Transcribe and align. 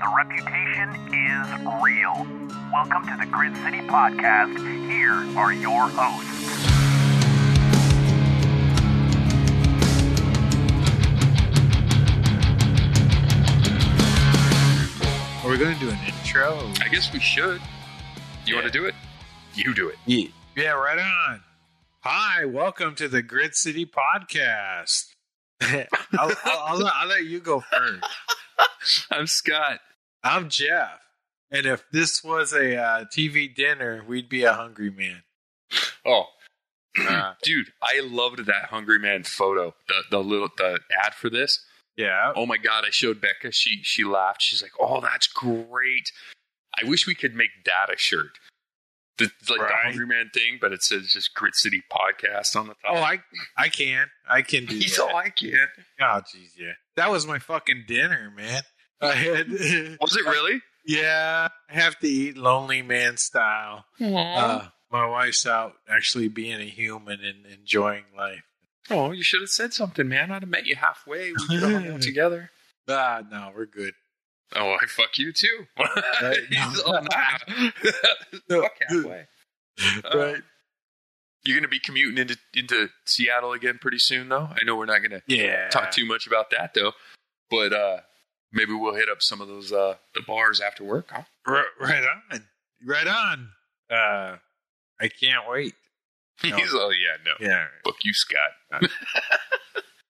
The 0.00 0.12
reputation 0.16 0.90
is 1.14 1.82
real. 1.82 2.26
Welcome 2.72 3.06
to 3.06 3.16
the 3.18 3.26
Grit 3.30 3.54
City 3.56 3.80
Podcast. 3.86 4.58
Here 4.90 5.12
are 5.38 5.52
your 5.52 5.88
hosts. 5.88 6.34
Are 15.44 15.50
we 15.50 15.58
going 15.58 15.74
to 15.74 15.80
do 15.80 15.90
an 15.90 15.98
intro? 16.06 16.58
I 16.80 16.88
guess 16.90 17.12
we 17.12 17.20
should. 17.20 17.60
You 18.46 18.54
want 18.54 18.66
to 18.66 18.72
do 18.72 18.86
it? 18.86 18.94
You 19.54 19.74
do 19.74 19.88
it. 19.88 19.96
Yeah. 20.06 20.28
Yeah, 20.56 20.70
right 20.70 20.98
on. 20.98 21.42
Hi, 22.00 22.46
welcome 22.46 22.94
to 22.96 23.08
the 23.08 23.22
Grit 23.22 23.54
City 23.54 23.86
Podcast. 23.86 25.06
I'll, 25.60 25.86
I'll, 26.18 26.32
I'll, 26.44 26.86
I'll 26.94 27.08
let 27.08 27.24
you 27.24 27.40
go 27.40 27.60
first. 27.60 28.04
I'm 29.10 29.26
Scott. 29.26 29.80
I'm 30.22 30.48
Jeff. 30.48 31.00
And 31.50 31.66
if 31.66 31.84
this 31.92 32.24
was 32.24 32.52
a 32.52 32.76
uh, 32.76 33.04
TV 33.04 33.54
dinner, 33.54 34.02
we'd 34.06 34.28
be 34.28 34.44
a 34.44 34.52
hungry 34.52 34.90
man. 34.90 35.22
Oh, 36.04 36.24
Uh, 37.08 37.34
dude, 37.42 37.72
I 37.82 38.00
loved 38.04 38.46
that 38.46 38.66
Hungry 38.66 39.00
Man 39.00 39.24
photo. 39.24 39.74
The 39.88 39.94
the 40.12 40.18
little 40.22 40.48
the 40.56 40.78
ad 41.04 41.12
for 41.14 41.28
this. 41.28 41.58
yeah. 41.96 42.32
Oh 42.36 42.46
my 42.46 42.56
god! 42.56 42.84
I 42.86 42.90
showed 42.90 43.20
Becca. 43.20 43.50
She 43.50 43.80
she 43.82 44.04
laughed. 44.04 44.42
She's 44.42 44.62
like, 44.62 44.70
"Oh, 44.78 45.00
that's 45.00 45.26
great." 45.26 46.12
I 46.80 46.86
wish 46.88 47.04
we 47.08 47.16
could 47.16 47.34
make 47.34 47.50
that 47.64 47.92
a 47.92 47.98
shirt. 47.98 48.38
The 49.18 49.30
like 49.48 49.60
the 49.60 49.74
Hungry 49.84 50.06
Man 50.06 50.30
thing, 50.34 50.58
but 50.60 50.72
it 50.72 50.82
says 50.82 51.06
just 51.12 51.34
Grit 51.34 51.54
City 51.54 51.82
Podcast 51.92 52.56
on 52.56 52.66
the 52.66 52.74
top. 52.74 52.96
Oh, 52.96 52.96
I 52.96 53.20
I 53.56 53.68
can. 53.68 54.06
I 54.28 54.42
can 54.42 54.66
do 54.66 54.74
He's 54.78 54.96
that. 54.96 55.04
all 55.04 55.16
I 55.16 55.30
can. 55.30 55.68
Oh, 56.00 56.20
jeez, 56.34 56.50
yeah. 56.58 56.72
That 56.96 57.10
was 57.10 57.26
my 57.26 57.38
fucking 57.38 57.84
dinner, 57.86 58.32
man. 58.36 58.62
I 59.00 59.12
had, 59.14 59.48
Was 60.00 60.16
it 60.16 60.24
really? 60.26 60.60
yeah, 60.86 61.48
I 61.70 61.74
have 61.74 61.98
to 62.00 62.08
eat 62.08 62.36
lonely 62.36 62.82
man 62.82 63.16
style. 63.16 63.84
Uh, 64.00 64.66
my 64.90 65.06
wife's 65.06 65.46
out 65.46 65.74
actually 65.88 66.28
being 66.28 66.60
a 66.60 66.64
human 66.68 67.20
and 67.22 67.44
enjoying 67.46 68.04
life. 68.16 68.42
oh, 68.90 69.12
you 69.12 69.22
should 69.22 69.40
have 69.42 69.50
said 69.50 69.72
something, 69.72 70.08
man. 70.08 70.30
I'd 70.30 70.42
have 70.42 70.48
met 70.48 70.66
you 70.66 70.76
halfway. 70.76 71.30
We 71.32 71.46
could 71.48 71.62
have 71.62 71.72
hung 71.82 71.92
out 71.94 72.02
together. 72.02 72.50
Ah, 72.88 73.22
no, 73.30 73.50
we're 73.54 73.66
good. 73.66 73.94
Oh, 74.56 74.74
I 74.80 74.86
fuck 74.86 75.18
you 75.18 75.32
too. 75.32 75.66
Right. 76.22 76.38
He's 76.50 76.80
all, 76.80 76.92
nah. 77.02 77.70
fuck 78.48 78.72
halfway. 78.88 79.26
Uh, 80.04 80.16
Right. 80.18 80.42
You're 81.46 81.58
gonna 81.58 81.68
be 81.68 81.78
commuting 81.80 82.16
into 82.18 82.38
into 82.54 82.88
Seattle 83.04 83.52
again 83.52 83.78
pretty 83.78 83.98
soon, 83.98 84.30
though. 84.30 84.48
I 84.50 84.64
know 84.64 84.76
we're 84.76 84.86
not 84.86 85.02
gonna 85.02 85.20
Yeah. 85.26 85.68
talk 85.68 85.90
too 85.90 86.06
much 86.06 86.26
about 86.26 86.48
that 86.50 86.72
though, 86.74 86.92
but 87.50 87.72
uh, 87.74 88.00
maybe 88.52 88.72
we'll 88.72 88.94
hit 88.94 89.10
up 89.10 89.20
some 89.20 89.42
of 89.42 89.48
those 89.48 89.70
uh, 89.70 89.96
the 90.14 90.22
bars 90.22 90.60
after 90.62 90.84
work. 90.84 91.10
Huh? 91.10 91.24
Right, 91.46 91.64
right 91.78 92.02
on. 92.32 92.46
Right 92.86 93.06
on. 93.06 93.48
Uh, 93.90 94.36
I 94.98 95.08
can't 95.08 95.46
wait. 95.48 95.74
No. 96.42 96.56
He's 96.56 96.70
oh 96.72 96.90
yeah, 96.90 97.16
no, 97.26 97.32
Yeah. 97.46 97.66
fuck 97.84 97.96
you, 98.04 98.14
Scott. 98.14 98.90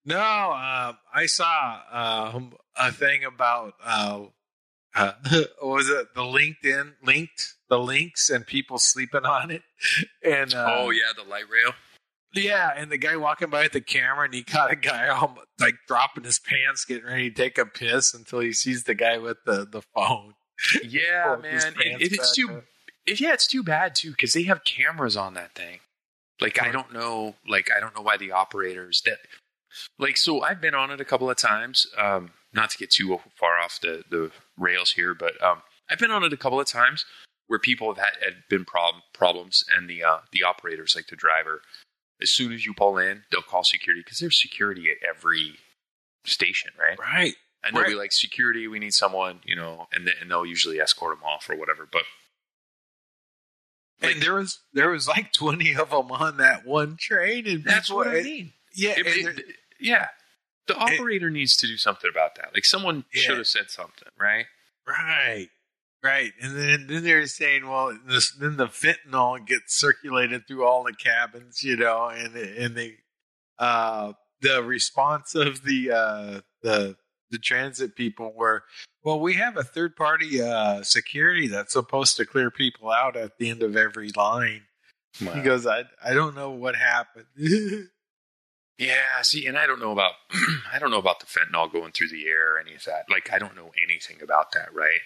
No, 0.06 0.16
uh, 0.16 0.92
I 1.14 1.26
saw 1.26 1.80
um, 2.34 2.54
a 2.76 2.92
thing 2.92 3.24
about 3.24 3.74
uh, 3.82 4.24
uh, 4.94 5.12
was 5.62 5.88
it 5.88 6.14
the 6.14 6.20
LinkedIn 6.20 6.92
linked 7.02 7.54
the 7.68 7.78
links 7.78 8.30
and 8.30 8.46
people 8.46 8.78
sleeping 8.78 9.24
on 9.24 9.50
it, 9.50 9.62
and 10.24 10.54
uh, 10.54 10.66
oh 10.68 10.90
yeah, 10.90 11.12
the 11.16 11.28
light 11.28 11.44
rail. 11.50 11.72
yeah, 12.34 12.70
and 12.76 12.90
the 12.90 12.98
guy 12.98 13.16
walking 13.16 13.50
by 13.50 13.62
with 13.62 13.72
the 13.72 13.80
camera, 13.80 14.26
and 14.26 14.34
he 14.34 14.42
caught 14.42 14.70
a 14.70 14.76
guy 14.76 15.08
all, 15.08 15.36
like 15.58 15.74
dropping 15.88 16.24
his 16.24 16.38
pants, 16.38 16.84
getting 16.84 17.06
ready 17.06 17.30
to 17.30 17.36
take 17.36 17.58
a 17.58 17.66
piss 17.66 18.14
until 18.14 18.40
he 18.40 18.52
sees 18.52 18.84
the 18.84 18.94
guy 18.94 19.18
with 19.18 19.38
the 19.46 19.66
the 19.70 19.82
phone. 19.94 20.34
Yeah, 20.88 21.36
man, 21.42 21.60
pants 21.60 21.76
it, 21.76 22.12
it's 22.12 22.32
too. 22.32 22.62
It, 23.06 23.20
yeah, 23.20 23.32
it's 23.32 23.48
too 23.48 23.64
bad 23.64 23.96
too 23.96 24.10
because 24.10 24.34
they 24.34 24.44
have 24.44 24.62
cameras 24.62 25.16
on 25.16 25.34
that 25.34 25.54
thing. 25.54 25.80
Like 26.40 26.62
I 26.62 26.70
don't 26.70 26.92
know, 26.92 27.34
like 27.48 27.70
I 27.76 27.80
don't 27.80 27.94
know 27.94 28.02
why 28.02 28.16
the 28.16 28.30
operators 28.32 29.02
that, 29.04 29.18
like 29.98 30.16
so 30.16 30.42
I've 30.42 30.60
been 30.60 30.74
on 30.74 30.90
it 30.90 31.00
a 31.00 31.04
couple 31.04 31.28
of 31.30 31.36
times. 31.36 31.86
Um, 31.98 32.30
not 32.52 32.70
to 32.70 32.78
get 32.78 32.90
too 32.90 33.18
far 33.38 33.58
off 33.58 33.80
the 33.80 34.02
the 34.10 34.30
rails 34.58 34.92
here, 34.92 35.14
but 35.14 35.42
um, 35.42 35.62
I've 35.90 35.98
been 35.98 36.10
on 36.10 36.22
it 36.24 36.32
a 36.32 36.36
couple 36.36 36.60
of 36.60 36.66
times 36.66 37.04
where 37.46 37.58
people 37.58 37.88
have 37.92 37.98
had, 37.98 38.22
had 38.24 38.34
been 38.48 38.64
problem 38.64 39.02
problems, 39.12 39.64
and 39.76 39.88
the 39.88 40.02
uh, 40.04 40.18
the 40.32 40.42
operators, 40.42 40.94
like 40.96 41.08
the 41.08 41.16
driver, 41.16 41.60
as 42.22 42.30
soon 42.30 42.52
as 42.52 42.64
you 42.64 42.72
pull 42.74 42.96
in, 42.98 43.22
they'll 43.30 43.42
call 43.42 43.64
security 43.64 44.02
because 44.04 44.18
there's 44.18 44.40
security 44.40 44.88
at 44.90 44.96
every 45.08 45.56
station, 46.24 46.70
right? 46.78 46.98
Right. 46.98 47.34
And 47.66 47.74
they'll 47.74 47.84
be 47.86 47.94
like, 47.94 48.12
security, 48.12 48.68
we 48.68 48.78
need 48.78 48.92
someone, 48.92 49.40
you 49.44 49.56
know, 49.56 49.86
and, 49.94 50.04
th- 50.04 50.18
and 50.20 50.30
they'll 50.30 50.44
usually 50.44 50.78
escort 50.80 51.16
them 51.16 51.24
off 51.24 51.48
or 51.48 51.56
whatever. 51.56 51.88
But 51.90 52.02
and 54.02 54.20
there 54.20 54.34
was 54.34 54.60
there 54.72 54.90
was 54.90 55.08
like 55.08 55.32
twenty 55.32 55.74
of 55.74 55.90
them 55.90 56.10
on 56.12 56.36
that 56.38 56.66
one 56.66 56.96
train, 56.98 57.46
and 57.46 57.64
that's 57.64 57.90
what 57.90 58.06
I 58.08 58.22
mean. 58.22 58.52
Yeah, 58.74 58.94
It- 58.98 59.26
and 59.26 59.38
it- 59.38 59.56
yeah. 59.84 60.08
The 60.66 60.76
operator 60.76 61.28
needs 61.30 61.56
to 61.58 61.66
do 61.66 61.76
something 61.76 62.10
about 62.10 62.36
that. 62.36 62.50
Like 62.54 62.64
someone 62.64 63.04
Yeah. 63.14 63.20
should 63.22 63.36
have 63.38 63.46
said 63.46 63.70
something, 63.70 64.08
right? 64.18 64.46
right, 64.88 65.48
right. 66.02 66.32
And 66.40 66.56
then 66.56 66.86
then 66.88 67.04
they're 67.04 67.26
saying, 67.26 67.68
well, 67.68 67.96
this, 68.06 68.32
then 68.32 68.56
the 68.56 68.66
fentanyl 68.68 69.46
gets 69.46 69.78
circulated 69.78 70.46
through 70.48 70.64
all 70.64 70.82
the 70.84 70.94
cabins, 70.94 71.62
you 71.62 71.76
know, 71.76 72.08
and 72.08 72.34
and 72.36 72.74
they 72.74 72.96
uh 73.58 74.12
the 74.40 74.62
response 74.62 75.34
of 75.34 75.64
the 75.64 75.90
uh 75.90 76.40
the 76.62 76.96
the 77.30 77.38
transit 77.38 77.94
people 77.96 78.32
were 78.34 78.64
well 79.02 79.18
we 79.20 79.34
have 79.34 79.56
a 79.56 79.62
third 79.64 79.96
party 79.96 80.40
uh 80.42 80.82
security 80.82 81.46
that's 81.48 81.72
supposed 81.74 82.16
to 82.16 82.24
clear 82.26 82.50
people 82.50 82.90
out 82.90 83.16
at 83.16 83.38
the 83.38 83.48
end 83.50 83.62
of 83.62 83.76
every 83.76 84.10
line 84.16 84.62
he 85.18 85.40
goes 85.40 85.66
i 85.66 85.84
i 86.04 86.12
don't 86.12 86.34
know 86.34 86.50
what 86.50 86.74
happened 86.76 87.26
Yeah, 88.78 89.22
see, 89.22 89.46
and 89.46 89.56
I 89.56 89.66
don't 89.66 89.80
know 89.80 89.92
about 89.92 90.12
I 90.72 90.78
don't 90.78 90.90
know 90.90 90.98
about 90.98 91.20
the 91.20 91.26
fentanyl 91.26 91.72
going 91.72 91.92
through 91.92 92.08
the 92.08 92.26
air 92.26 92.54
or 92.54 92.58
any 92.58 92.74
of 92.74 92.84
that. 92.84 93.06
Like 93.08 93.32
I 93.32 93.38
don't 93.38 93.56
know 93.56 93.70
anything 93.82 94.20
about 94.22 94.52
that, 94.52 94.74
right? 94.74 95.00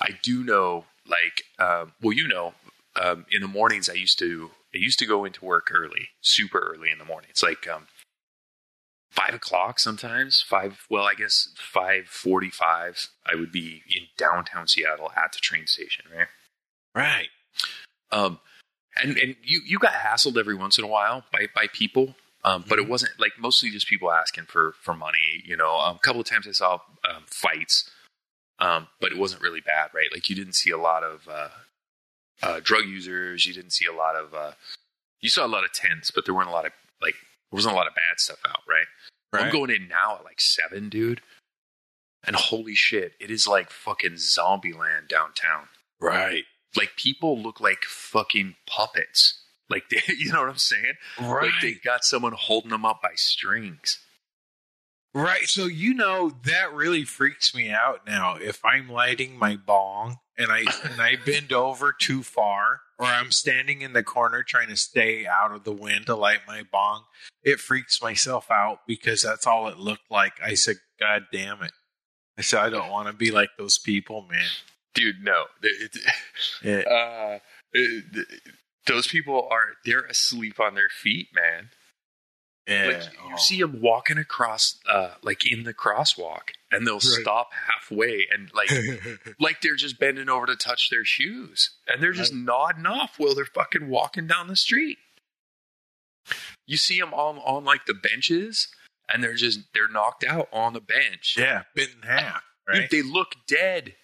I 0.00 0.18
do 0.22 0.42
know, 0.42 0.86
like, 1.06 1.44
um, 1.58 1.92
well, 2.00 2.12
you 2.12 2.26
know, 2.26 2.54
um, 3.00 3.26
in 3.30 3.42
the 3.42 3.48
mornings 3.48 3.88
I 3.88 3.94
used 3.94 4.18
to 4.20 4.50
I 4.74 4.78
used 4.78 4.98
to 5.00 5.06
go 5.06 5.24
into 5.24 5.44
work 5.44 5.70
early, 5.72 6.08
super 6.20 6.58
early 6.58 6.90
in 6.90 6.98
the 6.98 7.04
morning. 7.04 7.28
It's 7.30 7.42
like 7.42 7.68
um, 7.68 7.88
five 9.10 9.34
o'clock 9.34 9.78
sometimes. 9.78 10.42
Five, 10.46 10.86
well, 10.90 11.04
I 11.04 11.14
guess 11.14 11.48
five 11.56 12.06
forty-five. 12.06 13.08
I 13.30 13.34
would 13.34 13.52
be 13.52 13.82
in 13.94 14.04
downtown 14.16 14.68
Seattle 14.68 15.12
at 15.14 15.32
the 15.32 15.38
train 15.38 15.66
station, 15.66 16.06
right? 16.14 16.28
right 16.94 17.28
Um, 18.10 18.40
and 19.00 19.18
and 19.18 19.36
you 19.42 19.60
you 19.66 19.78
got 19.78 19.92
hassled 19.92 20.38
every 20.38 20.54
once 20.54 20.78
in 20.78 20.84
a 20.84 20.88
while 20.88 21.24
by 21.32 21.48
by 21.54 21.66
people, 21.72 22.14
um, 22.44 22.64
but 22.68 22.78
it 22.78 22.88
wasn't 22.88 23.12
like 23.18 23.32
mostly 23.38 23.70
just 23.70 23.86
people 23.86 24.10
asking 24.10 24.44
for 24.44 24.74
for 24.80 24.94
money. 24.94 25.42
You 25.44 25.56
know, 25.56 25.78
um, 25.78 25.96
a 25.96 25.98
couple 26.00 26.20
of 26.20 26.26
times 26.26 26.46
I 26.48 26.52
saw 26.52 26.80
um, 27.08 27.24
fights, 27.26 27.90
um, 28.58 28.88
but 29.00 29.12
it 29.12 29.18
wasn't 29.18 29.42
really 29.42 29.60
bad, 29.60 29.90
right? 29.94 30.08
Like 30.12 30.28
you 30.28 30.36
didn't 30.36 30.54
see 30.54 30.70
a 30.70 30.78
lot 30.78 31.02
of 31.02 31.28
uh, 31.28 31.48
uh, 32.42 32.60
drug 32.62 32.84
users. 32.84 33.46
You 33.46 33.54
didn't 33.54 33.72
see 33.72 33.86
a 33.86 33.94
lot 33.94 34.16
of 34.16 34.34
uh, 34.34 34.52
you 35.20 35.30
saw 35.30 35.46
a 35.46 35.48
lot 35.48 35.64
of 35.64 35.72
tents, 35.72 36.10
but 36.10 36.24
there 36.24 36.34
weren't 36.34 36.48
a 36.48 36.52
lot 36.52 36.66
of 36.66 36.72
like 37.00 37.14
there 37.14 37.56
wasn't 37.56 37.74
a 37.74 37.76
lot 37.76 37.86
of 37.86 37.94
bad 37.94 38.18
stuff 38.18 38.40
out, 38.48 38.60
right? 38.68 38.86
I'm 39.34 39.50
going 39.50 39.70
in 39.70 39.88
now 39.88 40.16
at 40.16 40.24
like 40.24 40.42
seven, 40.42 40.90
dude. 40.90 41.22
And 42.24 42.36
holy 42.36 42.74
shit, 42.74 43.14
it 43.18 43.30
is 43.30 43.48
like 43.48 43.70
fucking 43.70 44.18
zombie 44.18 44.74
land 44.74 45.08
downtown 45.08 45.68
right 46.00 46.44
like 46.76 46.96
people 46.96 47.38
look 47.40 47.60
like 47.60 47.84
fucking 47.84 48.56
puppets. 48.66 49.41
Like 49.72 49.88
they, 49.90 50.00
you 50.16 50.32
know 50.32 50.40
what 50.40 50.50
I'm 50.50 50.56
saying? 50.58 50.94
right 51.20 51.44
Like 51.52 51.60
they 51.60 51.74
got 51.74 52.04
someone 52.04 52.32
holding 52.36 52.70
them 52.70 52.84
up 52.84 53.02
by 53.02 53.12
strings. 53.16 53.98
Right. 55.14 55.44
So 55.46 55.66
you 55.66 55.92
know 55.94 56.32
that 56.44 56.72
really 56.72 57.04
freaks 57.04 57.54
me 57.54 57.70
out 57.70 58.06
now. 58.06 58.36
If 58.36 58.64
I'm 58.64 58.88
lighting 58.88 59.38
my 59.38 59.56
bong 59.56 60.18
and 60.38 60.50
I 60.50 60.60
and 60.90 61.00
I 61.00 61.16
bend 61.26 61.52
over 61.52 61.92
too 61.92 62.22
far, 62.22 62.80
or 62.98 63.06
I'm 63.06 63.30
standing 63.30 63.82
in 63.82 63.92
the 63.92 64.02
corner 64.02 64.42
trying 64.42 64.68
to 64.68 64.76
stay 64.76 65.26
out 65.26 65.52
of 65.52 65.64
the 65.64 65.72
wind 65.72 66.06
to 66.06 66.14
light 66.14 66.40
my 66.46 66.62
bong, 66.70 67.02
it 67.42 67.60
freaks 67.60 68.00
myself 68.00 68.50
out 68.50 68.80
because 68.86 69.22
that's 69.22 69.46
all 69.46 69.68
it 69.68 69.76
looked 69.78 70.10
like. 70.10 70.32
I 70.42 70.54
said, 70.54 70.76
"God 70.98 71.24
damn 71.30 71.62
it!" 71.62 71.72
I 72.38 72.42
said, 72.42 72.60
"I 72.60 72.70
don't 72.70 72.90
want 72.90 73.08
to 73.08 73.12
be 73.12 73.30
like 73.30 73.50
those 73.58 73.76
people, 73.78 74.26
man." 74.30 74.48
Dude, 74.94 75.22
no. 75.22 75.44
It- 76.62 76.86
uh, 76.86 77.38
Uh, 77.74 78.22
Those 78.86 79.06
people 79.06 79.46
are 79.50 79.74
they're 79.84 80.04
asleep 80.06 80.58
on 80.60 80.74
their 80.74 80.88
feet, 80.88 81.28
man. 81.34 81.70
Yeah. 82.68 82.86
Like 82.86 83.02
you 83.30 83.38
see 83.38 83.60
them 83.60 83.80
walking 83.80 84.18
across, 84.18 84.78
uh, 84.88 85.14
like 85.22 85.50
in 85.50 85.64
the 85.64 85.74
crosswalk, 85.74 86.50
and 86.70 86.86
they'll 86.86 86.94
Right. 86.94 87.02
stop 87.02 87.50
halfway 87.66 88.26
and 88.32 88.50
like, 88.54 88.70
like 89.40 89.60
they're 89.62 89.74
just 89.74 89.98
bending 89.98 90.28
over 90.28 90.46
to 90.46 90.54
touch 90.56 90.88
their 90.90 91.04
shoes, 91.04 91.70
and 91.88 92.00
they're 92.02 92.12
just 92.12 92.32
nodding 92.32 92.86
off 92.86 93.14
while 93.18 93.34
they're 93.34 93.44
fucking 93.46 93.88
walking 93.88 94.28
down 94.28 94.46
the 94.46 94.54
street. 94.56 94.98
You 96.66 96.76
see 96.76 97.00
them 97.00 97.12
on 97.12 97.38
on 97.38 97.64
like 97.64 97.86
the 97.86 97.94
benches, 97.94 98.68
and 99.12 99.22
they're 99.24 99.34
just 99.34 99.60
they're 99.74 99.88
knocked 99.88 100.22
out 100.24 100.48
on 100.52 100.72
the 100.72 100.80
bench. 100.80 101.34
yeah, 101.36 101.64
bit 101.74 101.90
in 101.96 102.02
half, 102.08 102.42
Dude, 102.72 102.90
they 102.90 103.02
look 103.02 103.34
dead. 103.48 103.94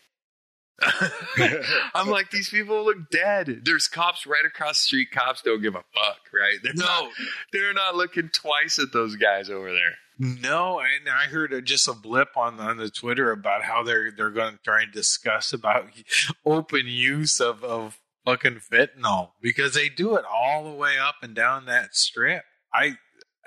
I'm 1.95 2.09
like, 2.09 2.31
these 2.31 2.49
people 2.51 2.85
look 2.85 3.11
dead. 3.11 3.63
There's 3.65 3.89
cops 3.89 4.27
right 4.27 4.45
across 4.45 4.81
the 4.81 4.87
street. 4.87 5.11
Cops 5.13 5.43
don't 5.43 5.63
give 5.63 5.75
a 5.75 5.85
fuck, 5.95 6.21
right? 6.33 6.59
They're 6.63 6.75
not, 6.75 7.05
no, 7.05 7.11
they're 7.53 7.75
not 7.75 7.97
looking 7.97 8.29
twice 8.33 8.79
at 8.79 8.93
those 8.93 9.17
guys 9.17 9.51
over 9.51 9.73
there. 9.73 9.95
no, 10.19 10.81
and 10.81 11.09
I 11.09 11.25
heard 11.27 11.65
just 11.65 11.89
a 11.89 11.93
blip 11.93 12.37
on 12.37 12.59
on 12.61 12.77
the 12.77 12.91
Twitter 12.91 13.31
about 13.33 13.63
how 13.63 13.83
they're 13.83 14.11
they're 14.11 14.31
going 14.31 14.55
to 14.55 14.63
try 14.63 14.83
and 14.83 14.93
discuss 14.93 15.53
about 15.53 15.87
open 16.47 16.87
use 16.87 17.41
of 17.41 17.63
of 17.65 17.99
fucking 18.25 18.61
fentanyl 18.71 19.31
because 19.41 19.75
they 19.75 19.89
do 19.89 20.17
it 20.17 20.25
all 20.25 20.65
the 20.65 20.77
way 20.77 20.99
up 20.99 21.17
and 21.23 21.35
down 21.35 21.67
that 21.67 21.95
strip. 21.95 22.43
I 22.75 22.97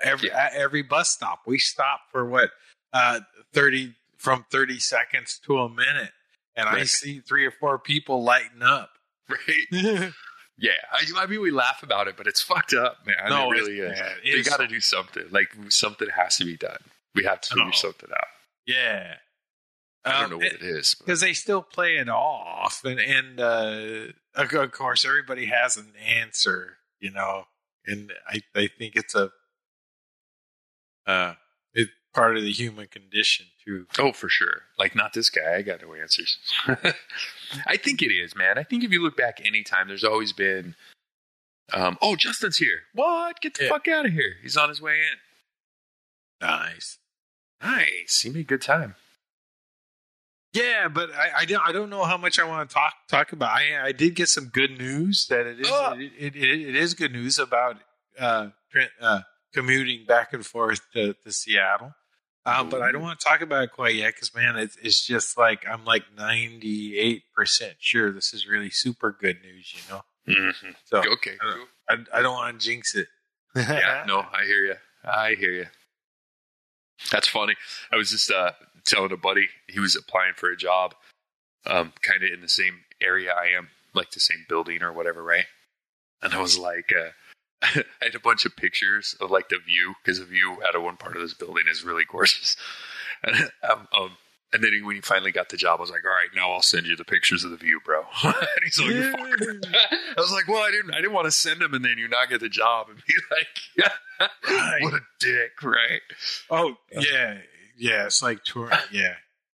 every 0.02 0.28
Yeah. 0.30 0.46
at 0.46 0.54
every 0.54 0.82
bus 0.82 1.10
stop 1.10 1.40
we 1.46 1.58
stop 1.58 2.00
for 2.10 2.24
what 2.24 2.50
uh 2.94 3.20
thirty 3.52 3.94
from 4.16 4.46
thirty 4.50 4.78
seconds 4.78 5.38
to 5.44 5.58
a 5.58 5.68
minute, 5.68 6.12
and 6.56 6.68
I 6.68 6.84
see 6.84 7.20
three 7.20 7.46
or 7.46 7.50
four 7.50 7.78
people 7.78 8.22
lighting 8.22 8.62
up. 8.62 8.90
Right? 9.28 10.12
Yeah. 10.58 10.72
I, 10.92 11.04
I 11.22 11.26
mean, 11.26 11.40
we 11.40 11.50
laugh 11.50 11.82
about 11.82 12.06
it, 12.06 12.16
but 12.16 12.26
it's 12.26 12.40
fucked 12.42 12.74
up, 12.74 12.98
man. 13.06 13.16
No, 13.30 13.50
it 13.50 13.54
really 13.54 13.78
is. 13.80 13.98
It 14.22 14.44
They 14.44 14.48
got 14.48 14.60
to 14.60 14.68
do 14.68 14.78
something. 14.80 15.24
Like, 15.30 15.48
something 15.70 16.06
has 16.14 16.36
to 16.36 16.44
be 16.44 16.56
done. 16.56 16.78
We 17.16 17.24
have 17.24 17.40
to 17.40 17.48
figure 17.54 17.64
Oh. 17.68 17.72
something 17.72 18.10
out. 18.12 18.28
Yeah. 18.66 19.14
I 20.04 20.12
don't 20.12 20.24
Um, 20.24 20.30
know 20.32 20.36
what 20.36 20.46
it 20.46 20.62
is. 20.62 20.94
because 20.94 21.20
they 21.20 21.32
still 21.32 21.62
play 21.62 21.96
it 21.96 22.08
off 22.08 22.84
and 22.84 23.00
and 23.00 23.40
uh 23.40 24.12
of 24.34 24.72
course 24.72 25.04
everybody 25.04 25.46
has 25.46 25.76
an 25.76 25.94
answer 25.96 26.78
you 27.00 27.10
know 27.12 27.46
and 27.86 28.12
i 28.28 28.40
i 28.56 28.66
think 28.78 28.96
it's 28.96 29.14
a 29.14 29.30
uh 31.06 31.34
it's 31.72 31.90
part 32.14 32.36
of 32.36 32.42
the 32.42 32.52
human 32.52 32.86
condition 32.88 33.46
too 33.64 33.86
Oh, 33.98 34.12
for 34.12 34.28
sure. 34.28 34.62
Like, 34.78 34.94
not 34.94 35.12
this 35.12 35.30
guy. 35.30 35.54
I 35.56 35.62
got 35.62 35.82
no 35.82 35.94
answers. 35.94 36.38
I 37.66 37.76
think 37.76 38.02
it 38.02 38.12
is, 38.12 38.34
man. 38.36 38.58
I 38.58 38.62
think 38.62 38.84
if 38.84 38.90
you 38.90 39.02
look 39.02 39.16
back 39.16 39.40
anytime, 39.44 39.88
there's 39.88 40.04
always 40.04 40.32
been, 40.32 40.74
um, 41.72 41.96
oh, 42.02 42.16
Justin's 42.16 42.56
here. 42.58 42.80
What? 42.94 43.40
Get 43.40 43.54
the 43.54 43.64
Yeah. 43.64 43.70
fuck 43.70 43.88
out 43.88 44.06
of 44.06 44.12
here. 44.12 44.34
He's 44.42 44.56
on 44.56 44.68
his 44.68 44.80
way 44.80 44.98
in. 45.00 46.46
nice 46.48 46.98
Nice. 47.62 48.20
He 48.22 48.30
made 48.30 48.48
good 48.48 48.60
time. 48.62 48.96
yeah 50.52 50.88
but 50.88 51.10
i 51.14 51.30
i 51.38 51.44
don't 51.46 51.62
i 51.66 51.72
don't 51.72 51.88
know 51.88 52.04
how 52.04 52.16
much 52.18 52.38
i 52.38 52.44
want 52.44 52.68
to 52.68 52.74
talk 52.74 52.92
talk 53.08 53.32
about 53.32 53.50
i 53.56 53.86
i 53.86 53.92
did 53.92 54.14
get 54.14 54.28
some 54.28 54.46
good 54.46 54.76
news 54.76 55.26
that 55.30 55.46
it 55.46 55.60
is 55.60 55.68
Oh. 55.70 55.94
it, 55.96 56.12
it, 56.18 56.36
it, 56.36 56.60
it 56.70 56.76
is 56.76 56.92
good 56.94 57.12
news 57.12 57.38
about 57.38 57.76
uh 58.18 58.48
uh 59.00 59.20
commuting 59.54 60.04
back 60.06 60.32
and 60.34 60.44
forth 60.44 60.80
to, 60.92 61.14
to 61.24 61.32
seattle 61.32 61.94
Um, 62.44 62.68
but 62.70 62.82
I 62.82 62.90
don't 62.90 63.02
want 63.02 63.20
to 63.20 63.24
talk 63.24 63.40
about 63.40 63.62
it 63.64 63.72
quite 63.72 63.94
yet 63.94 64.14
because, 64.14 64.34
man, 64.34 64.56
it's, 64.56 64.76
it's 64.82 65.06
just 65.06 65.38
like 65.38 65.64
I'm 65.68 65.84
like 65.84 66.02
98% 66.18 67.22
sure 67.78 68.10
this 68.12 68.34
is 68.34 68.48
really 68.48 68.70
super 68.70 69.16
good 69.18 69.38
news, 69.42 69.72
you 69.74 69.80
know? 69.94 70.02
Mm-hmm. 70.28 70.70
So 70.86 70.98
Okay. 71.12 71.32
I 71.40 71.44
don't- 71.44 71.56
Cool. 71.56 71.66
I, 72.14 72.18
I 72.18 72.22
don't 72.22 72.34
want 72.34 72.58
to 72.60 72.64
jinx 72.64 72.94
it. 72.94 73.06
yeah, 73.56 74.04
no, 74.08 74.20
I 74.20 74.44
hear 74.44 74.64
you. 74.64 74.74
I 75.04 75.34
hear 75.34 75.52
you. 75.52 75.66
That's 77.10 77.28
funny. 77.28 77.54
I 77.92 77.96
was 77.96 78.10
just 78.10 78.30
uh, 78.30 78.52
telling 78.84 79.12
a 79.12 79.16
buddy 79.16 79.48
he 79.68 79.80
was 79.80 79.96
applying 79.96 80.34
for 80.36 80.50
a 80.50 80.56
job, 80.56 80.94
um, 81.66 81.92
kind 82.02 82.22
of 82.22 82.30
in 82.32 82.40
the 82.40 82.48
same 82.48 82.80
area 83.00 83.32
I 83.32 83.56
am, 83.56 83.68
like 83.94 84.10
the 84.12 84.20
same 84.20 84.46
building 84.48 84.82
or 84.82 84.92
whatever, 84.92 85.22
right? 85.22 85.44
And 86.22 86.32
I 86.32 86.40
was 86.40 86.56
like, 86.56 86.92
uh, 86.96 87.10
I 87.76 87.84
had 88.00 88.14
a 88.14 88.20
bunch 88.20 88.44
of 88.44 88.56
pictures 88.56 89.14
of 89.20 89.30
like 89.30 89.48
the 89.48 89.58
view 89.58 89.94
because 90.02 90.18
the 90.18 90.24
view 90.24 90.58
out 90.66 90.74
of 90.74 90.82
one 90.82 90.96
part 90.96 91.16
of 91.16 91.22
this 91.22 91.34
building 91.34 91.64
is 91.70 91.84
really 91.84 92.04
gorgeous. 92.04 92.56
And 93.24 93.36
um, 93.62 93.86
um, 93.96 94.10
and 94.52 94.64
then 94.64 94.72
when 94.84 94.96
he 94.96 95.00
finally 95.00 95.30
got 95.30 95.48
the 95.48 95.56
job, 95.56 95.78
I 95.78 95.82
was 95.82 95.90
like, 95.92 96.04
"All 96.04 96.10
right, 96.10 96.26
now 96.34 96.50
I'll 96.50 96.60
send 96.60 96.86
you 96.88 96.96
the 96.96 97.04
pictures 97.04 97.44
of 97.44 97.52
the 97.52 97.56
view, 97.56 97.78
bro." 97.84 98.00
and 98.24 98.34
he's 98.64 98.80
like. 98.80 98.90
I 98.90 100.14
was 100.16 100.32
like, 100.32 100.48
"Well, 100.48 100.60
I 100.60 100.72
didn't, 100.72 100.92
I 100.92 100.96
didn't 100.96 101.12
want 101.12 101.26
to 101.26 101.30
send 101.30 101.62
him 101.62 101.72
and 101.72 101.84
then 101.84 101.98
you 101.98 102.08
not 102.08 102.30
get 102.30 102.40
the 102.40 102.48
job 102.48 102.88
and 102.88 102.98
be 103.06 103.14
like, 103.30 104.28
Right. 104.48 104.82
what 104.82 104.94
a 104.94 105.00
dick, 105.20 105.62
right?" 105.62 106.00
Oh, 106.50 106.74
yeah. 106.90 107.38
Yeah. 107.76 108.06
It's 108.06 108.22
like 108.22 108.42
tour, 108.42 108.72
Yeah. 108.90 109.14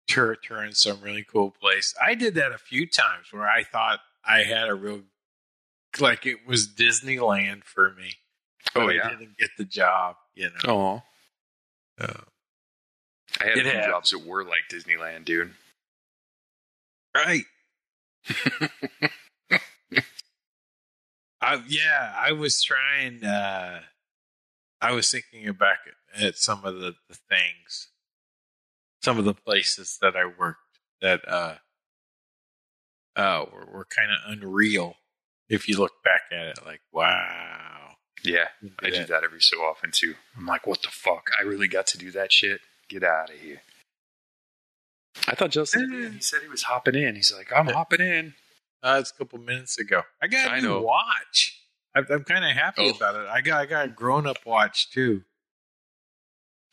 Tour, 0.07 0.36
touring 0.36 0.74
some 0.74 1.02
really 1.02 1.24
cool 1.28 1.50
place. 1.60 1.96
I 2.00 2.13
did 2.13 2.36
that 2.36 2.52
a 2.52 2.60
few 2.60 2.88
times 2.88 3.31
where 3.31 3.48
I 3.48 3.63
thought 3.63 4.02
I 4.24 4.44
had 4.44 4.69
a 4.69 4.75
real, 4.75 5.02
like 6.01 6.25
it 6.25 6.45
was 6.47 6.68
Disneyland 6.68 7.63
for 7.63 7.92
me. 7.94 8.12
Oh, 8.75 8.89
I 8.89 8.94
yeah. 8.94 9.09
didn't 9.09 9.38
get 9.38 9.51
the 9.57 9.63
job, 9.65 10.15
you 10.36 10.50
know? 10.65 11.01
Oh, 12.00 12.03
Uh, 12.03 12.21
I 13.39 13.45
had 13.45 13.65
had- 13.65 13.86
jobs 13.86 14.09
that 14.12 14.25
were 14.25 14.44
like 14.44 14.68
Disneyland, 14.71 15.25
dude. 15.25 15.53
Right. 17.15 17.45
I, 21.42 21.62
yeah, 21.68 22.13
I 22.18 22.31
was 22.31 22.62
trying. 22.63 23.24
Uh, 23.24 23.81
I 24.81 24.92
was 24.94 25.12
thinking 25.12 25.51
back 25.53 25.80
at, 26.15 26.24
at 26.24 26.38
some 26.38 26.65
of 26.65 26.75
the, 26.75 26.95
the 27.09 27.18
things, 27.30 27.89
some 29.03 29.18
of 29.19 29.25
the 29.25 29.33
places 29.33 29.97
that 30.01 30.15
I 30.15 30.25
worked 30.25 30.59
that 31.01 31.21
uh, 31.27 31.56
uh, 33.15 33.45
were, 33.53 33.65
were 33.71 33.86
kind 33.86 34.09
of 34.12 34.18
unreal. 34.31 34.95
If 35.50 35.68
you 35.68 35.77
look 35.77 36.03
back 36.03 36.21
at 36.31 36.47
it, 36.47 36.59
like 36.65 36.81
wow, 36.92 37.92
Yeah, 38.24 38.47
I 38.81 38.89
do 38.89 39.06
that 39.06 39.24
every 39.24 39.42
so 39.42 39.57
often 39.62 39.92
too. 39.92 40.15
I'm 40.38 40.45
like, 40.45 40.65
what 40.65 40.81
the 40.81 40.89
fuck? 40.89 41.30
I 41.39 41.44
really 41.44 41.68
got 41.68 41.88
to 41.88 41.97
do 41.97 42.12
that 42.12 42.31
shit? 42.31 42.62
Get 42.89 43.03
out 43.03 43.30
of 43.30 43.36
here. 43.38 43.62
I 45.27 45.36
thought 45.36 45.51
Justin 45.51 45.89
did. 45.92 46.13
He 46.13 46.21
said 46.21 46.42
he 46.42 46.47
was 46.50 46.63
hopping 46.63 46.95
in. 46.95 47.15
He's 47.15 47.33
like, 47.33 47.51
I'm 47.56 47.68
Yeah. 47.68 47.74
hopping 47.74 48.01
in. 48.01 48.33
Uh, 48.83 48.97
it's 49.00 49.12
a 49.12 49.13
couple 49.15 49.39
minutes 49.39 49.80
ago. 49.80 50.02
I 50.21 50.28
got 50.28 50.47
a 50.47 50.52
I 50.52 50.59
new 50.59 50.68
know. 50.69 50.81
watch. 50.81 51.59
I'm, 51.95 52.06
I'm 52.09 52.23
kind 52.23 52.44
of 52.44 52.52
happy 52.52 52.81
Oh. 52.81 52.95
about 52.95 53.16
it. 53.16 53.28
I 53.28 53.42
got 53.42 53.61
I 53.61 53.66
got 53.66 53.85
a 53.85 53.87
grown 53.90 54.28
up 54.28 54.45
watch 54.45 54.90
too. 54.92 55.23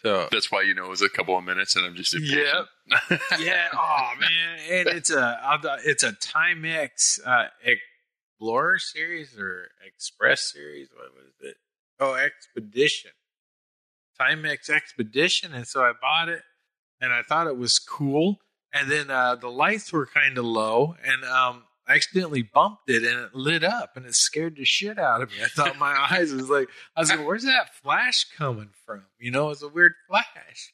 So 0.02 0.26
That's 0.32 0.50
why 0.50 0.62
you 0.62 0.74
know 0.74 0.86
it 0.86 0.90
was 0.90 1.00
a 1.02 1.08
couple 1.08 1.38
of 1.38 1.44
minutes 1.44 1.76
and 1.76 1.84
I'm 1.86 1.94
just 1.94 2.12
impatient. 2.14 2.66
yeah. 3.38 3.68
Oh 3.72 4.10
man, 4.18 4.58
and 4.68 4.88
it's 4.88 5.10
a 5.10 5.38
it's 5.84 6.02
a 6.02 6.12
Timex 6.12 7.20
uh, 7.24 7.46
Explorer 8.42 8.78
series 8.80 9.38
or 9.38 9.68
Express 9.86 10.52
series. 10.52 10.88
What 10.92 11.14
was 11.14 11.32
it? 11.42 11.56
Oh, 12.00 12.14
Expedition. 12.14 13.12
Timex 14.20 14.68
Expedition, 14.68 15.54
and 15.54 15.64
so 15.66 15.82
I 15.82 15.92
bought 16.00 16.28
it, 16.28 16.42
and 17.00 17.12
I 17.12 17.22
thought 17.22 17.46
it 17.46 17.56
was 17.56 17.78
cool. 17.78 18.38
And 18.74 18.90
then 18.90 19.10
uh, 19.10 19.36
the 19.36 19.48
lights 19.48 19.92
were 19.92 20.06
kind 20.06 20.36
of 20.38 20.44
low, 20.44 20.96
and 21.04 21.24
um, 21.24 21.62
I 21.86 21.94
accidentally 21.94 22.42
bumped 22.42 22.88
it, 22.88 23.04
and 23.04 23.20
it 23.26 23.34
lit 23.34 23.62
up, 23.62 23.96
and 23.96 24.06
it 24.06 24.16
scared 24.16 24.56
the 24.56 24.64
shit 24.64 24.98
out 24.98 25.22
of 25.22 25.30
me. 25.30 25.36
I 25.44 25.46
thought 25.46 25.78
my 25.78 25.94
eyes 26.10 26.32
was 26.32 26.50
like, 26.50 26.68
I 26.96 27.00
was 27.00 27.10
like, 27.10 27.24
"Where's 27.24 27.44
that 27.44 27.74
flash 27.76 28.26
coming 28.36 28.70
from?" 28.84 29.04
You 29.20 29.30
know, 29.30 29.50
it's 29.50 29.62
a 29.62 29.68
weird 29.68 29.94
flash 30.08 30.72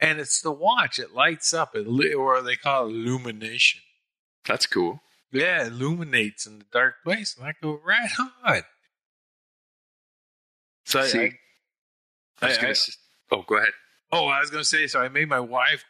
and 0.00 0.18
it's 0.18 0.40
the 0.42 0.52
watch. 0.52 0.98
It 0.98 1.14
lights 1.14 1.54
up. 1.54 1.74
It 1.74 1.86
or 2.14 2.42
they 2.42 2.56
call 2.56 2.88
it 2.88 2.90
illumination. 2.90 3.80
That's 4.44 4.66
cool. 4.66 5.00
Yeah, 5.36 5.62
it 5.66 5.68
illuminates 5.68 6.46
in 6.46 6.58
the 6.58 6.64
dark 6.72 6.96
place, 7.04 7.36
and 7.36 7.46
I 7.46 7.54
go 7.62 7.80
right 7.84 8.08
on. 8.44 8.62
So 10.84 11.00
I, 11.00 11.06
See, 11.06 11.18
I, 12.40 12.46
I 12.46 12.48
was 12.48 12.58
I- 12.58 12.62
gonna 12.62 12.74
oh, 13.32 13.44
go 13.46 13.56
ahead. 13.56 13.72
oh, 14.12 14.26
I 14.26 14.40
was 14.40 14.50
gonna 14.50 14.64
say. 14.64 14.86
So 14.86 15.00
I 15.00 15.08
made 15.08 15.28
my 15.28 15.40
wife 15.40 15.84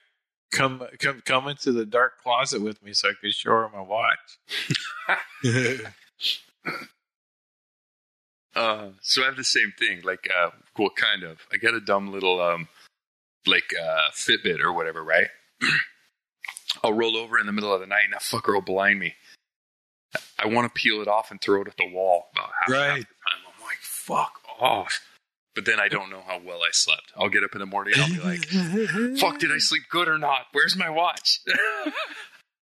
come 0.52 0.82
come 0.98 1.22
come 1.24 1.48
into 1.48 1.72
the 1.72 1.84
dark 1.84 2.18
closet 2.22 2.62
with 2.62 2.82
me, 2.82 2.92
so 2.92 3.08
I 3.10 3.12
could 3.20 3.34
show 3.34 3.50
her 3.50 3.68
my 3.72 3.82
watch. 3.82 4.38
Uh, 8.54 8.88
so 9.02 9.22
I 9.22 9.26
have 9.26 9.36
the 9.36 9.44
same 9.44 9.72
thing. 9.78 10.00
Like, 10.02 10.30
uh, 10.34 10.48
well, 10.78 10.88
kind 10.96 11.22
of. 11.24 11.40
I 11.52 11.58
got 11.58 11.74
a 11.74 11.80
dumb 11.80 12.10
little, 12.10 12.40
um, 12.40 12.68
like, 13.46 13.70
uh, 13.78 14.10
Fitbit 14.14 14.60
or 14.60 14.72
whatever, 14.72 15.04
right? 15.04 15.26
I'll 16.82 16.94
roll 16.94 17.18
over 17.18 17.38
in 17.38 17.44
the 17.44 17.52
middle 17.52 17.72
of 17.74 17.80
the 17.80 17.86
night 17.86 18.04
and 18.04 18.14
that 18.14 18.22
fucker 18.22 18.54
will 18.54 18.62
blind 18.62 18.98
me. 18.98 19.14
I 20.38 20.46
want 20.46 20.72
to 20.72 20.80
peel 20.80 21.00
it 21.00 21.08
off 21.08 21.30
and 21.30 21.40
throw 21.40 21.62
it 21.62 21.68
at 21.68 21.76
the 21.76 21.90
wall 21.90 22.26
about 22.32 22.50
half, 22.60 22.68
half 22.68 22.70
Right. 22.70 22.98
the 23.00 23.04
time. 23.04 23.42
I'm 23.46 23.62
like, 23.64 23.78
fuck 23.80 24.40
off. 24.60 25.00
But 25.54 25.64
then 25.64 25.80
I 25.80 25.88
don't 25.88 26.10
know 26.10 26.22
how 26.26 26.38
well 26.44 26.58
I 26.62 26.68
slept. 26.72 27.12
I'll 27.16 27.30
get 27.30 27.42
up 27.42 27.54
in 27.54 27.60
the 27.60 27.66
morning 27.66 27.94
and 27.94 28.02
I'll 28.02 28.10
be 28.10 28.20
like, 28.20 29.18
fuck, 29.18 29.38
did 29.38 29.50
I 29.50 29.56
sleep 29.58 29.84
good 29.90 30.06
or 30.08 30.18
not? 30.18 30.42
Where's 30.52 30.76
my 30.76 30.90
watch? 30.90 31.40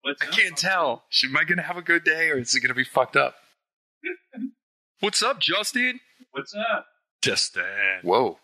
I 0.04 0.26
can't 0.26 0.56
tell. 0.56 1.04
Am 1.24 1.36
I 1.36 1.44
going 1.44 1.58
to 1.58 1.62
have 1.62 1.76
a 1.76 1.82
good 1.82 2.02
day 2.02 2.30
or 2.30 2.38
is 2.38 2.54
it 2.54 2.60
going 2.60 2.70
to 2.70 2.74
be 2.74 2.82
fucked 2.84 3.16
up? 3.16 3.36
What's 5.00 5.22
up, 5.22 5.38
Justin? 5.40 6.00
What's 6.32 6.52
up? 6.54 6.86
Justin. 7.22 7.64
Whoa. 8.02 8.38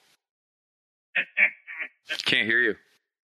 Can't 2.24 2.46
hear 2.46 2.60
you. 2.60 2.74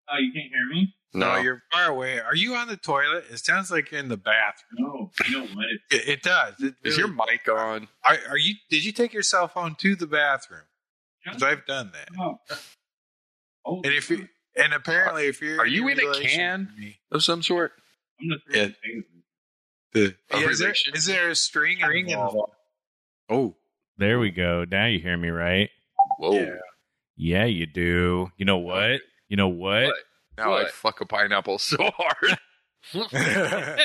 Oh, 0.10 0.18
you 0.18 0.32
can't 0.32 0.50
hear 0.52 0.66
me? 0.72 0.94
No, 1.14 1.38
you're 1.38 1.64
far 1.72 1.86
away. 1.86 2.20
Are 2.20 2.36
you 2.36 2.54
on 2.54 2.68
the 2.68 2.78
toilet? 2.78 3.26
It 3.32 3.40
sounds 3.40 3.72
like 3.72 3.90
you're 3.92 4.00
in 4.00 4.10
the 4.10 4.18
bathroom. 4.18 4.70
No, 4.78 5.12
you 5.28 5.38
know 5.40 5.46
what? 5.56 5.66
It, 5.66 5.82
It, 5.92 6.08
it 6.08 6.22
does. 6.24 6.54
It 6.60 6.76
Is 6.84 6.98
really- 6.98 7.00
your 7.00 7.08
mic 7.08 7.48
on? 7.50 7.88
Are, 8.08 8.18
are 8.30 8.38
you? 8.38 8.54
Did 8.70 8.86
you 8.86 8.92
take 8.92 9.12
your 9.14 9.24
cell 9.24 9.48
phone 9.48 9.76
to 9.80 9.96
the 9.96 10.06
bathroom? 10.06 10.62
Because 11.26 11.42
I've 11.44 11.66
done 11.66 11.92
that. 11.94 12.10
oh. 12.20 12.38
oh, 13.66 13.76
And 13.84 13.94
if 13.94 14.10
you, 14.10 14.28
and 14.56 14.74
apparently, 14.74 15.26
if 15.28 15.42
you're, 15.42 15.60
Are 15.60 15.66
you 15.68 15.88
in 15.88 16.00
a 16.00 16.14
can? 16.14 16.70
Of 17.12 17.24
some 17.24 17.42
sort? 17.44 17.72
I'm 18.22 18.30
gonna 18.30 18.42
throw 18.52 18.62
Yeah. 18.62 18.68
the 19.94 20.16
A 20.32 20.40
yeah, 20.40 20.50
is, 20.50 20.60
there, 20.60 20.68
relation? 20.68 20.94
is 20.96 21.06
there 21.06 21.30
a 21.30 21.36
string, 21.36 21.78
String 21.80 22.10
involved? 22.10 22.34
involved. 22.36 22.54
Oh, 23.30 23.56
There 23.98 24.20
we 24.20 24.30
go. 24.32 24.64
Now 24.70 24.86
you 24.86 25.00
hear 25.00 25.18
me, 25.18 25.30
right? 25.30 25.70
Whoa. 26.20 26.34
yeah. 26.34 26.56
Yeah, 27.18 27.46
you 27.46 27.66
do. 27.66 28.32
You 28.38 28.46
know 28.46 28.58
what? 28.60 29.02
You 29.28 29.38
know 29.38 29.50
what? 29.50 29.86
What? 29.86 29.96
Now 30.40 30.52
What? 30.52 30.66
I'd 30.68 30.72
fuck 30.72 31.02
a 31.02 31.06
pineapple 31.06 31.60
so 31.60 31.78
hard. 31.98 32.38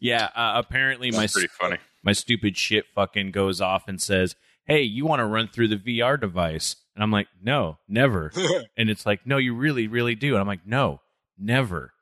yeah, 0.00 0.30
uh, 0.34 0.52
apparently 0.56 1.10
my 1.10 1.26
pretty 1.26 1.48
funny. 1.48 1.76
my 2.02 2.12
stupid 2.12 2.56
shit 2.56 2.86
fucking 2.94 3.32
goes 3.32 3.60
off 3.60 3.86
and 3.86 4.00
says, 4.00 4.34
"Hey, 4.64 4.82
you 4.82 5.04
want 5.04 5.20
to 5.20 5.26
run 5.26 5.48
through 5.48 5.68
the 5.68 5.76
VR 5.76 6.18
device?" 6.20 6.76
And 6.94 7.02
I'm 7.02 7.10
like, 7.10 7.28
"No, 7.42 7.78
never." 7.86 8.32
and 8.76 8.88
it's 8.88 9.04
like, 9.04 9.26
"No, 9.26 9.36
you 9.36 9.54
really, 9.54 9.88
really 9.88 10.14
do." 10.14 10.32
And 10.32 10.40
I'm 10.40 10.46
like, 10.46 10.66
"No, 10.66 11.00
never." 11.38 11.92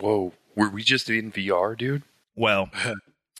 Whoa. 0.00 0.32
Were 0.56 0.68
we 0.68 0.82
just 0.82 1.08
in 1.08 1.30
VR, 1.32 1.78
dude? 1.78 2.02
Well, 2.34 2.70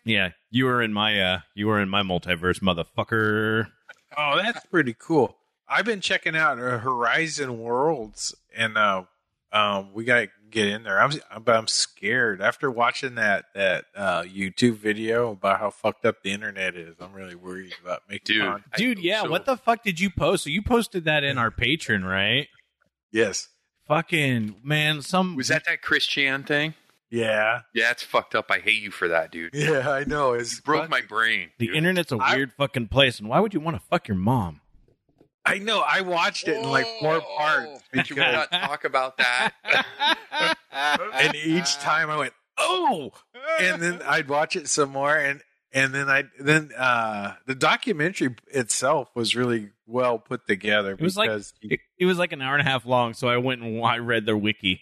yeah, 0.04 0.30
you 0.50 0.66
were 0.66 0.82
in 0.82 0.92
my 0.92 1.20
uh 1.20 1.40
you 1.54 1.66
were 1.66 1.80
in 1.80 1.88
my 1.88 2.02
multiverse, 2.02 2.61
motherfucker. 2.61 3.68
Oh, 4.16 4.37
that's 4.37 4.64
pretty 4.66 4.94
cool. 4.99 5.37
I've 5.68 5.87
been 5.87 6.00
checking 6.00 6.37
out 6.37 6.58
uh, 6.58 6.78
Horizon 6.78 7.58
Worlds, 7.58 8.34
and 8.54 8.76
uh, 8.76 9.04
um, 9.52 9.92
we 9.92 10.04
got 10.04 10.21
to 10.21 10.28
get 10.50 10.68
in 10.68 10.82
there. 10.82 11.00
I'm, 11.00 11.12
but 11.44 11.56
I'm 11.56 11.66
scared 11.66 12.40
after 12.40 12.71
watching 12.71 13.14
that 13.16 13.47
that 13.54 13.85
uh, 13.94 14.23
YouTube 14.23 14.76
video 14.76 15.32
about 15.32 15.59
how 15.61 15.71
fucked 15.71 16.04
up 16.04 16.23
the 16.23 16.30
internet 16.32 16.75
is. 16.76 16.97
I'm 17.00 17.12
really 17.12 17.35
worried 17.35 17.75
about 17.82 18.02
making. 18.09 18.37
Dude. 18.37 18.42
content. 18.44 18.73
Dude, 18.76 18.99
yeah, 18.99 19.23
so- 19.23 19.30
what 19.30 19.44
the 19.47 19.56
fuck 19.56 19.82
did 19.82 20.00
you 20.00 20.11
post? 20.11 20.44
So 20.44 20.50
you 20.50 20.62
posted 20.62 21.04
that 21.04 21.25
in 21.25 21.38
our 21.38 21.50
Patreon, 21.50 22.04
right? 22.09 22.49
Yes. 23.11 23.49
Fucking 23.88 24.56
man, 24.62 25.02
some 25.02 25.37
Was 25.37 25.49
that 25.49 25.64
that 25.66 25.82
Chris 25.82 26.06
Chan 26.06 26.44
thing? 26.44 26.75
Yeah. 27.11 27.61
Yeah, 27.75 27.90
it's 27.90 28.02
fucked 28.02 28.35
up. 28.35 28.47
I 28.50 28.59
hate 28.61 28.80
you 28.80 28.90
for 28.90 29.09
that, 29.09 29.30
dude. 29.30 29.50
Yeah, 29.52 29.90
I 29.90 30.04
know. 30.04 30.32
It's 30.32 30.61
Broke 30.61 30.88
my 30.88 31.02
brain. 31.02 31.50
the 31.59 31.66
dude. 31.66 31.76
internet's 31.76 32.11
a 32.11 32.16
weird 32.16 32.52
fucking 32.54 32.88
place, 32.88 33.18
and 33.18 33.28
why 33.28 33.38
would 33.38 33.52
you 33.52 33.61
want 33.61 33.76
to 33.76 33.82
fuck 33.90 34.09
your 34.09 34.16
mom? 34.16 34.62
I 35.44 35.58
know. 35.58 35.80
I 35.80 36.02
watched 36.02 36.46
it 36.49 36.56
in 36.56 36.70
like 36.70 36.87
four 37.00 37.20
parts 37.20 37.82
Did 37.92 38.08
you 38.11 38.16
because, 38.16 38.32
not 38.50 38.50
talk 38.52 38.84
about 38.84 39.16
that? 39.18 39.52
and 41.14 41.34
each 41.34 41.75
time 41.78 42.11
I 42.11 42.16
went, 42.16 42.32
oh, 42.58 43.11
and 43.61 43.82
then 43.82 44.00
I'd 44.06 44.28
watch 44.28 44.56
it 44.56 44.68
some 44.68 44.90
more, 44.90 45.16
and 45.16 45.40
and 45.72 45.94
then 45.94 46.08
I 46.08 46.25
then 46.38 46.70
uh 46.78 47.34
the 47.46 47.54
documentary 47.54 48.37
itself 48.49 49.08
was 49.14 49.34
really 49.34 49.70
well 49.87 50.18
put 50.18 50.46
together. 50.46 50.92
It 50.92 51.00
was 51.00 51.16
like- 51.16 51.28
because 51.30 51.52
It, 51.62 51.80
it 51.99 52.06
was 52.06 52.18
like 52.18 52.32
an 52.32 52.40
hour 52.42 52.54
and 52.56 52.66
a 52.66 52.70
half 52.70 52.87
long, 52.87 53.14
so 53.14 53.28
I 53.28 53.38
went 53.38 53.62
and 53.62 53.82
I 53.84 53.99
read 53.99 54.26
their 54.26 54.37
wiki. 54.37 54.80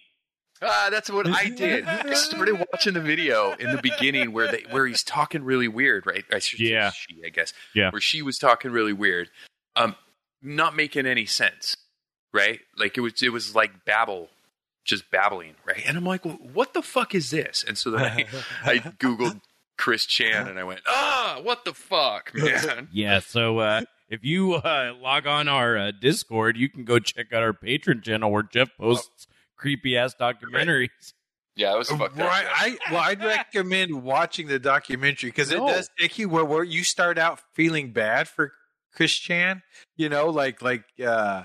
Ah, 0.62 0.88
that's 0.90 1.08
what 1.08 1.26
I 1.26 1.48
did. 1.48 1.86
I 1.86 2.12
started 2.12 2.62
watching 2.70 2.92
the 2.92 3.00
video 3.00 3.52
in 3.54 3.74
the 3.74 3.80
beginning 3.80 4.32
where 4.32 4.52
they 4.52 4.64
where 4.70 4.86
he's 4.86 5.02
talking 5.02 5.42
really 5.42 5.68
weird, 5.68 6.04
right? 6.06 6.24
I 6.30 6.38
should 6.38 6.58
say 6.58 6.66
Yeah. 6.66 6.90
she, 6.90 7.22
I 7.24 7.30
guess. 7.30 7.54
Yeah. 7.74 7.88
Where 7.90 8.00
she 8.00 8.20
was 8.20 8.36
talking 8.38 8.70
really 8.70 8.92
weird, 8.92 9.30
um, 9.74 9.96
not 10.42 10.74
making 10.76 11.06
any 11.06 11.26
sense, 11.26 11.76
right? 12.32 12.60
Like 12.76 12.96
it 12.96 13.00
was 13.00 13.22
it 13.22 13.32
was 13.32 13.54
like 13.54 13.84
babble, 13.84 14.28
just 14.84 15.10
babbling, 15.10 15.54
right? 15.66 15.82
And 15.86 15.96
I'm 15.96 16.04
like, 16.04 16.24
well, 16.24 16.38
what 16.52 16.74
the 16.74 16.82
fuck 16.82 17.14
is 17.14 17.30
this? 17.30 17.64
And 17.66 17.76
so 17.78 17.90
then 17.90 18.02
I, 18.02 18.26
I 18.64 18.78
googled 18.78 19.40
Chris 19.76 20.06
Chan 20.06 20.46
and 20.48 20.58
I 20.58 20.64
went, 20.64 20.80
ah, 20.86 21.40
what 21.42 21.64
the 21.64 21.74
fuck, 21.74 22.32
man? 22.34 22.88
Yeah, 22.92 23.20
so 23.20 23.58
uh, 23.58 23.82
if 24.08 24.24
you 24.24 24.54
uh, 24.54 24.92
log 25.00 25.26
on 25.26 25.48
our 25.48 25.76
uh, 25.78 25.90
Discord, 25.98 26.56
you 26.56 26.68
can 26.68 26.84
go 26.84 26.98
check 26.98 27.32
out 27.32 27.42
our 27.42 27.52
Patreon 27.52 28.02
channel 28.02 28.30
where 28.30 28.42
Jeff 28.42 28.70
posts 28.76 29.26
creepy 29.56 29.96
ass 29.96 30.14
documentaries. 30.18 30.88
Yeah, 31.56 31.74
it 31.74 31.78
was 31.78 31.90
fucked 31.90 32.18
up. 32.18 32.26
Right, 32.26 32.44
yeah. 32.44 32.52
I 32.54 32.92
well, 32.92 33.00
I'd 33.02 33.22
recommend 33.22 34.02
watching 34.02 34.46
the 34.46 34.58
documentary 34.58 35.28
because 35.30 35.50
No. 35.50 35.66
it 35.68 35.72
does 35.72 35.90
take 35.98 36.18
you 36.18 36.28
where, 36.28 36.44
where 36.44 36.64
you 36.64 36.84
start 36.84 37.18
out 37.18 37.40
feeling 37.52 37.92
bad 37.92 38.28
for 38.28 38.52
Chris 38.92 39.12
Chan, 39.12 39.62
you 39.96 40.08
know, 40.08 40.28
like 40.28 40.62
like 40.62 40.84
uh 41.04 41.44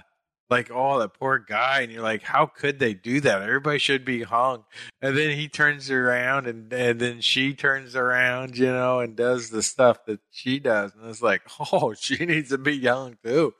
like 0.49 0.69
oh 0.71 0.99
that 0.99 1.13
poor 1.15 1.39
guy, 1.39 1.81
and 1.81 1.91
you're 1.91 2.03
like, 2.03 2.23
how 2.23 2.45
could 2.45 2.79
they 2.79 2.93
do 2.93 3.19
that? 3.21 3.41
Everybody 3.41 3.79
should 3.79 4.05
be 4.05 4.23
hung. 4.23 4.63
And 5.01 5.17
then 5.17 5.35
he 5.35 5.47
turns 5.47 5.89
around, 5.89 6.47
and 6.47 6.71
and 6.71 6.99
then 6.99 7.21
she 7.21 7.53
turns 7.53 7.95
around, 7.95 8.57
you 8.57 8.67
know, 8.67 8.99
and 8.99 9.15
does 9.15 9.49
the 9.49 9.63
stuff 9.63 10.05
that 10.05 10.19
she 10.31 10.59
does, 10.59 10.93
and 10.95 11.09
it's 11.09 11.21
like, 11.21 11.41
oh, 11.71 11.93
she 11.93 12.25
needs 12.25 12.49
to 12.49 12.57
be 12.57 12.75
young 12.75 13.17
too. 13.23 13.53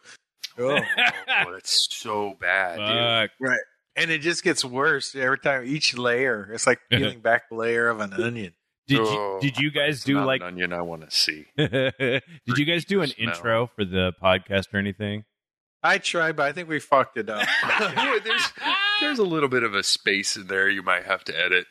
Oh. 0.57 0.79
oh, 1.27 1.51
that's 1.51 1.87
so 1.91 2.35
bad, 2.39 2.77
dude. 2.77 3.49
Fuck. 3.49 3.59
and 3.95 4.11
it 4.11 4.19
just 4.19 4.43
gets 4.43 4.63
worse 4.63 5.15
every 5.15 5.39
time. 5.39 5.63
Each 5.65 5.97
layer, 5.97 6.49
it's 6.53 6.67
like 6.67 6.79
peeling 6.89 7.19
back 7.19 7.49
the 7.49 7.55
layer 7.55 7.89
of 7.89 7.99
an 7.99 8.13
onion. 8.13 8.53
Did 8.87 8.97
you 8.99 9.05
Oh, 9.07 9.39
did 9.41 9.57
you 9.57 9.71
guys 9.71 10.03
do 10.03 10.23
like 10.23 10.41
an 10.41 10.47
onion 10.47 10.73
I 10.73 10.81
want 10.81 11.09
to 11.09 11.15
see. 11.15 11.45
did 11.57 12.21
you 12.57 12.65
guys 12.65 12.85
do 12.85 13.01
an 13.01 13.09
Smell. 13.09 13.29
intro 13.29 13.69
for 13.75 13.83
the 13.85 14.13
podcast 14.21 14.73
or 14.73 14.77
anything? 14.77 15.25
I 15.81 15.97
tried, 15.97 16.35
but 16.35 16.47
I 16.47 16.51
think 16.51 16.67
we 16.69 16.79
fucked 16.79 17.17
it 17.17 17.29
up. 17.29 17.47
There's 18.23 18.53
there's 19.01 19.19
a 19.19 19.23
little 19.23 19.49
bit 19.49 19.63
of 19.63 19.73
a 19.75 19.83
space 19.83 20.35
in 20.35 20.47
there 20.47 20.69
you 20.69 20.81
might 20.81 21.03
have 21.03 21.23
to 21.25 21.39
edit. 21.39 21.65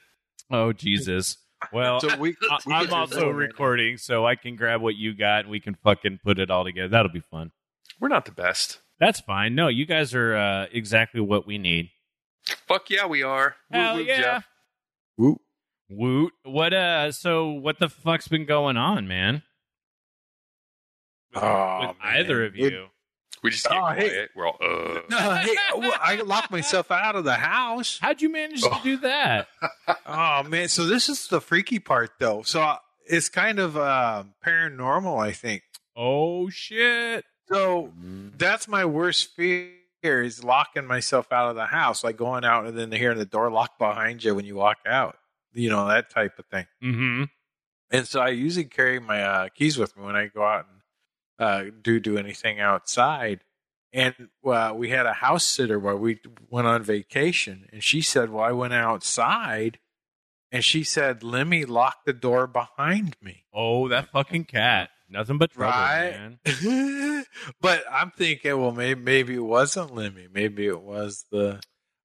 Oh 0.51 0.73
Jesus. 0.73 1.37
Well, 1.73 2.01
so 2.01 2.17
we, 2.19 2.37
I, 2.51 2.59
we 2.67 2.75
I'm 2.75 2.93
also 2.93 3.31
recording, 3.31 3.97
so 3.97 4.27
I 4.27 4.35
can 4.35 4.55
grab 4.57 4.83
what 4.83 4.97
you 4.97 5.15
got 5.17 5.41
and 5.41 5.49
we 5.51 5.61
can 5.61 5.75
fucking 5.83 6.19
put 6.23 6.39
it 6.39 6.51
all 6.51 6.65
together. 6.65 6.89
That'll 6.89 7.11
be 7.13 7.23
fun. 7.31 7.53
We're 8.01 8.09
not 8.09 8.27
the 8.27 8.33
best. 8.33 8.81
That's 9.01 9.21
fine. 9.21 9.55
No, 9.55 9.69
you 9.69 9.87
guys 9.87 10.15
are 10.15 10.37
uh, 10.37 10.67
exactly 10.73 11.21
what 11.21 11.47
we 11.47 11.59
need. 11.59 11.91
Fuck 12.69 12.91
yeah, 12.91 13.07
we 13.07 13.23
are. 13.23 13.57
Woo 13.73 13.79
Hell 13.79 13.97
woo, 13.97 14.03
yeah. 14.03 14.21
Jeff. 14.21 14.49
Woo. 15.17 15.41
Woot. 15.91 16.33
What 16.45 16.73
uh 16.73 17.13
so 17.13 17.49
what 17.51 17.79
the 17.79 17.89
fuck's 17.89 18.29
been 18.29 18.47
going 18.47 18.77
on, 18.77 19.07
man? 19.09 19.43
With, 21.35 21.43
Oh, 21.43 21.79
with 21.89 21.99
man. 22.03 22.17
either 22.17 22.45
of 22.45 22.55
It- 22.57 22.73
you. 22.73 22.87
We 23.43 23.51
just 23.51 23.65
get 23.65 23.77
Oh, 23.77 23.81
quiet. 23.81 23.99
hey. 24.13 24.27
We're 24.35 24.47
all 24.49 24.57
uh. 24.63 25.01
No, 25.11 25.35
hey, 25.35 25.55
well, 25.77 25.93
I 26.01 26.15
locked 26.17 26.51
myself 26.51 26.91
out 26.91 27.15
of 27.15 27.25
the 27.25 27.35
house. 27.35 27.99
How'd 28.01 28.23
you 28.23 28.31
manage 28.31 28.63
to 28.63 28.81
do 28.83 28.97
that? 28.99 29.49
Oh 30.07 30.43
man, 30.45 30.69
so 30.69 30.85
this 30.87 31.09
is 31.11 31.27
the 31.29 31.41
freaky 31.43 31.79
part, 31.79 32.13
though. 32.19 32.43
So 32.43 32.63
uh, 32.63 32.77
it's 33.07 33.29
kind 33.29 33.59
of 33.59 33.77
uh, 33.77 34.25
paranormal, 34.47 35.23
I 35.23 35.33
think. 35.33 35.63
Oh 35.97 36.49
shit. 36.49 37.25
So 37.51 37.93
that's 38.39 38.67
my 38.69 38.85
worst 38.87 39.35
fear 39.37 39.73
is 40.03 40.43
locking 40.43 40.87
myself 40.87 41.31
out 41.33 41.51
of 41.51 41.57
the 41.57 41.67
house, 41.67 42.03
like 42.05 42.17
going 42.17 42.45
out 42.45 42.67
and 42.67 42.79
then 42.79 42.91
hearing 42.93 43.19
the 43.19 43.27
door 43.27 43.51
lock 43.51 43.79
behind 43.79 44.25
you 44.25 44.35
when 44.35 44.47
you 44.47 44.55
walk 44.55 44.79
out. 44.87 45.17
You 45.55 45.71
know 45.71 45.89
that 45.89 46.11
type 46.11 46.39
of 46.39 46.47
thing. 46.47 46.67
Mm-hmm. 46.83 47.25
And 47.91 48.09
so 48.09 48.21
I 48.21 48.31
usually 48.31 48.65
carry 48.65 48.99
my 48.99 49.23
uh, 49.23 49.49
keys 49.55 49.79
with 49.79 49.97
me 49.97 50.03
when 50.05 50.17
I 50.17 50.27
go 50.27 50.43
out 50.45 50.67
and 50.69 50.81
uh, 51.71 51.71
do 51.83 52.01
do 52.01 52.19
anything 52.19 52.61
outside. 52.61 53.41
And 53.93 54.15
uh, 54.45 54.73
we 54.75 54.89
had 54.89 55.07
a 55.07 55.13
house 55.13 55.45
sitter 55.45 55.79
where 55.79 55.95
we 55.97 56.19
went 56.51 56.67
on 56.67 56.83
vacation, 56.83 57.69
and 57.73 57.85
she 57.85 58.01
said, 58.03 58.31
"Well, 58.31 58.43
I 58.43 58.51
went 58.51 58.73
outside," 58.75 59.79
and 60.51 60.65
she 60.65 60.83
said, 60.83 61.23
"Lemmy 61.23 61.65
locked 61.65 62.05
the 62.05 62.13
door 62.13 62.49
behind 62.49 63.17
me." 63.23 63.45
Oh, 63.53 63.87
that 63.89 64.11
fucking 64.11 64.45
cat. 64.47 64.91
Nothing 65.09 65.39
but 65.39 65.53
trouble, 65.53 65.71
Right. 65.71 66.11
man. 66.11 67.25
but 67.61 67.85
I'm 67.89 68.11
thinking, 68.11 68.59
well, 68.61 68.73
maybe 68.73 69.01
maybe 69.01 69.35
it 69.35 69.39
wasn't 69.45 69.95
Lemmy. 69.95 70.27
Maybe 70.33 70.67
it 70.67 70.81
was 70.81 71.25
the 71.31 71.61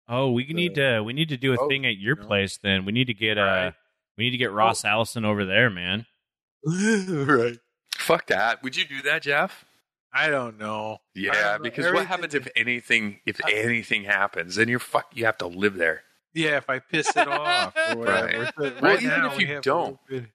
Oh, 0.10 0.32
we 0.32 0.46
need 0.48 0.75
to 0.75 1.01
we 1.01 1.13
need 1.13 1.30
to 1.30 1.38
do 1.38 1.54
a 1.54 1.58
Oh, 1.60 1.68
thing 1.68 1.86
at 1.86 1.98
your 1.98 2.16
no. 2.16 2.25
place 2.25 2.58
then. 2.58 2.84
We 2.86 2.92
need 2.92 3.06
to 3.08 3.13
get 3.13 3.38
uh 3.38 3.72
we 4.18 4.24
need 4.25 4.32
to 4.32 4.38
get 4.38 4.51
Ross 4.51 4.84
Allison 4.84 5.24
over 5.24 5.46
there, 5.46 5.70
man. 5.70 6.06
right. 6.66 7.58
Fuck 7.96 8.28
that. 8.28 8.63
Would 8.63 8.75
you 8.75 8.86
do 8.86 9.01
that, 9.04 9.22
Jeff? 9.22 9.66
I 10.12 10.30
don't 10.30 10.58
know. 10.58 10.98
Yeah, 11.13 11.34
don't 11.34 11.44
know. 11.60 11.63
because 11.63 11.94
what 11.94 12.08
happens 12.08 12.34
if 12.34 12.48
anything 12.56 13.20
if 13.25 13.39
anything 13.48 14.04
happens? 14.06 14.56
Then 14.56 14.68
you're 14.68 14.80
fuck. 14.80 15.06
You 15.13 15.25
have 15.25 15.38
to 15.39 15.48
live 15.48 15.75
there. 15.75 16.01
Yeah, 16.34 16.58
if 16.58 16.70
I 16.70 16.80
piss 16.80 17.16
it 17.16 17.28
off 17.28 17.75
or 17.92 17.96
whatever. 17.98 18.28
Right. 18.44 18.54
But 18.58 18.82
Well, 18.82 18.94
even 18.96 19.08
now 19.10 19.32
if 19.34 19.39
you 19.39 19.48
have 19.48 19.62
don't. 19.63 20.00
a 20.10 20.13
little 20.13 20.28
bit- 20.28 20.30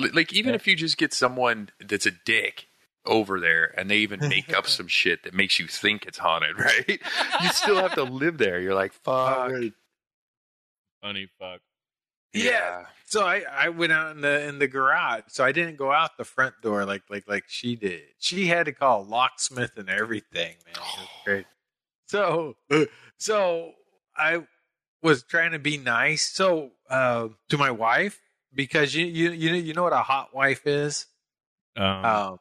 L- 0.00 0.10
Like 0.14 0.32
even 0.32 0.54
if 0.54 0.66
you 0.66 0.76
just 0.76 0.96
get 0.96 1.12
someone 1.12 1.68
that's 1.80 2.06
a 2.06 2.10
dick 2.12 2.68
over 3.04 3.40
there 3.40 3.74
and 3.76 3.90
they 3.90 3.98
even 3.98 4.20
make 4.28 4.56
up 4.56 4.66
some 4.68 4.86
shit 4.88 5.24
that 5.24 5.34
makes 5.34 5.58
you 5.58 5.66
think 5.66 6.06
it's 6.06 6.18
haunted, 6.18 6.58
right? 6.58 7.00
You 7.42 7.48
still 7.50 7.76
have 7.76 7.94
to 7.94 8.04
live 8.04 8.38
there. 8.38 8.60
You're 8.60 8.74
like, 8.74 8.92
fuck. 8.92 9.38
Alright. 9.38 9.72
Funny 11.02 11.28
fuck. 11.38 11.60
Yeah. 12.32 12.86
So 13.04 13.26
I, 13.26 13.42
I 13.50 13.68
went 13.68 13.92
out 13.92 14.14
in 14.14 14.22
the 14.22 14.48
in 14.48 14.58
the 14.58 14.68
garage. 14.68 15.24
So 15.28 15.44
I 15.44 15.52
didn't 15.52 15.76
go 15.76 15.92
out 15.92 16.16
the 16.16 16.24
front 16.24 16.54
door 16.62 16.84
like 16.86 17.02
like 17.10 17.28
like 17.28 17.44
she 17.48 17.76
did. 17.76 18.02
She 18.18 18.46
had 18.46 18.66
to 18.66 18.72
call 18.72 19.02
a 19.02 19.04
locksmith 19.04 19.72
and 19.76 19.90
everything, 19.90 20.54
man. 20.64 20.74
It 20.74 20.78
was 20.78 21.08
great. 21.24 21.46
So 22.06 22.56
so 23.18 23.72
I 24.16 24.46
was 25.02 25.24
trying 25.24 25.52
to 25.52 25.58
be 25.58 25.76
nice. 25.76 26.22
So 26.22 26.70
uh, 26.88 27.28
to 27.50 27.58
my 27.58 27.70
wife 27.70 28.18
because 28.54 28.94
you 28.94 29.04
you 29.04 29.30
you 29.32 29.50
know, 29.50 29.56
you 29.56 29.74
know 29.74 29.82
what 29.82 29.92
a 29.92 29.98
hot 29.98 30.34
wife 30.34 30.66
is. 30.66 31.06
Um, 31.76 32.04
Um, 32.04 32.38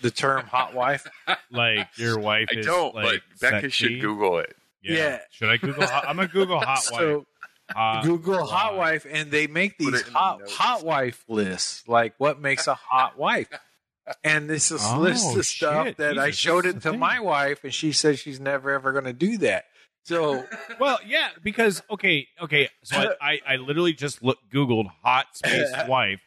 the 0.00 0.10
term 0.10 0.46
hot 0.46 0.74
wife. 0.74 1.06
like 1.50 1.88
your 1.96 2.18
wife 2.20 2.48
I 2.54 2.58
is 2.60 2.66
don't, 2.66 2.94
like 2.94 3.04
but 3.04 3.40
Becca 3.40 3.60
sexy. 3.62 3.70
should 3.70 4.00
Google 4.00 4.38
it. 4.38 4.54
Yeah. 4.82 4.96
Yeah. 4.96 5.18
Should 5.30 5.48
I 5.50 5.56
Google? 5.58 5.86
hot- 5.86 6.08
I'm 6.08 6.16
gonna 6.16 6.28
Google 6.28 6.60
hot 6.60 6.80
wife. 6.92 7.22
Hot 7.70 8.04
Google 8.04 8.44
hot 8.44 8.76
wife. 8.76 9.04
wife, 9.04 9.12
and 9.14 9.30
they 9.30 9.46
make 9.46 9.78
these 9.78 9.94
it 10.00 10.06
the 10.06 10.12
hot 10.12 10.40
notes. 10.40 10.54
hot 10.54 10.84
wife 10.84 11.24
lists, 11.28 11.86
like 11.88 12.14
what 12.18 12.40
makes 12.40 12.66
a 12.66 12.74
hot 12.74 13.16
wife. 13.18 13.48
And 14.24 14.50
this 14.50 14.70
is 14.72 14.80
Oh, 14.84 14.98
list 14.98 15.36
of 15.36 15.46
stuff 15.46 15.86
shit. 15.86 15.96
that 15.98 16.18
I 16.18 16.32
showed 16.32 16.66
it 16.66 16.74
to 16.82 16.90
thing. 16.90 16.98
my 16.98 17.20
wife, 17.20 17.62
and 17.64 17.72
she 17.72 17.92
says 17.92 18.18
she's 18.18 18.40
never 18.40 18.72
ever 18.72 18.90
going 18.92 19.04
to 19.04 19.12
do 19.12 19.38
that. 19.38 19.64
So 20.04 20.44
Well, 20.80 20.98
yeah, 21.06 21.28
because 21.42 21.80
okay, 21.88 22.26
okay. 22.42 22.68
So 22.82 22.96
I, 23.20 23.40
I, 23.46 23.52
I 23.54 23.56
literally 23.56 23.92
just 23.92 24.20
look 24.22 24.38
Googled 24.52 24.88
hot 25.04 25.26
space 25.34 25.70
wife. 25.88 26.20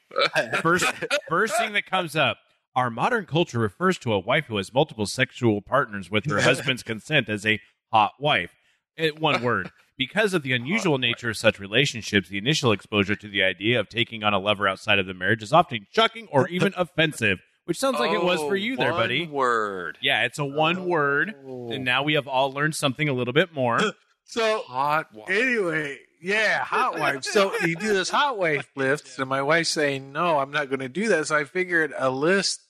First, 0.62 0.86
first 1.28 1.58
thing 1.58 1.74
that 1.74 1.86
comes 1.86 2.16
up. 2.16 2.38
Our 2.76 2.90
modern 2.90 3.26
culture 3.26 3.60
refers 3.60 3.98
to 4.00 4.14
a 4.14 4.20
wife 4.20 4.46
who 4.48 4.58
has 4.58 4.74
multiple 4.74 5.06
sexual 5.06 5.62
partners 5.62 6.12
with 6.12 6.26
her 6.30 6.42
husband's 6.42 6.84
consent 6.84 7.30
as 7.30 7.46
a 7.46 7.60
hot 7.92 8.14
wife. 8.20 8.52
It, 8.98 9.20
one 9.20 9.42
word. 9.42 9.72
Because 9.98 10.34
of 10.34 10.44
the 10.44 10.54
unusual 10.60 10.98
nature 10.98 11.30
of 11.30 11.38
such 11.38 11.60
relationships, 11.60 12.28
the 12.30 12.38
initial 12.38 12.72
exposure 12.74 13.16
to 13.16 13.28
the 13.30 13.44
idea 13.44 13.80
of 13.80 13.88
taking 13.90 14.24
on 14.24 14.34
a 14.34 14.40
lover 14.40 14.68
outside 14.68 15.00
of 15.00 15.06
the 15.06 15.14
marriage 15.14 15.42
is 15.44 15.54
often 15.54 15.88
shocking 15.92 16.28
or 16.32 16.48
even 16.50 16.74
offensive, 16.78 17.40
which 17.64 17.78
sounds 17.80 18.00
like 18.00 18.12
it 18.12 18.24
was 18.24 18.40
for 18.42 18.56
you 18.58 18.76
there, 18.76 18.90
Oh, 18.92 18.96
one 18.96 19.02
buddy. 19.04 19.26
Word. 19.28 19.98
Yeah, 20.02 20.24
it's 20.26 20.40
a 20.40 20.46
one 20.46 20.86
word, 20.86 21.30
and 21.30 21.74
oh. 21.74 21.78
now 21.78 22.04
we 22.04 22.14
have 22.16 22.28
all 22.28 22.52
learned 22.52 22.76
something 22.76 23.08
a 23.08 23.14
little 23.14 23.34
bit 23.34 23.54
more. 23.54 23.80
so 24.26 24.60
Hot 24.68 25.14
wife. 25.14 25.30
anyway, 25.30 26.00
yeah, 26.22 26.60
hot 26.60 27.00
wife. 27.00 27.24
So 27.24 27.54
you 27.62 27.76
do 27.76 27.94
this 27.94 28.10
hot 28.10 28.38
wife 28.38 28.68
list, 28.76 29.18
and 29.20 29.30
my 29.30 29.42
wife's 29.42 29.70
saying, 29.70 30.12
"No, 30.12 30.40
I'm 30.40 30.52
not 30.52 30.70
going 30.70 30.80
to 30.80 30.90
do 30.90 31.08
that." 31.10 31.28
So 31.28 31.36
I 31.38 31.44
figured 31.44 31.94
a 31.98 32.10
list 32.10 32.62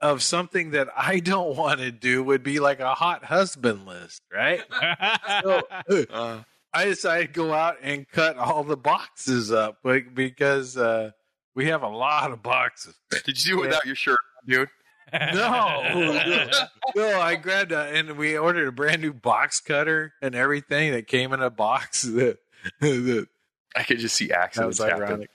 of 0.00 0.22
something 0.22 0.70
that 0.70 0.88
I 0.96 1.20
don't 1.20 1.56
want 1.56 1.80
to 1.80 1.90
do 1.90 2.22
would 2.22 2.42
be 2.42 2.60
like 2.60 2.80
a 2.80 2.94
hot 2.94 3.24
husband 3.24 3.86
list, 3.86 4.22
right? 4.32 4.62
So, 5.42 5.62
Uh, 6.10 6.42
I 6.72 6.84
decided 6.84 7.28
to 7.28 7.32
go 7.32 7.52
out 7.52 7.76
and 7.82 8.08
cut 8.08 8.36
all 8.36 8.62
the 8.62 8.76
boxes 8.76 9.50
up 9.50 9.78
like, 9.84 10.14
because 10.14 10.76
uh, 10.76 11.12
we 11.54 11.66
have 11.66 11.82
a 11.82 11.88
lot 11.88 12.30
of 12.30 12.42
boxes. 12.42 12.94
did 13.24 13.44
you 13.44 13.56
do 13.56 13.62
it 13.62 13.66
without 13.68 13.86
your 13.86 13.94
shirt, 13.96 14.18
dude? 14.46 14.68
No, 15.12 16.50
no, 16.96 17.20
I 17.20 17.36
grabbed 17.36 17.72
a, 17.72 17.80
and 17.80 18.18
we 18.18 18.36
ordered 18.36 18.68
a 18.68 18.72
brand 18.72 19.00
new 19.00 19.12
box 19.12 19.60
cutter 19.60 20.12
and 20.20 20.34
everything 20.34 20.92
that 20.92 21.06
came 21.06 21.32
in 21.32 21.40
a 21.40 21.50
box. 21.50 22.02
That, 22.02 22.38
that, 22.80 23.26
I 23.74 23.82
could 23.84 23.98
just 23.98 24.16
see 24.16 24.32
accidents 24.32 24.80
was 24.80 24.90
happen. 24.90 25.26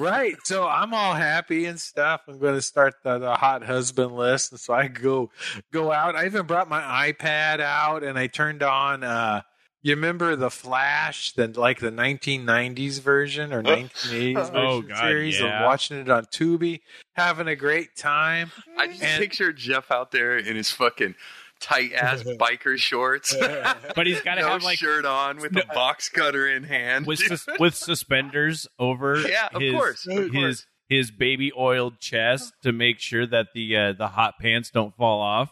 Ironic. 0.00 0.12
Right. 0.14 0.36
So 0.44 0.66
I'm 0.66 0.94
all 0.94 1.14
happy 1.14 1.66
and 1.66 1.78
stuff. 1.80 2.22
I'm 2.28 2.38
going 2.38 2.54
to 2.54 2.62
start 2.62 2.94
the, 3.02 3.18
the 3.18 3.34
hot 3.34 3.64
husband 3.64 4.12
list. 4.16 4.52
And 4.52 4.60
so 4.60 4.74
I 4.74 4.88
go 4.88 5.30
go 5.72 5.92
out. 5.92 6.16
I 6.16 6.26
even 6.26 6.46
brought 6.46 6.68
my 6.68 6.80
iPad 7.12 7.60
out 7.60 8.02
and 8.02 8.18
I 8.18 8.26
turned 8.26 8.62
on 8.62 9.04
uh 9.04 9.42
you 9.80 9.94
remember 9.94 10.34
the 10.34 10.50
Flash, 10.50 11.32
the 11.34 11.46
like 11.48 11.78
the 11.78 11.92
1990s 11.92 13.00
version 13.00 13.52
or 13.52 13.62
1980s 13.62 14.34
version 14.34 14.56
Oh, 14.56 14.82
God, 14.82 14.98
series 14.98 15.38
yeah. 15.40 15.60
of 15.60 15.66
watching 15.66 15.98
it 15.98 16.10
on 16.10 16.24
Tubi, 16.26 16.80
having 17.14 17.46
a 17.46 17.54
great 17.54 17.94
time. 17.96 18.50
I 18.76 18.88
just 18.88 19.02
And- 19.02 19.20
picture 19.20 19.52
Jeff 19.52 19.90
out 19.92 20.10
there 20.10 20.36
in 20.36 20.56
his 20.56 20.70
fucking 20.72 21.14
tight 21.60 21.92
ass 21.92 22.22
biker 22.38 22.76
shorts. 22.78 23.34
but 23.94 24.06
he's 24.06 24.20
got 24.22 24.36
to 24.36 24.42
no 24.42 24.48
have 24.48 24.62
like 24.62 24.74
a 24.74 24.78
shirt 24.78 25.04
on 25.04 25.38
with 25.38 25.56
a 25.56 25.64
box 25.74 26.08
cutter 26.08 26.48
in 26.48 26.64
hand. 26.64 27.06
with 27.06 27.18
sus- 27.18 27.46
with 27.58 27.74
suspenders 27.74 28.66
over 28.78 29.18
Yeah, 29.28 29.48
of 29.52 29.60
his 29.60 29.72
course, 29.74 30.06
of 30.06 30.16
his 30.18 30.30
course. 30.32 30.66
his 30.88 31.10
baby 31.10 31.52
oiled 31.56 31.98
chest 32.00 32.52
to 32.62 32.72
make 32.72 32.98
sure 33.00 33.26
that 33.26 33.48
the 33.54 33.76
uh, 33.76 33.92
the 33.92 34.08
hot 34.08 34.34
pants 34.40 34.70
don't 34.70 34.94
fall 34.96 35.20
off. 35.20 35.50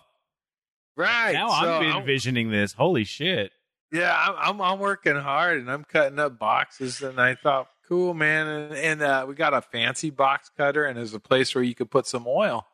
Right. 0.97 1.33
now 1.33 1.49
so 1.49 1.55
I'm 1.55 1.87
I'm- 1.87 1.97
envisioning 2.01 2.51
this. 2.51 2.73
Holy 2.73 3.05
shit! 3.05 3.53
Yeah, 3.93 4.15
I'm, 4.17 4.35
I'm 4.57 4.61
I'm 4.63 4.79
working 4.79 5.17
hard 5.17 5.59
and 5.61 5.71
I'm 5.71 5.85
cutting 5.85 6.19
up 6.19 6.39
boxes 6.39 7.03
and 7.03 7.21
I 7.21 7.35
thought, 7.35 7.69
cool 7.89 8.15
man, 8.15 8.47
and, 8.47 8.73
and 8.75 9.03
uh, 9.03 9.25
we 9.29 9.35
got 9.35 9.53
a 9.55 9.61
fancy 9.61 10.11
box 10.11 10.51
cutter 10.57 10.85
and 10.87 10.97
there's 10.99 11.15
a 11.15 11.21
place 11.21 11.55
where 11.55 11.63
you 11.65 11.75
could 11.75 11.91
put 11.91 12.07
some 12.07 12.27
oil. 12.27 12.67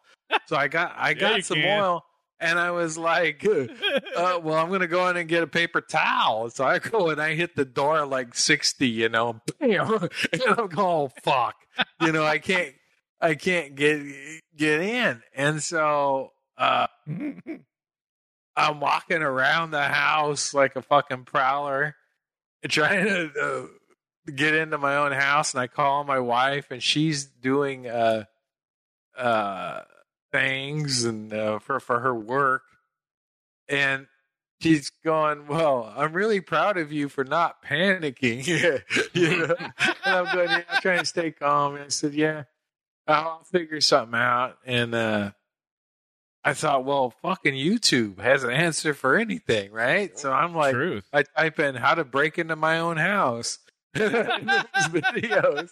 So 0.47 0.57
I 0.57 0.69
got 0.69 0.95
I 0.97 1.15
got 1.15 1.37
you 1.37 1.43
some 1.43 1.59
can. 1.59 1.81
oil 1.81 2.05
and 2.43 2.59
I 2.59 2.73
was 2.73 2.99
like, 2.99 3.47
uh, 3.47 4.41
well, 4.43 4.55
I'm 4.55 4.71
gonna 4.71 4.87
go 4.87 5.09
in 5.09 5.17
and 5.17 5.29
get 5.29 5.43
a 5.43 5.47
paper 5.47 5.81
towel. 5.81 6.51
So 6.51 6.65
I 6.65 6.79
go 6.79 7.09
and 7.09 7.21
I 7.23 7.35
hit 7.35 7.57
the 7.57 7.65
door 7.65 8.05
like 8.05 8.35
60, 8.35 8.87
you 8.89 9.09
know, 9.09 9.41
bam, 9.59 10.09
and 10.33 10.43
I'm 10.47 10.67
going, 10.69 10.77
oh, 10.77 11.11
fuck, 11.23 11.55
you 12.01 12.13
know, 12.13 12.25
I 12.25 12.39
can't 12.39 12.75
I 13.21 13.35
can't 13.37 13.75
get 13.75 14.03
get 14.57 14.81
in, 14.81 15.23
and 15.35 15.63
so. 15.63 16.33
uh 16.59 16.87
I'm 18.57 18.81
walking 18.81 19.23
around 19.23 19.71
the 19.71 19.83
house 19.83 20.53
like 20.53 20.77
a 20.77 20.83
fucking 20.83 21.25
prowler, 21.25 21.97
trying 22.69 23.07
to 23.07 23.31
uh, 23.41 24.31
get 24.31 24.55
into 24.55 24.79
my 24.79 24.97
own 24.97 25.13
house. 25.13 25.55
And 25.55 25.61
I 25.63 25.67
call 25.69 26.05
my 26.05 26.19
wife, 26.19 26.71
and 26.71 26.83
she's 26.83 27.25
doing 27.25 27.87
uh, 27.87 28.25
uh, 29.17 29.81
things 30.33 31.05
and 31.05 31.33
uh, 31.33 31.59
for 31.59 31.79
for 31.81 32.01
her 32.01 32.15
work, 32.15 32.63
and 33.69 34.07
she's 34.61 34.91
going, 35.05 35.47
"Well, 35.47 35.93
I'm 35.97 36.13
really 36.13 36.41
proud 36.41 36.79
of 36.79 36.93
you 36.93 37.09
for 37.09 37.25
not 37.25 37.63
panicking." 37.63 38.47
you 39.15 39.37
know, 39.37 39.55
and 39.59 39.97
I'm 40.05 40.35
going, 40.35 40.51
yeah, 40.51 40.63
I'm 40.71 40.83
trying 40.83 41.01
to 41.01 41.07
stay 41.07 41.31
calm. 41.31 41.75
And 41.75 41.85
I 41.85 41.89
said, 41.89 42.15
"Yeah, 42.15 42.45
I'll 43.07 43.45
figure 43.45 43.81
something 43.81 44.19
out." 44.19 44.57
And 44.65 44.95
uh, 44.95 45.33
I 46.45 46.55
thought, 46.55 46.85
well, 46.85 47.11
fucking 47.23 47.55
YouTube 47.55 48.19
has 48.19 48.43
an 48.43 48.51
answer 48.51 48.95
for 48.95 49.17
anything, 49.17 49.71
right? 49.71 50.19
So 50.19 50.33
I'm 50.33 50.55
like, 50.55 50.75
Truth. 50.75 51.05
I 51.13 51.23
type 51.23 51.61
in 51.61 51.77
how 51.77 51.95
to 51.95 52.05
break 52.05 52.39
into 52.39 52.57
my 52.57 52.81
own 52.81 52.97
house. 52.97 53.59
Videos 53.95 55.69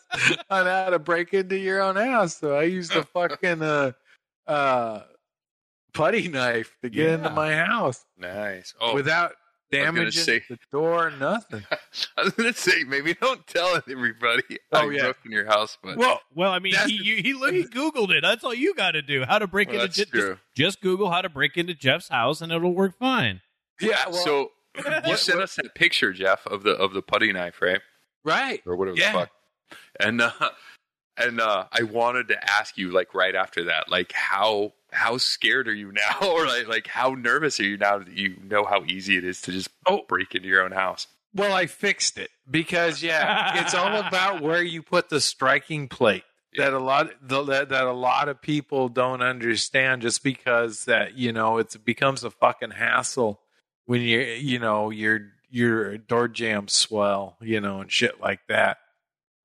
on 0.51 0.67
how 0.67 0.91
to 0.91 0.99
break 0.99 1.35
into 1.35 1.57
your 1.57 1.81
own 1.81 1.97
house. 1.97 2.37
So 2.37 2.55
I 2.55 2.65
used 2.65 2.93
the 2.93 3.03
fucking 3.03 3.63
uh, 3.63 3.93
uh, 4.51 5.03
putty 5.95 6.29
knife 6.29 6.77
to 6.83 6.91
get 6.91 7.09
into 7.11 7.31
my 7.31 7.55
house 7.55 8.05
nice. 8.19 8.75
Oh, 8.81 8.95
without 8.95 9.33
gonna 9.73 9.85
damaging 9.85 10.23
say- 10.25 10.43
the 10.49 10.59
door, 10.73 11.11
nothing. 11.19 11.65
I 12.17 12.25
was 12.25 12.33
gonna 12.35 12.53
say 12.53 12.85
maybe 12.85 13.15
don't 13.15 13.47
tell 13.47 13.77
everybody 13.89 14.59
Oh, 14.73 14.79
how 14.79 14.85
you 14.91 14.97
yeah. 14.97 15.03
broke 15.05 15.19
in 15.25 15.33
your 15.33 15.47
house, 15.47 15.79
but 15.83 15.97
Well, 15.97 16.21
Well, 16.35 16.53
I 16.53 16.59
mean, 16.59 16.75
he, 16.87 16.95
you, 16.95 17.17
he 17.23 17.33
look, 17.35 17.53
he 17.55 17.65
googled 17.65 18.11
it. 18.11 18.23
That's 18.23 18.45
all 18.45 18.55
you 18.55 18.75
got 18.75 18.93
to 18.93 19.03
do. 19.03 19.25
How 19.25 19.39
to 19.39 19.47
break 19.47 19.69
Well, 19.69 19.77
into 19.83 19.87
that's 19.87 19.97
Je- 19.97 20.05
just, 20.05 20.13
true. 20.27 20.39
just 20.57 20.81
Google 20.81 21.11
how 21.11 21.23
to 21.23 21.29
break 21.29 21.57
into 21.57 21.75
Jeff's 21.75 22.09
house, 22.09 22.41
and 22.41 22.51
it'll 22.53 22.75
work 22.75 22.99
fine. 22.99 23.41
yeah, 23.81 24.09
well, 24.09 24.13
so 24.25 24.51
you 25.07 25.17
sent 25.17 25.41
us 25.41 25.57
that 25.57 25.75
picture, 25.75 26.13
Jeff, 26.13 26.47
of 26.47 26.63
the 26.63 26.73
of 26.73 26.93
the 26.93 27.03
putty 27.03 27.33
knife, 27.33 27.61
right? 27.63 27.81
right. 28.25 28.61
Or 28.67 28.77
whatever 28.77 28.97
Yeah. 28.99 29.13
the 29.13 29.19
fuck. 29.21 29.31
And 30.01 30.21
uh, 30.21 30.31
and 31.17 31.41
uh, 31.41 31.65
I 31.73 31.83
wanted 31.83 32.29
to 32.29 32.51
ask 32.51 32.77
you, 32.79 32.91
like 32.91 33.15
right 33.15 33.35
after 33.35 33.65
that, 33.65 33.89
like 33.91 34.13
how 34.13 34.73
how 34.93 35.19
scared 35.19 35.69
are 35.69 35.75
you 35.75 35.93
now, 35.93 36.19
or 36.29 36.47
like 36.47 36.69
like 36.69 36.87
how 36.87 37.15
nervous 37.15 37.61
are 37.61 37.65
you 37.65 37.77
now 37.77 37.99
that 37.99 38.09
you 38.13 38.37
know 38.43 38.65
how 38.65 38.85
easy 38.85 39.17
it 39.17 39.25
is 39.25 39.41
to 39.43 39.53
just 39.53 39.69
Oh. 39.87 40.03
break 40.09 40.35
into 40.35 40.49
your 40.49 40.63
own 40.65 40.73
house? 40.73 41.07
Well, 41.35 41.53
I 41.53 41.67
fixed 41.67 42.19
it 42.19 42.31
because 42.51 43.03
yeah, 43.03 43.61
it's 43.63 43.75
all 43.75 43.97
about 44.07 44.43
where 44.43 44.63
you 44.63 44.83
put 44.83 45.09
the 45.11 45.21
striking 45.21 45.89
plate. 45.89 46.25
That 46.57 46.73
a 46.73 46.81
lot 46.81 47.11
the, 47.23 47.45
that, 47.45 47.69
that 47.69 47.85
a 47.85 47.93
lot 47.93 48.29
of 48.29 48.43
people 48.43 48.89
don't 48.89 49.23
understand 49.23 50.03
just 50.03 50.25
because 50.25 50.87
that 50.87 51.17
you 51.17 51.33
know 51.33 51.59
it's, 51.59 51.77
it 51.77 51.85
becomes 51.85 52.25
a 52.25 52.31
fucking 52.31 52.73
hassle 52.73 53.41
when 53.87 54.01
you 54.01 54.19
you 54.21 54.59
know 54.59 54.91
your 54.91 55.21
your 55.49 55.97
door 55.99 56.27
jamb 56.27 56.67
swell 56.67 57.37
you 57.41 57.61
know 57.61 57.81
and 57.81 57.93
shit 57.93 58.21
like 58.21 58.41
that. 58.49 58.79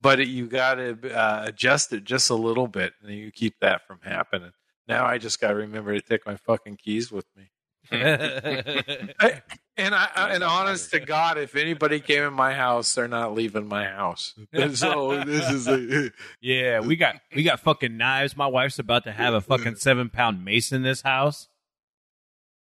But 0.06 0.20
it, 0.20 0.28
you 0.28 0.46
got 0.46 0.76
to 0.76 0.98
uh, 1.18 1.46
adjust 1.48 1.92
it 1.92 2.04
just 2.04 2.30
a 2.30 2.36
little 2.36 2.68
bit, 2.68 2.94
and 3.02 3.12
you 3.12 3.32
keep 3.32 3.56
that 3.62 3.88
from 3.88 4.00
happening. 4.04 4.52
Now 4.88 5.04
I 5.04 5.18
just 5.18 5.42
got 5.42 5.48
to 5.50 5.56
remember 5.56 5.94
to 5.96 6.02
take 6.02 6.28
my 6.28 6.36
fucking 6.36 6.78
keys 6.78 7.12
with 7.12 7.26
me. 7.36 7.50
I- 7.92 9.42
and 9.78 9.94
I, 9.94 10.08
I 10.16 10.30
and 10.30 10.44
honest 10.44 10.92
to 10.92 11.00
God, 11.00 11.38
if 11.40 11.56
anybody 11.56 12.00
came 12.00 12.24
in 12.24 12.34
my 12.34 12.54
house, 12.54 12.94
they're 12.96 13.08
not 13.08 13.34
leaving 13.34 13.68
my 13.68 13.86
house. 13.86 14.34
And 14.54 14.78
so 14.78 15.24
this 15.26 15.50
is 15.50 15.68
a, 15.68 16.12
yeah, 16.40 16.80
we 16.82 16.96
got 16.96 17.16
we 17.36 17.42
got 17.44 17.60
fucking 17.60 17.98
knives. 17.98 18.38
My 18.38 18.48
wife's 18.48 18.80
about 18.80 19.04
to 19.06 19.12
have 19.12 19.34
a 19.34 19.42
fucking 19.42 19.76
seven 19.78 20.10
pound 20.10 20.46
mace 20.46 20.72
in 20.72 20.84
this 20.84 21.02
house. 21.02 21.50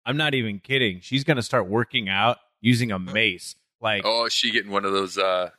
I'm 0.06 0.16
not 0.16 0.34
even 0.34 0.58
kidding. 0.60 1.00
She's 1.00 1.22
gonna 1.24 1.42
start 1.42 1.68
working 1.68 2.08
out 2.08 2.38
using 2.60 2.90
a 2.90 2.98
mace. 2.98 3.54
Like, 3.80 4.02
Oh, 4.04 4.24
is 4.24 4.32
she 4.32 4.50
getting 4.50 4.72
one 4.72 4.84
of 4.84 4.92
those 4.92 5.18
uh 5.18 5.50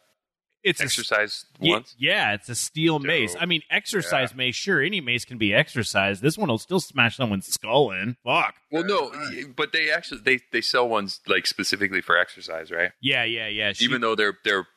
it's 0.64 0.82
exercise 0.82 1.46
Ye- 1.60 1.72
once. 1.72 1.96
Yeah, 1.98 2.34
it's 2.34 2.50
a 2.50 2.56
steel 2.56 3.00
mace. 3.00 3.36
I 3.40 3.46
mean, 3.46 3.62
exercise 3.70 4.36
mace. 4.36 4.56
Sure, 4.56 4.82
any 4.82 5.00
mace 5.02 5.26
can 5.26 5.38
be 5.38 5.54
exercised. 5.54 6.22
This 6.22 6.38
one 6.38 6.50
will 6.50 6.58
still 6.58 6.80
smash 6.80 7.16
someone's 7.18 7.48
skull 7.48 7.92
in. 7.92 8.18
Fuck. 8.26 8.56
Well, 8.72 8.84
no, 8.84 9.12
but 9.56 9.72
they 9.72 9.90
actually 9.92 10.22
they 10.24 10.40
they 10.52 10.62
sell 10.62 10.88
ones 10.90 11.22
like 11.28 11.48
specifically 11.48 12.02
for 12.02 12.18
exercise, 12.18 12.72
right? 12.72 12.92
Yeah, 13.02 13.24
yeah, 13.24 13.48
yeah. 13.48 13.72
She- 13.74 13.86
Even 13.86 14.02
though 14.02 14.16
they're 14.16 14.38
they're, 14.44 14.68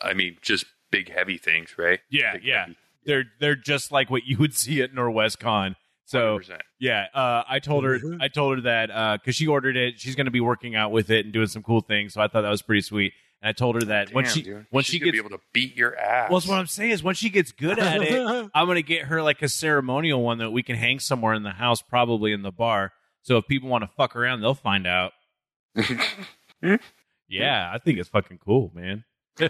I 0.00 0.14
mean, 0.14 0.36
just 0.42 0.64
big 0.90 1.10
heavy 1.10 1.38
things, 1.38 1.74
right? 1.78 2.00
yeah, 2.10 2.34
Big, 2.34 2.44
yeah. 2.44 2.60
heavy, 2.62 2.76
They're 3.04 3.24
they're 3.40 3.56
just 3.56 3.90
like 3.92 4.10
what 4.10 4.24
you 4.26 4.38
would 4.38 4.54
see 4.58 4.80
at 4.82 4.92
NorwestCon. 4.94 5.74
So 6.08 6.38
100%. 6.38 6.60
yeah, 6.78 7.06
uh, 7.12 7.42
I 7.48 7.58
told 7.58 7.82
her 7.82 7.98
Mhm. 7.98 8.22
I 8.22 8.28
told 8.28 8.58
her 8.58 8.62
that 8.62 9.18
because 9.20 9.34
she 9.34 9.48
ordered 9.48 9.76
it, 9.76 9.98
she's 9.98 10.14
going 10.14 10.26
to 10.26 10.30
be 10.30 10.40
working 10.40 10.76
out 10.76 10.92
with 10.92 11.10
it 11.10 11.24
and 11.24 11.32
doing 11.32 11.48
some 11.48 11.64
cool 11.64 11.80
things. 11.80 12.14
So 12.14 12.20
I 12.20 12.28
thought 12.28 12.42
that 12.42 12.50
was 12.50 12.62
pretty 12.62 12.82
sweet. 12.82 13.12
And 13.42 13.48
I 13.50 13.52
told 13.52 13.74
her 13.76 13.82
that 13.82 14.12
when 14.12 14.24
she 14.24 14.42
dude. 14.42 14.66
when 14.70 14.82
she 14.82 14.98
gets 14.98 15.12
be 15.12 15.18
able 15.18 15.30
to 15.30 15.40
beat 15.52 15.76
your 15.76 15.96
ass. 15.96 16.30
well, 16.30 16.40
what 16.40 16.58
I'm 16.58 16.66
saying 16.66 16.90
is 16.92 17.02
when 17.02 17.14
she 17.14 17.28
gets 17.28 17.52
good 17.52 17.78
at 17.78 18.02
it, 18.02 18.50
I'm 18.54 18.66
gonna 18.66 18.82
get 18.82 19.04
her 19.06 19.22
like 19.22 19.42
a 19.42 19.48
ceremonial 19.48 20.22
one 20.22 20.38
that 20.38 20.50
we 20.50 20.62
can 20.62 20.76
hang 20.76 20.98
somewhere 21.00 21.34
in 21.34 21.42
the 21.42 21.50
house, 21.50 21.82
probably 21.82 22.32
in 22.32 22.42
the 22.42 22.50
bar. 22.50 22.92
So 23.22 23.36
if 23.36 23.46
people 23.46 23.68
want 23.68 23.82
to 23.84 23.90
fuck 23.96 24.16
around, 24.16 24.40
they'll 24.40 24.54
find 24.54 24.86
out. 24.86 25.12
Yeah, 27.28 27.70
I 27.74 27.78
think 27.78 27.98
it's 27.98 28.08
fucking 28.08 28.38
cool, 28.38 28.72
man. 28.74 29.04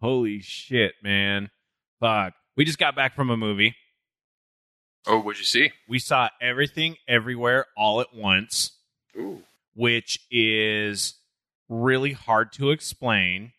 Holy 0.00 0.40
shit, 0.40 0.94
man. 1.02 1.50
Fuck. 2.00 2.34
We 2.56 2.64
just 2.64 2.78
got 2.78 2.96
back 2.96 3.14
from 3.14 3.30
a 3.30 3.36
movie. 3.36 3.76
oh, 5.06 5.20
what'd 5.20 5.38
you 5.38 5.44
see? 5.44 5.70
We 5.88 5.98
saw 5.98 6.30
everything 6.40 6.96
everywhere 7.06 7.66
all 7.76 8.00
at 8.00 8.12
once, 8.14 8.72
Ooh, 9.16 9.42
which 9.76 10.18
is 10.30 11.14
really 11.68 12.12
hard 12.12 12.50
to 12.52 12.70
explain, 12.70 13.52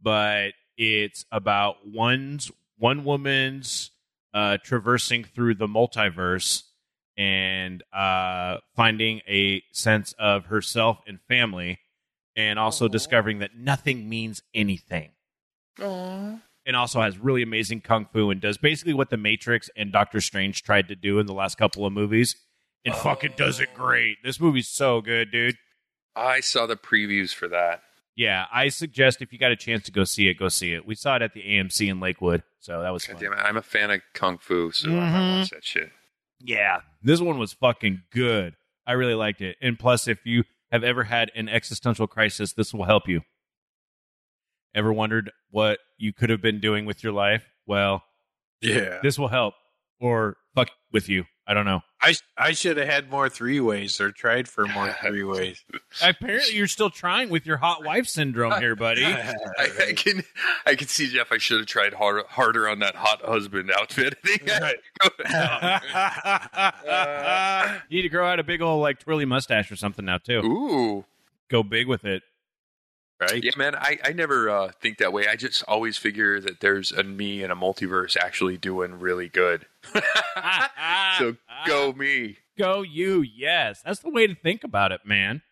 but 0.00 0.52
it's 0.76 1.26
about 1.32 1.76
one's 1.84 2.50
one 2.78 3.04
woman's 3.04 3.90
uh, 4.32 4.56
traversing 4.62 5.24
through 5.24 5.56
the 5.56 5.66
multiverse 5.66 6.62
and 7.16 7.82
uh, 7.92 8.58
finding 8.76 9.20
a 9.28 9.62
sense 9.72 10.14
of 10.20 10.46
herself 10.46 11.00
and 11.08 11.18
family, 11.26 11.80
and 12.36 12.58
also 12.58 12.84
Aw. 12.84 12.88
discovering 12.88 13.40
that 13.40 13.56
nothing 13.56 14.08
means 14.08 14.40
anything. 14.54 15.10
Aww. 15.80 16.40
And 16.64 16.76
also 16.76 17.00
has 17.00 17.18
really 17.18 17.42
amazing 17.42 17.80
kung 17.80 18.06
fu 18.12 18.30
and 18.30 18.40
does 18.40 18.58
basically 18.58 18.92
what 18.92 19.10
the 19.10 19.16
Matrix 19.16 19.70
and 19.74 19.90
Doctor 19.90 20.20
Strange 20.20 20.62
tried 20.62 20.86
to 20.88 20.94
do 20.94 21.18
in 21.18 21.26
the 21.26 21.32
last 21.32 21.56
couple 21.56 21.84
of 21.84 21.92
movies, 21.92 22.36
and 22.84 22.94
fucking 22.94 23.34
does 23.36 23.60
it 23.60 23.74
great. 23.74 24.18
This 24.24 24.40
movie's 24.40 24.68
so 24.68 25.00
good, 25.00 25.30
dude. 25.30 25.56
I 26.16 26.40
saw 26.40 26.66
the 26.66 26.76
previews 26.76 27.32
for 27.34 27.48
that. 27.48 27.82
Yeah, 28.16 28.46
I 28.52 28.68
suggest 28.70 29.22
if 29.22 29.32
you 29.32 29.38
got 29.38 29.52
a 29.52 29.56
chance 29.56 29.84
to 29.84 29.92
go 29.92 30.02
see 30.04 30.28
it, 30.28 30.34
go 30.34 30.48
see 30.48 30.72
it. 30.72 30.84
We 30.84 30.96
saw 30.96 31.14
it 31.16 31.22
at 31.22 31.34
the 31.34 31.42
AMC 31.42 31.88
in 31.88 32.00
Lakewood, 32.00 32.42
so 32.58 32.82
that 32.82 32.90
was 32.90 33.06
God 33.06 33.14
fun. 33.14 33.22
damn 33.22 33.32
it, 33.34 33.36
I'm 33.36 33.56
a 33.56 33.62
fan 33.62 33.90
of 33.92 34.00
kung 34.14 34.38
fu, 34.38 34.72
so 34.72 34.88
I 34.88 34.92
Mhm. 34.92 35.12
might 35.12 35.38
watch 35.40 35.50
that 35.50 35.64
shit. 35.64 35.92
Yeah, 36.40 36.80
this 37.02 37.20
one 37.20 37.38
was 37.38 37.52
fucking 37.52 38.02
good. 38.10 38.56
I 38.86 38.92
really 38.92 39.14
liked 39.14 39.40
it. 39.40 39.56
And 39.60 39.78
plus, 39.78 40.08
if 40.08 40.24
you 40.26 40.44
have 40.72 40.82
ever 40.82 41.04
had 41.04 41.30
an 41.36 41.48
existential 41.48 42.06
crisis, 42.08 42.52
this 42.52 42.74
will 42.74 42.84
help 42.86 43.06
you. 43.08 43.22
Ever 44.74 44.92
wondered 44.92 45.30
what 45.50 45.78
you 45.96 46.12
could 46.12 46.30
have 46.30 46.42
been 46.42 46.60
doing 46.60 46.84
with 46.86 47.02
your 47.02 47.12
life? 47.12 47.44
Well, 47.66 48.02
yeah. 48.60 48.98
this 49.02 49.18
will 49.18 49.28
help. 49.28 49.54
Or 50.00 50.36
fuck 50.54 50.70
with 50.92 51.08
you. 51.08 51.24
I 51.46 51.54
don't 51.54 51.64
know. 51.64 51.80
I 52.00 52.14
I 52.36 52.52
should 52.52 52.76
have 52.76 52.88
had 52.88 53.10
more 53.10 53.28
three 53.28 53.60
ways 53.60 54.00
or 54.00 54.12
tried 54.12 54.48
for 54.48 54.66
more 54.66 54.94
three 55.04 55.24
ways. 55.24 55.64
Apparently, 56.02 56.54
you're 56.54 56.68
still 56.68 56.90
trying 56.90 57.28
with 57.28 57.44
your 57.44 57.56
hot 57.56 57.84
wife 57.84 58.06
syndrome 58.06 58.60
here, 58.60 58.76
buddy. 58.76 59.04
I, 59.04 59.34
I 59.58 59.92
can 59.94 60.22
I 60.64 60.74
can 60.76 60.86
see 60.86 61.08
Jeff. 61.08 61.32
I 61.32 61.38
should 61.38 61.58
have 61.58 61.66
tried 61.66 61.94
harder 61.94 62.24
harder 62.28 62.68
on 62.68 62.78
that 62.80 62.94
hot 62.94 63.22
husband 63.22 63.70
outfit. 63.76 64.14
you 67.88 67.96
need 67.96 68.02
to 68.02 68.08
grow 68.08 68.28
out 68.28 68.38
a 68.38 68.44
big 68.44 68.62
old 68.62 68.80
like 68.80 69.00
twirly 69.00 69.24
mustache 69.24 69.72
or 69.72 69.76
something 69.76 70.04
now 70.04 70.18
too. 70.18 70.40
Ooh, 70.44 71.04
Go 71.48 71.62
big 71.62 71.88
with 71.88 72.04
it. 72.04 72.22
Right? 73.20 73.42
yeah, 73.42 73.50
man. 73.56 73.74
I 73.74 73.98
I 74.04 74.12
never 74.12 74.48
uh, 74.50 74.72
think 74.80 74.98
that 74.98 75.12
way. 75.12 75.26
I 75.28 75.36
just 75.36 75.62
always 75.68 75.96
figure 75.96 76.40
that 76.40 76.60
there's 76.60 76.92
a 76.92 77.02
me 77.02 77.42
in 77.42 77.50
a 77.50 77.56
multiverse 77.56 78.16
actually 78.16 78.56
doing 78.56 78.98
really 78.98 79.28
good. 79.28 79.66
so 81.18 81.36
go 81.66 81.92
me. 81.92 82.36
go 82.58 82.82
you. 82.82 83.22
Yes, 83.22 83.82
that's 83.84 84.00
the 84.00 84.10
way 84.10 84.26
to 84.26 84.34
think 84.34 84.64
about 84.64 84.92
it, 84.92 85.00
man. 85.04 85.42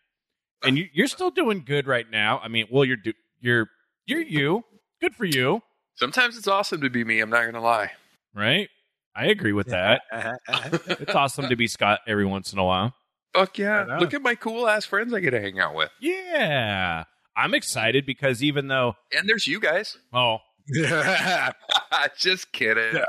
And 0.63 0.77
you, 0.77 0.87
you're 0.93 1.07
still 1.07 1.29
doing 1.29 1.63
good 1.65 1.85
right 1.87 2.09
now. 2.09 2.39
I 2.39 2.47
mean, 2.47 2.67
well, 2.71 2.83
you're 2.83 2.97
do, 2.97 3.13
you're 3.39 3.69
you're 4.05 4.21
you. 4.21 4.63
Good 4.99 5.15
for 5.15 5.25
you, 5.25 5.61
Sometimes 5.93 6.37
it's 6.37 6.47
awesome 6.47 6.81
to 6.81 6.89
be 6.89 7.03
me. 7.03 7.19
I'm 7.19 7.29
not 7.29 7.45
gonna 7.45 7.61
lie. 7.61 7.91
right? 8.33 8.69
I 9.15 9.25
agree 9.27 9.53
with 9.53 9.67
that. 9.67 10.01
it's 10.87 11.13
awesome 11.15 11.49
to 11.49 11.55
be 11.55 11.67
Scott 11.67 11.99
every 12.07 12.25
once 12.25 12.53
in 12.53 12.59
a 12.59 12.63
while. 12.63 12.93
Fuck 13.33 13.57
yeah! 13.57 13.97
Look 13.99 14.13
at 14.13 14.21
my 14.21 14.35
cool 14.35 14.67
ass 14.67 14.85
friends 14.85 15.13
I 15.13 15.19
get 15.19 15.31
to 15.31 15.41
hang 15.41 15.59
out 15.59 15.75
with, 15.75 15.89
Yeah, 15.99 17.03
I'm 17.37 17.53
excited 17.53 18.05
because 18.05 18.43
even 18.43 18.67
though 18.67 18.95
and 19.15 19.29
there's 19.29 19.47
you 19.47 19.59
guys. 19.59 19.97
oh 20.13 20.39
just 22.17 22.51
kidding. 22.51 23.01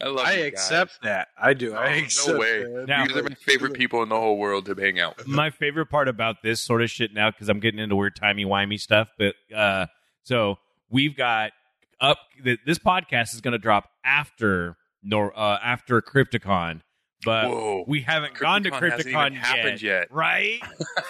I 0.00 0.06
love. 0.08 0.26
I 0.26 0.32
you 0.32 0.38
guys. 0.42 0.52
accept 0.52 0.98
that. 1.02 1.28
I 1.40 1.54
do. 1.54 1.72
Oh, 1.74 1.78
I 1.78 2.06
no 2.26 2.38
way. 2.38 2.62
that. 2.64 2.84
Now- 2.88 3.02
You 3.04 3.08
guys 3.08 3.16
are 3.18 3.22
my 3.22 3.34
favorite 3.36 3.72
people 3.74 4.02
in 4.02 4.08
the 4.08 4.16
whole 4.20 4.36
world 4.38 4.66
to 4.66 4.74
hang 4.74 5.00
out 5.00 5.16
with. 5.16 5.26
my 5.26 5.50
favorite 5.50 5.86
part 5.86 6.08
about 6.08 6.42
this 6.42 6.60
sort 6.60 6.82
of 6.82 6.90
shit 6.90 7.14
now 7.14 7.30
because 7.30 7.48
I'm 7.48 7.60
getting 7.60 7.80
into 7.80 7.96
weird 7.96 8.16
timey 8.16 8.44
wimey 8.44 8.78
stuff. 8.78 9.08
But 9.18 9.34
uh, 9.54 9.86
so 10.24 10.56
we've 10.90 11.16
got 11.16 11.52
up. 12.00 12.18
th- 12.44 12.60
This 12.66 12.78
podcast 12.78 13.34
is 13.34 13.40
going 13.40 13.52
to 13.52 13.58
drop 13.58 13.88
after 14.04 14.76
nor 15.02 15.32
uh, 15.38 15.58
after 15.62 16.02
Crypticon, 16.02 16.82
but 17.24 17.48
Whoa. 17.48 17.84
we 17.86 18.02
haven't 18.02 18.34
gone 18.34 18.62
to 18.64 18.70
Crypticon 18.70 19.04
Crypticon 19.04 19.34
happened 19.34 19.82
yet. 19.82 20.08
right? 20.12 20.60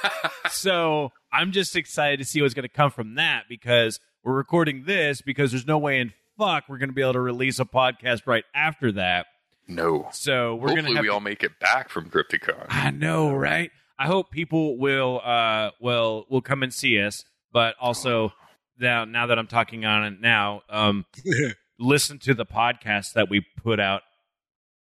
so 0.50 1.12
I'm 1.32 1.52
just 1.52 1.76
excited 1.76 2.18
to 2.18 2.24
see 2.24 2.42
what's 2.42 2.54
going 2.54 2.62
to 2.62 2.68
come 2.68 2.90
from 2.90 3.16
that 3.16 3.44
because 3.48 4.00
we're 4.22 4.34
recording 4.34 4.84
this 4.86 5.20
because 5.20 5.50
there's 5.50 5.66
no 5.66 5.78
way 5.78 6.00
in 6.00 6.12
fuck 6.38 6.64
we're 6.68 6.78
going 6.78 6.88
to 6.88 6.94
be 6.94 7.02
able 7.02 7.14
to 7.14 7.20
release 7.20 7.58
a 7.58 7.64
podcast 7.64 8.26
right 8.26 8.44
after 8.54 8.92
that. 8.92 9.26
no. 9.66 10.08
So 10.12 10.54
we're 10.56 10.68
going 10.68 10.94
to 10.94 11.00
we 11.00 11.08
all 11.08 11.20
make 11.20 11.42
it 11.42 11.58
back 11.60 11.88
from 11.88 12.10
Crypticon. 12.10 12.66
I 12.68 12.90
know, 12.90 13.32
right? 13.34 13.70
I 13.98 14.06
hope 14.06 14.30
people 14.30 14.78
will 14.78 15.20
uh 15.24 15.70
will 15.80 16.26
will 16.28 16.42
come 16.42 16.62
and 16.62 16.72
see 16.72 17.00
us, 17.00 17.24
but 17.52 17.74
also 17.80 18.32
now 18.78 19.04
now 19.04 19.26
that 19.26 19.38
I'm 19.38 19.46
talking 19.46 19.84
on 19.84 20.04
it 20.04 20.20
now, 20.20 20.62
um 20.68 21.06
listen 21.78 22.18
to 22.20 22.34
the 22.34 22.46
podcast 22.46 23.14
that 23.14 23.28
we 23.30 23.44
put 23.62 23.80
out 23.80 24.02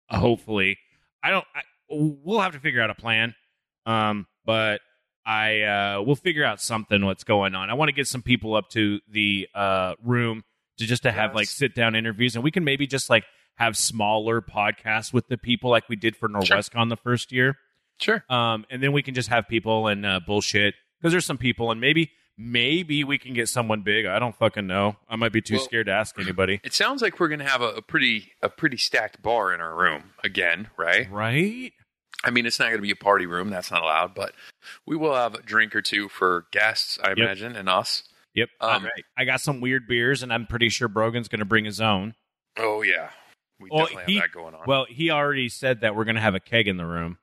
hopefully. 0.08 0.78
I 1.26 1.30
don't 1.30 1.44
I, 1.54 1.60
we'll 1.90 2.40
have 2.40 2.52
to 2.52 2.60
figure 2.60 2.80
out 2.82 2.90
a 2.90 2.94
plan. 2.94 3.34
Um 3.84 4.26
but 4.44 4.80
I 5.24 5.62
uh 5.62 6.02
we'll 6.02 6.16
figure 6.16 6.44
out 6.44 6.60
something 6.60 7.04
what's 7.04 7.24
going 7.24 7.54
on. 7.54 7.68
I 7.70 7.74
want 7.74 7.88
to 7.88 7.92
get 7.94 8.06
some 8.06 8.22
people 8.22 8.54
up 8.54 8.70
to 8.70 9.00
the 9.08 9.48
uh 9.54 9.94
room 10.02 10.44
to 10.78 10.86
just 10.86 11.02
to 11.04 11.12
have 11.12 11.30
Yes. 11.30 11.34
like 11.36 11.48
sit 11.48 11.74
down 11.74 11.94
interviews 11.94 12.34
and 12.36 12.44
we 12.44 12.50
can 12.50 12.64
maybe 12.64 12.86
just 12.86 13.10
like 13.10 13.24
have 13.56 13.76
smaller 13.76 14.40
podcasts 14.42 15.12
with 15.12 15.26
the 15.28 15.38
people 15.38 15.70
like 15.70 15.88
we 15.88 15.96
did 15.96 16.14
for 16.16 16.28
Norwestcon 16.28 16.88
the 16.90 16.96
first 16.96 17.32
year. 17.32 17.56
Sure. 17.98 18.22
Um, 18.28 18.66
and 18.70 18.82
then 18.82 18.92
we 18.92 19.02
can 19.02 19.14
just 19.14 19.30
have 19.30 19.48
people 19.48 19.86
and 19.88 20.04
uh, 20.04 20.20
bullshit 20.26 20.74
because 21.00 21.12
there's 21.12 21.24
some 21.24 21.38
people, 21.38 21.70
and 21.70 21.80
maybe 21.80 22.10
maybe 22.38 23.04
we 23.04 23.18
can 23.18 23.34
get 23.34 23.48
someone 23.48 23.82
big. 23.82 24.06
I 24.06 24.18
don't 24.18 24.36
fucking 24.36 24.66
know. 24.66 24.96
I 25.08 25.16
might 25.16 25.32
be 25.32 25.40
too 25.42 25.56
Well- 25.56 25.64
scared 25.64 25.86
to 25.86 25.92
ask 25.92 26.18
anybody. 26.18 26.60
It 26.64 26.74
sounds 26.74 27.02
like 27.02 27.18
we're 27.20 27.28
going 27.28 27.40
to 27.40 27.46
have 27.48 27.62
a, 27.62 27.68
a 27.74 27.82
pretty 27.82 28.32
a 28.42 28.48
pretty 28.48 28.76
stacked 28.76 29.22
bar 29.22 29.52
in 29.54 29.60
our 29.60 29.74
room 29.74 30.12
again, 30.24 30.68
right? 30.76 31.10
Right? 31.10 31.72
I 32.24 32.30
mean, 32.30 32.46
it's 32.46 32.58
not 32.58 32.66
going 32.66 32.78
to 32.78 32.82
be 32.82 32.90
a 32.90 32.96
party 32.96 33.26
room. 33.26 33.50
That's 33.50 33.70
not 33.70 33.82
allowed, 33.82 34.14
but 34.14 34.34
we 34.86 34.96
will 34.96 35.14
have 35.14 35.34
a 35.34 35.42
drink 35.42 35.76
or 35.76 35.82
two 35.82 36.08
for 36.08 36.46
guests, 36.50 36.98
I 37.04 37.12
imagine, 37.12 37.54
and 37.54 37.68
us. 37.68 38.02
Yep. 38.34 38.48
Um, 38.60 38.88
I 39.16 39.24
got 39.24 39.40
some 39.40 39.60
weird 39.60 39.86
beers, 39.86 40.22
and 40.22 40.32
I'm 40.32 40.46
pretty 40.46 40.68
sure 40.68 40.88
Brogan's 40.88 41.28
going 41.28 41.38
to 41.40 41.44
bring 41.46 41.64
his 41.64 41.80
own. 41.80 42.14
Oh 42.58 42.82
yeah, 42.82 43.10
we 43.60 43.68
Well, 43.70 43.84
definitely 43.86 44.14
he- 44.14 44.18
have 44.20 44.30
that 44.30 44.32
going 44.32 44.54
on. 44.54 44.62
Well, 44.66 44.86
he 44.88 45.10
already 45.10 45.48
said 45.48 45.82
that 45.82 45.94
we're 45.94 46.04
going 46.04 46.16
to 46.16 46.20
have 46.22 46.34
a 46.34 46.40
keg 46.40 46.68
in 46.68 46.76
the 46.78 46.86
room, 46.86 47.18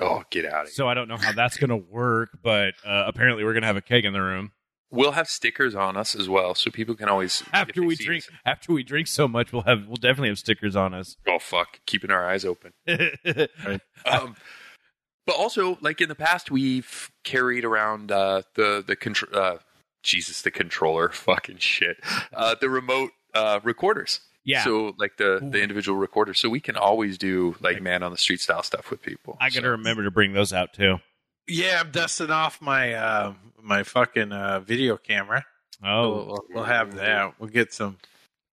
oh, 0.00 0.22
get 0.30 0.44
out 0.44 0.62
of 0.62 0.66
here. 0.68 0.74
so 0.74 0.88
I 0.88 0.94
don't 0.94 1.08
know 1.08 1.16
how 1.16 1.32
that's 1.32 1.56
going 1.56 1.70
to 1.70 1.76
work, 1.76 2.30
but 2.42 2.74
uh, 2.84 3.04
apparently 3.06 3.44
we're 3.44 3.52
going 3.52 3.62
to 3.62 3.66
have 3.68 3.76
a 3.76 3.82
keg 3.82 4.04
in 4.04 4.12
the 4.12 4.22
room 4.22 4.52
We'll 4.90 5.12
have 5.12 5.28
stickers 5.28 5.74
on 5.74 5.98
us 5.98 6.14
as 6.16 6.30
well, 6.30 6.54
so 6.54 6.70
people 6.70 6.94
can 6.94 7.10
always 7.10 7.42
after 7.52 7.82
we 7.82 7.94
drink. 7.94 8.24
us- 8.24 8.30
After 8.46 8.72
we 8.72 8.82
drink 8.82 9.06
so 9.06 9.28
much, 9.28 9.52
we'll 9.52 9.64
have 9.64 9.86
we'll 9.86 9.96
definitely 9.96 10.28
have 10.30 10.38
stickers 10.38 10.74
on 10.74 10.94
us. 10.94 11.14
Oh 11.26 11.38
fuck, 11.38 11.80
keeping 11.84 12.10
our 12.10 12.26
eyes 12.26 12.46
open. 12.46 12.72
Um, 14.06 14.34
but 15.26 15.36
also, 15.36 15.76
like 15.82 16.00
in 16.00 16.08
the 16.08 16.14
past, 16.14 16.50
we've 16.50 17.10
carried 17.22 17.66
around 17.66 18.10
uh, 18.10 18.42
the 18.54 18.82
the 18.86 18.96
contr- 18.96 19.34
uh, 19.34 19.58
Jesus, 20.02 20.40
the 20.40 20.50
controller, 20.50 21.08
fucking 21.12 21.58
shit, 21.58 21.98
uh, 22.32 22.54
the 22.58 22.70
remote 22.70 23.10
uh, 23.34 23.60
recorders. 23.62 24.20
Yeah, 24.48 24.64
So 24.64 24.94
like 24.98 25.16
the 25.18 25.38
the 25.42 25.60
individual 25.62 25.98
recorder, 25.98 26.34
so 26.34 26.48
we 26.48 26.60
can 26.60 26.76
always 26.76 27.18
do 27.18 27.54
like 27.60 27.80
man 27.82 28.02
on 28.02 28.10
the 28.12 28.18
street 28.18 28.40
style 28.40 28.62
stuff 28.62 28.90
with 28.90 29.02
people. 29.02 29.36
I 29.40 29.50
got 29.50 29.60
to 29.60 29.66
So- 29.66 29.70
remember 29.70 30.02
to 30.04 30.10
bring 30.10 30.32
those 30.32 30.52
out 30.52 30.72
too. 30.72 30.98
Yeah, 31.46 31.80
I'm 31.80 31.90
dusting 31.90 32.30
off 32.30 32.60
my 32.60 32.92
uh, 32.94 33.32
my 33.62 33.82
fucking 33.82 34.32
uh, 34.32 34.60
video 34.60 34.96
camera. 34.96 35.44
Oh, 35.82 36.08
we'll, 36.10 36.26
we'll, 36.26 36.44
we'll 36.54 36.64
have 36.64 36.96
that. 36.96 37.34
We'll 37.40 37.48
get 37.50 37.72
some. 37.72 37.96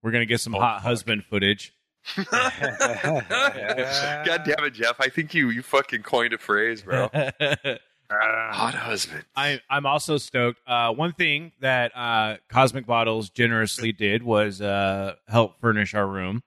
we're 0.04 0.12
gonna 0.12 0.26
get 0.26 0.40
some 0.40 0.56
Oh, 0.56 0.60
hot 0.60 0.76
fuck. 0.78 0.84
husband 0.84 1.24
footage. 1.30 1.74
God 2.32 3.24
damn 4.46 4.64
it, 4.64 4.74
Jeff! 4.74 5.00
I 5.00 5.10
think 5.10 5.34
you 5.34 5.50
you 5.50 5.62
fucking 5.62 6.04
coined 6.04 6.34
a 6.34 6.38
phrase, 6.38 6.82
bro. 6.84 7.10
Hot 8.10 8.74
husband. 8.74 9.26
I, 9.36 9.60
I'm 9.70 9.86
also 9.86 10.18
stoked. 10.18 10.60
Uh, 10.68 10.92
one 10.94 11.14
thing 11.14 11.52
that 11.62 11.92
uh, 11.96 12.38
Cosmic 12.50 12.86
Bottles 12.86 13.30
generously 13.30 13.92
did 13.92 14.24
was 14.24 14.62
uh, 14.62 15.16
help 15.28 15.60
furnish 15.60 15.94
our 15.94 16.08
room. 16.08 16.44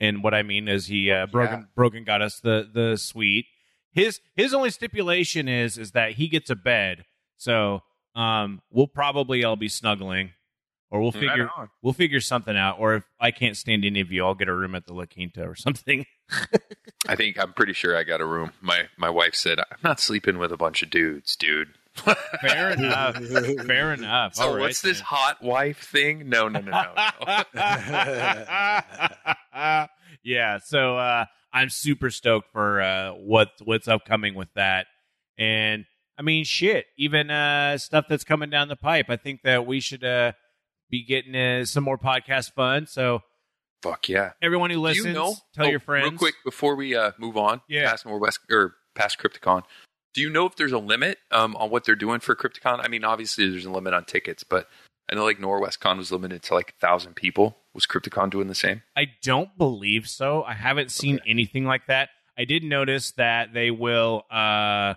And 0.00 0.22
what 0.22 0.32
I 0.34 0.42
mean 0.42 0.68
is 0.68 0.86
he 0.86 1.10
uh, 1.10 1.26
Brogan 1.26 1.68
Brogan 1.74 2.04
got 2.04 2.22
us 2.22 2.40
the 2.40 2.68
the 2.72 2.96
suite. 2.96 3.46
His 3.92 4.20
his 4.36 4.54
only 4.54 4.70
stipulation 4.70 5.48
is 5.48 5.76
is 5.76 5.90
that 5.92 6.12
he 6.12 6.28
gets 6.28 6.50
a 6.50 6.56
bed. 6.56 7.04
So 7.36 7.82
um, 8.14 8.62
we'll 8.70 8.86
probably 8.86 9.44
all 9.44 9.56
be 9.56 9.68
snuggling, 9.68 10.32
or 10.90 11.00
we'll 11.00 11.12
figure 11.12 11.50
Right 11.56 11.68
we'll 11.82 11.92
figure 11.92 12.20
something 12.20 12.56
out. 12.56 12.76
Or 12.78 12.96
if 12.96 13.04
I 13.20 13.30
can't 13.30 13.56
stand 13.56 13.84
any 13.84 14.00
of 14.00 14.10
you, 14.10 14.24
I'll 14.24 14.34
get 14.34 14.48
a 14.48 14.54
room 14.54 14.74
at 14.74 14.86
the 14.86 14.94
La 14.94 15.06
Quinta 15.06 15.44
or 15.44 15.54
something. 15.54 16.06
I 17.08 17.16
think 17.16 17.38
I'm 17.38 17.52
pretty 17.52 17.72
sure 17.72 17.96
I 17.96 18.04
got 18.04 18.20
a 18.20 18.26
room. 18.26 18.52
My 18.60 18.84
my 18.96 19.10
wife 19.10 19.34
said 19.34 19.58
I'm 19.58 19.78
not 19.82 20.00
sleeping 20.00 20.38
with 20.38 20.52
a 20.52 20.56
bunch 20.56 20.82
of 20.82 20.90
dudes, 20.90 21.36
dude. 21.36 21.68
Fair 22.40 22.70
enough. 22.70 23.16
Fair 23.66 23.92
enough. 23.92 24.36
So 24.36 24.44
All 24.44 24.54
right, 24.54 24.60
what's 24.60 24.82
this 24.82 24.98
then. 24.98 25.04
hot 25.04 25.42
wife 25.42 25.88
thing? 25.90 26.28
No, 26.28 26.48
no, 26.48 26.60
no, 26.60 26.70
no. 26.70 26.94
no. 26.96 27.44
yeah, 30.22 30.58
so 30.58 30.96
uh, 30.96 31.24
I'm 31.52 31.70
super 31.70 32.10
stoked 32.10 32.52
for 32.52 32.80
uh, 32.80 33.12
what 33.12 33.50
what's 33.64 33.88
upcoming 33.88 34.34
with 34.34 34.48
that, 34.54 34.86
and 35.36 35.86
I 36.18 36.22
mean, 36.22 36.44
shit, 36.44 36.86
even 36.96 37.30
uh, 37.30 37.78
stuff 37.78 38.06
that's 38.08 38.24
coming 38.24 38.50
down 38.50 38.68
the 38.68 38.76
pipe. 38.76 39.06
I 39.08 39.16
think 39.16 39.42
that 39.42 39.66
we 39.66 39.80
should 39.80 40.04
uh, 40.04 40.32
be 40.90 41.04
getting 41.04 41.34
uh, 41.36 41.64
some 41.64 41.84
more 41.84 41.98
podcast 41.98 42.52
fun. 42.52 42.86
So 42.86 43.22
Fuck 43.82 44.08
yeah. 44.08 44.32
everyone 44.42 44.70
who 44.70 44.76
Do 44.76 44.82
listens, 44.82 45.06
you 45.06 45.12
know? 45.12 45.34
tell 45.54 45.66
oh, 45.66 45.70
your 45.70 45.80
friends. 45.80 46.10
Real 46.10 46.18
quick 46.18 46.34
before 46.44 46.74
we 46.74 46.96
uh, 46.96 47.12
move 47.18 47.36
on. 47.36 47.60
Yeah. 47.68 47.90
Past 47.90 48.04
Norwest 48.04 48.38
or 48.50 48.74
past 48.94 49.18
Crypticon. 49.18 49.62
Do 50.14 50.20
you 50.20 50.30
know 50.30 50.46
if 50.46 50.56
there's 50.56 50.72
a 50.72 50.78
limit 50.78 51.18
um, 51.30 51.54
on 51.56 51.70
what 51.70 51.84
they're 51.84 51.94
doing 51.94 52.20
for 52.20 52.34
Crypticon? 52.34 52.80
I 52.82 52.88
mean, 52.88 53.04
obviously 53.04 53.48
there's 53.48 53.66
a 53.66 53.70
limit 53.70 53.94
on 53.94 54.04
tickets, 54.04 54.42
but 54.42 54.68
I 55.10 55.14
know 55.14 55.24
like 55.24 55.38
Norwestcon 55.38 55.98
was 55.98 56.10
limited 56.10 56.42
to 56.44 56.54
like 56.54 56.74
a 56.76 56.80
thousand 56.80 57.14
people. 57.14 57.56
Was 57.74 57.86
Crypticon 57.86 58.30
doing 58.30 58.48
the 58.48 58.54
same? 58.54 58.82
I 58.96 59.06
don't 59.22 59.56
believe 59.56 60.08
so. 60.08 60.42
I 60.42 60.54
haven't 60.54 60.90
seen 60.90 61.20
anything 61.26 61.64
like 61.64 61.86
that. 61.86 62.08
I 62.36 62.44
did 62.44 62.64
notice 62.64 63.12
that 63.12 63.52
they 63.52 63.70
will. 63.70 64.24
Uh, 64.30 64.94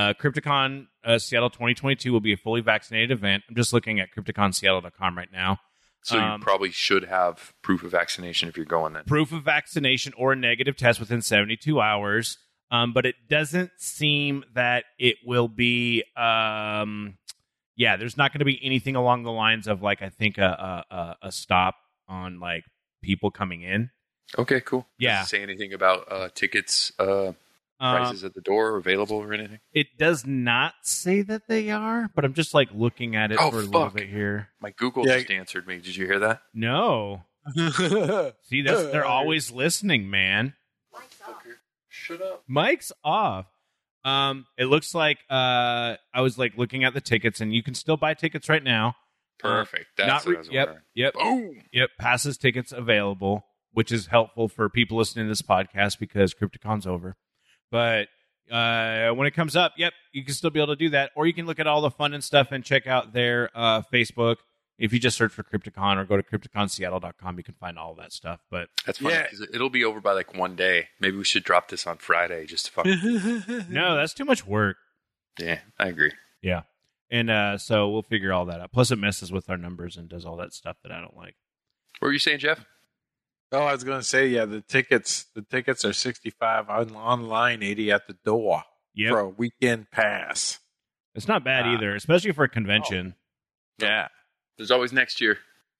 uh, 0.00 0.14
Crypticon 0.14 0.86
uh, 1.04 1.18
Seattle 1.18 1.50
2022 1.50 2.12
will 2.12 2.20
be 2.20 2.32
a 2.32 2.36
fully 2.36 2.60
vaccinated 2.60 3.10
event. 3.10 3.42
I'm 3.48 3.54
just 3.56 3.72
looking 3.72 4.00
at 4.00 4.08
CrypticonSeattle.com 4.16 5.16
right 5.16 5.32
now. 5.32 5.58
So 6.02 6.18
Um, 6.18 6.40
you 6.40 6.44
probably 6.44 6.70
should 6.70 7.04
have 7.04 7.52
proof 7.62 7.82
of 7.82 7.90
vaccination 7.90 8.48
if 8.48 8.56
you're 8.56 8.66
going 8.66 8.94
then. 8.94 9.04
Proof 9.04 9.32
of 9.32 9.42
vaccination 9.44 10.12
or 10.16 10.32
a 10.32 10.36
negative 10.36 10.76
test 10.76 10.98
within 11.00 11.20
72 11.22 11.80
hours. 11.80 12.38
Um, 12.70 12.92
but 12.92 13.04
it 13.04 13.16
doesn't 13.28 13.72
seem 13.78 14.44
that 14.54 14.84
it 14.98 15.16
will 15.26 15.48
be. 15.48 16.04
Um, 16.16 17.18
yeah, 17.76 17.96
there's 17.96 18.16
not 18.16 18.32
going 18.32 18.38
to 18.38 18.44
be 18.44 18.60
anything 18.64 18.94
along 18.94 19.24
the 19.24 19.32
lines 19.32 19.66
of 19.66 19.82
like 19.82 20.02
I 20.02 20.08
think 20.08 20.38
a 20.38 20.84
a, 20.90 20.94
a, 20.94 21.16
a 21.28 21.32
stop 21.32 21.74
on 22.08 22.38
like 22.38 22.64
people 23.02 23.30
coming 23.30 23.62
in. 23.62 23.90
Okay, 24.38 24.60
cool. 24.60 24.86
Yeah. 24.98 25.24
Say 25.24 25.42
anything 25.42 25.72
about 25.72 26.10
uh, 26.12 26.28
tickets, 26.32 26.92
uh, 27.00 27.28
Um, 27.28 27.36
prices 27.80 28.22
at 28.24 28.34
the 28.34 28.40
door 28.40 28.76
available 28.76 29.16
or 29.16 29.32
anything? 29.32 29.58
It 29.72 29.86
does 29.98 30.26
not 30.26 30.74
say 30.82 31.22
that 31.22 31.48
they 31.48 31.70
are, 31.70 32.08
but 32.14 32.24
I'm 32.24 32.34
just 32.34 32.54
like 32.54 32.68
looking 32.74 33.16
at 33.16 33.32
it 33.32 33.38
Oh, 33.40 33.50
for 33.50 33.58
a 33.58 33.62
little 33.62 33.90
bit 33.90 34.08
here. 34.08 34.48
My 34.60 34.70
Google 34.70 35.06
Yeah. 35.06 35.18
just 35.18 35.30
answered 35.30 35.66
me. 35.66 35.76
Did 35.78 35.96
you 35.96 36.06
hear 36.06 36.18
that? 36.20 36.42
No, 36.54 37.24
see, 37.56 38.62
that's 38.62 38.84
they're 38.92 39.04
always 39.04 39.50
listening, 39.50 40.10
man. 40.10 40.54
Mike's 40.92 41.16
off. 41.26 41.42
Shut 41.88 42.22
up. 42.22 42.44
Mike's 42.46 42.92
off. 43.04 43.46
Um, 44.04 44.46
it 44.56 44.64
looks 44.66 44.94
like 44.94 45.18
uh, 45.30 45.96
I 46.14 46.20
was 46.20 46.38
like 46.38 46.56
looking 46.56 46.84
at 46.84 46.94
the 46.94 47.00
tickets, 47.00 47.40
and 47.40 47.52
you 47.54 47.62
can 47.62 47.74
still 47.74 47.96
buy 47.96 48.14
tickets 48.14 48.48
right 48.48 48.62
now. 48.62 48.94
Perfect. 49.38 49.86
That's 49.96 50.08
Not 50.08 50.26
what 50.26 50.30
re- 50.30 50.36
I 50.36 50.38
was 50.38 50.48
yep, 50.50 50.66
wondering. 50.68 50.84
yep, 50.94 51.14
Boom. 51.14 51.62
yep. 51.72 51.90
Passes 51.98 52.36
tickets 52.38 52.72
available, 52.72 53.46
which 53.72 53.90
is 53.92 54.06
helpful 54.06 54.48
for 54.48 54.68
people 54.68 54.98
listening 54.98 55.26
to 55.26 55.30
this 55.30 55.42
podcast 55.42 55.98
because 55.98 56.34
Crypticon's 56.34 56.86
over. 56.86 57.16
But 57.70 58.08
uh, 58.50 59.10
when 59.10 59.26
it 59.26 59.32
comes 59.34 59.56
up, 59.56 59.74
yep, 59.76 59.92
you 60.12 60.24
can 60.24 60.34
still 60.34 60.50
be 60.50 60.60
able 60.60 60.74
to 60.74 60.76
do 60.76 60.90
that, 60.90 61.10
or 61.16 61.26
you 61.26 61.32
can 61.34 61.46
look 61.46 61.60
at 61.60 61.66
all 61.66 61.80
the 61.80 61.90
fun 61.90 62.14
and 62.14 62.22
stuff 62.24 62.48
and 62.50 62.64
check 62.64 62.86
out 62.86 63.12
their 63.12 63.50
uh, 63.54 63.82
Facebook. 63.92 64.36
If 64.78 64.92
you 64.94 64.98
just 64.98 65.16
search 65.18 65.32
for 65.32 65.42
Crypticon 65.42 65.98
or 65.98 66.04
go 66.06 66.16
to 66.16 66.22
CrypticonSeattle.com, 66.22 67.36
you 67.36 67.44
can 67.44 67.54
find 67.54 67.78
all 67.78 67.90
of 67.92 67.98
that 67.98 68.12
stuff. 68.12 68.40
But 68.50 68.68
That's 68.86 68.98
funny 68.98 69.14
Yeah. 69.14 69.26
'cause 69.28 69.46
it'll 69.52 69.68
be 69.70 69.84
over 69.84 70.00
by 70.00 70.12
like 70.12 70.34
one 70.34 70.56
day. 70.56 70.88
Maybe 70.98 71.16
we 71.18 71.24
should 71.24 71.44
drop 71.44 71.68
this 71.68 71.86
on 71.86 71.98
Friday 71.98 72.46
just 72.46 72.66
to 72.66 72.72
fuck. 72.72 72.86
no, 73.68 73.96
that's 73.96 74.14
too 74.14 74.24
much 74.24 74.46
work. 74.46 74.78
yeah, 75.38 75.60
I 75.78 75.88
agree. 75.88 76.12
Yeah. 76.40 76.62
And 77.10 77.28
uh, 77.28 77.58
so 77.58 77.90
we'll 77.90 78.02
figure 78.02 78.32
all 78.32 78.46
that 78.46 78.60
out. 78.60 78.72
Plus, 78.72 78.90
it 78.90 78.96
messes 78.96 79.30
with 79.30 79.50
our 79.50 79.58
numbers 79.58 79.96
and 79.98 80.08
does 80.08 80.24
all 80.24 80.36
that 80.36 80.54
stuff 80.54 80.76
that 80.82 80.92
I 80.92 81.00
don't 81.00 81.16
like. 81.16 81.34
What 81.98 82.06
were 82.08 82.12
you 82.12 82.18
saying, 82.18 82.38
Jeff? 82.38 82.64
Oh, 83.52 83.60
I 83.62 83.72
was 83.72 83.82
going 83.84 83.98
to 83.98 84.04
say, 84.06 84.28
yeah, 84.28 84.44
the 84.44 84.60
tickets 84.60 85.26
the 85.34 85.42
tickets 85.42 85.84
are 85.84 85.92
sixty 85.92 86.30
five 86.30 86.68
on, 86.70 86.94
online, 86.94 87.62
eighty 87.62 87.90
at 87.90 88.06
the 88.06 88.16
door 88.24 88.62
Yep. 88.94 89.10
for 89.10 89.18
a 89.20 89.28
weekend 89.28 89.90
pass. 89.90 90.58
It's 91.14 91.26
not 91.28 91.42
bad 91.44 91.64
Ah. 91.66 91.74
either, 91.74 91.94
especially 91.94 92.32
for 92.32 92.44
a 92.44 92.48
convention. 92.48 93.14
Yeah, 93.78 94.08
There's 94.56 94.70
always 94.70 94.92
next 94.92 95.20
year, 95.20 95.38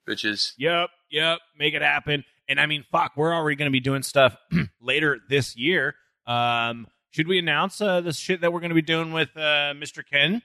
bitches. 0.09 0.53
Yep. 0.59 0.91
Yep. 1.11 1.39
Make 1.59 1.75
it 1.75 1.83
happen. 1.83 2.25
And 2.49 2.59
I 2.61 2.67
mean, 2.67 2.85
fuck, 2.91 3.13
we're 3.17 3.33
already 3.35 3.55
going 3.57 3.71
to 3.71 3.73
be 3.73 3.81
doing 3.81 4.03
stuff 4.03 4.37
later 4.81 5.21
this 5.29 5.57
year. 5.57 5.95
Um, 6.27 6.87
should 7.11 7.29
we 7.29 7.39
announce 7.39 7.81
uh, 7.81 8.01
the 8.01 8.13
shit 8.13 8.41
that 8.41 8.53
we're 8.53 8.61
going 8.61 8.71
to 8.71 8.75
be 8.75 8.83
doing 8.83 9.13
with 9.13 9.29
uh, 9.37 9.75
Mr. 9.77 10.03
Ken? 10.09 10.43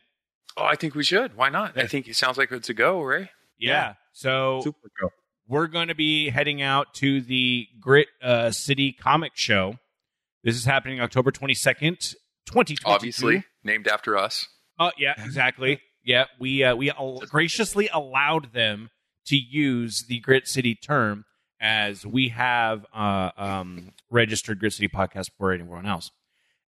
Oh, 0.58 0.64
I 0.66 0.76
think 0.76 0.94
we 0.96 1.04
should. 1.04 1.36
Why 1.36 1.50
not? 1.50 1.78
I 1.78 1.88
think 1.88 2.08
it 2.08 2.16
sounds 2.16 2.38
like 2.38 2.52
it's 2.52 2.70
a 2.70 2.74
go, 2.74 3.02
right? 3.04 3.30
Yeah. 3.58 3.70
Yeah. 3.72 3.94
So 4.14 4.62
super 4.64 4.90
cool. 5.00 5.10
We're 5.48 5.68
going 5.68 5.90
to 5.90 5.96
be 5.96 6.30
heading 6.30 6.62
out 6.62 6.94
to 6.96 7.22
the 7.22 7.68
Grit 7.80 8.08
uh, 8.22 8.52
City 8.52 8.92
Comic 8.92 9.34
Show. 9.36 9.76
This 10.44 10.56
is 10.56 10.66
happening 10.66 11.00
October 11.02 11.32
22nd, 11.32 12.16
2022. 12.46 12.84
Obviously, 12.86 13.44
named 13.64 13.88
after 13.88 14.18
us. 14.18 14.48
Oh 14.80 14.92
yeah, 14.98 15.14
exactly. 15.18 15.82
yeah, 16.04 16.26
we 16.40 16.64
uh, 16.64 16.76
we 16.76 16.92
al- 16.92 17.20
graciously 17.30 17.90
allowed 17.94 18.54
them 18.54 18.90
to 19.28 19.36
use 19.36 20.06
the 20.08 20.20
Grit 20.20 20.48
City 20.48 20.76
term 20.76 21.26
as 21.60 22.06
we 22.06 22.30
have 22.30 22.86
uh, 22.94 23.32
um, 23.38 23.92
registered 24.12 24.60
Grit 24.60 24.74
City 24.74 24.88
podcast 24.88 25.32
for 25.38 25.52
everyone 25.52 25.86
else. 25.86 26.12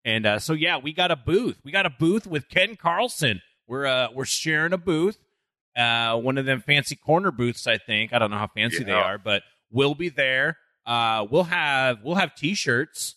And 0.06 0.26
uh, 0.26 0.40
so 0.40 0.54
yeah, 0.54 0.78
we 0.78 0.94
got 0.94 1.12
a 1.12 1.16
booth. 1.16 1.60
We 1.64 1.72
got 1.72 1.86
a 1.86 1.90
booth 1.90 2.28
with 2.28 2.48
Ken 2.48 2.76
Carlson. 2.76 3.42
We're 3.68 3.86
uh, 3.86 4.08
we're 4.14 4.26
sharing 4.26 4.74
a 4.74 4.78
booth. 4.78 5.18
Uh, 5.76 6.18
one 6.18 6.38
of 6.38 6.46
them 6.46 6.62
fancy 6.62 6.96
corner 6.96 7.32
booths, 7.32 7.68
I 7.68 7.78
think. 7.78 8.14
I 8.14 8.20
don't 8.20 8.32
know 8.32 8.38
how 8.38 8.48
fancy 8.48 8.84
they 8.84 8.92
are, 8.94 9.18
but 9.18 9.44
we'll 9.72 9.96
be 9.96 10.10
there. 10.10 10.58
Uh, 10.86 11.26
we'll 11.30 11.44
have 11.46 12.00
we'll 12.04 12.16
have 12.16 12.34
t-shirts. 12.36 13.16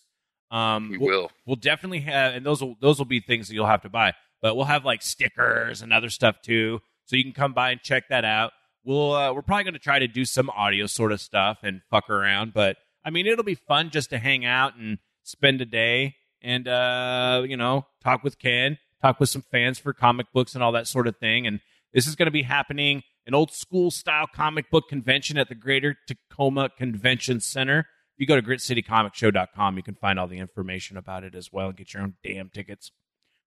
Um, 0.51 0.89
We 0.89 0.97
we'll- 0.97 1.07
will. 1.21 1.31
we'll 1.45 1.55
definitely 1.57 1.99
have 2.01 2.33
and 2.33 2.45
those 2.45 2.61
will 2.61 2.75
those 2.81 2.97
will 2.97 3.05
be 3.05 3.19
things 3.19 3.47
that 3.47 3.53
you'll 3.53 3.67
have 3.67 3.83
to 3.83 3.89
buy 3.89 4.13
but 4.41 4.55
we'll 4.55 4.65
have 4.65 4.83
like 4.83 5.03
stickers 5.03 5.81
and 5.83 5.93
other 5.93 6.09
stuff 6.09 6.41
too 6.41 6.79
so 7.05 7.15
you 7.15 7.23
can 7.23 7.33
come 7.33 7.53
by 7.53 7.69
and 7.69 7.81
check 7.83 8.05
that 8.09 8.25
out 8.25 8.51
we'll 8.83 9.11
uh, 9.13 9.31
we're 9.31 9.43
probably 9.43 9.63
going 9.63 9.73
to 9.75 9.79
try 9.79 9.99
to 9.99 10.07
do 10.07 10.25
some 10.25 10.49
audio 10.49 10.87
sort 10.87 11.11
of 11.11 11.21
stuff 11.21 11.59
and 11.61 11.81
fuck 11.91 12.09
around 12.09 12.51
but 12.51 12.77
i 13.05 13.11
mean 13.11 13.27
it'll 13.27 13.43
be 13.43 13.53
fun 13.53 13.91
just 13.91 14.09
to 14.09 14.17
hang 14.17 14.43
out 14.43 14.75
and 14.75 14.97
spend 15.21 15.61
a 15.61 15.65
day 15.65 16.15
and 16.41 16.67
uh 16.67 17.43
you 17.47 17.55
know 17.57 17.85
talk 18.03 18.23
with 18.23 18.39
ken 18.39 18.79
talk 19.03 19.19
with 19.19 19.29
some 19.29 19.43
fans 19.51 19.77
for 19.77 19.93
comic 19.93 20.25
books 20.33 20.55
and 20.55 20.63
all 20.63 20.71
that 20.71 20.87
sort 20.87 21.05
of 21.05 21.15
thing 21.17 21.45
and 21.45 21.59
this 21.93 22.07
is 22.07 22.15
going 22.15 22.27
to 22.27 22.31
be 22.31 22.43
happening 22.43 23.03
an 23.25 23.35
old 23.35 23.51
school 23.51 23.91
style 23.91 24.25
comic 24.33 24.71
book 24.71 24.89
convention 24.89 25.37
at 25.37 25.49
the 25.49 25.55
greater 25.55 25.95
tacoma 26.07 26.69
convention 26.77 27.39
center 27.39 27.85
if 28.19 28.27
you 28.27 28.27
go 28.27 28.35
to 28.35 28.45
gritcitycomicshow.com, 28.45 29.77
you 29.77 29.83
can 29.83 29.95
find 29.95 30.19
all 30.19 30.27
the 30.27 30.39
information 30.39 30.97
about 30.97 31.23
it 31.23 31.35
as 31.35 31.53
well 31.53 31.69
and 31.69 31.77
get 31.77 31.93
your 31.93 32.03
own 32.03 32.15
damn 32.21 32.49
tickets. 32.49 32.91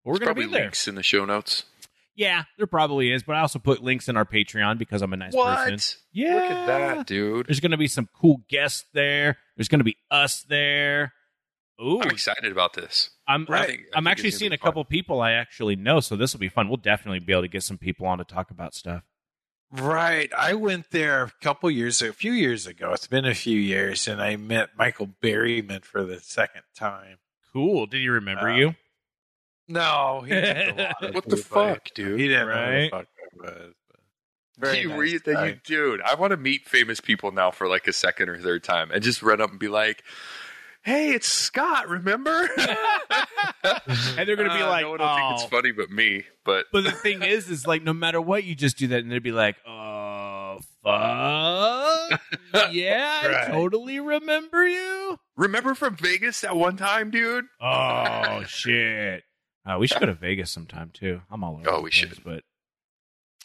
But 0.03 0.13
we're 0.13 0.19
going 0.19 0.21
to 0.21 0.27
probably 0.29 0.47
be 0.47 0.53
there. 0.53 0.63
links 0.63 0.89
in 0.89 0.95
the 0.95 1.03
show 1.03 1.27
notes. 1.27 1.67
Yeah, 2.15 2.45
there 2.57 2.67
probably 2.67 3.13
is, 3.13 3.23
but 3.23 3.37
I 3.37 3.41
also 3.41 3.59
put 3.59 3.83
links 3.83 4.09
in 4.09 4.17
our 4.17 4.25
Patreon 4.25 4.79
because 4.79 5.03
I'm 5.03 5.13
a 5.13 5.17
nice 5.19 5.35
person. 5.35 5.79
Yeah. 6.11 6.37
Look 6.37 6.45
at 6.45 6.67
that, 6.67 7.07
dude. 7.07 7.49
There's 7.49 7.61
going 7.61 7.73
to 7.73 7.77
be 7.77 7.87
some 7.87 8.09
cool 8.19 8.45
guests 8.49 8.87
there. 8.95 9.37
There's 9.59 9.69
going 9.69 9.81
to 9.81 9.85
be 9.85 9.99
us 10.11 10.43
there. 10.49 11.13
Ooh, 11.83 12.01
I'm 12.01 12.11
excited 12.11 12.53
about 12.53 12.75
this. 12.75 13.11
I'm 13.27 13.47
I 13.51 13.59
I 13.63 13.67
think- 13.67 13.81
I 13.95 13.99
I'm 13.99 14.07
actually 14.07 14.31
seeing 14.31 14.51
be 14.51 14.55
a 14.55 14.59
couple 14.59 14.85
people 14.85 15.21
I 15.21 15.33
actually 15.33 15.75
know, 15.77 16.01
so 16.01 16.17
this 16.17 16.33
will 16.33 16.41
be 16.41 16.49
fun. 16.49 16.69
We'll 16.69 16.77
definitely 16.77 17.19
be 17.21 17.33
able 17.33 17.43
to 17.43 17.49
get 17.49 17.63
some 17.63 17.79
people 17.79 18.07
on 18.07 18.19
to 18.19 18.25
talk 18.25 18.51
about 18.51 18.75
stuff. 18.75 19.03
Right. 19.73 20.31
I 20.37 20.53
went 20.55 20.91
there 20.91 21.25
a 21.25 21.33
couple 21.41 21.71
years, 21.71 22.03
a 22.03 22.13
few 22.13 22.33
years 22.33 22.67
ago. 22.67 22.93
It's 22.93 23.07
been 23.07 23.25
a 23.25 23.35
few 23.35 23.59
years, 23.59 24.07
and 24.07 24.21
I 24.23 24.37
met 24.37 24.71
Michael 24.77 25.09
Berryman 25.23 25.83
for 25.85 26.05
the 26.05 26.21
second 26.21 26.63
time. 26.77 27.17
Cool. 27.53 27.87
Did 27.87 28.01
he 28.03 28.09
remember 28.09 28.51
Uh, 28.51 28.57
you? 28.57 28.75
No, 29.69 30.23
he 30.27 30.35
took 30.35 30.79
a 30.79 30.95
What 31.13 31.25
the 31.25 31.37
people. 31.37 31.37
fuck, 31.39 31.89
dude? 31.95 32.21
He 32.21 32.29
didn't 32.29 32.49
know 32.49 32.55
who 32.55 32.61
Right. 32.61 32.91
the 32.91 32.91
fuck 32.91 33.07
I 33.07 33.37
was. 33.43 33.75
but- 33.89 34.01
Very 34.59 34.81
you 34.81 34.89
nice 34.91 34.99
read 34.99 35.25
that, 35.25 35.47
you 35.49 35.61
dude. 35.65 36.01
I 36.03 36.15
want 36.17 36.33
to 36.33 36.37
meet 36.37 36.69
famous 36.69 37.01
people 37.01 37.33
now 37.33 37.51
for 37.51 37.67
like 37.69 37.89
a 37.89 37.93
second 37.93 38.29
or 38.29 38.39
third 38.39 38.63
time, 38.65 38.91
and 38.91 39.03
just 39.03 39.23
run 39.23 39.41
up 39.41 39.51
and 39.51 39.59
be 39.59 39.69
like, 39.69 40.05
"Hey, 40.83 41.11
it's 41.13 41.27
Scott. 41.29 41.89
Remember?" 41.89 42.49
And 43.65 44.29
they're 44.29 44.37
gonna 44.37 44.55
be 44.55 44.63
Uh, 44.63 44.69
like, 44.69 44.83
"No 44.83 44.91
one 44.91 44.99
will 45.01 45.15
think 45.15 45.27
"Oh." 45.31 45.35
it's 45.35 45.45
funny, 45.45 45.71
but 45.73 45.91
me." 45.91 46.25
But 46.45 46.67
But 46.73 46.85
the 46.85 46.91
thing 46.93 47.23
is, 47.23 47.49
is 47.49 47.67
like 47.67 47.83
no 47.83 47.93
matter 47.93 48.21
what, 48.21 48.45
you 48.45 48.55
just 48.55 48.77
do 48.77 48.89
that, 48.89 49.01
and 49.01 49.11
they'd 49.13 49.23
be 49.23 49.31
like, 49.33 49.57
"Oh 49.67 50.59
fuck, 50.85 52.21
yeah, 52.73 53.45
I 53.47 53.51
totally 53.51 54.01
remember 54.01 54.67
you." 54.67 55.19
remember 55.37 55.75
from 55.75 55.97
Vegas 55.97 56.41
that 56.43 56.57
one 56.57 56.77
time, 56.77 57.11
dude? 57.11 57.45
Oh 57.61 58.43
shit! 58.47 59.23
Uh, 59.65 59.77
we 59.79 59.87
should 59.87 60.01
go 60.01 60.07
to 60.07 60.15
Vegas 60.15 60.51
sometime 60.51 60.91
too. 60.93 61.23
I'm 61.31 61.45
all 61.45 61.57
over. 61.59 61.71
Oh, 61.71 61.77
we 61.77 61.91
place, 61.91 61.95
should. 61.95 62.25
But 62.25 62.43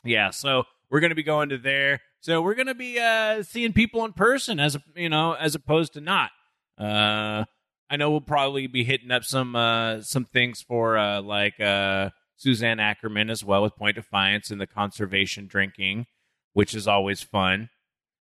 yeah, 0.04 0.32
so 0.32 0.63
we're 0.89 1.00
gonna 1.00 1.15
be 1.15 1.23
going 1.23 1.50
to 1.50 1.58
there. 1.58 2.02
So 2.21 2.41
we're 2.41 2.56
gonna 2.56 2.76
be 2.76 3.00
uh, 3.00 3.43
seeing 3.43 3.73
people 3.73 4.04
in 4.06 4.13
person, 4.13 4.60
as 4.60 4.78
you 4.95 5.10
know, 5.10 5.34
as 5.34 5.54
opposed 5.56 5.93
to 5.93 6.02
not. 6.02 6.32
Uh, 6.77 7.45
I 7.89 7.95
know 7.95 8.11
we'll 8.11 8.21
probably 8.21 8.67
be 8.67 8.83
hitting 8.83 9.11
up 9.11 9.23
some 9.23 9.55
uh, 9.55 10.01
some 10.01 10.25
things 10.25 10.61
for 10.61 10.97
uh, 10.97 11.21
like 11.21 11.59
uh, 11.59 12.09
Suzanne 12.35 12.79
Ackerman 12.79 13.29
as 13.29 13.43
well 13.43 13.63
with 13.63 13.75
Point 13.75 13.95
Defiance 13.95 14.51
and 14.51 14.59
the 14.59 14.67
conservation 14.67 15.47
drinking, 15.47 16.05
which 16.53 16.73
is 16.75 16.87
always 16.87 17.23
fun. 17.23 17.69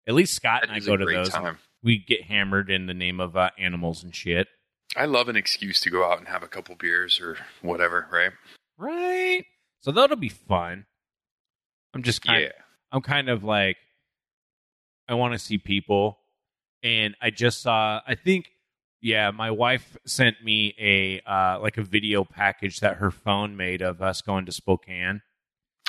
At 0.06 0.14
least 0.14 0.34
Scott 0.34 0.62
and 0.64 0.72
I 0.72 0.80
go 0.80 0.96
to 0.96 1.04
those. 1.04 1.28
time. 1.30 1.58
We 1.82 1.98
get 1.98 2.24
hammered 2.24 2.70
in 2.70 2.86
the 2.86 2.94
name 2.94 3.20
of 3.20 3.36
uh, 3.36 3.50
animals 3.58 4.02
and 4.02 4.14
shit. 4.14 4.48
I 4.96 5.06
love 5.06 5.28
an 5.28 5.36
excuse 5.36 5.80
to 5.80 5.90
go 5.90 6.04
out 6.04 6.18
and 6.18 6.28
have 6.28 6.42
a 6.42 6.48
couple 6.48 6.74
beers 6.76 7.20
or 7.20 7.38
whatever, 7.62 8.06
right? 8.12 8.32
Right. 8.76 9.44
So 9.80 9.90
that'll 9.90 10.16
be 10.16 10.28
fun. 10.28 10.86
I'm 11.94 12.02
just 12.02 12.22
kind 12.22 12.42
Yeah. 12.42 12.52
I'm 12.90 13.00
kind 13.00 13.28
of 13.28 13.42
like 13.42 13.76
I 15.08 15.14
want 15.14 15.32
to 15.34 15.38
see 15.38 15.58
people 15.58 16.18
and 16.82 17.14
I 17.20 17.30
just 17.30 17.60
saw 17.62 18.00
I 18.06 18.14
think 18.14 18.46
yeah, 19.00 19.30
my 19.32 19.50
wife 19.50 19.96
sent 20.06 20.42
me 20.44 20.74
a 20.78 21.20
uh 21.30 21.58
like 21.60 21.76
a 21.78 21.82
video 21.82 22.24
package 22.24 22.80
that 22.80 22.96
her 22.96 23.10
phone 23.10 23.56
made 23.56 23.82
of 23.82 24.00
us 24.02 24.20
going 24.22 24.46
to 24.46 24.52
Spokane. 24.52 25.22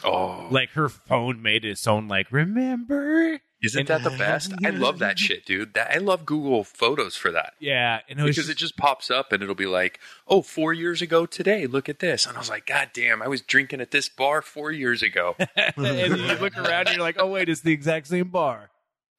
Oh, 0.05 0.47
Like 0.51 0.71
her 0.71 0.89
phone 0.89 1.41
made 1.41 1.63
its 1.63 1.87
own 1.87 2.07
like 2.07 2.31
remember? 2.31 3.39
isn't 3.61 3.79
and- 3.79 3.87
that 3.87 4.03
the 4.03 4.17
best? 4.17 4.51
I 4.65 4.71
love 4.71 4.99
that 4.99 5.17
shit, 5.17 5.45
dude. 5.45 5.75
That 5.75 5.91
I 5.95 5.99
love 5.99 6.25
Google 6.25 6.65
Photos 6.65 7.15
for 7.15 7.31
that. 7.31 7.53
Yeah, 7.59 8.01
and 8.09 8.19
it 8.19 8.23
because 8.23 8.35
just- 8.35 8.49
it 8.49 8.57
just 8.57 8.75
pops 8.75 9.09
up 9.09 9.31
and 9.31 9.41
it'll 9.41 9.55
be 9.55 9.65
like, 9.67 9.99
oh, 10.27 10.41
four 10.41 10.73
years 10.73 11.01
ago 11.01 11.25
today, 11.25 11.67
look 11.67 11.87
at 11.87 11.99
this. 11.99 12.25
And 12.25 12.35
I 12.35 12.39
was 12.39 12.49
like, 12.49 12.65
God 12.65 12.89
damn, 12.93 13.21
I 13.21 13.29
was 13.29 13.41
drinking 13.41 13.79
at 13.79 13.91
this 13.91 14.09
bar 14.09 14.41
four 14.41 14.71
years 14.73 15.01
ago. 15.01 15.35
and 15.55 16.17
you 16.17 16.35
look 16.35 16.57
around 16.57 16.87
and 16.87 16.97
you're 16.97 17.05
like, 17.05 17.15
"Oh 17.19 17.27
wait, 17.27 17.47
it's 17.47 17.61
the 17.61 17.71
exact 17.71 18.07
same 18.07 18.27
bar." 18.27 18.69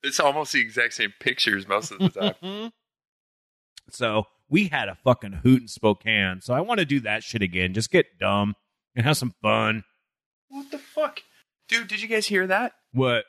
It's 0.05 0.21
almost 0.21 0.53
the 0.53 0.61
exact 0.61 0.95
same 0.95 1.13
pictures 1.19 1.67
most 1.67 1.91
of 1.91 1.99
the 1.99 2.09
time. 2.11 2.73
so 3.91 4.25
we 4.49 4.69
had 4.69 4.89
a 4.89 4.97
fucking 5.03 5.41
hoot 5.43 5.63
in 5.63 5.69
Spokane. 5.69 6.41
So 6.41 6.55
I 6.55 6.61
want 6.61 6.79
to 6.81 6.87
do 6.87 7.01
that 7.01 7.23
shit 7.25 7.43
again. 7.43 7.75
Just 7.75 7.91
get 7.91 8.19
dumb 8.21 8.55
and 8.95 9.05
have 9.05 9.17
some 9.17 9.35
fun. 9.43 9.85
what 10.49 10.71
the 10.71 10.79
fuck? 10.79 11.21
Dude, 11.69 11.89
did 11.89 12.03
you 12.03 12.09
guys 12.09 12.27
hear 12.27 12.47
that? 12.47 12.73
What? 12.93 13.25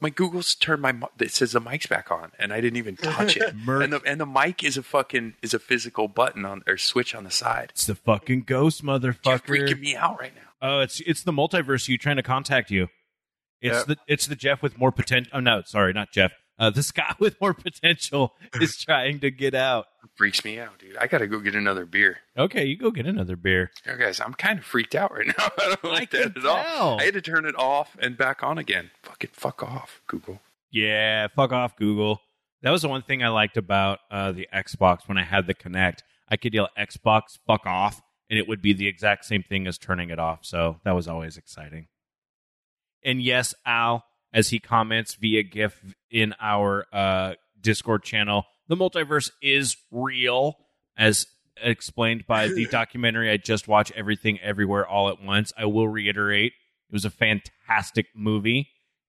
My 0.00 0.10
Google's 0.10 0.56
turned 0.56 0.82
my 0.82 0.94
it 1.20 1.30
says 1.30 1.52
the 1.52 1.60
mic's 1.60 1.86
back 1.86 2.10
on 2.10 2.32
and 2.36 2.52
I 2.52 2.60
didn't 2.60 2.76
even 2.78 2.96
touch 2.96 3.36
it. 3.36 3.54
And 3.68 3.92
the 3.92 4.00
and 4.04 4.20
the 4.20 4.26
mic 4.26 4.64
is 4.64 4.76
a 4.76 4.82
fucking 4.82 5.34
is 5.42 5.54
a 5.54 5.60
physical 5.60 6.08
button 6.08 6.44
on 6.44 6.62
or 6.66 6.76
switch 6.76 7.14
on 7.14 7.22
the 7.22 7.30
side. 7.30 7.70
It's 7.70 7.86
the 7.86 7.94
fucking 7.94 8.42
ghost 8.42 8.82
You're 8.82 8.98
motherfucker. 8.98 9.40
freaking 9.46 9.80
me 9.80 9.94
out 9.94 10.18
right 10.18 10.32
now. 10.34 10.42
Oh, 10.60 10.80
it's 10.80 11.00
it's 11.06 11.22
the 11.22 11.32
multiverse. 11.32 11.86
You 11.88 11.98
trying 11.98 12.16
to 12.16 12.22
contact 12.24 12.70
you? 12.70 12.88
It's 13.62 13.78
Yep. 13.78 13.86
the 13.86 13.96
it's 14.06 14.26
the 14.26 14.36
Jeff 14.36 14.60
with 14.62 14.76
more 14.78 14.92
potential. 14.92 15.30
Oh 15.34 15.40
no, 15.40 15.62
sorry, 15.64 15.92
not 15.94 16.10
Jeff. 16.12 16.32
Uh, 16.58 16.68
the 16.70 16.82
Scott 16.82 17.16
with 17.18 17.40
more 17.40 17.54
potential 17.54 18.34
is 18.60 18.76
trying 18.84 19.20
to 19.20 19.30
get 19.30 19.54
out. 19.54 19.86
freaks 20.16 20.44
me 20.44 20.58
out, 20.60 20.78
dude. 20.78 20.96
I 20.98 21.06
gotta 21.06 21.26
go 21.26 21.38
get 21.40 21.54
another 21.54 21.86
beer. 21.86 22.18
Okay, 22.36 22.64
you 22.66 22.76
go 22.76 22.90
get 22.90 23.06
another 23.06 23.36
beer. 23.36 23.70
Yeah, 23.86 23.96
guys, 23.96 24.20
I'm 24.20 24.34
kind 24.34 24.58
of 24.58 24.64
freaked 24.64 24.94
out 24.94 25.12
right 25.12 25.26
now. 25.38 25.48
I 25.58 25.76
don't 25.82 25.92
like 25.92 26.10
can 26.10 26.32
that 26.34 26.36
at 26.38 26.44
all. 26.44 27.00
I 27.00 27.04
had 27.04 27.14
to 27.14 27.22
turn 27.22 27.46
it 27.46 27.56
off 27.56 27.96
and 28.00 28.16
back 28.18 28.42
on 28.42 28.58
again. 28.58 28.90
Fuck 29.02 29.24
it, 29.24 29.34
fuck 29.34 29.62
off, 29.62 30.02
Google. 30.06 30.40
Yeah, 30.70 31.28
fuck 31.34 31.52
off, 31.52 31.76
Google. 31.76 32.20
That 32.62 32.70
was 32.70 32.82
the 32.82 32.88
one 32.88 33.02
thing 33.02 33.22
I 33.24 33.28
liked 33.28 33.56
about 33.56 33.98
uh, 34.10 34.30
the 34.32 34.48
Xbox 34.54 35.08
when 35.08 35.18
I 35.18 35.24
had 35.24 35.46
the 35.46 35.54
Kinect. 35.54 35.98
I 36.28 36.36
could 36.36 36.54
yell 36.54 36.68
Xbox, 36.78 37.38
fuck 37.46 37.66
off, 37.66 38.00
and 38.30 38.38
it 38.38 38.46
would 38.46 38.62
be 38.62 38.72
the 38.72 38.86
exact 38.86 39.24
same 39.24 39.42
thing 39.42 39.66
as 39.66 39.78
turning 39.78 40.10
it 40.10 40.18
off. 40.20 40.40
So 40.44 40.80
that 40.84 40.92
was 40.92 41.08
always 41.08 41.36
exciting. 41.36 41.88
And 43.04 43.22
yes, 43.22 43.54
Al, 43.66 44.04
as 44.32 44.48
he 44.50 44.58
comments 44.58 45.14
via 45.14 45.42
GIF 45.42 45.80
in 46.10 46.34
our 46.40 46.86
uh, 46.92 47.34
Discord 47.60 48.02
channel, 48.02 48.44
the 48.68 48.76
multiverse 48.76 49.30
is 49.42 49.76
real, 49.90 50.56
as 50.96 51.26
explained 51.60 52.24
by 52.26 52.48
the 52.48 52.66
documentary 52.70 53.30
I 53.30 53.36
just 53.36 53.68
watched, 53.68 53.92
Everything 53.94 54.40
Everywhere 54.40 54.86
All 54.86 55.08
at 55.08 55.22
Once. 55.22 55.52
I 55.56 55.66
will 55.66 55.88
reiterate, 55.88 56.52
it 56.88 56.92
was 56.92 57.04
a 57.04 57.10
fantastic 57.10 58.06
movie, 58.14 58.68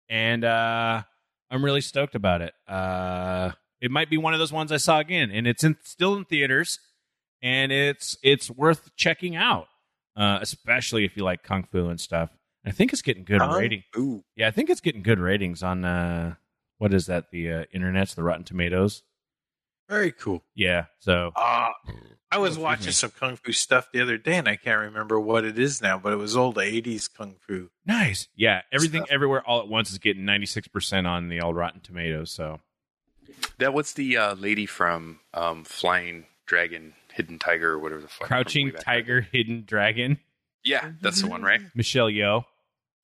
and 0.09 0.43
uh, 0.43 1.03
I'm 1.49 1.63
really 1.63 1.81
stoked 1.81 2.15
about 2.15 2.41
it. 2.41 2.53
Uh, 2.67 3.51
it 3.79 3.91
might 3.91 4.09
be 4.09 4.17
one 4.17 4.33
of 4.33 4.39
those 4.39 4.53
ones 4.53 4.71
I 4.71 4.77
saw 4.77 4.99
again, 4.99 5.29
and 5.31 5.45
it's 5.47 5.63
in, 5.63 5.77
still 5.83 6.15
in 6.15 6.25
theaters, 6.25 6.79
and 7.41 7.71
it's 7.71 8.17
it's 8.23 8.49
worth 8.49 8.95
checking 8.95 9.35
out, 9.35 9.67
uh, 10.15 10.39
especially 10.41 11.05
if 11.05 11.17
you 11.17 11.23
like 11.23 11.43
kung 11.43 11.63
fu 11.63 11.89
and 11.89 11.99
stuff. 11.99 12.29
I 12.65 12.71
think 12.71 12.93
it's 12.93 13.01
getting 13.01 13.23
good 13.25 13.39
Kung 13.39 13.59
rating. 13.59 13.83
Ooh. 13.97 14.23
Yeah, 14.35 14.47
I 14.47 14.51
think 14.51 14.69
it's 14.69 14.81
getting 14.81 15.03
good 15.03 15.19
ratings 15.19 15.63
on 15.63 15.83
uh, 15.85 16.35
what 16.77 16.93
is 16.93 17.07
that? 17.07 17.31
The 17.31 17.51
uh, 17.51 17.63
internet's 17.73 18.13
the 18.13 18.23
Rotten 18.23 18.43
Tomatoes. 18.45 19.03
Very 19.89 20.11
cool. 20.13 20.41
Yeah, 20.55 20.85
so 20.99 21.33
Uh, 21.35 21.67
I 22.31 22.37
was 22.37 22.51
excuse 22.51 22.63
watching 22.63 22.85
me. 22.87 22.91
some 22.93 23.11
kung 23.11 23.35
fu 23.35 23.51
stuff 23.51 23.89
the 23.91 24.01
other 24.01 24.17
day, 24.17 24.37
and 24.37 24.47
I 24.47 24.55
can't 24.55 24.79
remember 24.79 25.19
what 25.19 25.43
it 25.43 25.59
is 25.59 25.81
now, 25.81 25.97
but 25.99 26.13
it 26.13 26.15
was 26.15 26.37
old 26.37 26.55
'80s 26.55 27.13
kung 27.13 27.35
fu. 27.45 27.69
nice. 27.85 28.27
Yeah, 28.35 28.61
everything, 28.71 29.01
Stuff. 29.01 29.11
everywhere, 29.13 29.43
all 29.45 29.59
at 29.59 29.67
once 29.67 29.91
is 29.91 29.97
getting 29.99 30.23
ninety 30.23 30.45
six 30.45 30.67
percent 30.69 31.05
on 31.05 31.27
the 31.27 31.41
old 31.41 31.57
Rotten 31.57 31.81
Tomatoes. 31.81 32.31
So 32.31 32.61
That 33.57 33.73
was 33.73 33.93
the 33.93 34.15
uh, 34.17 34.33
lady 34.35 34.65
from 34.65 35.19
um, 35.33 35.65
Flying 35.65 36.25
Dragon, 36.45 36.93
Hidden 37.13 37.39
Tiger, 37.39 37.71
or 37.73 37.79
whatever 37.79 38.01
the 38.01 38.07
fuck. 38.07 38.27
Crouching 38.27 38.67
way 38.67 38.71
back 38.71 38.83
Tiger, 38.85 39.21
Hidden 39.33 39.65
Dragon, 39.67 40.17
Yeah, 40.63 40.91
that's 41.01 41.21
the 41.21 41.27
one, 41.27 41.43
right? 41.43 41.59
Michelle 41.75 42.07
Yeoh. 42.09 42.45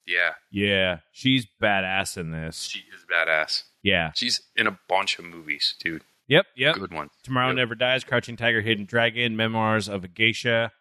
Yeah, 0.10 0.32
Yeah, 0.52 1.00
she's 1.12 1.46
badass 1.62 2.18
in 2.18 2.32
this. 2.32 2.64
she 2.64 2.80
is 2.80 3.06
badass. 3.12 3.64
Yeah. 3.84 4.12
She's 4.16 4.42
in 4.56 4.68
a 4.68 4.78
bunch 4.90 5.20
of 5.20 5.26
movies, 5.26 5.76
dude. 5.80 6.04
Yep. 6.28 6.46
Yep. 6.56 6.76
Good 6.76 6.94
one. 6.94 7.10
Tomorrow 7.24 7.48
Yep. 7.50 7.56
Never 7.56 7.76
Dies, 7.76 8.04
Crouching 8.04 8.36
Tiger, 8.36 8.62
Hidden 8.62 8.86
Dragon, 8.86 9.36
Memoirs 9.38 9.88
of 9.88 10.04
a 10.04 10.08
Geisha. 10.08 10.72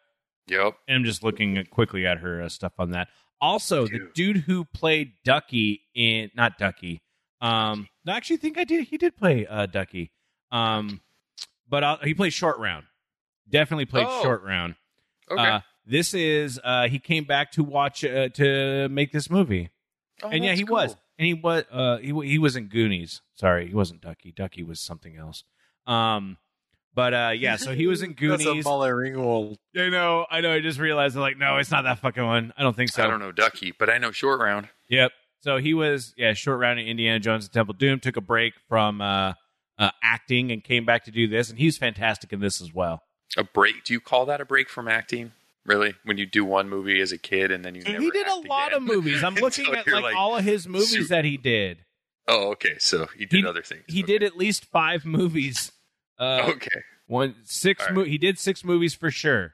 Yep. 0.48 0.74
And 0.88 0.96
I'm 0.96 1.04
just 1.04 1.22
looking 1.22 1.64
quickly 1.70 2.06
at 2.06 2.18
her 2.18 2.42
uh, 2.42 2.48
stuff 2.48 2.72
on 2.78 2.90
that. 2.90 3.08
Also, 3.40 3.84
the 3.86 3.98
Dude. 3.98 4.12
dude 4.14 4.36
who 4.38 4.64
played 4.64 5.12
Ducky 5.24 5.82
in 5.94 6.30
not 6.34 6.58
Ducky. 6.58 7.00
Um, 7.40 7.86
I 8.06 8.16
actually 8.16 8.38
think 8.38 8.58
I 8.58 8.64
did. 8.64 8.88
He 8.88 8.98
did 8.98 9.16
play 9.16 9.46
uh, 9.46 9.66
Ducky. 9.66 10.10
Um, 10.50 11.00
but 11.68 11.84
uh, 11.84 11.98
he 12.02 12.14
played 12.14 12.32
Short 12.32 12.58
Round. 12.58 12.84
Definitely 13.48 13.84
played 13.86 14.06
Oh. 14.08 14.22
Short 14.22 14.42
Round. 14.42 14.74
Okay. 15.30 15.40
Uh, 15.40 15.60
this 15.88 16.14
is 16.14 16.60
uh, 16.62 16.88
he 16.88 16.98
came 16.98 17.24
back 17.24 17.52
to 17.52 17.64
watch 17.64 18.04
uh, 18.04 18.28
to 18.30 18.88
make 18.88 19.12
this 19.12 19.30
movie. 19.30 19.70
Oh, 20.22 20.28
and 20.28 20.44
yeah, 20.44 20.50
that's 20.50 20.60
he 20.60 20.64
was, 20.64 20.96
and 21.18 21.26
he 21.26 21.34
was, 21.34 21.64
uh, 21.70 21.98
he 21.98 22.12
he 22.26 22.38
was 22.38 22.56
in 22.56 22.66
Goonies. 22.66 23.22
Sorry, 23.34 23.68
he 23.68 23.74
wasn't 23.74 24.00
Ducky. 24.00 24.32
Ducky 24.32 24.62
was 24.62 24.80
something 24.80 25.16
else. 25.16 25.44
Um, 25.86 26.36
but 26.94 27.14
uh, 27.14 27.32
yeah, 27.36 27.56
so 27.56 27.74
he 27.74 27.86
was 27.86 28.02
in 28.02 28.10
That's 28.20 28.42
a 28.42 28.44
Goonies. 28.44 28.64
Molly 28.64 28.90
Ringwald. 28.90 29.56
I 29.76 29.88
know, 29.88 30.26
I 30.30 30.40
know. 30.40 30.52
I 30.52 30.60
just 30.60 30.78
realized, 30.78 31.16
I'm 31.16 31.22
like, 31.22 31.38
no, 31.38 31.56
it's 31.58 31.70
not 31.70 31.82
that 31.82 32.00
fucking 32.00 32.24
one. 32.24 32.52
I 32.56 32.62
don't 32.62 32.74
think 32.74 32.90
so. 32.90 33.04
I 33.04 33.06
don't 33.06 33.20
know 33.20 33.32
Ducky, 33.32 33.72
but 33.78 33.88
I 33.88 33.98
know 33.98 34.10
Short 34.10 34.40
Round. 34.40 34.68
Yep. 34.88 35.12
So 35.40 35.58
he 35.58 35.74
was, 35.74 36.14
yeah, 36.16 36.32
short 36.32 36.58
round 36.58 36.80
in 36.80 36.88
Indiana 36.88 37.20
Jones 37.20 37.44
and 37.44 37.52
Temple 37.52 37.72
of 37.72 37.78
Doom. 37.78 38.00
Took 38.00 38.16
a 38.16 38.20
break 38.20 38.54
from 38.68 39.00
uh, 39.00 39.34
uh, 39.78 39.90
acting 40.02 40.50
and 40.50 40.64
came 40.64 40.84
back 40.84 41.04
to 41.04 41.12
do 41.12 41.28
this, 41.28 41.50
and 41.50 41.58
he's 41.58 41.78
fantastic 41.78 42.32
in 42.32 42.40
this 42.40 42.60
as 42.60 42.74
well. 42.74 43.02
A 43.36 43.44
break? 43.44 43.84
Do 43.84 43.92
you 43.92 44.00
call 44.00 44.26
that 44.26 44.40
a 44.40 44.44
break 44.44 44.68
from 44.68 44.88
acting? 44.88 45.32
Really? 45.66 45.94
When 46.04 46.16
you 46.18 46.26
do 46.26 46.44
one 46.44 46.68
movie 46.68 47.00
as 47.00 47.12
a 47.12 47.18
kid 47.18 47.50
and 47.50 47.64
then 47.64 47.74
you 47.74 47.82
never 47.82 48.00
he 48.00 48.10
did 48.10 48.26
a 48.26 48.34
lot 48.36 48.68
again? 48.68 48.76
of 48.78 48.82
movies. 48.84 49.22
I'm 49.22 49.34
looking 49.36 49.66
Until 49.66 49.80
at 49.80 49.86
you're 49.86 50.00
like, 50.00 50.16
all 50.16 50.36
of 50.36 50.44
his 50.44 50.66
movies 50.66 50.90
super- 50.90 51.08
that 51.08 51.24
he 51.24 51.36
did. 51.36 51.84
Oh, 52.26 52.50
okay. 52.52 52.76
So 52.78 53.06
he 53.16 53.26
did 53.26 53.40
He- 53.40 53.46
other 53.46 53.62
things. 53.62 53.84
He 53.88 54.02
Okay. 54.02 54.12
did 54.18 54.22
at 54.22 54.36
least 54.36 54.64
five 54.64 55.04
movies. 55.04 55.72
Uh, 56.18 56.42
Okay. 56.56 56.80
One 57.06 57.36
six. 57.44 57.80
All 57.82 57.86
right. 57.88 57.94
Mo- 57.96 58.04
he 58.04 58.18
did 58.18 58.38
six 58.38 58.62
movies 58.64 58.94
for 58.94 59.10
sure. 59.10 59.52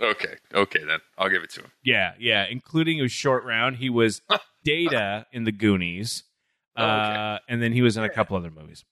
Okay. 0.00 0.34
Okay. 0.54 0.84
Then 0.84 0.98
I'll 1.18 1.28
give 1.28 1.42
it 1.42 1.50
to 1.50 1.62
him. 1.62 1.72
Yeah, 1.82 2.14
yeah, 2.18 2.46
including 2.48 2.98
his 2.98 3.10
short 3.12 3.44
round. 3.44 3.76
He 3.76 3.90
was 3.90 4.20
Data 4.64 5.26
in 5.32 5.44
the 5.44 5.50
Goonies, 5.52 6.22
Oh, 6.76 6.84
okay. 6.84 6.92
uh, 7.18 7.38
and 7.48 7.60
then 7.62 7.72
he 7.72 7.82
was 7.82 7.96
in 7.96 8.04
a 8.04 8.08
couple 8.08 8.36
other 8.36 8.50
movies. 8.50 8.84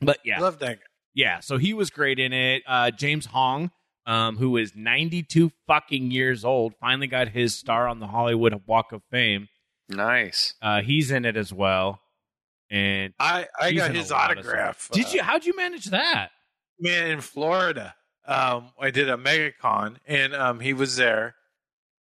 But 0.00 0.18
yeah, 0.24 0.40
Love 0.40 0.58
that 0.60 0.78
guy. 0.80 0.86
yeah. 1.14 1.40
So 1.40 1.58
he 1.58 1.74
was 1.74 1.90
great 1.90 2.18
in 2.18 2.32
it. 2.32 2.62
Uh, 2.66 2.90
James 2.90 3.26
Hong, 3.26 3.70
um, 4.06 4.36
who 4.36 4.56
is 4.56 4.72
92 4.74 5.50
fucking 5.66 6.10
years 6.10 6.44
old, 6.44 6.74
finally 6.80 7.06
got 7.06 7.28
his 7.28 7.54
star 7.54 7.88
on 7.88 8.00
the 8.00 8.06
Hollywood 8.06 8.60
Walk 8.66 8.92
of 8.92 9.02
Fame. 9.10 9.48
Nice. 9.88 10.54
Uh, 10.62 10.82
he's 10.82 11.10
in 11.10 11.24
it 11.24 11.36
as 11.36 11.52
well. 11.52 12.00
And 12.70 13.12
I 13.20 13.46
I 13.60 13.72
got 13.72 13.94
his 13.94 14.10
lot 14.10 14.32
of 14.32 14.38
autograph. 14.38 14.88
did 14.92 15.06
uh, 15.06 15.10
you? 15.10 15.22
How'd 15.22 15.44
you 15.44 15.54
manage 15.54 15.86
that? 15.86 16.30
man 16.80 17.10
in 17.10 17.20
Florida. 17.20 17.94
Um, 18.26 18.70
I 18.80 18.90
did 18.90 19.08
a 19.08 19.16
MegaCon, 19.16 19.96
and 20.06 20.34
um, 20.34 20.60
he 20.60 20.72
was 20.72 20.96
there, 20.96 21.34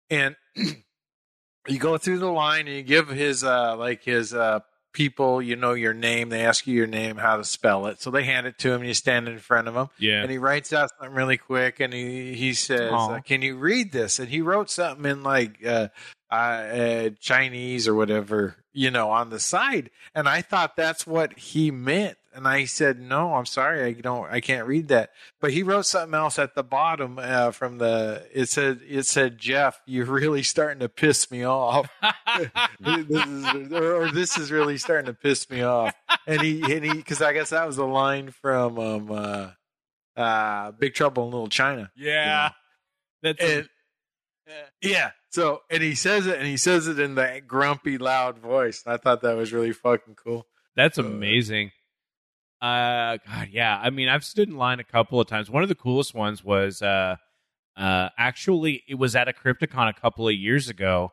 and 0.08 0.34
you 0.56 1.78
go 1.78 1.98
through 1.98 2.18
the 2.18 2.30
line 2.30 2.66
and 2.66 2.76
you 2.76 2.82
give 2.82 3.08
his 3.08 3.44
uh, 3.44 3.76
like 3.76 4.02
his 4.02 4.32
uh, 4.32 4.60
people, 4.96 5.42
you 5.42 5.54
know, 5.56 5.74
your 5.74 5.92
name. 5.92 6.30
They 6.30 6.46
ask 6.46 6.66
you 6.66 6.74
your 6.74 6.86
name, 6.86 7.16
how 7.18 7.36
to 7.36 7.44
spell 7.44 7.86
it, 7.86 8.00
so 8.00 8.10
they 8.10 8.24
hand 8.24 8.46
it 8.46 8.56
to 8.60 8.72
him. 8.72 8.82
You 8.82 8.94
stand 8.94 9.28
in 9.28 9.38
front 9.38 9.68
of 9.68 9.76
him, 9.76 9.88
Yeah. 9.98 10.22
and 10.22 10.30
he 10.30 10.38
writes 10.38 10.72
out 10.72 10.88
something 10.98 11.14
really 11.14 11.36
quick, 11.36 11.78
and 11.80 11.92
he 11.92 12.32
he 12.34 12.54
says, 12.54 12.90
uh, 12.92 13.20
"Can 13.22 13.42
you 13.42 13.56
read 13.56 13.92
this?" 13.92 14.18
And 14.18 14.30
he 14.30 14.40
wrote 14.40 14.70
something 14.70 15.04
in 15.04 15.22
like 15.22 15.64
uh, 15.64 15.88
uh, 16.30 16.34
uh, 16.34 17.10
Chinese 17.20 17.86
or 17.86 17.94
whatever, 17.94 18.56
you 18.72 18.90
know, 18.90 19.10
on 19.10 19.28
the 19.28 19.38
side, 19.38 19.90
and 20.14 20.26
I 20.26 20.40
thought 20.40 20.74
that's 20.76 21.06
what 21.06 21.38
he 21.38 21.70
meant. 21.70 22.16
And 22.36 22.46
I 22.46 22.66
said, 22.66 23.00
"No, 23.00 23.34
I'm 23.34 23.46
sorry, 23.46 23.82
I 23.82 23.92
don't, 23.92 24.30
I 24.30 24.40
can't 24.40 24.66
read 24.66 24.88
that." 24.88 25.10
But 25.40 25.52
he 25.52 25.62
wrote 25.62 25.86
something 25.86 26.14
else 26.14 26.38
at 26.38 26.54
the 26.54 26.62
bottom 26.62 27.18
uh, 27.18 27.50
from 27.50 27.78
the. 27.78 28.26
It 28.32 28.50
said, 28.50 28.80
"It 28.86 29.06
said, 29.06 29.38
Jeff, 29.38 29.80
you're 29.86 30.04
really 30.04 30.42
starting 30.42 30.80
to 30.80 30.88
piss 30.90 31.30
me 31.30 31.44
off." 31.44 31.88
this 32.78 33.26
is, 33.26 33.72
or, 33.72 34.10
this 34.12 34.36
is 34.36 34.52
really 34.52 34.76
starting 34.76 35.06
to 35.06 35.14
piss 35.14 35.48
me 35.48 35.62
off. 35.62 35.94
And 36.26 36.42
he, 36.42 36.60
and 36.62 36.84
he, 36.84 36.92
because 36.92 37.22
I 37.22 37.32
guess 37.32 37.50
that 37.50 37.66
was 37.66 37.78
a 37.78 37.86
line 37.86 38.30
from 38.30 38.78
um, 38.78 39.10
uh, 39.10 40.20
uh, 40.20 40.72
Big 40.72 40.92
Trouble 40.92 41.24
in 41.24 41.30
Little 41.30 41.48
China. 41.48 41.90
yeah. 41.96 42.50
That's 43.22 43.42
And 43.42 43.68
yeah, 44.82 45.10
so 45.30 45.62
and 45.70 45.82
he 45.82 45.94
says 45.94 46.26
it, 46.26 46.36
and 46.38 46.46
he 46.46 46.56
says 46.58 46.86
it 46.86 46.98
in 46.98 47.14
that 47.16 47.48
grumpy, 47.48 47.98
loud 47.98 48.38
voice. 48.38 48.82
And 48.84 48.92
I 48.92 48.98
thought 48.98 49.22
that 49.22 49.36
was 49.36 49.52
really 49.52 49.72
fucking 49.72 50.16
cool. 50.16 50.46
That's 50.76 50.98
Uh, 50.98 51.04
amazing. 51.04 51.72
Uh, 52.66 53.18
God, 53.26 53.48
yeah. 53.52 53.80
I 53.80 53.90
mean, 53.90 54.08
I've 54.08 54.24
stood 54.24 54.48
in 54.48 54.56
line 54.56 54.80
a 54.80 54.84
couple 54.84 55.20
of 55.20 55.28
times. 55.28 55.48
One 55.48 55.62
of 55.62 55.68
the 55.68 55.76
coolest 55.76 56.14
ones 56.14 56.42
was 56.42 56.82
uh, 56.82 57.16
uh, 57.76 58.08
actually 58.18 58.82
it 58.88 58.96
was 58.96 59.14
at 59.14 59.28
a 59.28 59.32
Crypticon 59.32 59.88
a 59.88 59.92
couple 59.92 60.26
of 60.26 60.34
years 60.34 60.68
ago, 60.68 61.12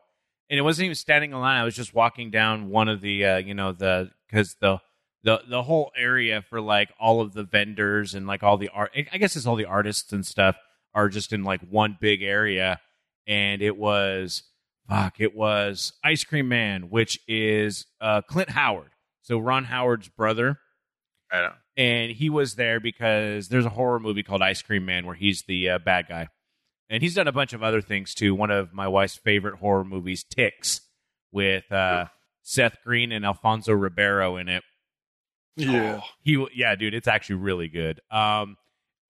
and 0.50 0.58
it 0.58 0.62
wasn't 0.62 0.86
even 0.86 0.96
standing 0.96 1.30
in 1.30 1.38
line. 1.38 1.60
I 1.60 1.64
was 1.64 1.76
just 1.76 1.94
walking 1.94 2.30
down 2.30 2.70
one 2.70 2.88
of 2.88 3.00
the, 3.00 3.24
uh, 3.24 3.36
you 3.36 3.54
know, 3.54 3.72
the 3.72 4.10
because 4.26 4.56
the 4.60 4.78
the 5.22 5.42
the 5.48 5.62
whole 5.62 5.92
area 5.96 6.42
for 6.42 6.60
like 6.60 6.92
all 6.98 7.20
of 7.20 7.34
the 7.34 7.44
vendors 7.44 8.14
and 8.14 8.26
like 8.26 8.42
all 8.42 8.56
the 8.56 8.70
art. 8.70 8.90
I 9.12 9.18
guess 9.18 9.36
it's 9.36 9.46
all 9.46 9.56
the 9.56 9.64
artists 9.64 10.12
and 10.12 10.26
stuff 10.26 10.56
are 10.92 11.08
just 11.08 11.32
in 11.32 11.44
like 11.44 11.60
one 11.70 11.96
big 12.00 12.22
area, 12.22 12.80
and 13.28 13.62
it 13.62 13.76
was 13.76 14.42
fuck. 14.88 15.20
It 15.20 15.36
was 15.36 15.92
Ice 16.02 16.24
Cream 16.24 16.48
Man, 16.48 16.90
which 16.90 17.20
is 17.28 17.86
uh, 18.00 18.22
Clint 18.22 18.50
Howard. 18.50 18.90
So 19.22 19.38
Ron 19.38 19.64
Howard's 19.64 20.08
brother, 20.08 20.58
I 21.32 21.40
know. 21.40 21.52
and 21.76 22.12
he 22.12 22.30
was 22.30 22.54
there 22.54 22.78
because 22.80 23.48
there's 23.48 23.66
a 23.66 23.70
horror 23.70 23.98
movie 23.98 24.22
called 24.22 24.42
Ice 24.42 24.62
Cream 24.62 24.84
Man 24.84 25.06
where 25.06 25.16
he's 25.16 25.42
the 25.42 25.70
uh, 25.70 25.78
bad 25.78 26.06
guy, 26.08 26.28
and 26.88 27.02
he's 27.02 27.14
done 27.14 27.28
a 27.28 27.32
bunch 27.32 27.52
of 27.52 27.62
other 27.62 27.80
things 27.80 28.14
too. 28.14 28.34
One 28.34 28.50
of 28.50 28.72
my 28.72 28.86
wife's 28.88 29.16
favorite 29.16 29.56
horror 29.56 29.84
movies, 29.84 30.22
Ticks, 30.24 30.80
with 31.32 31.70
uh, 31.72 32.06
Seth 32.42 32.76
Green 32.84 33.10
and 33.10 33.24
Alfonso 33.24 33.72
Ribeiro 33.72 34.36
in 34.36 34.48
it. 34.48 34.62
Yeah, 35.56 36.00
He, 36.22 36.44
yeah, 36.54 36.74
dude, 36.74 36.94
it's 36.94 37.06
actually 37.08 37.36
really 37.36 37.68
good. 37.68 38.00
Um, 38.10 38.56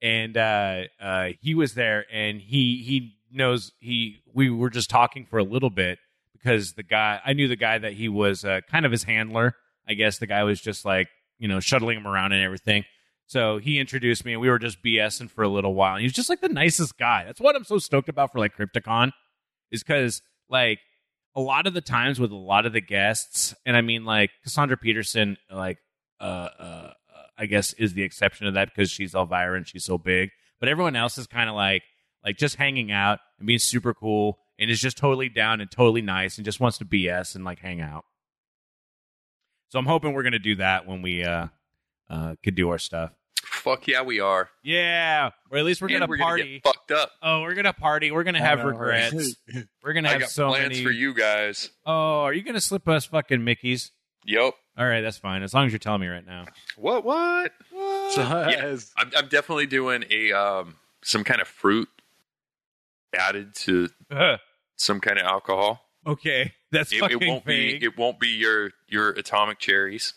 and 0.02 0.36
uh, 0.36 0.82
uh, 1.00 1.28
he 1.40 1.54
was 1.54 1.74
there, 1.74 2.04
and 2.12 2.40
he 2.40 2.82
he 2.82 3.16
knows 3.32 3.72
he. 3.80 4.20
We 4.32 4.50
were 4.50 4.70
just 4.70 4.90
talking 4.90 5.24
for 5.24 5.38
a 5.38 5.44
little 5.44 5.70
bit 5.70 5.98
because 6.34 6.74
the 6.74 6.82
guy 6.82 7.20
I 7.24 7.32
knew 7.32 7.48
the 7.48 7.56
guy 7.56 7.78
that 7.78 7.94
he 7.94 8.08
was 8.08 8.44
uh, 8.44 8.60
kind 8.70 8.84
of 8.84 8.92
his 8.92 9.04
handler. 9.04 9.56
I 9.88 9.94
guess 9.94 10.18
the 10.18 10.26
guy 10.26 10.44
was 10.44 10.60
just 10.60 10.84
like 10.84 11.08
you 11.38 11.48
know 11.48 11.60
shuttling 11.60 11.96
him 11.96 12.06
around 12.06 12.32
and 12.32 12.42
everything. 12.42 12.84
So 13.26 13.58
he 13.58 13.78
introduced 13.78 14.24
me, 14.24 14.32
and 14.32 14.40
we 14.40 14.50
were 14.50 14.58
just 14.58 14.82
BSing 14.82 15.30
for 15.30 15.42
a 15.42 15.48
little 15.48 15.74
while. 15.74 15.94
And 15.94 16.00
he 16.00 16.06
was 16.06 16.12
just 16.12 16.28
like 16.28 16.40
the 16.40 16.48
nicest 16.48 16.98
guy. 16.98 17.24
That's 17.24 17.40
what 17.40 17.56
I'm 17.56 17.64
so 17.64 17.78
stoked 17.78 18.08
about 18.08 18.32
for 18.32 18.38
like 18.38 18.56
Crypticon, 18.56 19.12
is 19.70 19.82
because 19.82 20.20
like 20.48 20.78
a 21.34 21.40
lot 21.40 21.66
of 21.66 21.74
the 21.74 21.80
times 21.80 22.20
with 22.20 22.30
a 22.30 22.36
lot 22.36 22.66
of 22.66 22.72
the 22.72 22.80
guests, 22.80 23.54
and 23.64 23.76
I 23.76 23.80
mean 23.80 24.04
like 24.04 24.30
Cassandra 24.42 24.76
Peterson, 24.76 25.36
like 25.50 25.78
uh, 26.20 26.48
uh, 26.58 26.92
I 27.36 27.46
guess 27.46 27.72
is 27.74 27.94
the 27.94 28.02
exception 28.02 28.46
to 28.46 28.52
that 28.52 28.68
because 28.74 28.90
she's 28.90 29.14
Elvira 29.14 29.56
and 29.56 29.66
she's 29.66 29.84
so 29.84 29.98
big. 29.98 30.30
But 30.60 30.68
everyone 30.68 30.96
else 30.96 31.18
is 31.18 31.26
kind 31.26 31.48
of 31.48 31.56
like 31.56 31.82
like 32.24 32.36
just 32.36 32.56
hanging 32.56 32.90
out 32.90 33.20
and 33.38 33.46
being 33.46 33.58
super 33.58 33.94
cool 33.94 34.38
and 34.58 34.70
is 34.70 34.80
just 34.80 34.96
totally 34.96 35.28
down 35.28 35.60
and 35.60 35.70
totally 35.70 36.02
nice 36.02 36.36
and 36.36 36.44
just 36.44 36.60
wants 36.60 36.78
to 36.78 36.84
BS 36.84 37.34
and 37.34 37.44
like 37.44 37.58
hang 37.58 37.80
out. 37.80 38.04
So 39.74 39.80
I'm 39.80 39.86
hoping 39.86 40.12
we're 40.12 40.22
gonna 40.22 40.38
do 40.38 40.54
that 40.54 40.86
when 40.86 41.02
we 41.02 41.24
uh 41.24 41.48
uh 42.08 42.36
could 42.44 42.54
do 42.54 42.70
our 42.70 42.78
stuff. 42.78 43.10
Fuck 43.44 43.88
yeah, 43.88 44.02
we 44.02 44.20
are. 44.20 44.48
Yeah, 44.62 45.30
or 45.50 45.58
at 45.58 45.64
least 45.64 45.82
we're 45.82 45.88
And 45.88 45.94
gonna 45.98 46.06
we're 46.08 46.18
party. 46.18 46.60
get 46.60 46.62
fucked 46.62 46.92
up. 46.92 47.10
oh, 47.20 47.40
we're 47.42 47.54
gonna 47.54 47.72
party. 47.72 48.12
We're 48.12 48.22
gonna 48.22 48.38
have 48.40 48.60
know, 48.60 48.66
right? 48.66 49.10
regrets. 49.12 49.34
We're 49.82 49.94
gonna 49.94 50.10
I 50.10 50.12
have 50.12 50.20
got 50.20 50.30
so 50.30 50.50
plans 50.50 50.68
many. 50.74 50.84
for 50.84 50.92
you 50.92 51.12
guys. 51.12 51.70
Oh, 51.84 52.20
are 52.22 52.32
you 52.32 52.42
gonna 52.44 52.60
slip 52.60 52.86
us 52.86 53.06
fucking 53.06 53.42
Mickey's? 53.42 53.90
Yep. 54.26 54.54
All 54.78 54.86
right, 54.86 55.00
that's 55.00 55.16
fine. 55.18 55.42
As 55.42 55.52
long 55.52 55.66
as 55.66 55.72
you're 55.72 55.80
telling 55.80 56.02
me 56.02 56.06
right 56.06 56.24
now. 56.24 56.44
What? 56.76 57.04
What? 57.04 57.50
So, 57.72 58.20
Yeah. 58.48 58.76
I'm, 58.96 59.10
I'm 59.16 59.26
definitely 59.28 59.66
doing 59.66 60.04
a 60.08 60.30
um 60.32 60.76
some 61.02 61.24
kind 61.24 61.40
of 61.40 61.48
fruit 61.48 61.88
added 63.12 63.56
to 63.56 63.88
some 64.76 65.00
kind 65.00 65.18
of 65.18 65.24
alcohol. 65.26 65.80
Okay, 66.06 66.52
that's 66.72 66.92
It, 66.92 67.00
fucking 67.00 67.22
it 67.22 67.28
won't 67.28 67.44
vague. 67.44 67.80
be. 67.80 67.86
It 67.86 67.98
won't 67.98 68.18
be 68.20 68.28
your 68.28 68.70
your 68.88 69.10
atomic 69.10 69.58
cherries. 69.58 70.14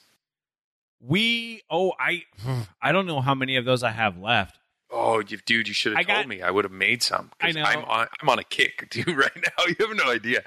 we 0.99 1.61
oh 1.69 1.93
I 1.99 2.23
I 2.81 2.91
don't 2.91 3.05
know 3.05 3.21
how 3.21 3.35
many 3.35 3.55
of 3.55 3.65
those 3.65 3.83
I 3.83 3.91
have 3.91 4.17
left. 4.17 4.57
Oh, 4.89 5.19
you, 5.19 5.37
dude, 5.45 5.67
you 5.67 5.73
should 5.73 5.93
I 5.95 5.97
have 5.97 6.07
told 6.07 6.17
got- 6.19 6.27
me. 6.29 6.41
I 6.41 6.49
would 6.49 6.63
have 6.63 6.71
made 6.71 7.03
some. 7.03 7.31
I 7.41 7.51
know. 7.51 7.61
I'm 7.63 7.83
on. 7.83 8.07
I'm 8.21 8.29
on 8.29 8.39
a 8.39 8.43
kick, 8.43 8.87
dude. 8.91 9.07
Right 9.09 9.35
now, 9.35 9.65
you 9.67 9.75
have 9.85 9.97
no 9.97 10.09
idea. 10.11 10.43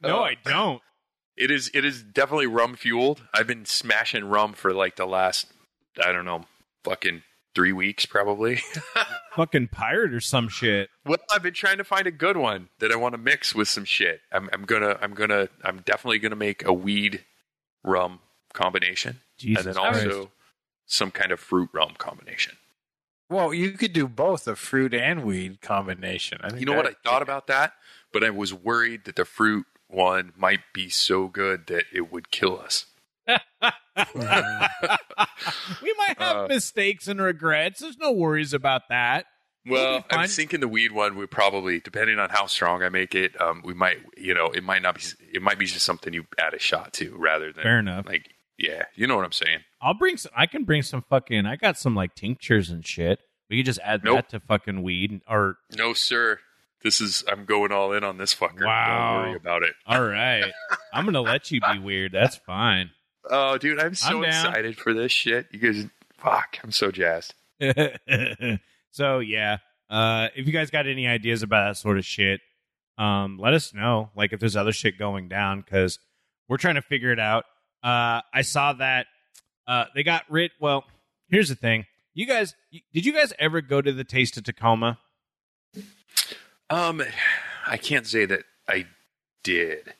No, 0.00 0.20
Uh, 0.20 0.22
I 0.22 0.36
don't. 0.44 0.80
It 1.36 1.50
is. 1.50 1.70
It 1.74 1.84
is 1.84 2.02
definitely 2.02 2.46
rum 2.46 2.76
fueled. 2.76 3.22
I've 3.34 3.46
been 3.48 3.64
smashing 3.64 4.24
rum 4.26 4.52
for 4.52 4.72
like 4.72 4.96
the 4.96 5.06
last. 5.06 5.46
I 6.02 6.12
don't 6.12 6.24
know, 6.24 6.44
fucking 6.84 7.22
three 7.54 7.72
weeks 7.72 8.06
probably. 8.06 8.60
Fucking 9.36 9.68
pirate 9.68 10.12
or 10.12 10.20
some 10.20 10.48
shit. 10.48 10.90
well, 11.06 11.18
I've 11.30 11.42
been 11.42 11.54
trying 11.54 11.78
to 11.78 11.84
find 11.84 12.06
a 12.06 12.10
good 12.10 12.36
one 12.36 12.68
that 12.80 12.92
I 12.92 12.96
want 12.96 13.14
to 13.14 13.18
mix 13.18 13.54
with 13.54 13.68
some 13.68 13.84
shit. 13.84 14.20
I'm, 14.32 14.48
I'm 14.52 14.62
gonna. 14.64 14.98
I'm 15.00 15.14
gonna. 15.14 15.48
I'm 15.64 15.78
definitely 15.84 16.18
gonna 16.18 16.36
make 16.36 16.64
a 16.66 16.72
weed 16.72 17.24
rum 17.84 18.20
combination, 18.52 19.20
Jesus 19.38 19.64
and 19.66 19.74
then 19.74 19.82
Christ. 19.82 20.06
also 20.06 20.30
some 20.86 21.10
kind 21.10 21.32
of 21.32 21.40
fruit 21.40 21.70
rum 21.72 21.94
combination. 21.96 22.56
well, 23.30 23.54
you 23.54 23.70
could 23.72 23.92
do 23.94 24.06
both 24.06 24.46
a 24.46 24.54
fruit 24.56 24.92
and 24.92 25.24
weed 25.24 25.60
combination. 25.62 26.38
I 26.42 26.48
think 26.50 26.60
You 26.60 26.66
know 26.66 26.76
what 26.76 26.86
I 26.86 26.90
that- 26.90 27.02
thought 27.04 27.22
about 27.22 27.46
that, 27.46 27.72
but 28.12 28.22
I 28.22 28.28
was 28.30 28.52
worried 28.52 29.04
that 29.06 29.16
the 29.16 29.24
fruit 29.24 29.64
one 29.88 30.32
might 30.36 30.60
be 30.74 30.90
so 30.90 31.28
good 31.28 31.66
that 31.68 31.84
it 31.92 32.12
would 32.12 32.30
kill 32.30 32.58
us. 32.60 32.86
we 35.82 35.94
might 35.98 36.16
have 36.18 36.36
Uh, 36.36 36.46
mistakes 36.48 37.08
and 37.08 37.20
regrets. 37.20 37.80
There's 37.80 37.98
no 37.98 38.12
worries 38.12 38.52
about 38.52 38.82
that. 38.88 39.26
Well, 39.64 40.04
I'm 40.10 40.28
thinking 40.28 40.58
the 40.60 40.66
weed 40.68 40.90
one 40.90 41.14
would 41.16 41.30
probably, 41.30 41.78
depending 41.78 42.18
on 42.18 42.30
how 42.30 42.46
strong 42.46 42.82
I 42.82 42.88
make 42.88 43.14
it, 43.14 43.40
um, 43.40 43.62
we 43.64 43.74
might, 43.74 43.98
you 44.16 44.34
know, 44.34 44.46
it 44.46 44.64
might 44.64 44.82
not 44.82 44.96
be, 44.96 45.02
it 45.32 45.40
might 45.40 45.56
be 45.58 45.66
just 45.66 45.84
something 45.84 46.12
you 46.12 46.24
add 46.36 46.52
a 46.52 46.58
shot 46.58 46.92
to 46.94 47.14
rather 47.16 47.52
than 47.52 47.62
Fair 47.62 47.78
enough. 47.78 48.06
like, 48.06 48.28
yeah, 48.58 48.84
you 48.96 49.06
know 49.06 49.14
what 49.14 49.24
I'm 49.24 49.30
saying. 49.32 49.60
I'll 49.80 49.94
bring 49.94 50.16
some. 50.16 50.32
I 50.36 50.46
can 50.46 50.64
bring 50.64 50.82
some 50.82 51.02
fucking. 51.08 51.46
I 51.46 51.56
got 51.56 51.78
some 51.78 51.94
like 51.94 52.14
tinctures 52.16 52.70
and 52.70 52.84
shit. 52.86 53.20
We 53.50 53.58
could 53.58 53.66
just 53.66 53.80
add 53.84 54.02
Nope. 54.04 54.16
that 54.16 54.28
to 54.30 54.40
fucking 54.40 54.82
weed 54.82 55.20
or. 55.28 55.56
No, 55.76 55.92
sir. 55.92 56.38
This 56.82 57.00
is, 57.00 57.22
I'm 57.30 57.44
going 57.44 57.70
all 57.70 57.92
in 57.92 58.02
on 58.02 58.18
this 58.18 58.34
fucker. 58.34 58.64
Wow. 58.66 59.18
Don't 59.22 59.28
worry 59.28 59.36
about 59.36 59.62
it. 59.62 59.74
All 59.86 60.02
right, 60.04 60.52
I'm 60.92 61.04
gonna 61.04 61.20
let 61.20 61.50
you 61.52 61.60
be 61.60 61.78
weird. 61.78 62.10
That's 62.12 62.36
fine. 62.36 62.90
Oh, 63.30 63.58
dude, 63.58 63.80
I'm 63.80 63.94
so 63.94 64.18
I'm 64.18 64.24
excited 64.24 64.76
for 64.76 64.92
this 64.92 65.12
shit. 65.12 65.46
You 65.52 65.58
guys, 65.58 65.86
fuck, 66.18 66.58
I'm 66.62 66.72
so 66.72 66.90
jazzed. 66.90 67.34
so 68.90 69.20
yeah, 69.20 69.58
uh, 69.88 70.28
if 70.34 70.46
you 70.46 70.52
guys 70.52 70.70
got 70.70 70.86
any 70.86 71.06
ideas 71.06 71.42
about 71.42 71.68
that 71.68 71.76
sort 71.76 71.98
of 71.98 72.04
shit, 72.04 72.40
um, 72.98 73.38
let 73.38 73.54
us 73.54 73.72
know. 73.72 74.10
Like 74.16 74.32
if 74.32 74.40
there's 74.40 74.56
other 74.56 74.72
shit 74.72 74.98
going 74.98 75.28
down 75.28 75.60
because 75.60 75.98
we're 76.48 76.56
trying 76.56 76.74
to 76.74 76.82
figure 76.82 77.12
it 77.12 77.20
out. 77.20 77.44
Uh, 77.82 78.20
I 78.32 78.42
saw 78.42 78.72
that 78.74 79.06
uh, 79.66 79.86
they 79.94 80.02
got 80.02 80.24
rid. 80.28 80.50
Well, 80.60 80.84
here's 81.28 81.48
the 81.48 81.54
thing. 81.54 81.86
You 82.14 82.26
guys, 82.26 82.54
did 82.92 83.06
you 83.06 83.12
guys 83.12 83.32
ever 83.38 83.60
go 83.60 83.80
to 83.80 83.92
the 83.92 84.04
Taste 84.04 84.36
of 84.36 84.44
Tacoma? 84.44 84.98
Um, 86.68 87.02
I 87.66 87.76
can't 87.76 88.06
say 88.06 88.26
that 88.26 88.44
I 88.68 88.86
did. 89.42 89.94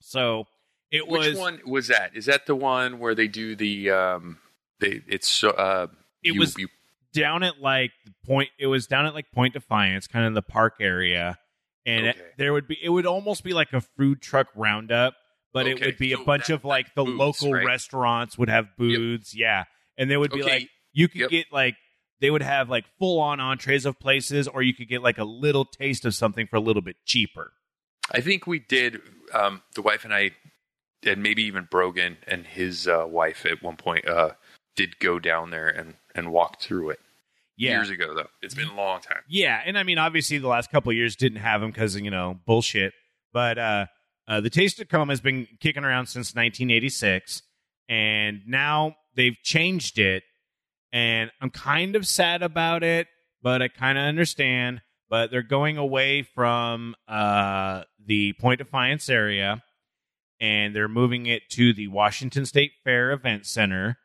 So 0.00 0.46
it 0.94 1.08
was. 1.08 1.28
Which 1.28 1.36
one 1.38 1.60
was 1.66 1.88
that? 1.88 2.12
Is 2.14 2.26
that 2.26 2.46
the 2.46 2.54
one 2.54 2.98
where 2.98 3.14
they 3.14 3.28
do 3.28 3.54
the 3.56 3.90
um 3.90 4.38
they 4.80 5.02
it's 5.06 5.28
so 5.28 5.50
uh 5.50 5.86
It 6.22 6.34
you- 6.34 6.40
was- 6.40 6.56
you, 6.58 6.68
down 7.12 7.42
at 7.44 7.60
like 7.60 7.92
point 8.26 8.48
it 8.58 8.66
was 8.66 8.86
down 8.88 9.06
at 9.06 9.14
like 9.14 9.30
point 9.32 9.54
defiance 9.54 10.06
kind 10.08 10.26
of 10.26 10.34
the 10.34 10.42
park 10.42 10.74
area 10.80 11.38
and 11.86 12.08
Okay. 12.08 12.20
there 12.38 12.52
would 12.52 12.66
be 12.66 12.76
it 12.82 12.88
would 12.88 13.06
almost 13.06 13.44
be 13.44 13.52
like 13.52 13.72
a 13.72 13.80
food 13.80 14.20
truck 14.20 14.48
roundup 14.56 15.14
but 15.52 15.68
it 15.68 15.80
would 15.80 15.96
be 15.96 16.12
a 16.12 16.18
bunch 16.18 16.48
that- 16.48 16.54
of 16.54 16.64
like 16.64 16.92
the 16.96 17.04
booths, 17.04 17.18
local 17.42 17.52
right? 17.52 17.64
restaurants 17.64 18.36
would 18.36 18.48
have 18.48 18.66
booths, 18.76 19.32
yeah, 19.36 19.62
and 19.96 20.10
they 20.10 20.16
would 20.16 20.32
be 20.32 20.42
Okay, 20.42 20.50
like 20.52 20.68
you 20.92 21.06
could 21.06 21.20
yep. 21.20 21.30
get 21.30 21.46
like 21.52 21.76
they 22.20 22.28
would 22.30 22.42
have 22.42 22.68
like 22.68 22.84
full 22.98 23.20
on 23.20 23.38
entrees 23.38 23.86
of 23.86 24.00
places, 24.00 24.48
or 24.48 24.62
you 24.62 24.74
could 24.74 24.88
get 24.88 25.00
like 25.00 25.18
a 25.18 25.24
little 25.24 25.64
taste 25.64 26.04
of 26.04 26.12
something 26.16 26.48
for 26.48 26.56
a 26.56 26.60
little 26.60 26.82
bit 26.82 26.96
cheaper. 27.04 27.52
I 28.10 28.20
think 28.20 28.48
we 28.48 28.58
did. 28.58 29.00
Um, 29.32 29.62
the 29.76 29.82
wife 29.82 30.04
and 30.04 30.12
I, 30.12 30.32
and 31.06 31.22
maybe 31.22 31.42
even 31.44 31.68
Brogan 31.70 32.16
and 32.26 32.46
his 32.46 32.88
uh, 32.88 33.06
wife 33.08 33.46
at 33.46 33.62
one 33.62 33.76
point 33.76 34.06
uh, 34.08 34.30
did 34.76 34.98
go 34.98 35.18
down 35.18 35.50
there 35.50 35.68
and 35.68 35.94
and 36.14 36.32
walk 36.32 36.60
through 36.60 36.90
it. 36.90 37.00
Yeah, 37.56 37.76
Years 37.76 37.90
ago, 37.90 38.14
though, 38.14 38.26
it's 38.42 38.54
been 38.54 38.68
a 38.68 38.74
long 38.74 39.00
time. 39.00 39.22
Yeah, 39.28 39.60
and 39.64 39.78
I 39.78 39.84
mean, 39.84 39.96
obviously, 39.98 40.38
the 40.38 40.48
last 40.48 40.72
couple 40.72 40.90
of 40.90 40.96
years 40.96 41.14
didn't 41.14 41.38
have 41.38 41.60
them 41.60 41.70
because 41.70 41.96
you 41.96 42.10
know 42.10 42.40
bullshit. 42.46 42.92
But 43.32 43.58
uh, 43.58 43.86
uh, 44.26 44.40
the 44.40 44.50
Taste 44.50 44.80
of 44.80 44.88
Tacoma 44.88 45.12
has 45.12 45.20
been 45.20 45.46
kicking 45.60 45.84
around 45.84 46.06
since 46.06 46.34
1986, 46.34 47.42
and 47.88 48.40
now 48.46 48.96
they've 49.14 49.36
changed 49.42 49.98
it, 49.98 50.24
and 50.92 51.30
I'm 51.40 51.50
kind 51.50 51.94
of 51.94 52.06
sad 52.06 52.42
about 52.42 52.82
it, 52.82 53.06
but 53.42 53.62
I 53.62 53.68
kind 53.68 53.98
of 53.98 54.04
understand. 54.04 54.80
But 55.08 55.30
they're 55.30 55.42
going 55.42 55.76
away 55.76 56.22
from 56.22 56.96
uh, 57.06 57.82
the 58.04 58.32
Point 58.40 58.58
Defiance 58.58 59.08
area, 59.08 59.62
and 60.44 60.76
they're 60.76 60.88
moving 60.88 61.24
it 61.26 61.48
to 61.50 61.72
the 61.72 61.88
Washington 61.88 62.44
State 62.44 62.72
Fair 62.84 63.12
Event 63.12 63.46
Center, 63.46 63.96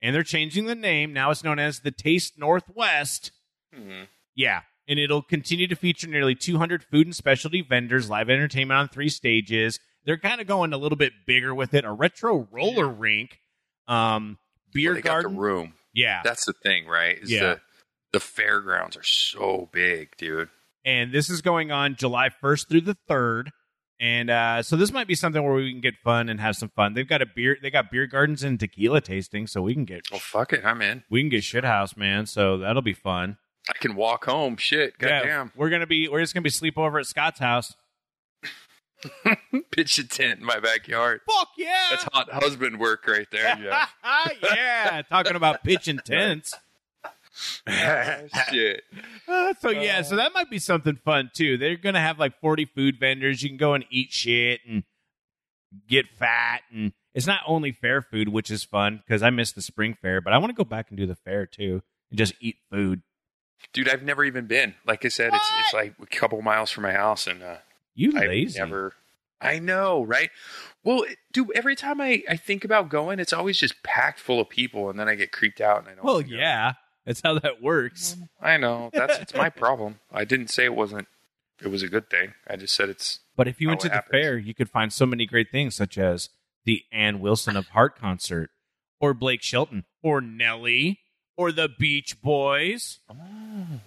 and 0.00 0.14
they're 0.14 0.22
changing 0.22 0.66
the 0.66 0.74
name. 0.76 1.12
Now 1.12 1.30
it's 1.32 1.42
known 1.42 1.58
as 1.58 1.80
the 1.80 1.90
Taste 1.90 2.38
Northwest. 2.38 3.32
Mhm. 3.74 4.06
Yeah, 4.36 4.60
and 4.86 4.98
it'll 5.00 5.22
continue 5.22 5.66
to 5.66 5.74
feature 5.74 6.06
nearly 6.06 6.34
200 6.36 6.84
food 6.84 7.06
and 7.08 7.16
specialty 7.16 7.62
vendors, 7.62 8.08
live 8.08 8.30
entertainment 8.30 8.78
on 8.78 8.88
three 8.88 9.08
stages. 9.08 9.80
They're 10.04 10.18
kind 10.18 10.40
of 10.40 10.46
going 10.46 10.72
a 10.72 10.78
little 10.78 10.96
bit 10.96 11.12
bigger 11.26 11.52
with 11.54 11.74
it. 11.74 11.84
A 11.84 11.90
retro 11.92 12.46
roller 12.52 12.86
rink, 12.88 13.40
um, 13.88 14.38
beer 14.72 14.90
Well, 14.90 14.94
they 14.96 15.02
got 15.02 15.10
garden. 15.10 15.34
the 15.34 15.40
room. 15.40 15.74
Yeah, 15.92 16.20
That's 16.22 16.44
the 16.44 16.52
thing, 16.62 16.86
right? 16.86 17.18
Is 17.18 17.30
Yeah. 17.32 17.40
The, 17.40 17.60
the 18.12 18.20
fairgrounds 18.20 18.96
are 18.96 19.02
so 19.02 19.68
big, 19.72 20.16
dude. 20.16 20.48
and 20.84 21.12
this 21.12 21.28
is 21.28 21.42
going 21.42 21.72
on 21.72 21.96
July 21.96 22.28
1st 22.30 22.68
through 22.68 22.82
the 22.82 22.96
3rd. 23.08 23.50
And 24.00 24.30
uh, 24.30 24.62
so 24.62 24.76
this 24.76 24.92
might 24.92 25.08
be 25.08 25.14
something 25.16 25.42
where 25.42 25.54
we 25.54 25.72
can 25.72 25.80
get 25.80 25.96
fun 26.04 26.28
and 26.28 26.40
have 26.40 26.54
some 26.54 26.68
fun. 26.68 26.94
They've 26.94 27.08
got 27.08 27.20
a 27.20 27.26
beer, 27.26 27.56
they 27.60 27.70
got 27.70 27.90
beer 27.90 28.06
gardens 28.06 28.44
and 28.44 28.58
tequila 28.60 29.00
tasting, 29.00 29.46
so 29.48 29.60
we 29.62 29.74
can 29.74 29.84
get 29.84 30.02
Well, 30.10 30.20
fuck 30.20 30.52
it, 30.52 30.64
I'm 30.64 30.80
in. 30.82 31.02
we 31.10 31.20
can 31.20 31.28
get 31.30 31.42
shit 31.42 31.64
house, 31.64 31.96
man. 31.96 32.26
So 32.26 32.58
that'll 32.58 32.82
be 32.82 32.92
fun. 32.94 33.38
I 33.68 33.76
can 33.80 33.96
walk 33.96 34.24
home. 34.26 34.56
Shit, 34.56 34.94
Yeah, 35.00 35.18
goddamn. 35.20 35.52
we're 35.56 35.68
gonna 35.70 35.86
be 35.86 36.08
we're 36.08 36.20
just 36.20 36.32
gonna 36.32 36.42
be 36.44 36.50
sleep 36.50 36.78
over 36.78 36.98
at 37.00 37.06
Scott's 37.06 37.40
house. 37.40 37.74
Pitch 39.72 39.98
a 39.98 40.06
tent 40.08 40.40
in 40.40 40.46
my 40.46 40.58
backyard. 40.58 41.20
Fuck 41.28 41.48
yeah! 41.56 41.86
That's 41.90 42.04
hot 42.12 42.30
husband 42.32 42.80
work 42.80 43.06
right 43.06 43.26
there, 43.30 43.54
Jeff. 43.56 43.94
yeah, 44.42 45.02
talking 45.08 45.36
about 45.36 45.62
pitching 45.62 45.98
tents. 46.04 46.54
Shit. 48.50 48.82
Uh, 49.28 49.52
so 49.60 49.68
yeah, 49.68 50.00
so 50.00 50.16
that 50.16 50.32
might 50.32 50.48
be 50.48 50.58
something 50.58 50.96
fun 51.04 51.30
too. 51.34 51.58
They're 51.58 51.76
gonna 51.76 52.00
have 52.00 52.18
like 52.18 52.40
forty 52.40 52.64
food 52.64 52.98
vendors. 52.98 53.42
You 53.42 53.50
can 53.50 53.58
go 53.58 53.74
and 53.74 53.84
eat 53.90 54.10
shit 54.10 54.60
and 54.66 54.84
get 55.86 56.06
fat, 56.08 56.62
and 56.72 56.94
it's 57.14 57.26
not 57.26 57.40
only 57.46 57.72
fair 57.72 58.00
food, 58.00 58.30
which 58.30 58.50
is 58.50 58.64
fun 58.64 59.02
because 59.06 59.22
I 59.22 59.28
miss 59.28 59.52
the 59.52 59.60
spring 59.60 59.94
fair, 60.00 60.22
but 60.22 60.32
I 60.32 60.38
want 60.38 60.48
to 60.48 60.54
go 60.56 60.64
back 60.64 60.88
and 60.88 60.96
do 60.96 61.04
the 61.04 61.14
fair 61.14 61.44
too 61.44 61.82
and 62.10 62.16
just 62.16 62.32
eat 62.40 62.56
food. 62.70 63.02
Dude, 63.74 63.86
I've 63.88 64.02
never 64.02 64.24
even 64.24 64.46
been. 64.46 64.74
Like 64.86 65.04
I 65.04 65.08
said, 65.08 65.30
it's 65.34 65.50
it's 65.60 65.74
like 65.74 65.94
a 66.00 66.06
couple 66.06 66.40
miles 66.40 66.70
from 66.70 66.84
my 66.84 66.92
house, 66.92 67.26
and 67.26 67.42
uh, 67.42 67.56
You 67.94 68.12
I've 68.16 68.28
lazy? 68.28 68.58
never. 68.58 68.94
I 69.42 69.58
know, 69.58 70.02
right? 70.04 70.30
Well, 70.84 71.04
dude, 71.32 71.50
every 71.54 71.76
time 71.76 72.00
I, 72.00 72.22
I 72.30 72.36
think 72.36 72.64
about 72.64 72.88
going, 72.88 73.20
it's 73.20 73.32
always 73.34 73.58
just 73.58 73.82
packed 73.82 74.20
full 74.20 74.40
of 74.40 74.48
people, 74.48 74.88
and 74.88 74.98
then 74.98 75.06
I 75.08 75.16
get 75.16 75.32
creeped 75.32 75.60
out, 75.60 75.80
and 75.80 75.88
I 75.88 75.94
don't. 75.96 76.04
Well, 76.04 76.22
yeah, 76.22 76.72
that's 77.08 77.22
how 77.24 77.38
that 77.38 77.62
works. 77.62 78.18
I 78.38 78.58
know. 78.58 78.90
That's 78.92 79.18
it's 79.18 79.34
my 79.34 79.48
problem. 79.64 79.98
I 80.12 80.26
didn't 80.26 80.48
say 80.48 80.64
it 80.66 80.74
wasn't. 80.74 81.08
It 81.62 81.68
was 81.68 81.82
a 81.82 81.88
good 81.88 82.10
thing. 82.10 82.34
I 82.46 82.56
just 82.56 82.74
said 82.74 82.90
it's. 82.90 83.20
But 83.34 83.48
if 83.48 83.62
you 83.62 83.68
went 83.68 83.80
to 83.80 83.88
the 83.88 83.94
happens. 83.94 84.10
fair, 84.10 84.36
you 84.36 84.54
could 84.54 84.68
find 84.68 84.92
so 84.92 85.06
many 85.06 85.24
great 85.24 85.50
things, 85.50 85.74
such 85.74 85.96
as 85.96 86.28
the 86.66 86.82
Ann 86.92 87.20
Wilson 87.20 87.56
of 87.56 87.68
Heart 87.68 87.98
concert, 87.98 88.50
or 89.00 89.14
Blake 89.14 89.42
Shelton, 89.42 89.84
or 90.02 90.20
Nelly, 90.20 91.00
or 91.34 91.50
the 91.50 91.70
Beach 91.78 92.20
Boys. 92.20 93.00
Ah. 93.10 93.80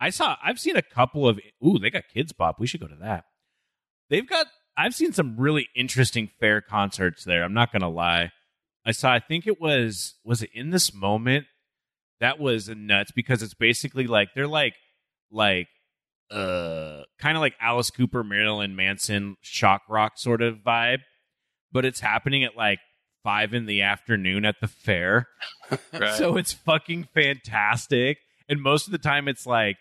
I 0.00 0.10
saw. 0.10 0.36
I've 0.42 0.58
seen 0.58 0.76
a 0.76 0.82
couple 0.82 1.28
of. 1.28 1.38
Ooh, 1.64 1.78
they 1.78 1.90
got 1.90 2.04
Kidz 2.14 2.36
Bop. 2.36 2.58
We 2.58 2.66
should 2.66 2.80
go 2.80 2.88
to 2.88 2.96
that. 2.96 3.24
They've 4.10 4.28
got. 4.28 4.48
I've 4.76 4.96
seen 4.96 5.12
some 5.12 5.36
really 5.36 5.68
interesting 5.76 6.28
fair 6.40 6.60
concerts 6.60 7.22
there. 7.22 7.44
I'm 7.44 7.54
not 7.54 7.72
gonna 7.72 7.88
lie. 7.88 8.32
I 8.84 8.90
saw. 8.90 9.12
I 9.12 9.20
think 9.20 9.46
it 9.46 9.60
was. 9.60 10.14
Was 10.24 10.42
it 10.42 10.50
in 10.52 10.70
this 10.70 10.92
moment? 10.92 11.46
That 12.24 12.40
was 12.40 12.70
nuts 12.70 13.12
because 13.12 13.42
it's 13.42 13.52
basically 13.52 14.06
like 14.06 14.30
they're 14.34 14.48
like 14.48 14.72
like 15.30 15.68
uh 16.30 17.02
kind 17.18 17.36
of 17.36 17.42
like 17.42 17.52
Alice 17.60 17.90
Cooper, 17.90 18.24
Marilyn 18.24 18.74
Manson, 18.74 19.36
shock 19.42 19.82
rock 19.90 20.12
sort 20.16 20.40
of 20.40 20.60
vibe, 20.66 21.00
but 21.70 21.84
it's 21.84 22.00
happening 22.00 22.42
at 22.42 22.56
like 22.56 22.78
five 23.24 23.52
in 23.52 23.66
the 23.66 23.82
afternoon 23.82 24.46
at 24.46 24.56
the 24.62 24.68
fair. 24.68 25.28
Right. 25.92 26.14
So 26.14 26.38
it's 26.38 26.52
fucking 26.54 27.08
fantastic. 27.14 28.18
And 28.48 28.62
most 28.62 28.86
of 28.86 28.92
the 28.92 28.98
time 28.98 29.28
it's 29.28 29.46
like 29.46 29.76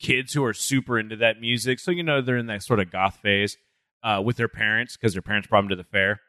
kids 0.00 0.32
who 0.32 0.44
are 0.44 0.54
super 0.54 0.98
into 0.98 1.14
that 1.16 1.40
music. 1.40 1.78
So 1.78 1.92
you 1.92 2.02
know 2.02 2.20
they're 2.20 2.36
in 2.36 2.46
that 2.46 2.64
sort 2.64 2.80
of 2.80 2.90
goth 2.90 3.18
phase 3.22 3.56
uh, 4.02 4.20
with 4.24 4.36
their 4.36 4.48
parents 4.48 4.96
because 4.96 5.12
their 5.12 5.22
parents 5.22 5.46
brought 5.46 5.60
them 5.60 5.68
to 5.68 5.76
the 5.76 5.84
fair. 5.84 6.20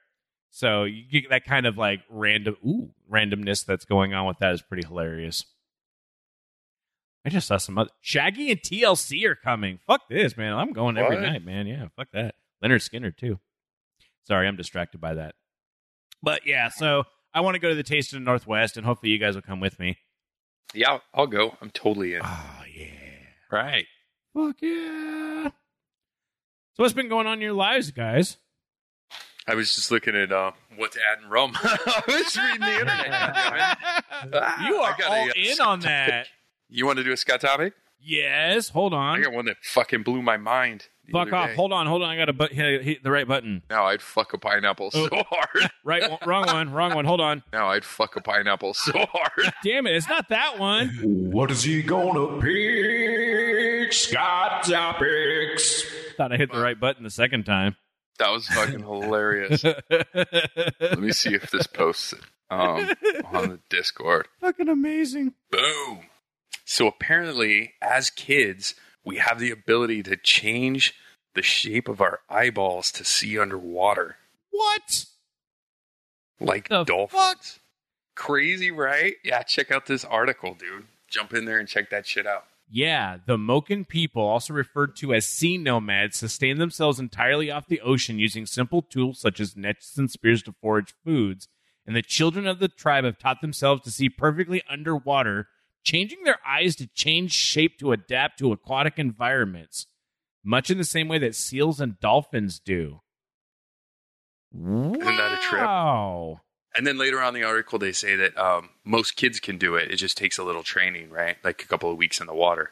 So 0.53 0.83
you 0.83 1.03
get 1.21 1.29
that 1.29 1.45
kind 1.45 1.65
of 1.65 1.77
like 1.77 2.01
random 2.09 2.57
ooh 2.65 2.91
randomness 3.09 3.65
that's 3.65 3.85
going 3.85 4.13
on 4.13 4.27
with 4.27 4.37
that 4.39 4.53
is 4.53 4.61
pretty 4.61 4.85
hilarious. 4.85 5.45
I 7.25 7.29
just 7.29 7.47
saw 7.47 7.57
some 7.57 7.77
other 7.77 7.91
Shaggy 8.01 8.51
and 8.51 8.59
TLC 8.61 9.25
are 9.25 9.35
coming. 9.35 9.79
Fuck 9.87 10.09
this, 10.09 10.35
man. 10.35 10.53
I'm 10.53 10.73
going 10.73 10.97
every 10.97 11.17
What? 11.17 11.23
night, 11.23 11.45
man. 11.45 11.67
Yeah, 11.67 11.87
fuck 11.95 12.07
that. 12.13 12.35
Lynyrd 12.63 12.87
Skynyrd 12.87 13.15
too. 13.15 13.39
Sorry, 14.23 14.47
I'm 14.47 14.55
distracted 14.57 14.99
by 14.99 15.13
that. 15.15 15.35
But 16.23 16.45
yeah, 16.45 16.69
so 16.69 17.03
I 17.33 17.41
want 17.41 17.55
to 17.55 17.59
go 17.59 17.69
to 17.69 17.75
the 17.75 17.83
Taste 17.83 18.11
of 18.13 18.19
the 18.19 18.25
Northwest, 18.25 18.75
and 18.75 18.85
hopefully 18.85 19.11
you 19.11 19.17
guys 19.19 19.35
will 19.35 19.41
come 19.41 19.59
with 19.59 19.79
me. 19.79 19.97
yeah, 20.73 20.89
I'll, 20.91 21.01
I'll 21.13 21.27
go. 21.27 21.55
I'm 21.61 21.69
totally 21.71 22.15
in. 22.15 22.21
Oh 22.23 22.63
yeah, 22.75 22.87
Right. 23.51 23.85
fuck 24.33 24.55
yeah. 24.61 25.49
So 26.73 26.83
what's 26.83 26.93
been 26.93 27.09
going 27.09 27.27
on 27.27 27.33
in 27.35 27.41
your 27.41 27.53
lives, 27.53 27.91
guys? 27.91 28.37
I 29.47 29.55
was 29.55 29.73
just 29.75 29.91
looking 29.91 30.15
at 30.15 30.31
uh, 30.31 30.51
what 30.75 30.91
to 30.93 30.99
add 31.11 31.23
in 31.23 31.29
rum. 31.29 31.51
I 31.63 32.01
was 32.07 32.37
reading 32.37 32.59
the 32.61 32.73
internet. 32.73 33.07
Ah, 33.11 34.65
you 34.67 34.75
are 34.77 34.95
got 34.97 35.09
all 35.11 35.29
a, 35.29 35.33
in 35.35 35.55
Scott 35.55 35.67
on 35.67 35.79
topic. 35.79 36.07
that. 36.09 36.27
You 36.69 36.85
want 36.85 36.97
to 36.99 37.03
do 37.03 37.11
a 37.11 37.17
Scott 37.17 37.41
topic? 37.41 37.73
Yes. 37.99 38.69
Hold 38.69 38.93
on. 38.93 39.19
I 39.19 39.23
got 39.23 39.33
one 39.33 39.45
that 39.45 39.57
fucking 39.63 40.03
blew 40.03 40.21
my 40.21 40.37
mind. 40.37 40.87
the 41.05 41.11
Fuck 41.11 41.27
other 41.27 41.35
off. 41.35 41.47
day. 41.49 41.55
Hold 41.55 41.71
on. 41.73 41.85
Hold 41.85 42.01
on. 42.01 42.09
I 42.09 42.15
got 42.17 42.25
to 42.25 42.33
but- 42.33 42.51
hit, 42.51 42.83
hit 42.83 43.03
the 43.03 43.11
right 43.11 43.27
button. 43.27 43.61
Now 43.69 43.85
I'd 43.85 44.01
fuck 44.01 44.33
a 44.33 44.37
pineapple 44.39 44.89
so 44.91 45.07
Oh. 45.11 45.23
hard. 45.29 45.69
Right. 45.83 46.09
one- 46.09 46.19
wrong 46.25 46.45
one. 46.47 46.71
Wrong 46.71 46.93
one. 46.95 47.05
Hold 47.05 47.21
on. 47.21 47.43
Now 47.51 47.69
I'd 47.69 47.83
fuck 47.85 48.15
a 48.15 48.21
pineapple 48.21 48.73
so 48.75 48.91
hard. 48.93 49.53
Damn 49.63 49.85
it. 49.87 49.95
It's 49.95 50.07
not 50.09 50.29
that 50.29 50.57
one. 50.59 50.89
What 51.31 51.51
is 51.51 51.63
he 51.63 51.81
gonna 51.83 52.39
pick? 52.39 53.91
Scott 53.93 54.63
Topics. 54.63 55.83
Thought 56.17 56.31
I 56.31 56.37
hit 56.37 56.51
the 56.51 56.59
right 56.61 56.79
button 56.79 57.03
the 57.03 57.09
second 57.09 57.43
time. 57.45 57.75
That 58.21 58.31
was 58.31 58.47
fucking 58.47 58.81
hilarious. 58.81 59.63
Let 59.89 60.99
me 60.99 61.11
see 61.11 61.33
if 61.33 61.49
this 61.49 61.65
posts 61.65 62.13
um, 62.51 62.91
on 63.33 63.49
the 63.49 63.59
Discord. 63.69 64.27
Fucking 64.39 64.69
amazing. 64.69 65.33
Boom. 65.49 66.01
So 66.65 66.85
apparently, 66.85 67.73
as 67.81 68.11
kids, 68.11 68.75
we 69.03 69.17
have 69.17 69.39
the 69.39 69.49
ability 69.49 70.03
to 70.03 70.17
change 70.17 70.93
the 71.33 71.41
shape 71.41 71.87
of 71.87 71.99
our 71.99 72.19
eyeballs 72.29 72.91
to 72.91 73.03
see 73.03 73.39
underwater, 73.39 74.17
What? 74.51 75.05
like 76.39 76.69
The 76.69 76.83
dolphins. 76.83 77.59
Crazy, 78.15 78.69
right? 78.69 79.15
Yeah, 79.23 79.41
check 79.41 79.71
out 79.71 79.87
this 79.87 80.05
article, 80.05 80.53
dude. 80.53 80.85
Jump 81.09 81.33
in 81.33 81.45
there 81.45 81.57
and 81.57 81.67
check 81.67 81.89
that 81.89 82.05
shit 82.05 82.27
out. 82.27 82.45
Yeah, 82.73 83.17
the 83.25 83.35
Moken 83.35 83.85
people, 83.85 84.23
also 84.23 84.53
referred 84.53 84.95
to 84.97 85.13
as 85.13 85.25
sea 85.25 85.57
nomads, 85.57 86.15
sustain 86.15 86.57
themselves 86.57 87.01
entirely 87.01 87.51
off 87.51 87.67
the 87.67 87.81
ocean 87.81 88.17
using 88.17 88.45
simple 88.45 88.81
tools 88.81 89.19
such 89.19 89.41
as 89.41 89.57
nets 89.57 89.97
and 89.97 90.09
spears 90.09 90.41
to 90.43 90.53
forage 90.61 90.93
foods. 91.03 91.49
And 91.85 91.97
the 91.97 92.01
children 92.01 92.47
of 92.47 92.59
the 92.59 92.69
tribe 92.69 93.03
have 93.03 93.17
taught 93.19 93.41
themselves 93.41 93.81
to 93.83 93.91
see 93.91 94.07
perfectly 94.07 94.63
underwater, 94.69 95.49
changing 95.83 96.23
their 96.23 96.37
eyes 96.47 96.77
to 96.77 96.87
change 96.87 97.33
shape 97.33 97.77
to 97.79 97.91
adapt 97.91 98.39
to 98.39 98.53
aquatic 98.53 98.97
environments, 98.97 99.87
much 100.41 100.69
in 100.69 100.77
the 100.77 100.85
same 100.85 101.09
way 101.09 101.17
that 101.17 101.35
seals 101.35 101.81
and 101.81 101.99
dolphins 101.99 102.57
do. 102.59 103.01
Isn't 104.53 105.17
that 105.17 105.39
a 105.39 105.41
trip? 105.41 105.61
And 106.75 106.87
then 106.87 106.97
later 106.97 107.21
on 107.21 107.35
in 107.35 107.41
the 107.41 107.47
article, 107.47 107.79
they 107.79 107.91
say 107.91 108.15
that 108.15 108.37
um, 108.37 108.69
most 108.85 109.15
kids 109.15 109.39
can 109.39 109.57
do 109.57 109.75
it. 109.75 109.91
It 109.91 109.97
just 109.97 110.17
takes 110.17 110.37
a 110.37 110.43
little 110.43 110.63
training, 110.63 111.09
right? 111.09 111.37
Like 111.43 111.63
a 111.63 111.67
couple 111.67 111.91
of 111.91 111.97
weeks 111.97 112.21
in 112.21 112.27
the 112.27 112.33
water, 112.33 112.71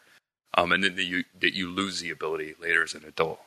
um, 0.53 0.71
and 0.71 0.83
then 0.83 0.95
that 0.95 1.03
you 1.03 1.23
that 1.39 1.53
you 1.53 1.69
lose 1.69 1.99
the 1.99 2.09
ability 2.09 2.55
later 2.61 2.83
as 2.83 2.93
an 2.93 3.03
adult. 3.05 3.39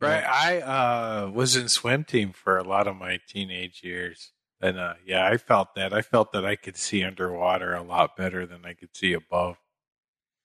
Right. 0.00 0.24
I 0.24 0.60
uh, 0.60 1.30
was 1.30 1.56
in 1.56 1.68
swim 1.68 2.04
team 2.04 2.32
for 2.32 2.56
a 2.56 2.62
lot 2.62 2.86
of 2.86 2.96
my 2.96 3.18
teenage 3.28 3.82
years. 3.82 4.30
And 4.60 4.78
uh, 4.78 4.94
yeah, 5.04 5.26
I 5.26 5.36
felt 5.36 5.74
that. 5.74 5.92
I 5.92 6.02
felt 6.02 6.32
that 6.32 6.44
I 6.44 6.56
could 6.56 6.76
see 6.76 7.04
underwater 7.04 7.74
a 7.74 7.82
lot 7.82 8.16
better 8.16 8.46
than 8.46 8.64
I 8.64 8.74
could 8.74 8.96
see 8.96 9.12
above. 9.12 9.56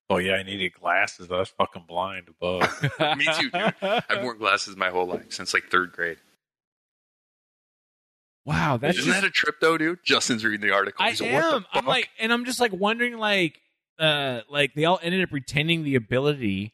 Oh 0.09 0.17
yeah, 0.17 0.33
I 0.33 0.43
needed 0.43 0.73
glasses. 0.73 1.31
I 1.31 1.39
was 1.39 1.49
fucking 1.49 1.85
blind 1.87 2.27
above. 2.29 2.61
Me 3.17 3.25
too, 3.39 3.49
dude. 3.49 3.73
I've 3.81 4.23
worn 4.23 4.37
glasses 4.37 4.75
my 4.75 4.89
whole 4.89 5.07
life 5.07 5.31
since 5.31 5.53
like 5.53 5.69
third 5.71 5.93
grade. 5.93 6.17
Wow, 8.45 8.77
that's 8.77 8.97
Isn't 8.97 9.11
just, 9.11 9.21
that 9.21 9.27
a 9.27 9.31
trip 9.31 9.55
though, 9.61 9.77
dude? 9.77 9.99
Justin's 10.03 10.43
reading 10.43 10.67
the 10.67 10.73
article. 10.73 11.03
I 11.03 11.11
He's 11.11 11.21
like, 11.21 11.31
what 11.33 11.49
the 11.49 11.55
am. 11.55 11.65
I'm 11.73 11.85
like, 11.85 12.09
and 12.19 12.33
I'm 12.33 12.43
just 12.45 12.59
like 12.59 12.73
wondering, 12.73 13.17
like, 13.17 13.59
uh, 13.99 14.41
like 14.49 14.73
they 14.73 14.83
all 14.85 14.99
ended 15.01 15.23
up 15.23 15.31
retaining 15.31 15.83
the 15.83 15.95
ability, 15.95 16.73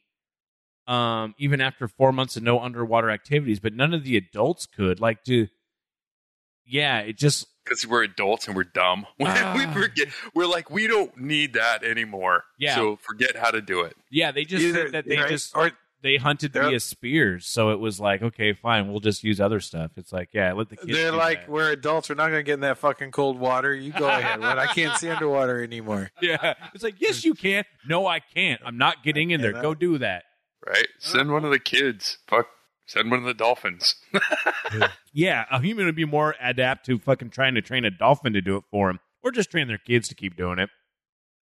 um, 0.87 1.35
even 1.37 1.61
after 1.61 1.87
four 1.87 2.11
months 2.11 2.35
of 2.37 2.43
no 2.43 2.59
underwater 2.59 3.11
activities, 3.11 3.59
but 3.59 3.73
none 3.73 3.93
of 3.93 4.03
the 4.03 4.17
adults 4.17 4.65
could. 4.65 4.99
Like, 4.99 5.23
do, 5.23 5.47
yeah, 6.65 6.99
it 7.01 7.17
just 7.17 7.45
because 7.65 7.85
we're 7.85 8.03
adults 8.03 8.47
and 8.47 8.55
we're 8.55 8.63
dumb. 8.63 9.05
we 9.19 9.25
Ah. 9.27 9.71
forget. 9.73 10.07
We're 10.33 10.47
like, 10.47 10.71
we 10.71 10.87
don't 10.87 11.15
need 11.17 11.53
that 11.53 11.83
anymore. 11.83 12.45
Yeah. 12.57 12.75
So 12.75 12.95
forget 12.97 13.35
how 13.35 13.51
to 13.51 13.61
do 13.61 13.81
it. 13.81 13.95
yeah, 14.09 14.31
they 14.31 14.43
just 14.45 14.63
Either- 14.63 14.85
said 14.85 14.91
that 14.93 15.05
they 15.07 15.17
right? 15.17 15.29
just 15.29 15.55
or 15.55 15.71
they 16.01 16.17
hunted 16.17 16.53
They're- 16.53 16.63
via 16.69 16.79
spears, 16.79 17.45
so 17.45 17.71
it 17.71 17.79
was 17.79 17.99
like, 17.99 18.21
okay, 18.21 18.53
fine, 18.53 18.89
we'll 18.89 18.99
just 18.99 19.23
use 19.23 19.39
other 19.41 19.59
stuff. 19.59 19.91
It's 19.97 20.13
like, 20.13 20.29
yeah, 20.33 20.53
let 20.53 20.69
the 20.69 20.77
kids. 20.77 20.91
they're 20.91 21.11
do 21.11 21.17
like, 21.17 21.41
that. 21.41 21.49
we're 21.49 21.71
adults. 21.71 22.09
We're 22.09 22.15
not 22.15 22.27
gonna 22.29 22.43
get 22.43 22.53
in 22.55 22.59
that 22.61 22.77
fucking 22.77 23.11
cold 23.11 23.37
water. 23.39 23.75
You 23.75 23.91
go 23.91 24.07
ahead. 24.07 24.39
But 24.41 24.57
I 24.59 24.67
can't 24.67 24.97
see 24.97 25.09
underwater 25.09 25.63
anymore. 25.63 26.11
yeah, 26.21 26.53
it's 26.73 26.83
like, 26.83 26.95
yes, 26.99 27.23
you 27.25 27.33
can. 27.33 27.63
No, 27.87 28.05
I 28.07 28.19
can't. 28.19 28.61
I'm 28.65 28.77
not 28.77 29.03
getting 29.03 29.31
in 29.31 29.41
there. 29.41 29.53
Go 29.53 29.73
do 29.73 29.97
that. 29.99 30.23
Right? 30.65 30.87
Send 30.99 31.31
one 31.31 31.45
of 31.45 31.51
the 31.51 31.59
kids. 31.59 32.17
Fuck. 32.27 32.47
Send 32.85 33.11
one 33.11 33.19
of 33.19 33.25
the 33.25 33.33
dolphins. 33.33 33.95
Yeah, 35.13 35.45
a 35.51 35.59
human 35.59 35.85
would 35.85 35.95
be 35.95 36.05
more 36.05 36.35
adept 36.39 36.85
to 36.85 36.99
fucking 36.99 37.31
trying 37.31 37.55
to 37.55 37.61
train 37.61 37.83
a 37.83 37.89
dolphin 37.89 38.33
to 38.33 38.41
do 38.41 38.57
it 38.57 38.63
for 38.69 38.89
him, 38.91 38.99
or 39.23 39.31
just 39.31 39.49
train 39.49 39.67
their 39.67 39.79
kids 39.79 40.07
to 40.09 40.15
keep 40.15 40.35
doing 40.37 40.59
it. 40.59 40.69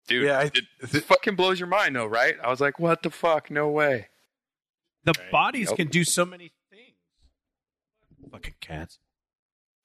Dude, 0.06 0.26
Yeah, 0.26 0.38
I- 0.40 0.44
it, 0.44 0.58
it 0.80 1.04
fucking 1.04 1.36
blows 1.36 1.58
your 1.58 1.66
mind 1.68 1.96
though, 1.96 2.06
right? 2.06 2.34
I 2.42 2.50
was 2.50 2.60
like, 2.60 2.78
what 2.78 3.02
the 3.02 3.10
fuck? 3.10 3.50
No 3.50 3.68
way. 3.68 4.08
The 5.06 5.14
Right. 5.18 5.30
bodies 5.30 5.68
Nope. 5.68 5.76
can 5.78 5.88
do 5.88 6.04
so 6.04 6.24
many 6.26 6.52
things. 6.70 6.96
Fucking 8.30 8.54
cats. 8.60 8.98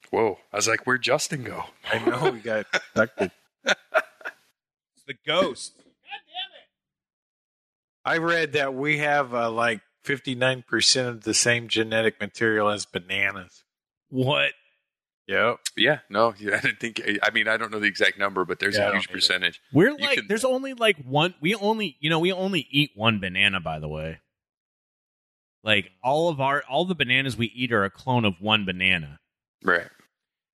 Whoa. 0.10 0.40
I 0.52 0.58
was 0.58 0.68
like, 0.68 0.86
where'd 0.86 1.02
Justin 1.04 1.44
go? 1.44 1.66
I 1.86 2.00
know 2.00 2.32
we 2.32 2.40
got 2.40 2.66
abducted. 2.74 3.32
It's 4.96 5.06
the 5.08 5.14
ghost. 5.26 5.74
God 5.78 5.84
damn 6.28 6.52
it. 6.60 6.68
I 8.04 8.18
read 8.18 8.54
that 8.54 8.74
we 8.74 8.98
have 9.00 9.34
uh, 9.34 9.50
like 9.50 9.82
59% 10.06 11.08
of 11.08 11.24
the 11.24 11.34
same 11.34 11.68
genetic 11.70 12.20
material 12.20 12.70
as 12.70 12.86
bananas. 12.86 13.64
What? 14.10 14.52
Yep. 15.28 15.60
Yeah, 15.78 16.00
no, 16.10 16.30
I 16.40 16.60
didn't 16.60 16.80
think. 16.80 17.02
I 17.24 17.30
mean, 17.32 17.48
I 17.48 17.58
don't 17.58 17.72
know 17.72 17.80
the 17.80 17.88
exact 17.88 18.18
number, 18.20 18.44
but 18.46 18.60
there's 18.60 18.76
Yeah, 18.76 18.86
I 18.86 18.90
a 18.90 18.92
don't 18.94 19.02
huge 19.02 19.10
percentage. 19.12 19.62
We're 19.72 19.92
You 19.92 19.98
like, 19.98 20.18
can- 20.18 20.28
there's 20.28 20.46
only 20.46 20.74
like 20.74 20.98
one. 21.06 21.34
We 21.42 21.56
only, 21.56 21.96
you 22.00 22.10
know, 22.10 22.20
we 22.20 22.32
only 22.34 22.68
eat 22.70 22.92
one 22.96 23.20
banana. 23.20 23.60
By 23.60 23.80
the 23.80 23.88
way, 23.88 24.20
like 25.64 25.90
all 26.04 26.30
of 26.30 26.40
our, 26.42 26.64
all 26.70 26.86
the 26.86 26.96
bananas 26.96 27.38
we 27.38 27.48
eat 27.48 27.72
are 27.72 27.84
a 27.84 27.90
clone 27.90 28.26
of 28.26 28.36
one 28.40 28.66
banana. 28.66 29.20
Right. 29.64 29.88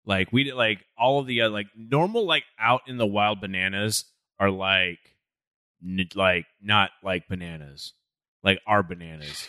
Like 0.04 0.32
we 0.32 0.52
like 0.52 0.84
all 0.98 1.20
of 1.20 1.26
the 1.26 1.42
uh, 1.42 1.50
like 1.50 1.66
normal 1.76 2.26
like 2.26 2.44
out 2.58 2.82
in 2.86 2.96
the 2.96 3.06
wild 3.06 3.40
bananas 3.40 4.04
are 4.40 4.50
like 4.50 4.98
n- 5.84 6.08
like 6.14 6.46
not 6.60 6.90
like 7.04 7.28
bananas, 7.28 7.92
like 8.42 8.60
our 8.66 8.82
bananas. 8.82 9.48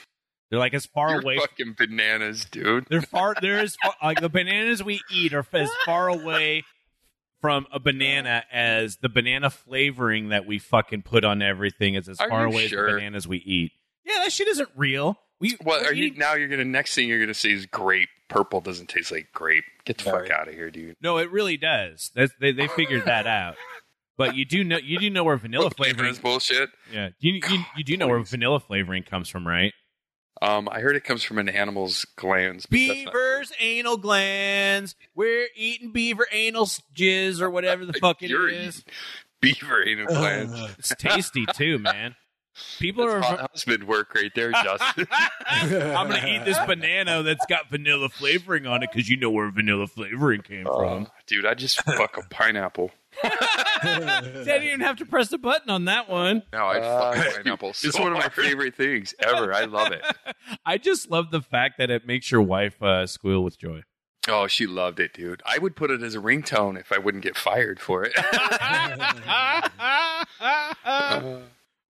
They're 0.50 0.60
like 0.60 0.76
as 0.76 0.86
far 0.86 1.10
You're 1.12 1.22
away. 1.22 1.38
fucking 1.40 1.74
bananas, 1.76 2.46
dude. 2.46 2.86
They're 2.88 3.02
far. 3.02 3.34
They're 3.42 3.60
as 3.60 3.76
far, 3.84 3.96
like 4.04 4.22
the 4.22 4.30
bananas 4.30 4.84
we 4.84 5.02
eat 5.12 5.34
are 5.34 5.46
as 5.54 5.70
far 5.86 6.10
away 6.10 6.64
from 7.42 7.66
a 7.72 7.80
banana 7.80 8.44
as 8.52 8.98
the 8.98 9.10
banana 9.10 9.50
flavoring 9.50 10.30
that 10.30 10.46
we 10.46 10.60
fucking 10.60 11.02
put 11.02 11.24
on 11.26 11.42
everything 11.42 11.96
is 11.96 12.08
as 12.08 12.20
Are 12.20 12.30
far 12.30 12.46
away 12.46 12.68
sure? 12.68 12.88
as 12.88 12.92
the 12.94 12.98
bananas 13.00 13.28
we 13.28 13.38
eat. 13.40 13.72
Yeah, 14.06 14.20
that 14.24 14.32
shit 14.32 14.48
isn't 14.48 14.70
real. 14.76 15.18
We 15.44 15.58
What 15.62 15.82
we're 15.82 15.90
are 15.90 15.94
you 15.94 16.14
now? 16.16 16.34
You're 16.36 16.48
gonna 16.48 16.64
next 16.66 16.96
thing 16.96 17.08
you're 17.10 17.20
gonna 17.20 17.34
say 17.34 17.52
is 17.52 17.66
grape. 17.66 18.10
Purple 18.30 18.62
doesn't 18.62 18.88
taste 18.88 19.12
like 19.12 19.28
grape. 19.34 19.66
Get 19.86 19.98
the 20.00 20.06
Yeah, 20.06 20.12
fuck 20.12 20.30
out 20.32 20.48
of 20.48 20.54
here, 20.56 20.72
dude. 20.72 20.96
No, 21.02 21.18
it 21.18 21.30
really 21.30 21.58
does. 21.58 22.10
That's, 22.16 22.32
they 22.40 22.52
they 22.54 22.68
figured 22.70 23.06
that 23.06 23.28
out. 23.28 23.56
But 24.18 24.36
you 24.36 24.46
do 24.46 24.64
know 24.64 24.78
you 24.78 24.98
do 25.00 25.10
know 25.10 25.24
where 25.24 25.36
vanilla 25.38 25.70
flavoring. 25.70 26.10
This 26.12 26.20
bullshit. 26.20 26.70
Yeah, 26.92 27.10
you 27.20 27.42
you, 27.50 27.60
you 27.76 27.84
do 27.84 27.98
know 27.98 28.08
where 28.08 28.20
vanilla 28.24 28.60
flavoring 28.60 29.04
comes 29.04 29.28
from, 29.28 29.46
right? 29.48 29.74
Um, 30.42 30.68
I 30.72 30.80
heard 30.80 30.96
it 30.96 31.04
comes 31.04 31.24
from 31.24 31.38
an 31.40 31.48
animal's 31.50 32.06
glands. 32.16 32.66
but 32.66 32.78
not- 32.78 32.94
Beaver's 32.96 33.52
anal 33.60 33.98
glands. 33.98 34.96
We're 35.16 35.48
eating 35.56 35.92
beaver 35.92 36.28
anal 36.32 36.66
jizz 36.96 37.40
or 37.42 37.50
whatever 37.50 37.86
the 37.86 37.94
fuck 38.02 38.22
it 38.24 38.30
You're 38.30 38.50
is. 38.50 38.80
eating 38.80 38.94
beaver 39.42 39.84
anal 39.88 40.08
glands. 40.08 40.76
It's 40.80 40.96
tasty 40.96 41.46
too, 41.54 41.80
man. 41.80 42.16
People 42.80 43.08
That's 43.08 43.26
are. 43.28 43.38
hot 43.38 43.52
husband 43.52 43.86
work 43.86 44.14
right 44.14 44.32
there, 44.36 44.52
Justin. 44.52 45.08
I'm 45.48 46.08
gonna 46.08 46.28
eat 46.28 46.46
this 46.46 46.60
banana 46.68 47.24
that's 47.24 47.46
got 47.48 47.70
vanilla 47.70 48.10
flavoring 48.10 48.68
on 48.68 48.84
it 48.84 48.92
because 48.94 49.10
you 49.10 49.18
know 49.18 49.32
where 49.32 49.50
vanilla 49.50 49.88
flavoring 49.88 50.42
came 50.42 50.66
from. 50.66 51.04
Uh, 51.04 51.10
dude, 51.26 51.46
I 51.48 51.56
just 51.56 51.82
fuck 51.82 52.18
a 52.18 52.22
pineapple. 52.30 52.92
I 53.24 54.22
didn't 54.24 54.64
even 54.64 54.80
have 54.82 54.98
to 54.98 55.06
press 55.06 55.30
the 55.30 55.38
button 55.38 55.70
on 55.70 55.86
that 55.86 56.10
one. 56.10 56.44
No, 56.54 56.60
I 56.66 56.80
Uh, 56.80 57.14
fuck 57.14 57.34
pineapple. 57.36 57.70
it's 57.72 57.84
It's 57.84 58.00
one 58.00 58.12
of 58.12 58.18
my 58.20 58.30
favorite 58.30 58.76
things 58.76 59.14
ever. 59.20 59.54
I 59.54 59.66
love 59.66 59.92
it. 59.92 60.04
I 60.66 60.78
just 60.78 61.10
love 61.10 61.32
the 61.32 61.42
fact 61.42 61.78
that 61.80 61.90
it 61.90 62.06
makes 62.06 62.32
your 62.32 62.42
wife 62.42 62.82
uh, 62.84 63.08
squeal 63.08 63.44
with 63.44 63.58
joy. 63.60 63.82
Oh, 64.28 64.48
she 64.48 64.66
loved 64.68 65.00
it, 65.02 65.14
dude. 65.14 65.42
I 65.46 65.58
would 65.58 65.76
put 65.76 65.92
it 65.92 66.02
as 66.02 66.16
a 66.16 66.20
ringtone 66.20 66.80
if 66.80 66.92
I 66.94 66.98
wouldn't 66.98 67.24
get 67.24 67.36
fired 67.36 67.80
for 67.80 68.06
it. 68.06 68.14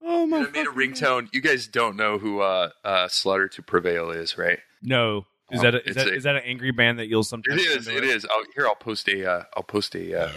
Oh 0.05 0.25
my! 0.25 0.39
I 0.39 0.49
made 0.51 0.67
a 0.67 0.71
ringtone. 0.71 1.29
You 1.33 1.41
guys 1.41 1.67
don't 1.67 1.95
know 1.95 2.17
who 2.17 2.41
uh, 2.41 2.69
uh, 2.83 3.07
Slaughter 3.07 3.47
to 3.49 3.61
Prevail 3.61 4.11
is, 4.11 4.37
right? 4.37 4.59
No, 4.81 5.25
is 5.51 5.61
that 5.61 5.75
a, 5.75 5.89
is 5.89 5.95
that 5.95 6.07
a- 6.07 6.13
is 6.13 6.23
that 6.23 6.35
an 6.35 6.41
angry 6.45 6.71
band 6.71 6.99
that 6.99 7.07
you'll 7.07 7.21
It 7.21 7.25
sometimes? 7.25 7.61
is. 7.61 7.85
send 7.85 7.97
It 7.97 8.03
away? 8.03 8.13
is. 8.13 8.25
I'll, 8.29 8.43
here, 8.55 8.67
I'll 8.67 8.75
post 8.75 9.07
a. 9.07 9.29
Uh, 9.31 9.43
I'll 9.55 9.63
post 9.63 9.95
a 9.95 10.23
uh, 10.25 10.31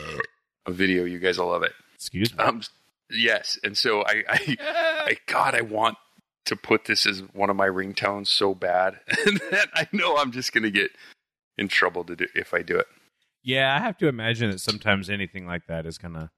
a 0.67 0.73
video. 0.73 1.05
You 1.05 1.19
guys 1.19 1.39
will 1.39 1.49
love 1.49 1.63
it. 1.65 1.73
Excuse 1.95 2.33
me. 2.37 2.45
Um, 2.45 2.63
yes. 3.11 3.59
And 3.65 3.77
so 3.77 4.03
I, 4.07 4.23
I, 4.29 4.57
I, 4.61 5.17
God, 5.27 5.55
I 5.55 5.63
want 5.63 5.97
to 6.45 6.55
put 6.57 6.85
this 6.85 7.07
as 7.07 7.21
one 7.33 7.51
of 7.51 7.57
my 7.57 7.67
ringtones 7.67 8.29
so 8.29 8.55
bad, 8.55 9.01
and 9.27 9.41
then 9.51 9.67
I 9.75 9.89
know 9.93 10.17
I'm 10.17 10.31
just 10.31 10.53
gonna 10.53 10.71
get 10.71 10.91
in 11.59 11.67
trouble 11.69 12.05
to 12.05 12.15
do 12.15 12.27
if 12.37 12.55
I 12.55 12.63
do 12.63 12.79
it. 12.79 12.87
yeah, 13.43 13.75
I 13.75 13.81
have 13.81 13.97
to 13.99 14.07
imagine 14.07 14.51
that 14.53 14.61
sometimes 14.61 15.11
anything 15.11 15.45
like 15.47 15.67
that 15.67 15.87
is 15.87 15.99
gonna. 15.99 16.31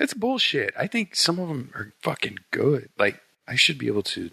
It's 0.00 0.14
bullshit. 0.14 0.74
I 0.78 0.86
think 0.86 1.14
some 1.14 1.38
of 1.38 1.48
them 1.48 1.70
are 1.74 1.92
fucking 2.00 2.38
good. 2.50 2.88
Like 2.98 3.20
I 3.46 3.56
should 3.56 3.78
be 3.78 3.86
able 3.86 4.02
to. 4.04 4.30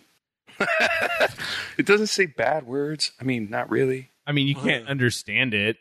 it 1.78 1.86
doesn't 1.86 2.08
say 2.08 2.26
bad 2.26 2.68
words. 2.68 3.12
I 3.20 3.24
mean, 3.24 3.50
not 3.50 3.70
really. 3.70 4.12
I 4.26 4.32
mean, 4.32 4.48
you 4.48 4.56
can't 4.56 4.88
understand 4.88 5.54
it. 5.54 5.78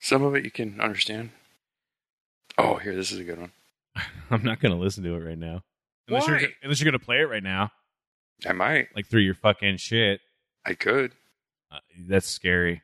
Some 0.00 0.22
of 0.22 0.34
it 0.34 0.44
you 0.44 0.50
can 0.50 0.80
understand. 0.80 1.30
Oh, 2.58 2.76
here, 2.76 2.94
this 2.94 3.12
is 3.12 3.18
a 3.18 3.24
good 3.24 3.38
one. 3.38 3.52
I'm 4.30 4.42
not 4.42 4.60
gonna 4.60 4.78
listen 4.78 5.04
to 5.04 5.14
it 5.14 5.24
right 5.24 5.38
now. 5.38 5.62
Unless 6.08 6.28
Why? 6.28 6.38
you're 6.40 6.50
unless 6.62 6.80
you're 6.80 6.90
gonna 6.90 7.04
play 7.04 7.20
it 7.20 7.28
right 7.28 7.42
now, 7.42 7.70
I 8.46 8.52
might. 8.52 8.88
like 8.94 9.06
through 9.06 9.20
your 9.20 9.34
fucking 9.34 9.76
shit. 9.76 10.20
I 10.64 10.74
could. 10.74 11.12
Uh, 11.70 11.78
that's 12.06 12.28
scary. 12.28 12.82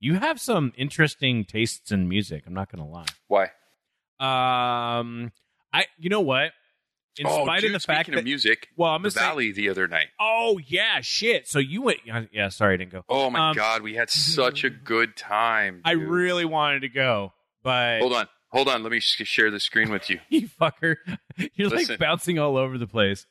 You 0.00 0.14
have 0.14 0.40
some 0.40 0.72
interesting 0.76 1.44
tastes 1.44 1.90
in 1.90 2.08
music. 2.08 2.44
I'm 2.46 2.54
not 2.54 2.70
gonna 2.70 2.88
lie. 2.88 3.06
Why? 3.26 3.50
Um, 4.20 5.32
I 5.72 5.86
you 5.98 6.10
know 6.10 6.20
what? 6.20 6.52
In 7.18 7.26
oh, 7.26 7.42
spite 7.44 7.60
dude, 7.62 7.74
of 7.74 7.82
the 7.82 7.86
fact 7.86 8.06
speaking 8.06 8.14
that 8.14 8.18
of 8.20 8.24
music, 8.24 8.68
well, 8.76 8.90
I'm 8.94 9.02
the 9.02 9.10
say, 9.10 9.20
Valley 9.20 9.50
the 9.50 9.68
other 9.70 9.88
night. 9.88 10.06
oh 10.20 10.58
yeah, 10.66 11.00
shit. 11.00 11.48
So 11.48 11.58
you 11.58 11.82
went? 11.82 11.98
yeah, 12.32 12.48
sorry, 12.48 12.74
I 12.74 12.76
didn't 12.76 12.92
go. 12.92 13.04
Oh 13.08 13.28
my 13.30 13.50
Um, 13.50 13.56
god, 13.56 13.82
we 13.82 13.94
had 13.94 14.08
such 14.08 14.62
a 14.62 14.70
good 14.92 15.16
time. 15.16 15.80
I 15.84 15.92
really 15.92 16.44
wanted 16.44 16.80
to 16.80 16.88
go, 16.88 17.32
but 17.64 17.98
Hold 18.00 18.12
on, 18.12 18.28
hold 18.52 18.68
on. 18.68 18.84
Let 18.84 18.92
me 18.92 19.00
sh- 19.00 19.22
share 19.24 19.50
the 19.50 19.58
screen 19.58 19.90
with 19.90 20.08
you. 20.08 20.20
you 20.28 20.48
fucker, 20.48 20.96
you're 21.54 21.68
Listen. 21.68 21.94
like 21.94 21.98
bouncing 21.98 22.38
all 22.38 22.56
over 22.56 22.78
the 22.78 22.86
place. 22.86 23.26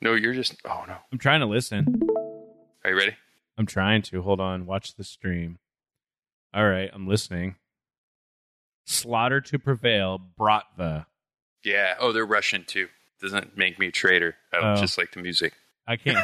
No, 0.00 0.14
you're 0.14 0.34
just. 0.34 0.56
Oh 0.64 0.84
no. 0.88 0.96
I'm 1.12 1.18
trying 1.18 1.40
to 1.40 1.46
listen. 1.46 2.00
Are 2.84 2.90
you 2.90 2.96
ready? 2.96 3.16
I'm 3.58 3.66
trying 3.66 4.02
to. 4.02 4.22
Hold 4.22 4.40
on. 4.40 4.66
Watch 4.66 4.94
the 4.94 5.04
stream. 5.04 5.58
All 6.54 6.66
right, 6.68 6.90
I'm 6.92 7.06
listening. 7.06 7.56
Slaughter 8.86 9.40
to 9.40 9.58
prevail, 9.58 10.20
Bratva. 10.38 11.06
Yeah. 11.64 11.94
Oh, 12.00 12.12
they're 12.12 12.26
Russian 12.26 12.64
too. 12.64 12.88
Doesn't 13.20 13.56
make 13.56 13.78
me 13.78 13.88
a 13.88 13.92
traitor. 13.92 14.36
I 14.52 14.60
don't 14.60 14.78
Oh. 14.78 14.80
just 14.80 14.96
like 14.98 15.12
the 15.12 15.20
music. 15.20 15.52
I 15.86 15.96
can't. 15.96 16.18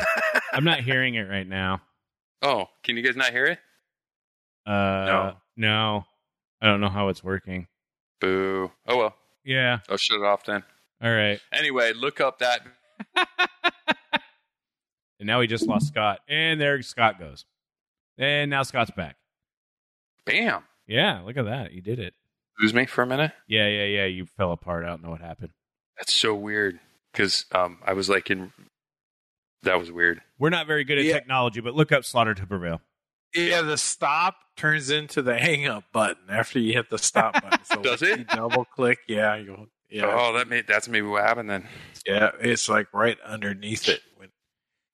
I'm 0.52 0.64
not 0.64 0.80
hearing 0.80 1.14
it 1.14 1.28
right 1.28 1.46
now. 1.46 1.82
Oh, 2.42 2.66
can 2.82 2.96
you 2.98 3.02
guys 3.02 3.16
not 3.16 3.30
hear 3.30 3.46
it? 3.46 3.58
Uh, 4.66 4.70
No. 4.70 5.36
no. 5.56 6.04
I 6.60 6.66
don't 6.66 6.82
know 6.82 6.90
how 6.90 7.08
it's 7.08 7.24
working. 7.24 7.66
Boo. 8.20 8.70
Oh 8.86 8.96
well. 8.98 9.16
Yeah. 9.42 9.78
I'll 9.88 9.96
shut 9.96 10.18
it 10.20 10.24
off 10.24 10.44
then. 10.44 10.62
All 11.02 11.10
right. 11.12 11.40
Anyway, 11.50 11.92
look 11.94 12.20
up 12.20 12.38
that 12.40 12.60
and 15.18 15.26
now 15.26 15.40
he 15.40 15.46
just 15.46 15.66
lost 15.66 15.88
Scott, 15.88 16.20
and 16.28 16.60
there 16.60 16.80
Scott 16.82 17.18
goes, 17.18 17.46
and 18.18 18.50
now 18.50 18.62
Scott's 18.62 18.90
back. 18.90 19.16
Bam. 20.24 20.62
Yeah, 20.86 21.20
look 21.24 21.36
at 21.36 21.46
that, 21.46 21.72
you 21.72 21.80
did 21.80 21.98
it. 21.98 22.14
Lose 22.60 22.72
me 22.74 22.86
for 22.86 23.02
a 23.02 23.06
minute. 23.06 23.32
Yeah, 23.48 23.68
yeah, 23.68 23.84
yeah. 23.84 24.04
You 24.06 24.26
fell 24.36 24.52
apart. 24.52 24.84
I 24.84 24.88
don't 24.88 25.02
know 25.02 25.10
what 25.10 25.20
happened. 25.20 25.50
That's 25.98 26.14
so 26.14 26.34
weird 26.34 26.78
because 27.12 27.44
um, 27.52 27.78
I 27.84 27.92
was 27.92 28.08
like 28.08 28.30
in. 28.30 28.52
That 29.62 29.78
was 29.78 29.90
weird. 29.90 30.22
We're 30.38 30.50
not 30.50 30.66
very 30.66 30.84
good 30.84 30.98
at 30.98 31.04
Yeah. 31.04 31.14
technology, 31.14 31.60
but 31.60 31.74
look 31.74 31.90
up 31.92 32.04
Slaughter 32.04 32.34
to 32.34 32.46
Prevail. 32.46 32.80
Yeah, 33.34 33.62
the 33.62 33.76
stop 33.76 34.36
turns 34.56 34.90
into 34.90 35.20
the 35.22 35.36
hang 35.36 35.66
up 35.66 35.84
button 35.92 36.24
after 36.30 36.58
you 36.58 36.72
hit 36.72 36.88
the 36.88 36.98
stop 36.98 37.34
button. 37.42 37.64
So 37.64 37.82
Does 37.82 38.00
it? 38.02 38.18
You 38.20 38.24
double 38.24 38.64
click, 38.64 38.98
yeah, 39.08 39.34
you 39.36 39.68
yeah, 39.90 40.06
Oh, 40.06 40.32
that 40.34 40.48
made 40.48 40.66
that's 40.66 40.88
maybe 40.88 41.06
what 41.06 41.22
happened 41.24 41.50
then. 41.50 41.66
yeah. 42.06 42.30
It's 42.40 42.68
like 42.68 42.86
right 42.94 43.18
underneath 43.24 43.88
it. 43.88 44.00
When, 44.16 44.28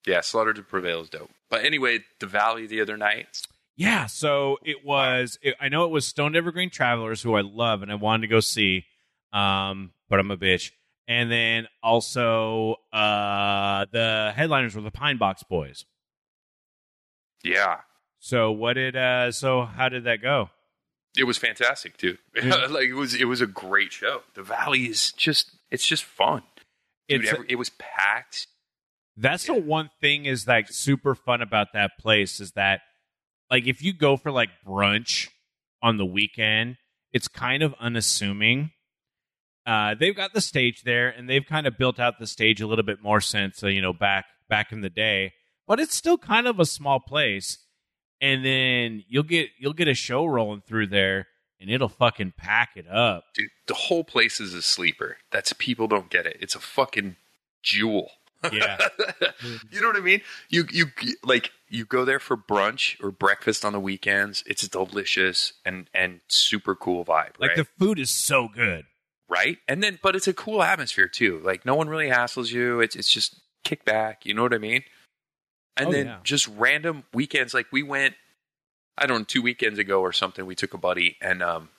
Yeah, 0.07 0.21
Slaughter 0.21 0.53
to 0.53 0.63
Prevail 0.63 1.01
is 1.01 1.09
dope. 1.09 1.29
But 1.49 1.63
anyway, 1.65 1.99
the 2.19 2.25
Valley 2.27 2.65
the 2.67 2.81
other 2.81 2.97
night. 2.97 3.27
Yeah, 3.75 4.05
so 4.05 4.57
it 4.63 4.85
was. 4.85 5.39
It, 5.41 5.55
I 5.59 5.69
know 5.69 5.85
it 5.85 5.91
was 5.91 6.05
Stoned 6.05 6.35
Evergreen 6.35 6.69
Travelers, 6.69 7.21
who 7.21 7.33
I 7.35 7.41
love 7.41 7.81
and 7.81 7.91
I 7.91 7.95
wanted 7.95 8.21
to 8.21 8.27
go 8.27 8.39
see, 8.39 8.85
um, 9.31 9.91
but 10.09 10.19
I'm 10.19 10.29
a 10.31 10.37
bitch. 10.37 10.71
And 11.07 11.31
then 11.31 11.67
also 11.81 12.75
uh, 12.93 13.85
the 13.91 14.31
headliners 14.35 14.75
were 14.75 14.81
the 14.81 14.91
Pine 14.91 15.17
Box 15.17 15.43
Boys. 15.43 15.85
Yeah, 17.43 17.81
So 18.19 18.51
what 18.51 18.73
did? 18.73 18.95
Uh, 18.95 19.31
so 19.31 19.65
how 19.65 19.89
did 19.89 20.05
that 20.05 20.21
go? 20.21 20.49
it 21.15 21.25
was 21.25 21.37
fantastic 21.37 21.95
too. 21.97 22.17
Yeah. 22.35 22.65
like 22.71 22.87
it 22.89 22.93
was 22.95 23.13
it 23.13 23.25
was 23.25 23.41
a 23.41 23.45
great 23.47 23.91
show. 23.93 24.21
The 24.33 24.41
Valley 24.43 24.85
is 24.85 25.11
just 25.11 25.51
it's 25.69 25.85
just 25.85 26.03
fun. 26.03 26.41
Dude, 27.09 27.21
It's 27.23 27.33
every- 27.33 27.45
it 27.49 27.55
was 27.55 27.69
packed. 27.71 28.47
That's 29.17 29.45
the 29.45 29.53
one 29.53 29.89
thing 30.01 30.25
is 30.25 30.47
like 30.47 30.69
super 30.71 31.13
fun 31.15 31.41
about 31.41 31.73
that 31.73 31.91
place 31.99 32.39
is 32.39 32.53
that 32.53 32.81
like 33.53 33.67
if 33.67 33.83
you 33.83 33.93
go 33.93 34.17
for 34.17 34.31
like 34.31 34.49
brunch 34.65 35.29
on 35.83 35.97
the 35.97 36.05
weekend, 36.05 36.77
it's 37.11 37.27
kind 37.27 37.61
of 37.61 37.75
unassuming. 37.79 38.71
Uh, 39.63 39.93
they've 39.93 40.15
got 40.15 40.33
the 40.33 40.41
stage 40.41 40.81
there, 40.81 41.07
and 41.07 41.29
they've 41.29 41.45
kind 41.45 41.67
of 41.67 41.77
built 41.77 41.99
out 41.99 42.17
the 42.17 42.25
stage 42.25 42.61
a 42.61 42.67
little 42.67 42.83
bit 42.83 43.03
more 43.03 43.21
since 43.21 43.63
uh, 43.63 43.67
you 43.67 43.79
know 43.79 43.93
back 43.93 44.25
back 44.49 44.71
in 44.71 44.81
the 44.81 44.89
day. 44.89 45.33
But 45.67 45.79
it's 45.79 45.95
still 45.95 46.17
kind 46.17 46.47
of 46.47 46.59
a 46.59 46.65
small 46.65 46.99
place, 46.99 47.59
and 48.19 48.43
then 48.43 49.03
you'll 49.07 49.21
get 49.21 49.49
you'll 49.59 49.73
get 49.73 49.87
a 49.87 49.93
show 49.93 50.25
rolling 50.25 50.63
through 50.67 50.87
there, 50.87 51.27
and 51.61 51.69
it'll 51.69 51.89
fucking 51.89 52.33
pack 52.35 52.71
it 52.75 52.87
up. 52.87 53.25
Dude, 53.35 53.51
the 53.67 53.75
whole 53.75 54.03
place 54.03 54.39
is 54.39 54.55
a 54.55 54.63
sleeper. 54.63 55.17
That's 55.31 55.53
people 55.53 55.87
don't 55.87 56.09
get 56.09 56.25
it. 56.25 56.37
It's 56.39 56.55
a 56.55 56.59
fucking 56.59 57.17
jewel. 57.61 58.09
Yeah. 58.51 58.77
you 59.71 59.81
know 59.81 59.87
what 59.87 59.95
I 59.97 60.01
mean? 60.01 60.21
You 60.49 60.65
you 60.71 60.87
like 61.23 61.51
you 61.69 61.85
go 61.85 62.03
there 62.05 62.19
for 62.19 62.35
brunch 62.37 63.01
or 63.03 63.11
breakfast 63.11 63.63
on 63.63 63.73
the 63.73 63.79
weekends. 63.79 64.43
It's 64.45 64.67
delicious 64.67 65.53
and 65.65 65.89
and 65.93 66.21
super 66.27 66.75
cool 66.75 67.05
vibe, 67.05 67.39
Like 67.39 67.49
right? 67.51 67.57
the 67.57 67.65
food 67.79 67.99
is 67.99 68.09
so 68.09 68.47
good. 68.47 68.85
right? 69.29 69.57
And 69.67 69.81
then 69.83 69.99
but 70.01 70.15
it's 70.15 70.27
a 70.27 70.33
cool 70.33 70.61
atmosphere 70.63 71.07
too. 71.07 71.39
Like 71.43 71.65
no 71.65 71.75
one 71.75 71.87
really 71.89 72.09
hassles 72.09 72.51
you. 72.51 72.79
It's 72.81 72.95
it's 72.95 73.11
just 73.11 73.39
kick 73.63 73.85
back, 73.85 74.25
you 74.25 74.33
know 74.33 74.43
what 74.43 74.53
I 74.53 74.57
mean? 74.57 74.83
And 75.77 75.87
Oh, 75.87 75.91
then 75.91 76.05
yeah. 76.07 76.17
just 76.23 76.47
random 76.49 77.03
weekends 77.13 77.53
like 77.53 77.67
we 77.71 77.81
went 77.83 78.15
I 78.97 79.07
don't 79.07 79.19
know, 79.19 79.25
two 79.25 79.41
weekends 79.41 79.79
ago 79.79 80.01
or 80.01 80.11
something, 80.13 80.45
we 80.45 80.53
took 80.55 80.73
a 80.73 80.77
buddy 80.77 81.17
and 81.21 81.41
um 81.41 81.69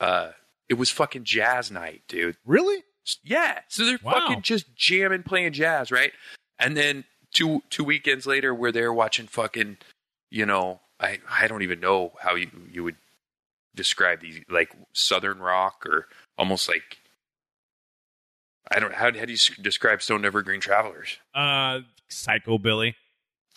uh 0.00 0.30
it 0.68 0.74
was 0.74 0.90
fucking 0.90 1.24
jazz 1.24 1.70
night, 1.70 2.02
dude. 2.08 2.36
Really? 2.46 2.84
Yeah. 3.22 3.60
So 3.68 3.84
they're 3.84 3.98
Wow. 4.02 4.12
fucking 4.14 4.42
just 4.42 4.74
jamming, 4.76 5.22
playing 5.22 5.52
jazz, 5.52 5.90
right? 5.90 6.12
And 6.58 6.76
then 6.76 7.04
two 7.34 7.62
two 7.70 7.84
weekends 7.84 8.26
later, 8.26 8.54
we're 8.54 8.72
there 8.72 8.92
watching 8.92 9.26
fucking, 9.26 9.78
you 10.30 10.44
know, 10.46 10.80
I 11.00 11.18
I 11.30 11.46
don't 11.48 11.62
even 11.62 11.80
know 11.80 12.12
how 12.20 12.34
you 12.34 12.50
you 12.70 12.84
would 12.84 12.96
describe 13.74 14.20
these 14.20 14.40
like 14.48 14.70
southern 14.92 15.38
rock 15.38 15.84
or 15.86 16.08
almost 16.36 16.68
like 16.68 16.98
I 18.70 18.80
don't 18.80 18.92
how 18.94 19.06
how 19.16 19.24
do 19.24 19.32
you 19.32 19.38
describe 19.62 20.02
Stoned 20.02 20.24
Evergreen 20.26 20.60
Travelers? 20.60 21.16
Uh, 21.34 21.80
psychobilly. 22.10 22.94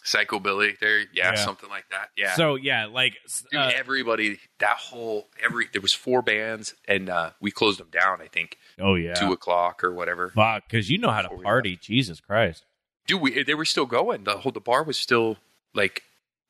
Psychobilly, 0.06 0.80
there, 0.80 1.00
yeah, 1.14 1.32
Yeah. 1.32 1.36
something 1.36 1.70
like 1.70 1.86
that. 1.92 2.10
Yeah. 2.18 2.34
So 2.36 2.56
yeah, 2.56 2.86
like 2.88 3.18
Dude, 3.52 3.60
uh, 3.60 3.72
everybody, 3.76 4.40
that 4.60 4.78
whole 4.78 5.30
every 5.44 5.68
there 5.74 5.82
was 5.82 5.94
four 5.94 6.22
bands, 6.22 6.74
and 6.88 7.10
uh, 7.10 7.32
we 7.40 7.52
closed 7.52 7.80
them 7.80 7.90
down. 7.92 8.22
I 8.22 8.28
think 8.28 8.58
oh 8.80 8.96
yeah, 8.96 9.14
two 9.14 9.32
o'clock 9.32 9.84
or 9.84 9.92
whatever. 9.94 10.30
fuck, 10.30 10.64
because 10.70 10.90
you 10.90 10.98
know 10.98 11.12
how 11.12 11.22
to 11.22 11.30
Before 11.30 11.44
party. 11.44 11.78
Jesus 11.82 12.20
Christ. 12.20 12.66
dude 13.08 13.22
we 13.22 13.44
they 13.44 13.54
were 13.56 13.66
still 13.66 13.86
going 13.86 14.24
the 14.24 14.38
whole 14.38 14.52
the 14.52 14.60
bar 14.60 14.84
was 14.84 14.98
still 14.98 15.38
like 15.74 16.04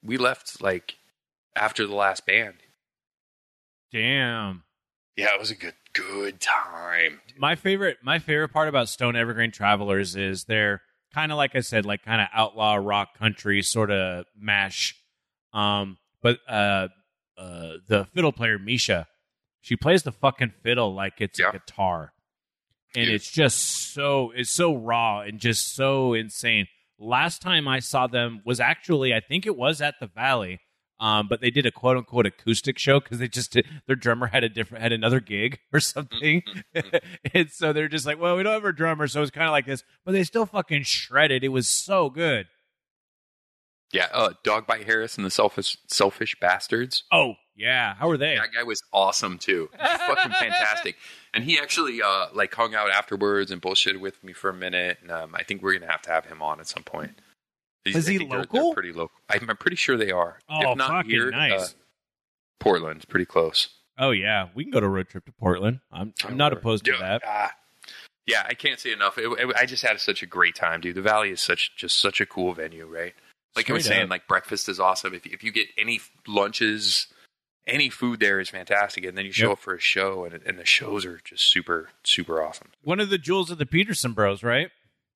we 0.04 0.18
left 0.18 0.62
like 0.62 0.96
after 1.56 1.86
the 1.88 1.96
last 1.96 2.26
band 2.26 2.56
Damn. 3.92 4.64
yeah 5.18 5.28
it 5.34 5.40
was 5.40 5.52
a 5.52 5.56
good 5.56 5.74
good 5.94 6.40
time 6.40 7.20
My 7.38 7.56
favorite, 7.56 7.98
my 8.02 8.20
favorite 8.20 8.50
part 8.50 8.70
about 8.70 8.88
Stoned 8.88 9.18
Evergreen 9.18 9.52
Travelers 9.52 10.16
is 10.16 10.46
they're 10.46 10.82
kind 11.14 11.32
of 11.34 11.38
like 11.38 11.54
I 11.56 11.60
said, 11.60 11.86
like 11.86 12.04
kind 12.06 12.22
of 12.22 12.28
outlaw 12.34 12.76
rock 12.76 13.18
country 13.18 13.62
sort 13.62 13.92
of 13.92 14.24
mash. 14.40 14.96
Um, 15.52 15.98
but 16.22 16.40
uh, 16.48 16.88
uh, 17.38 17.74
the 17.90 18.08
fiddle 18.14 18.32
player 18.32 18.58
Misha, 18.58 19.08
she 19.62 19.76
plays 19.76 20.04
the 20.04 20.12
fucking 20.12 20.54
fiddle 20.64 20.94
like 20.94 21.14
it's 21.22 21.40
Yeah. 21.40 21.50
a 21.50 21.54
guitar, 21.54 22.14
and 22.96 23.06
Dude. 23.06 23.16
it's 23.16 23.32
just 23.32 23.94
so 23.94 24.32
it's 24.36 24.52
so 24.52 24.76
raw 24.76 25.22
and 25.22 25.40
just 25.40 25.74
so 25.76 26.14
insane. 26.14 26.68
Last 27.00 27.42
time 27.42 27.68
I 27.68 27.80
saw 27.80 28.08
them 28.08 28.42
was 28.46 28.60
actually 28.60 29.14
I 29.14 29.20
think 29.22 29.46
it 29.46 29.56
was 29.58 29.82
at 29.82 29.96
the 30.00 30.08
Valley. 30.08 30.60
Um, 31.00 31.28
but 31.28 31.42
they 31.42 31.50
did 31.50 31.66
a 31.66 31.72
quote 31.72 31.98
unquote 31.98 32.28
acoustic 32.28 32.78
show 32.78 33.00
because 33.00 33.18
they 33.18 33.28
just 33.28 33.52
did, 33.54 33.66
their 33.88 33.96
drummer 33.96 34.28
had 34.28 34.44
a 34.44 34.50
different 34.50 34.84
had 34.84 34.92
another 34.92 35.20
gig 35.20 35.58
or 35.74 35.80
something, 35.80 36.44
and 37.34 37.50
so 37.50 37.74
they're 37.74 37.88
just 37.88 38.06
like, 38.06 38.20
well, 38.20 38.38
we 38.38 38.44
don't 38.44 38.54
have 38.54 38.66
a 38.66 38.72
drummer, 38.72 39.08
so 39.08 39.20
it's 39.24 39.32
kind 39.32 39.48
of 39.48 39.52
like 39.52 39.66
this, 39.66 39.84
but 40.06 40.12
they 40.12 40.24
still 40.24 40.46
fucking 40.46 40.84
shredded. 40.84 41.44
It 41.44 41.48
was 41.48 41.68
so 41.68 42.12
good. 42.12 42.46
Yeah 43.94 44.08
uh 44.14 44.34
dog 44.44 44.66
bite 44.68 44.86
harris 44.86 45.16
and 45.18 45.26
the 45.26 45.30
selfish 45.32 45.78
selfish 45.88 46.36
bastards 46.40 47.04
Oh 47.12 47.36
yeah, 47.56 47.94
how 47.96 48.10
are 48.10 48.18
they? 48.18 48.36
that 48.36 48.54
guy 48.56 48.64
was 48.64 48.82
awesome 48.92 49.38
too 49.38 49.70
fucking 49.78 50.32
fantastic 50.32 50.96
and 51.34 51.44
he 51.44 51.60
actually 51.60 52.02
uh 52.02 52.28
like 52.34 52.54
hung 52.56 52.74
out 52.74 52.90
afterwards 52.90 53.52
and 53.52 53.62
bullshitted 53.62 54.00
with 54.00 54.24
me 54.24 54.34
for 54.34 54.50
a 54.50 54.54
minute 54.54 54.98
and 55.02 55.12
um 55.12 55.36
i 55.36 55.44
think 55.44 55.62
we're 55.62 55.74
gonna 55.78 55.92
have 55.92 56.02
to 56.04 56.10
have 56.10 56.26
him 56.26 56.42
on 56.42 56.60
at 56.60 56.68
some 56.68 56.84
point 56.84 57.12
He's- 57.84 57.98
Is 57.98 58.08
I 58.08 58.12
he 58.12 58.18
think 58.20 58.30
they're- 58.32 58.40
local? 58.40 58.64
they're 58.66 58.74
pretty 58.74 58.92
local 58.94 59.16
I'm, 59.30 59.50
I'm 59.50 59.58
pretty 59.58 59.76
sure 59.78 59.98
they 59.98 60.12
are 60.12 60.40
Oh, 60.50 60.72
if 60.72 60.78
not 60.78 60.90
fucking 60.90 61.10
here 61.12 61.30
nice. 61.32 61.62
uh, 61.62 61.68
portland's 62.60 63.06
pretty 63.06 63.26
close 63.26 63.68
Oh 64.00 64.12
yeah, 64.12 64.48
we 64.56 64.64
can 64.64 64.72
go 64.72 64.80
to 64.80 64.86
a 64.88 64.90
road 64.90 65.10
trip 65.10 65.26
to 65.26 65.32
Portland. 65.34 65.82
I'm 65.92 66.14
I'm 66.26 66.36
not 66.38 66.54
opposed 66.54 66.86
to 66.86 66.94
that. 67.00 67.22
ah, 67.28 67.52
yeah, 68.26 68.44
I 68.48 68.56
can't 68.56 68.80
say 68.80 68.94
enough. 68.94 69.18
It, 69.20 69.26
it- 69.38 69.56
I 69.56 69.66
just 69.68 69.84
had 69.86 70.00
such 70.00 70.24
a 70.24 70.26
great 70.26 70.56
time, 70.56 70.82
dude. 70.82 70.96
The 70.96 71.02
Valley 71.04 71.30
is 71.30 71.40
such 71.42 71.76
just 71.76 72.00
such 72.00 72.20
a 72.20 72.26
cool 72.26 72.54
venue, 72.54 72.88
right? 72.88 73.14
Like 73.56 73.70
I 73.70 73.74
was 73.74 73.86
saying, 73.86 74.04
up. 74.04 74.10
like 74.10 74.28
breakfast 74.28 74.70
is 74.70 74.80
awesome. 74.80 75.14
If 75.14 75.26
if 75.26 75.44
you 75.44 75.52
get 75.52 75.68
any 75.78 76.00
lunches, 76.28 77.08
any 77.68 77.90
food 77.90 78.20
there 78.20 78.40
is 78.40 78.50
fantastic, 78.50 79.04
and 79.06 79.18
then 79.18 79.26
you 79.26 79.32
show 79.32 79.50
Yep. 79.50 79.52
up 79.54 79.60
for 79.60 79.74
a 79.76 79.80
show, 79.80 80.24
and 80.26 80.42
and 80.46 80.58
the 80.58 80.66
shows 80.66 81.06
are 81.06 81.20
just 81.24 81.44
super 81.52 81.90
super 82.04 82.42
awesome. 82.44 82.70
One 82.84 83.00
of 83.00 83.10
the 83.10 83.18
jewels 83.18 83.52
of 83.52 83.58
the 83.58 83.66
Peterson 83.66 84.14
Bros, 84.14 84.42
right? 84.44 84.70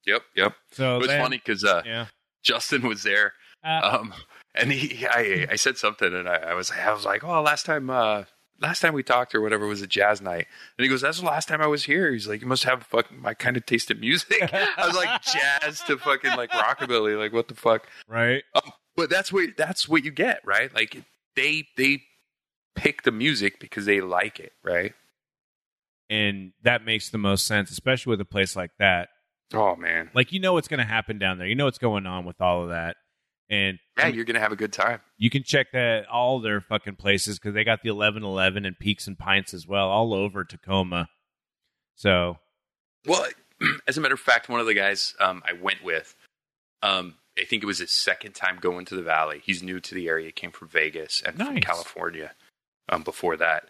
Yep, 0.06 0.22
yep. 0.36 0.54
So 0.72 0.98
It 0.98 1.02
was 1.02 1.08
funny 1.08 1.38
because 1.38 1.64
uh, 1.64 1.82
Yeah. 1.86 2.08
Justin 2.44 2.88
was 2.88 3.02
there, 3.04 3.34
Uh, 3.64 3.98
um, 4.00 4.14
and 4.54 4.72
he, 4.72 5.08
I, 5.08 5.48
I 5.52 5.56
said 5.56 5.78
something, 5.78 6.14
and 6.14 6.30
I, 6.30 6.36
I 6.36 6.54
was, 6.54 6.70
I 6.70 6.94
was 6.94 7.04
like, 7.06 7.24
oh, 7.24 7.42
last 7.42 7.66
time, 7.66 7.90
uh, 7.90 8.26
last 8.62 8.80
time 8.80 8.94
we 8.94 9.04
talked 9.04 9.36
or 9.36 9.42
whatever 9.42 9.68
was 9.68 9.82
a 9.82 9.88
jazz 9.88 10.22
night, 10.22 10.48
and 10.78 10.84
he 10.84 10.88
goes, 10.88 11.02
that's 11.02 11.20
the 11.20 11.26
last 11.26 11.48
time 11.48 11.62
I 11.62 11.68
was 11.68 11.84
here. 11.86 12.12
He's 12.12 12.28
like, 12.28 12.42
you 12.42 12.48
must 12.48 12.64
have 12.64 12.84
fucking 12.84 13.22
my 13.22 13.34
kind 13.34 13.58
of 13.58 13.66
taste 13.66 13.92
in 13.92 14.00
music. 14.00 14.42
I 14.54 14.86
was 14.88 14.96
like, 14.96 15.22
jazz 15.22 15.82
to 15.82 15.98
fucking 15.98 16.36
like 16.36 16.52
rockabilly, 16.52 17.18
like 17.18 17.34
what 17.34 17.48
the 17.48 17.56
fuck? 17.56 17.88
right. 18.08 18.44
Um, 18.54 18.72
but 18.96 19.10
that's 19.10 19.32
what 19.32 19.50
that's 19.58 19.90
what 19.90 20.06
you 20.06 20.12
get, 20.12 20.40
right? 20.46 20.74
Like 20.74 21.04
they 21.36 21.68
they 21.76 22.04
pick 22.76 23.04
the 23.04 23.12
music 23.12 23.60
because 23.60 23.86
they 23.86 24.00
like 24.02 24.40
it, 24.40 24.54
right? 24.64 24.94
And 26.10 26.54
that 26.64 26.86
makes 26.86 27.10
the 27.10 27.18
most 27.18 27.46
sense, 27.46 27.72
especially 27.72 28.12
with 28.12 28.22
a 28.22 28.26
place 28.26 28.56
like 28.56 28.72
that. 28.80 29.10
Oh 29.54 29.76
man, 29.76 30.10
Like 30.14 30.32
you 30.32 30.40
know 30.40 30.54
what's 30.54 30.68
going 30.68 30.80
to 30.80 30.86
happen 30.86 31.20
down 31.20 31.38
there. 31.38 31.48
You 31.48 31.56
know 31.56 31.66
what's 31.66 31.78
going 31.78 32.06
on 32.06 32.26
with 32.26 32.42
all 32.42 32.64
of 32.64 32.70
that. 32.70 32.96
And 33.50 33.78
yeah, 33.98 34.08
you're 34.08 34.26
gonna 34.26 34.40
have 34.40 34.52
a 34.52 34.56
good 34.56 34.74
time. 34.74 35.02
you 35.18 35.30
can 35.30 35.44
check 35.44 35.72
that 35.74 36.08
all 36.08 36.40
their 36.40 36.62
fucking 36.62 36.96
places 36.96 37.38
because 37.38 37.54
they 37.54 37.64
got 37.64 37.84
the 37.84 37.90
eleven 37.90 38.24
eleven 38.24 38.66
and 38.66 38.78
Peaks 38.78 39.06
and 39.08 39.18
Pints 39.18 39.54
as 39.54 39.68
well, 39.68 39.88
all 39.90 40.14
over 40.14 40.44
Tacoma. 40.44 41.08
So 41.96 42.40
Well, 43.06 43.28
as 43.88 43.98
a 43.98 44.02
matter 44.02 44.16
of 44.16 44.20
fact, 44.20 44.50
one 44.50 44.60
of 44.60 44.66
the 44.66 44.74
guys 44.74 45.14
um, 45.20 45.44
I 45.48 45.54
went 45.54 45.84
with, 45.84 46.16
um, 46.82 47.16
I 47.40 47.46
think 47.46 47.62
it 47.64 47.68
was 47.68 47.80
his 47.80 47.92
second 47.92 48.34
time 48.34 48.58
going 48.60 48.86
to 48.86 48.96
the 48.96 49.04
Valley. 49.04 49.42
He's 49.46 49.62
new 49.62 49.80
to 49.80 49.94
the 49.96 50.08
area. 50.08 50.32
Came 50.32 50.52
from 50.52 50.68
Vegas 50.70 51.22
and 51.26 51.36
from 51.38 51.58
California 51.60 52.32
um, 52.90 53.04
before 53.04 53.38
that, 53.38 53.70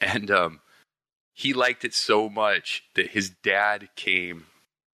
and 0.00 0.30
um, 0.30 0.60
he 1.32 1.52
liked 1.52 1.84
it 1.84 1.94
so 1.94 2.28
much 2.28 2.82
that 2.96 3.10
his 3.10 3.30
dad 3.30 3.88
came. 3.96 4.46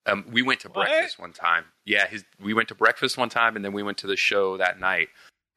Um, 0.06 0.24
we 0.30 0.42
went 0.42 0.60
to 0.60 0.68
What? 0.68 0.88
breakfast 0.88 1.18
one 1.18 1.32
time. 1.32 1.64
Yeah, 1.90 2.06
his 2.06 2.24
we 2.40 2.54
went 2.54 2.68
to 2.68 2.74
breakfast 2.74 3.18
one 3.18 3.28
time, 3.28 3.56
and 3.56 3.64
then 3.64 3.72
we 3.72 3.82
went 3.82 3.98
to 3.98 4.06
the 4.06 4.16
show 4.16 4.56
that 4.56 4.78
night. 4.78 5.08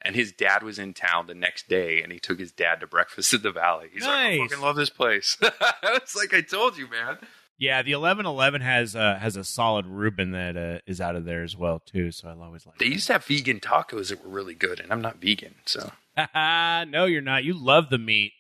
And 0.06 0.18
his 0.18 0.34
dad 0.34 0.64
was 0.64 0.80
in 0.80 0.94
town 0.94 1.28
the 1.28 1.36
next 1.36 1.70
day, 1.70 2.02
and 2.02 2.12
he 2.12 2.20
took 2.20 2.38
his 2.38 2.52
dad 2.52 2.82
to 2.82 2.88
breakfast 2.88 3.34
at 3.34 3.42
the 3.42 3.52
Valley. 3.52 3.88
He's 3.94 4.02
like, 4.02 4.12
I 4.12 4.38
fucking 4.38 4.60
love 4.60 4.76
this 4.76 4.90
place. 4.90 5.38
it's 5.84 6.14
like 6.14 6.34
I 6.34 6.42
told 6.42 6.78
you, 6.78 6.90
man. 6.90 7.20
Yeah, 7.58 7.84
the 7.84 7.94
eleven 7.94 8.26
eleven 8.26 8.62
has 8.62 8.96
uh, 8.96 9.18
has 9.22 9.38
a 9.38 9.44
solid 9.44 9.86
Reuben 9.86 10.32
that 10.32 10.58
uh, 10.58 10.80
is 10.86 11.00
out 11.00 11.16
of 11.16 11.24
there 11.24 11.44
as 11.44 11.56
well 11.56 11.80
too. 11.80 12.12
So 12.12 12.28
I 12.28 12.34
always 12.34 12.66
like. 12.66 12.80
They 12.80 12.88
used 12.88 13.08
to 13.08 13.14
have 13.14 13.24
vegan 13.26 13.60
tacos 13.60 14.10
that 14.10 14.26
were 14.26 14.32
really 14.32 14.56
good, 14.56 14.80
and 14.80 14.92
I'm 14.92 15.02
not 15.02 15.22
vegan, 15.22 15.56
so 15.66 15.92
no, 16.36 17.06
you're 17.06 17.22
not. 17.22 17.44
You 17.46 17.54
love 17.54 17.90
the 17.90 18.00
meat, 18.00 18.34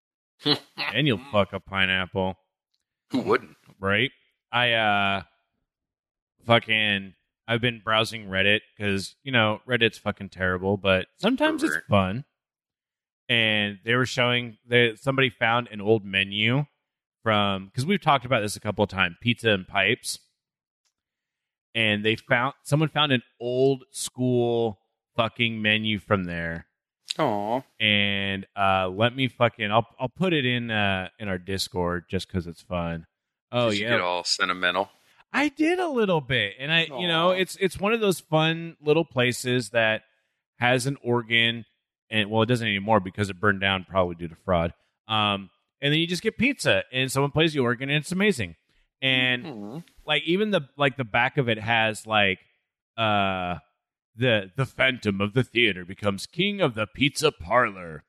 and 0.44 1.06
you'll 1.06 1.22
fuck 1.32 1.52
a 1.52 1.60
pineapple, 1.60 2.36
who 3.12 3.20
wouldn't? 3.20 3.56
right? 3.80 4.10
I 4.52 4.72
uh, 4.72 5.22
fucking. 6.44 7.14
I've 7.48 7.62
been 7.62 7.80
browsing 7.82 8.26
Reddit 8.26 8.60
because 8.76 9.16
you 9.24 9.32
know 9.32 9.60
Reddit's 9.66 9.96
fucking 9.96 10.28
terrible, 10.28 10.76
but 10.76 11.06
sometimes 11.16 11.64
it's 11.64 11.78
fun. 11.88 12.24
And 13.30 13.78
they 13.84 13.94
were 13.94 14.06
showing 14.06 14.58
that 14.68 14.98
somebody 15.00 15.30
found 15.30 15.68
an 15.72 15.80
old 15.80 16.04
menu 16.04 16.66
from 17.22 17.66
because 17.66 17.86
we've 17.86 18.00
talked 18.00 18.26
about 18.26 18.40
this 18.40 18.56
a 18.56 18.60
couple 18.60 18.84
of 18.84 18.90
times, 18.90 19.16
pizza 19.22 19.50
and 19.50 19.66
pipes. 19.66 20.18
And 21.74 22.04
they 22.04 22.16
found 22.16 22.54
someone 22.64 22.90
found 22.90 23.12
an 23.12 23.22
old 23.40 23.84
school 23.92 24.78
fucking 25.16 25.60
menu 25.60 25.98
from 25.98 26.24
there. 26.24 26.66
Aw. 27.18 27.62
And 27.80 28.46
uh 28.56 28.88
let 28.88 29.16
me 29.16 29.28
fucking 29.28 29.70
I'll 29.72 29.86
I'll 29.98 30.10
put 30.10 30.34
it 30.34 30.44
in 30.44 30.70
uh 30.70 31.08
in 31.18 31.28
our 31.28 31.38
Discord 31.38 32.04
just 32.10 32.28
because 32.28 32.46
it's 32.46 32.62
fun. 32.62 33.06
Oh 33.50 33.70
Did 33.70 33.80
yeah. 33.80 33.88
get 33.90 34.00
all 34.00 34.24
sentimental. 34.24 34.90
I 35.32 35.48
did 35.50 35.78
a 35.78 35.88
little 35.88 36.20
bit, 36.20 36.54
and 36.58 36.72
I, 36.72 36.86
you 37.00 37.06
know, 37.08 37.30
it's 37.40 37.56
it's 37.60 37.78
one 37.78 37.92
of 37.92 38.00
those 38.00 38.20
fun 38.20 38.76
little 38.80 39.04
places 39.04 39.70
that 39.70 40.02
has 40.58 40.86
an 40.86 40.96
organ, 41.02 41.64
and 42.10 42.30
well, 42.30 42.42
it 42.42 42.46
doesn't 42.46 42.66
anymore 42.66 43.00
because 43.00 43.28
it 43.30 43.38
burned 43.40 43.60
down 43.60 43.84
probably 43.88 44.14
due 44.14 44.28
to 44.28 44.36
fraud. 44.36 44.72
Um, 45.06 45.50
and 45.80 45.92
then 45.92 46.00
you 46.00 46.06
just 46.06 46.22
get 46.22 46.38
pizza, 46.38 46.84
and 46.92 47.12
someone 47.12 47.30
plays 47.30 47.52
the 47.52 47.60
organ, 47.60 47.88
and 47.90 47.98
it's 47.98 48.12
amazing. 48.12 48.56
And 49.00 49.44
Mhm. 49.44 49.84
like 50.04 50.22
even 50.24 50.50
the 50.50 50.62
like 50.76 50.96
the 50.96 51.04
back 51.04 51.36
of 51.36 51.48
it 51.48 51.58
has 51.58 52.06
like 52.06 52.38
uh 52.96 53.58
the 54.16 54.50
the 54.56 54.66
phantom 54.66 55.20
of 55.20 55.34
the 55.34 55.44
theater 55.44 55.84
becomes 55.84 56.26
king 56.26 56.60
of 56.60 56.74
the 56.74 56.88
pizza 56.88 57.30
parlor 57.30 58.02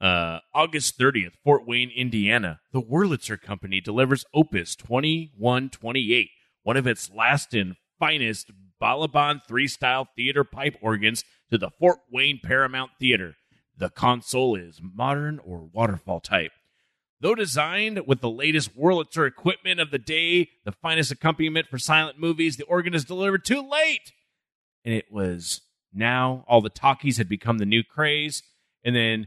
uh 0.00 0.38
august 0.54 0.96
30th 0.96 1.32
fort 1.42 1.66
wayne 1.66 1.90
indiana 1.90 2.60
the 2.72 2.80
wurlitzer 2.80 3.40
company 3.40 3.80
delivers 3.80 4.24
opus 4.32 4.76
2128 4.76 6.28
one 6.68 6.76
of 6.76 6.86
its 6.86 7.10
last 7.10 7.54
and 7.54 7.76
finest 7.98 8.50
balaban 8.78 9.40
three 9.48 9.66
style 9.66 10.06
theater 10.14 10.44
pipe 10.44 10.76
organs 10.82 11.24
to 11.50 11.56
the 11.56 11.70
fort 11.70 11.96
wayne 12.12 12.38
paramount 12.44 12.90
theater 13.00 13.36
the 13.78 13.88
console 13.88 14.54
is 14.54 14.78
modern 14.82 15.38
or 15.46 15.70
waterfall 15.72 16.20
type 16.20 16.52
Though 17.20 17.34
designed 17.34 18.06
with 18.06 18.20
the 18.20 18.30
latest 18.30 18.78
Wurlitzer 18.78 19.26
equipment 19.26 19.80
of 19.80 19.90
the 19.90 19.98
day, 19.98 20.50
the 20.64 20.70
finest 20.70 21.10
accompaniment 21.10 21.66
for 21.66 21.76
silent 21.76 22.16
movies, 22.16 22.56
the 22.56 22.64
organ 22.66 22.94
is 22.94 23.04
delivered 23.04 23.44
too 23.44 23.60
late. 23.60 24.12
And 24.84 24.94
it 24.94 25.10
was 25.10 25.60
now 25.92 26.44
all 26.46 26.60
the 26.60 26.70
talkies 26.70 27.18
had 27.18 27.28
become 27.28 27.58
the 27.58 27.66
new 27.66 27.82
craze. 27.82 28.44
And 28.84 28.94
then 28.94 29.26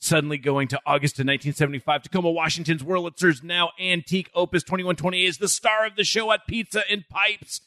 suddenly 0.00 0.38
going 0.38 0.66
to 0.68 0.80
August 0.86 1.18
of 1.18 1.26
1975, 1.26 2.04
Tacoma, 2.04 2.30
Washington's 2.30 2.82
Wurlitzer's 2.82 3.42
now 3.42 3.70
antique 3.78 4.30
Opus 4.34 4.62
2128 4.62 5.24
is 5.24 5.38
the 5.38 5.48
star 5.48 5.86
of 5.86 5.96
the 5.96 6.04
show 6.04 6.32
at 6.32 6.46
Pizza 6.46 6.82
and 6.90 7.08
Pipes. 7.08 7.60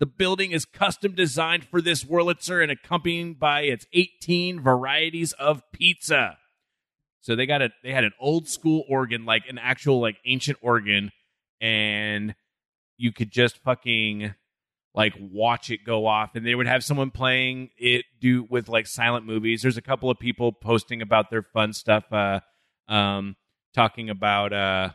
The 0.00 0.06
building 0.06 0.50
is 0.50 0.64
custom 0.64 1.12
designed 1.12 1.64
for 1.64 1.80
this 1.80 2.02
Wurlitzer 2.02 2.62
and 2.62 2.72
accompanied 2.72 3.38
by 3.38 3.62
its 3.62 3.86
18 3.92 4.60
varieties 4.60 5.32
of 5.34 5.62
pizza. 5.72 6.38
So 7.20 7.36
they 7.36 7.46
got 7.46 7.62
a 7.62 7.70
they 7.82 7.92
had 7.92 8.04
an 8.04 8.12
old 8.18 8.48
school 8.48 8.84
organ, 8.88 9.24
like 9.24 9.44
an 9.48 9.58
actual 9.58 10.00
like 10.00 10.16
ancient 10.26 10.58
organ, 10.60 11.10
and 11.60 12.34
you 12.98 13.12
could 13.12 13.30
just 13.30 13.58
fucking 13.58 14.34
like 14.94 15.12
watch 15.18 15.70
it 15.70 15.80
go 15.84 16.06
off. 16.06 16.34
And 16.34 16.46
they 16.46 16.54
would 16.54 16.66
have 16.66 16.84
someone 16.84 17.10
playing 17.10 17.70
it 17.76 18.04
do 18.20 18.46
with 18.48 18.68
like 18.68 18.86
silent 18.86 19.26
movies. 19.26 19.62
There's 19.62 19.76
a 19.76 19.82
couple 19.82 20.10
of 20.10 20.18
people 20.18 20.52
posting 20.52 21.02
about 21.02 21.30
their 21.30 21.42
fun 21.42 21.72
stuff 21.72 22.04
uh 22.12 22.40
um 22.88 23.36
talking 23.74 24.08
about 24.10 24.52
uh 24.52 24.90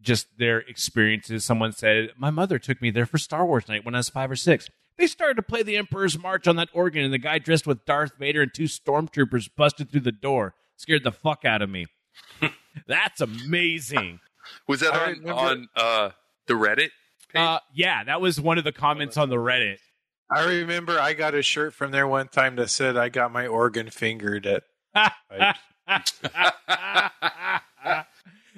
just 0.00 0.26
their 0.38 0.58
experiences. 0.58 1.44
Someone 1.44 1.72
said 1.72 2.10
my 2.16 2.30
mother 2.30 2.58
took 2.58 2.80
me 2.80 2.90
there 2.90 3.06
for 3.06 3.18
star 3.18 3.44
wars 3.46 3.68
night 3.68 3.84
when 3.84 3.94
i 3.94 3.98
was 3.98 4.08
five 4.08 4.30
or 4.30 4.36
six. 4.36 4.68
They 4.98 5.06
started 5.06 5.34
to 5.34 5.42
play 5.42 5.62
the 5.62 5.76
emperor's 5.76 6.18
march 6.18 6.46
on 6.46 6.56
that 6.56 6.68
organ 6.72 7.04
and 7.04 7.12
the 7.12 7.18
guy 7.18 7.38
dressed 7.38 7.66
with 7.66 7.84
darth 7.84 8.12
vader 8.18 8.42
and 8.42 8.54
two 8.54 8.64
stormtroopers 8.64 9.48
busted 9.56 9.90
through 9.90 10.00
the 10.00 10.12
door. 10.12 10.54
Scared 10.76 11.04
the 11.04 11.12
fuck 11.12 11.44
out 11.44 11.60
of 11.62 11.68
me. 11.70 11.86
That's 12.86 13.20
amazing. 13.20 14.20
Was 14.68 14.80
that 14.80 14.94
I 14.94 14.98
on, 15.06 15.08
remember- 15.18 15.32
on 15.32 15.68
uh, 15.76 16.10
the 16.46 16.54
Reddit? 16.54 16.76
page? 16.76 16.90
Uh 17.36 17.58
yeah 17.74 18.04
that 18.04 18.20
was 18.20 18.40
one 18.40 18.58
of 18.58 18.64
the 18.64 18.72
comments 18.72 19.16
on 19.16 19.28
the 19.28 19.36
reddit 19.36 19.78
I 20.28 20.44
remember 20.44 20.98
I 20.98 21.12
got 21.14 21.34
a 21.34 21.42
shirt 21.42 21.72
from 21.72 21.92
there 21.92 22.06
one 22.08 22.26
time 22.28 22.56
that 22.56 22.68
said 22.70 22.96
I 22.96 23.08
got 23.10 23.32
my 23.32 23.46
organ 23.46 23.90
fingered 23.90 24.44
at. 24.44 24.64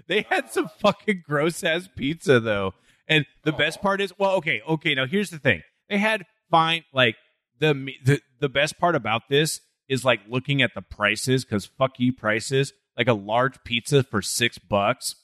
they 0.06 0.22
had 0.30 0.50
some 0.50 0.68
fucking 0.80 1.24
gross 1.26 1.62
ass 1.62 1.88
pizza 1.94 2.40
though. 2.40 2.74
And 3.06 3.26
the 3.44 3.52
best 3.52 3.80
part 3.80 4.00
is, 4.00 4.12
well, 4.18 4.32
okay, 4.36 4.60
okay. 4.68 4.94
Now 4.94 5.06
here's 5.06 5.30
the 5.30 5.38
thing: 5.38 5.62
they 5.88 5.98
had 5.98 6.24
fine, 6.50 6.84
like 6.92 7.16
the 7.58 7.74
the 8.04 8.20
the 8.40 8.48
best 8.48 8.78
part 8.78 8.94
about 8.94 9.28
this 9.28 9.60
is 9.88 10.04
like 10.04 10.20
looking 10.28 10.60
at 10.62 10.74
the 10.74 10.82
prices 10.82 11.44
because 11.44 11.66
fuck 11.66 11.98
you 11.98 12.12
prices. 12.12 12.72
Like 12.96 13.08
a 13.08 13.12
large 13.14 13.62
pizza 13.64 14.02
for 14.02 14.20
six 14.22 14.58
bucks. 14.58 15.14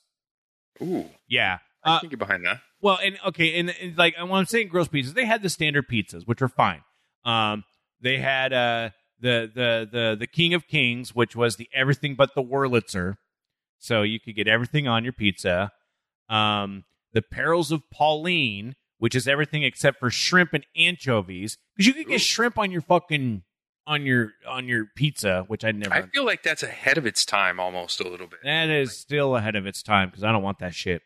Ooh, 0.81 1.07
Yeah. 1.29 1.59
I 1.83 1.97
Uh, 1.97 2.01
can 2.01 2.09
get 2.09 2.19
behind 2.19 2.45
that. 2.47 2.61
Well, 2.85 2.99
and 3.03 3.19
okay, 3.27 3.59
and, 3.59 3.75
and 3.81 3.97
like 3.97 4.15
when 4.19 4.31
I'm 4.31 4.45
saying 4.45 4.69
gross 4.69 4.89
pizzas, 4.89 5.15
they 5.15 5.25
had 5.25 5.43
the 5.43 5.49
standard 5.49 5.89
pizzas, 5.89 6.27
which 6.27 6.43
are 6.43 6.49
fine. 6.49 6.83
Um, 7.25 7.65
they 8.03 8.19
had 8.19 8.53
uh 8.53 8.91
the 9.21 9.51
the 9.53 9.89
the 9.91 10.17
the 10.21 10.27
King 10.27 10.53
of 10.53 10.69
Kings, 10.69 11.15
which 11.15 11.35
was 11.35 11.57
the 11.57 11.67
everything 11.73 12.15
but 12.15 12.35
the 12.35 12.43
Wurlitzer, 12.43 13.15
so 13.79 14.03
you 14.03 14.21
could 14.21 14.37
get 14.37 14.47
everything 14.47 14.87
on 14.87 15.03
your 15.03 15.15
pizza. 15.15 15.73
Um, 16.29 16.85
the 17.15 17.23
Perils 17.23 17.73
of 17.73 17.81
Pauline, 17.91 18.75
which 18.99 19.15
is 19.15 19.27
everything 19.27 19.63
except 19.63 19.99
for 19.99 20.11
shrimp 20.11 20.53
and 20.53 20.67
anchovies, 20.77 21.57
because 21.75 21.87
you 21.87 21.95
could 21.95 22.07
get 22.07 22.17
Ooh. 22.17 22.19
shrimp 22.19 22.59
on 22.59 22.71
your 22.71 22.83
fucking 22.83 23.45
on 23.87 24.05
your 24.05 24.33
on 24.47 24.69
your 24.69 24.89
pizza, 24.95 25.45
which 25.49 25.65
I 25.65 25.73
never. 25.73 25.95
I 25.95 26.03
feel 26.03 26.27
like 26.27 26.43
that's 26.43 26.63
ahead 26.63 26.99
of 26.99 27.07
its 27.07 27.25
time 27.25 27.59
almost 27.59 27.99
a 27.99 28.07
little 28.07 28.27
bit. 28.27 28.41
that 28.45 28.69
is 28.69 28.95
still 28.95 29.37
ahead 29.37 29.57
of 29.57 29.65
its 29.65 29.83
time 29.83 30.11
because 30.11 30.23
I 30.23 30.33
don't 30.33 30.43
want 30.43 30.59
that 30.59 30.75
shit. 30.75 31.01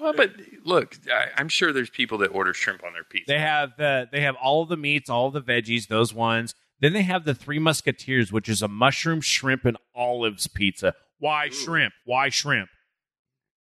Well, 0.00 0.14
but 0.16 0.30
look, 0.64 0.96
I, 1.12 1.28
I'm 1.36 1.48
sure 1.48 1.72
there's 1.72 1.90
people 1.90 2.18
that 2.18 2.28
order 2.28 2.54
shrimp 2.54 2.82
on 2.84 2.92
their 2.92 3.04
pizza. 3.04 3.32
They 3.32 3.38
have 3.38 3.72
the 3.76 4.08
they 4.10 4.22
have 4.22 4.36
all 4.36 4.64
the 4.64 4.76
meats, 4.76 5.10
all 5.10 5.30
the 5.30 5.42
veggies, 5.42 5.88
those 5.88 6.14
ones. 6.14 6.54
Then 6.80 6.92
they 6.92 7.02
have 7.02 7.24
the 7.24 7.34
Three 7.34 7.58
Musketeers, 7.58 8.32
which 8.32 8.48
is 8.48 8.62
a 8.62 8.68
mushroom, 8.68 9.20
shrimp, 9.20 9.64
and 9.64 9.76
olives 9.94 10.48
pizza. 10.48 10.94
Why 11.18 11.48
shrimp? 11.50 11.92
Why 12.04 12.28
shrimp? 12.28 12.70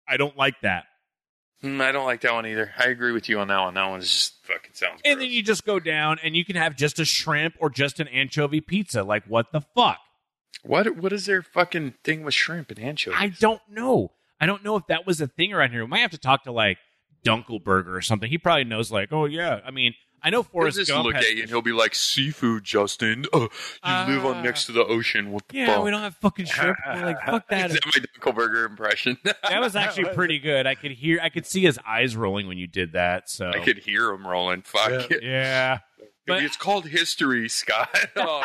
I 0.08 0.18
don't 0.18 0.38
like 0.38 0.62
that. 0.62 0.86
Mm, 1.64 1.82
I 1.82 1.92
don't 1.92 2.06
like 2.06 2.22
that 2.22 2.34
one 2.34 2.46
either. 2.46 2.72
I 2.78 2.86
agree 2.86 3.12
with 3.12 3.28
you 3.28 3.40
on 3.40 3.48
that 3.48 3.60
one. 3.60 3.74
That 3.74 3.90
one 3.90 4.02
just 4.02 4.46
fucking 4.46 4.74
sounds. 4.74 5.02
And 5.04 5.16
gross. 5.16 5.24
then 5.24 5.32
you 5.32 5.42
just 5.42 5.66
go 5.66 5.80
down 5.80 6.20
and 6.24 6.36
you 6.36 6.46
can 6.46 6.56
have 6.56 6.76
just 6.76 7.00
a 7.00 7.06
shrimp 7.06 7.56
or 7.60 7.72
just 7.72 8.00
an 8.00 8.08
anchovy 8.10 8.62
pizza. 8.62 9.04
Like 9.04 9.24
what 9.26 9.52
the 9.52 9.62
fuck? 9.62 9.98
what 10.64 10.98
what 10.98 11.14
is 11.14 11.26
their 11.26 11.42
fucking 11.42 11.96
thing 12.04 12.24
with 12.24 12.34
shrimp 12.34 12.70
and 12.72 12.80
anchovies? 12.80 13.18
I 13.20 13.30
don't 13.30 13.62
know. 13.70 14.12
I 14.40 14.46
don't 14.46 14.64
know 14.64 14.76
if 14.76 14.88
that 14.88 15.06
was 15.08 15.20
a 15.22 15.28
thing 15.28 15.54
around 15.54 15.72
here. 15.72 15.84
We 15.84 15.90
might 15.90 16.00
have 16.00 16.12
to 16.12 16.18
talk 16.18 16.44
to 16.44 16.52
like 16.52 16.78
Dunkelberger 17.26 17.96
or 17.96 18.02
something. 18.02 18.30
He 18.30 18.38
probably 18.38 18.64
knows. 18.66 18.92
Like, 18.92 19.12
oh 19.12 19.26
yeah. 19.26 19.60
I 19.66 19.72
mean, 19.72 19.94
I 20.24 20.30
know 20.32 20.38
He'll 20.42 20.44
Forrest 20.52 20.78
just 20.78 20.92
Gump 20.92 21.06
look 21.06 21.16
has 21.16 21.26
at 21.26 21.36
you 21.36 21.42
and 21.42 21.50
he'll 21.50 21.62
be 21.62 21.72
like, 21.72 21.94
"Seafood, 21.94 22.64
Justin. 22.64 23.26
Oh, 23.34 23.42
you 23.44 23.48
live 24.16 24.26
Ah. 24.26 24.30
on 24.34 24.44
next 24.44 24.66
to 24.66 24.72
the 24.72 24.84
ocean. 24.84 25.32
What 25.32 25.48
the 25.48 25.58
Yeah, 25.60 25.76
fuck?" 25.76 25.84
we 25.86 25.92
don't 25.92 26.02
have 26.02 26.16
fucking 26.18 26.46
shrimp. 26.46 26.78
We're 26.88 27.06
like, 27.06 27.22
fuck 27.26 27.48
that. 27.50 27.70
Is 27.72 27.80
that 27.80 27.86
my 27.86 28.32
Dunkelberger 28.32 28.66
impression? 28.66 29.18
That 29.24 29.60
was 29.62 29.76
actually 29.76 30.14
pretty 30.16 30.40
good. 30.40 30.66
I 30.68 30.76
could 30.76 30.92
hear, 30.92 31.20
I 31.22 31.30
could 31.30 31.46
see 31.46 31.62
his 31.64 31.80
eyes 31.88 32.16
rolling 32.16 32.48
when 32.48 32.58
you 32.58 32.68
did 32.68 32.94
that. 32.94 33.30
So 33.30 33.50
I 33.50 33.60
could 33.60 33.78
hear 33.80 34.10
him 34.10 34.26
rolling. 34.28 34.62
Fuck. 34.64 35.10
Yeah. 35.12 35.18
yeah, 35.22 35.78
but- 36.26 36.44
it's 36.44 36.58
called 36.58 36.88
history, 36.88 37.48
Scott. 37.48 37.90
oh, 38.16 38.44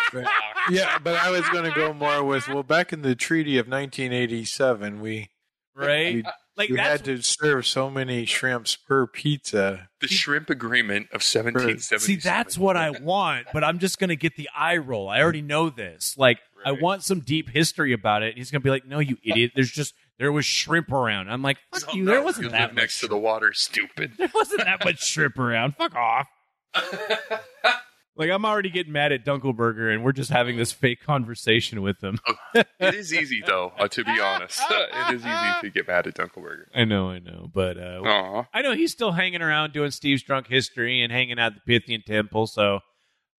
Yeah, 0.71 0.99
but 0.99 1.17
I 1.17 1.31
was 1.31 1.49
going 1.51 1.65
to 1.65 1.73
go 1.75 1.93
more 1.93 2.23
with 2.23 2.49
well, 2.49 2.63
back 2.63 2.93
in 2.93 3.03
the 3.03 3.15
Treaty 3.15 3.57
of 3.59 3.67
1987, 3.67 5.01
we 5.01 5.29
right. 5.75 6.15
we, 6.17 6.23
uh, 6.25 6.31
Like 6.57 6.69
we 6.71 6.77
that's 6.77 6.89
had 6.89 7.05
to 7.07 7.23
serve 7.23 7.67
so 7.67 7.91
many 7.91 8.25
shrimps 8.27 8.77
per 8.77 9.07
pizza. 9.07 9.89
The 10.01 10.09
shrimp 10.09 10.51
agreement 10.51 11.07
of 11.07 11.23
1777. 11.23 12.01
see, 12.01 12.17
that's 12.17 12.59
what 12.59 12.77
I 12.77 12.91
want. 12.91 13.47
But 13.53 13.65
I'm 13.65 13.79
just 13.79 13.99
gonna 13.99 14.17
get 14.17 14.37
the 14.37 14.49
eye 14.57 14.77
roll. 14.77 15.09
I 15.09 15.23
already 15.23 15.43
know 15.43 15.71
this. 15.71 16.17
Like 16.19 16.39
I 16.65 16.73
want 16.73 17.03
some 17.03 17.21
deep 17.21 17.49
history 17.51 17.93
about 17.93 18.23
it. 18.23 18.29
And 18.31 18.39
he's 18.39 18.51
gonna 18.51 18.61
be 18.63 18.71
like, 18.71 18.87
"No, 18.87 18.99
you 18.99 19.17
idiot. 19.25 19.53
There's 19.55 19.71
just 19.71 19.95
there 20.19 20.31
was 20.31 20.45
shrimp 20.45 20.93
around." 20.93 21.29
I'm 21.31 21.43
like, 21.43 21.59
"Fuck 21.73 21.89
Oh, 21.89 21.97
you. 21.97 22.05
no, 22.05 22.13
There 22.13 22.23
wasn't 22.23 22.45
you 22.45 22.51
that 22.51 22.69
live 22.71 22.75
next 22.77 22.97
much. 22.97 23.01
to 23.01 23.07
the 23.09 23.19
water, 23.19 23.53
stupid. 23.53 24.13
there 24.19 24.31
wasn't 24.35 24.65
that 24.65 24.85
much 24.85 25.03
shrimp 25.05 25.39
around. 25.39 25.75
Fuck 25.77 25.95
off." 25.97 26.27
Like 28.15 28.31
I'm 28.31 28.45
already 28.45 28.69
getting 28.69 28.93
mad 28.93 29.13
at 29.13 29.25
Dunkelberger, 29.25 29.93
and 29.93 30.05
we're 30.05 30.13
just 30.13 30.31
having 30.31 30.57
this 30.59 30.71
fake 30.71 31.01
conversation 31.03 31.81
with 31.81 32.03
him. 32.03 32.19
It 32.55 32.95
is 32.95 33.13
easy 33.15 33.43
though, 33.47 33.73
uh, 33.79 33.89
to 33.89 34.05
be 34.05 34.21
honest. 34.21 34.61
it 34.71 35.15
is 35.15 35.23
easy 35.25 35.61
to 35.63 35.71
get 35.71 35.89
mad 35.89 36.07
at 36.07 36.15
Dunkelberger. 36.15 36.65
I 36.75 36.85
know, 36.85 37.09
I 37.09 37.21
know, 37.21 37.49
but 37.53 37.79
uh, 37.79 38.45
I 38.53 38.61
know 38.63 38.75
he's 38.75 38.93
still 38.93 39.13
hanging 39.13 39.41
around 39.41 39.73
doing 39.73 39.91
Steve's 39.91 40.23
Drunk 40.23 40.47
History 40.49 41.03
and 41.03 41.11
hanging 41.11 41.39
out 41.39 41.53
at 41.53 41.59
the 41.65 41.79
Pythian 41.81 42.03
Temple. 42.07 42.47
So, 42.47 42.81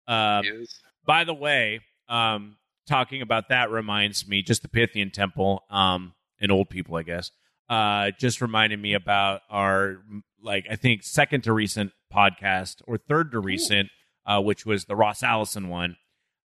uh, 0.07 0.41
He 0.41 0.49
is. 0.49 0.80
by 1.05 1.24
the 1.24 1.34
way, 1.36 1.82
um, 2.09 2.57
talking 2.88 3.21
about 3.21 3.49
that 3.49 3.69
reminds 3.69 4.28
me 4.28 4.41
just 4.41 4.63
the 4.63 4.69
Pythian 4.69 5.11
Temple, 5.11 5.61
um, 5.69 6.13
and 6.41 6.51
old 6.51 6.69
people, 6.69 6.95
I 6.95 7.03
guess, 7.03 7.30
uh, 7.69 8.09
just 8.19 8.41
reminded 8.41 8.80
me 8.82 8.93
about 8.95 9.41
our 9.51 9.97
like 10.41 10.65
I 10.69 10.76
think 10.76 11.03
second 11.03 11.41
to 11.43 11.53
recent 11.53 11.91
podcast 12.13 12.82
or 12.88 12.97
third 12.97 13.32
to 13.32 13.39
recent, 13.39 13.89
uh, 14.26 14.41
which 14.41 14.65
was 14.65 14.86
the 14.86 14.95
Ross 14.95 15.24
Allison 15.24 15.69
one. 15.69 15.97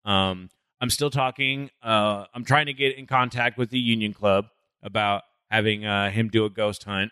Um, 0.03 0.49
I'm 0.81 0.89
still 0.89 1.09
talking. 1.09 1.69
Uh, 1.81 2.25
I'm 2.33 2.43
trying 2.45 2.65
to 2.67 2.73
get 2.73 2.97
in 2.97 3.07
contact 3.07 3.57
with 3.57 3.69
the 3.69 3.79
Union 3.79 4.13
Club 4.13 4.47
about 4.83 5.23
having 5.49 5.85
uh, 5.85 6.11
him 6.11 6.29
do 6.29 6.45
a 6.45 6.49
ghost 6.49 6.83
hunt, 6.83 7.11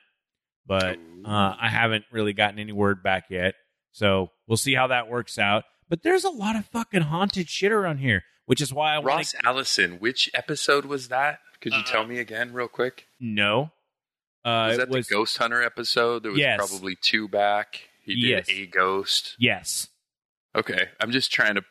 but 0.65 0.97
uh, 1.25 1.55
I 1.59 1.69
haven't 1.69 2.05
really 2.11 2.33
gotten 2.33 2.59
any 2.59 2.71
word 2.71 3.01
back 3.03 3.25
yet. 3.29 3.55
So 3.91 4.31
we'll 4.47 4.57
see 4.57 4.73
how 4.73 4.87
that 4.87 5.07
works 5.09 5.37
out. 5.37 5.63
But 5.89 6.03
there's 6.03 6.23
a 6.23 6.29
lot 6.29 6.55
of 6.55 6.65
fucking 6.65 7.01
haunted 7.03 7.47
shit 7.49 7.71
around 7.71 7.97
here, 7.97 8.23
which 8.45 8.61
is 8.61 8.73
why 8.73 8.93
I 8.95 8.97
want 8.97 9.07
Ross 9.07 9.31
to 9.31 9.45
Allison, 9.45 9.93
which 9.99 10.29
episode 10.33 10.85
was 10.85 11.07
that? 11.09 11.39
Could 11.61 11.73
you 11.73 11.79
Uh, 11.79 11.83
tell 11.85 12.05
me 12.05 12.17
again, 12.19 12.51
real 12.53 12.67
quick? 12.67 13.07
No, 13.19 13.71
Uh, 14.45 14.67
Was 14.67 14.73
it 14.75 14.77
that 14.79 14.89
was 14.89 15.07
the 15.07 15.13
Ghost 15.15 15.37
Hunter 15.37 15.63
episode? 15.63 16.23
There 16.23 16.31
was 16.31 16.39
Yes. 16.39 16.57
probably 16.57 16.97
two 17.01 17.27
back. 17.29 17.89
He 18.01 18.15
did 18.15 18.29
Yes. 18.29 18.49
a 18.49 18.65
ghost. 18.65 19.35
yes. 19.39 19.87
Okay, 20.55 20.89
I'm 20.99 21.11
just 21.11 21.31
trying 21.31 21.55
to 21.55 21.63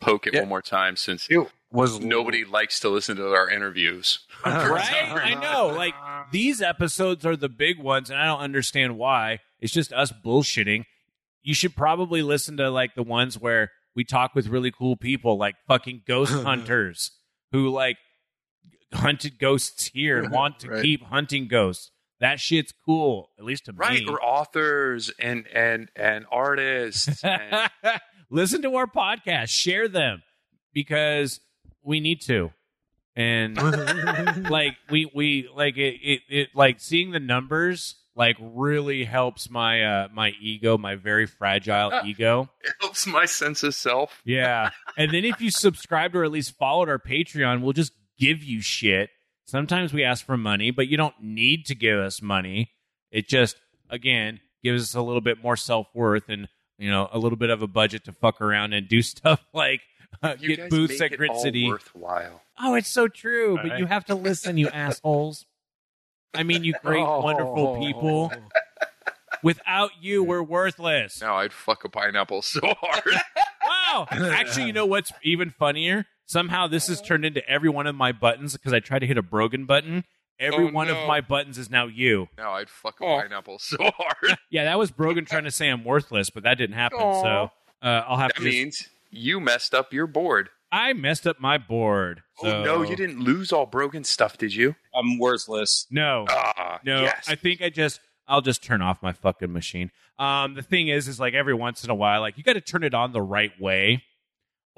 poke 0.00 0.26
it 0.26 0.34
Yeah. 0.34 0.40
one 0.40 0.48
more 0.48 0.62
time 0.62 0.96
since 0.96 1.26
It 1.30 1.46
was 1.70 2.00
nobody 2.00 2.44
likes 2.44 2.80
to 2.80 2.88
listen 2.88 3.16
to 3.16 3.32
our 3.32 3.48
interviews. 3.50 4.20
right? 4.46 5.12
I 5.24 5.34
know. 5.34 5.68
Like 5.68 5.94
these 6.32 6.60
episodes 6.62 7.24
are 7.26 7.36
the 7.36 7.48
big 7.48 7.78
ones, 7.78 8.10
and 8.10 8.18
I 8.18 8.26
don't 8.26 8.40
understand 8.40 8.96
why. 8.98 9.40
It's 9.60 9.72
just 9.72 9.92
us 9.92 10.12
bullshitting. 10.24 10.84
You 11.42 11.54
should 11.54 11.74
probably 11.76 12.22
listen 12.22 12.56
to 12.58 12.70
like 12.70 12.94
the 12.94 13.02
ones 13.02 13.38
where 13.38 13.70
we 13.94 14.04
talk 14.04 14.34
with 14.34 14.46
really 14.48 14.70
cool 14.70 14.96
people, 14.96 15.36
like 15.38 15.56
fucking 15.66 16.02
ghost 16.06 16.32
hunters 16.44 17.12
who 17.52 17.68
like 17.70 17.96
hunted 18.92 19.38
ghosts 19.38 19.86
here 19.86 20.18
and 20.22 20.30
want 20.32 20.60
to 20.60 20.68
Right. 20.70 20.82
keep 20.82 21.02
hunting 21.04 21.46
ghosts. 21.48 21.90
That 22.20 22.40
shit's 22.40 22.72
cool, 22.84 23.30
at 23.38 23.44
least 23.44 23.66
to 23.66 23.72
Right, 23.72 24.00
me. 24.00 24.06
Right, 24.06 24.08
or 24.12 24.22
authors 24.22 25.10
and 25.20 25.46
and 25.52 25.88
and 25.94 26.26
artists. 26.32 27.22
And, 27.22 27.70
listen 28.30 28.62
to 28.62 28.74
our 28.76 28.86
podcast, 28.86 29.48
share 29.50 29.88
them 29.88 30.22
because 30.72 31.40
we 31.82 32.00
need 32.00 32.20
to. 32.22 32.50
And 33.14 33.56
like 34.50 34.76
we 34.90 35.10
we 35.14 35.48
like 35.54 35.76
it, 35.76 35.96
it 36.02 36.20
it 36.28 36.48
like 36.54 36.80
seeing 36.80 37.10
the 37.10 37.20
numbers 37.20 37.96
like 38.14 38.36
really 38.40 39.04
helps 39.04 39.48
my 39.50 39.82
uh 39.82 40.08
my 40.12 40.30
ego, 40.40 40.76
my 40.78 40.96
very 40.96 41.26
fragile 41.26 41.92
ego. 42.04 42.48
it 42.62 42.72
helps 42.80 43.06
my 43.06 43.24
sense 43.26 43.62
of 43.62 43.74
self. 43.74 44.20
Yeah. 44.24 44.70
and 44.96 45.12
then 45.12 45.24
if 45.24 45.40
you 45.40 45.50
subscribed 45.50 46.14
or 46.16 46.24
at 46.24 46.30
least 46.32 46.56
followed 46.58 46.88
our 46.88 46.98
Patreon, 46.98 47.60
we'll 47.62 47.72
just 47.72 47.92
give 48.18 48.42
you 48.42 48.60
shit. 48.60 49.10
Sometimes 49.48 49.94
we 49.94 50.04
ask 50.04 50.26
for 50.26 50.36
money, 50.36 50.70
but 50.70 50.88
you 50.88 50.98
don't 50.98 51.14
need 51.22 51.64
to 51.66 51.74
give 51.74 51.98
us 51.98 52.20
money. 52.20 52.72
It 53.10 53.28
just 53.28 53.56
again 53.88 54.40
gives 54.62 54.82
us 54.82 54.94
a 54.94 55.00
little 55.00 55.22
bit 55.22 55.42
more 55.42 55.56
self 55.56 55.86
worth 55.94 56.28
and 56.28 56.48
you 56.78 56.90
know 56.90 57.08
a 57.10 57.18
little 57.18 57.38
bit 57.38 57.48
of 57.48 57.62
a 57.62 57.66
budget 57.66 58.04
to 58.04 58.12
fuck 58.12 58.42
around 58.42 58.74
and 58.74 58.86
do 58.88 59.00
stuff 59.14 59.42
like 59.54 59.80
uh, 60.22 60.34
You 60.38 60.48
get 60.48 60.58
guys 60.58 60.70
booths 60.70 61.00
make 61.00 61.02
at 61.02 61.12
it 61.12 61.16
Grit 61.16 61.30
all 61.30 61.42
City. 61.42 61.66
worthwhile. 61.66 62.42
Oh, 62.60 62.74
it's 62.74 62.90
so 62.90 63.08
true, 63.08 63.56
but 63.56 63.70
Right. 63.70 63.78
you 63.80 63.86
have 63.86 64.04
to 64.06 64.14
listen, 64.14 64.58
you 64.58 64.68
assholes. 64.72 65.46
I 66.34 66.42
mean, 66.42 66.62
you 66.62 66.74
great, 66.84 67.00
Oh. 67.02 67.20
wonderful 67.22 67.78
people. 67.78 68.30
Without 69.42 69.92
you, 70.02 70.24
we're 70.24 70.42
worthless. 70.42 71.20
Now 71.22 71.36
I'd 71.36 71.52
fuck 71.54 71.84
a 71.84 71.88
pineapple 71.88 72.42
so 72.42 72.60
hard. 72.64 73.14
Wow. 73.66 74.06
Actually, 74.10 74.66
you 74.66 74.72
know 74.72 74.84
what's 74.86 75.12
even 75.22 75.50
funnier? 75.50 76.06
Somehow 76.28 76.66
this 76.68 76.86
has 76.88 77.00
turned 77.00 77.24
into 77.24 77.44
every 77.48 77.70
one 77.70 77.86
of 77.86 77.94
my 77.96 78.12
buttons 78.12 78.52
because 78.52 78.72
I 78.72 78.80
tried 78.80 78.98
to 79.00 79.06
hit 79.06 79.16
a 79.18 79.22
Brogan 79.22 79.64
button. 79.64 80.04
Every 80.38 80.66
Oh, 80.68 80.70
one 80.70 80.86
no. 80.86 80.96
of 81.00 81.08
my 81.08 81.20
buttons 81.20 81.58
is 81.58 81.68
now 81.70 81.86
you. 81.86 82.28
now 82.36 82.52
I'd 82.52 82.70
fuck 82.70 83.00
a 83.00 83.04
Oh. 83.04 83.20
pineapple 83.20 83.58
so 83.58 83.76
hard. 83.80 84.38
Yeah, 84.50 84.64
that 84.64 84.78
was 84.78 84.90
Brogan 84.92 85.24
trying 85.24 85.44
to 85.44 85.50
say 85.50 85.68
I'm 85.68 85.84
worthless, 85.84 86.30
but 86.30 86.42
that 86.44 86.54
didn't 86.58 86.76
happen. 86.76 86.98
Aw. 87.00 87.22
So 87.22 87.50
uh, 87.82 88.04
I'll 88.06 88.18
have 88.18 88.28
That 88.28 88.36
to. 88.36 88.42
just- 88.44 88.56
means 88.56 88.88
you 89.10 89.40
messed 89.40 89.74
up 89.74 89.92
your 89.92 90.06
board. 90.06 90.50
I 90.70 90.92
messed 90.92 91.26
up 91.26 91.40
my 91.40 91.56
board. 91.56 92.22
Oh 92.42 92.62
no, 92.62 92.82
you 92.82 92.94
didn't 92.94 93.20
lose 93.20 93.50
all 93.52 93.64
broken 93.64 94.04
stuff, 94.04 94.36
did 94.36 94.54
you? 94.54 94.76
I'm 94.94 95.18
worthless. 95.18 95.86
No. 95.90 96.26
Ah, 96.28 96.78
No, 96.84 97.02
yes. 97.04 97.24
I 97.26 97.34
think 97.36 97.62
I 97.62 97.70
just 97.70 98.00
I'll 98.28 98.42
just 98.42 98.62
turn 98.62 98.82
off 98.82 99.02
my 99.02 99.14
fucking 99.14 99.50
machine. 99.50 99.90
Um, 100.18 100.54
the 100.54 100.62
thing 100.62 100.88
is, 100.88 101.08
is 101.08 101.18
like 101.18 101.32
every 101.32 101.54
once 101.54 101.84
in 101.84 101.90
a 101.90 101.94
while, 101.94 102.20
like 102.20 102.36
you 102.36 102.44
got 102.44 102.52
to 102.52 102.60
turn 102.60 102.84
it 102.84 102.92
on 102.92 103.12
the 103.12 103.22
right 103.22 103.58
way, 103.58 104.04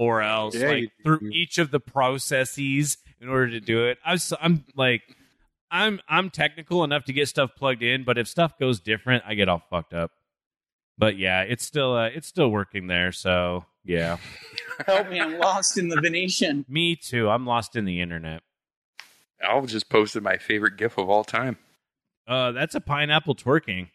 or 0.00 0.22
else 0.22 0.54
Yeah, 0.54 0.68
like 0.68 0.80
you 0.82 0.88
through 1.04 1.18
do. 1.20 1.28
each 1.30 1.58
of 1.58 1.70
the 1.70 1.78
processes 1.78 2.96
in 3.20 3.28
order 3.28 3.50
to 3.50 3.60
do 3.60 3.84
it. 3.86 3.98
I 4.04 4.12
was, 4.12 4.32
I'm 4.40 4.64
like, 4.74 5.02
I'm 5.70 6.00
I'm 6.08 6.30
technical 6.30 6.82
enough 6.84 7.04
to 7.04 7.12
get 7.12 7.28
stuff 7.28 7.50
plugged 7.56 7.82
in, 7.82 8.04
but 8.04 8.16
if 8.16 8.26
stuff 8.26 8.58
goes 8.58 8.80
different, 8.80 9.24
I 9.26 9.34
get 9.34 9.48
all 9.50 9.62
fucked 9.70 9.92
up. 9.92 10.10
But 10.96 11.18
yeah, 11.18 11.42
it's 11.42 11.64
still 11.64 11.94
uh, 11.94 12.06
it's 12.06 12.26
still 12.26 12.48
working 12.50 12.86
there. 12.86 13.12
So 13.12 13.66
yeah, 13.84 14.16
Help 14.86 15.10
me, 15.10 15.20
I'm 15.20 15.38
lost 15.38 15.76
in 15.76 15.88
the 15.88 16.00
Venetian. 16.00 16.64
me 16.68 16.96
too. 16.96 17.28
I'm 17.28 17.44
lost 17.46 17.76
in 17.76 17.84
the 17.84 18.00
internet. 18.00 18.42
Al 19.42 19.66
just 19.66 19.88
posted 19.90 20.22
my 20.22 20.38
favorite 20.38 20.76
GIF 20.78 20.96
of 20.98 21.08
all 21.10 21.24
time. 21.24 21.58
Uh, 22.26 22.52
that's 22.52 22.74
a 22.74 22.80
pineapple 22.80 23.34
twerking. 23.34 23.88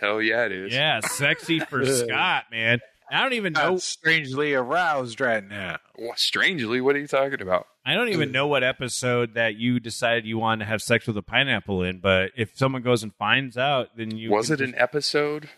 Hell 0.00 0.22
yeah, 0.22 0.44
it 0.46 0.52
is. 0.52 0.72
Yeah, 0.72 1.00
sexy 1.00 1.58
for 1.60 1.84
Scott, 1.94 2.44
man. 2.50 2.78
I 3.12 3.20
don't 3.22 3.34
even 3.34 3.52
know. 3.52 3.72
I'm 3.72 3.78
strangely 3.78 4.54
aroused 4.54 5.20
right 5.20 5.46
now. 5.46 5.78
Well, 5.98 6.14
strangely, 6.16 6.80
what 6.80 6.96
are 6.96 6.98
you 6.98 7.06
talking 7.06 7.42
about? 7.42 7.66
I 7.84 7.92
don't 7.92 8.08
even 8.08 8.32
know 8.32 8.46
what 8.46 8.64
episode 8.64 9.34
that 9.34 9.56
you 9.56 9.80
decided 9.80 10.24
you 10.24 10.38
wanted 10.38 10.64
to 10.64 10.70
have 10.70 10.80
sex 10.80 11.06
with 11.06 11.16
a 11.18 11.22
pineapple 11.22 11.82
in, 11.82 11.98
but 11.98 12.30
if 12.36 12.56
someone 12.56 12.80
goes 12.80 13.02
and 13.02 13.14
finds 13.16 13.58
out, 13.58 13.88
then 13.96 14.16
you 14.16 14.30
was 14.30 14.46
can 14.46 14.54
it 14.54 14.60
an 14.62 14.74
episode 14.78 15.50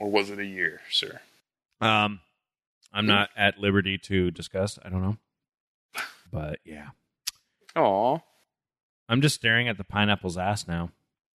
or 0.00 0.10
was 0.10 0.30
it 0.30 0.38
a 0.38 0.46
year, 0.46 0.80
sir? 0.90 1.20
um 1.80 2.20
I'm 2.92 3.06
not 3.06 3.30
at 3.36 3.58
liberty 3.58 3.98
to 3.98 4.30
discuss. 4.30 4.78
I 4.84 4.88
don't 4.88 5.02
know. 5.02 5.16
But 6.32 6.60
yeah. 6.64 6.90
Aw. 7.76 8.18
I'm 9.08 9.20
just 9.20 9.34
staring 9.34 9.68
at 9.68 9.76
the 9.76 9.84
pineapple's 9.84 10.38
ass 10.38 10.66
now. 10.68 10.90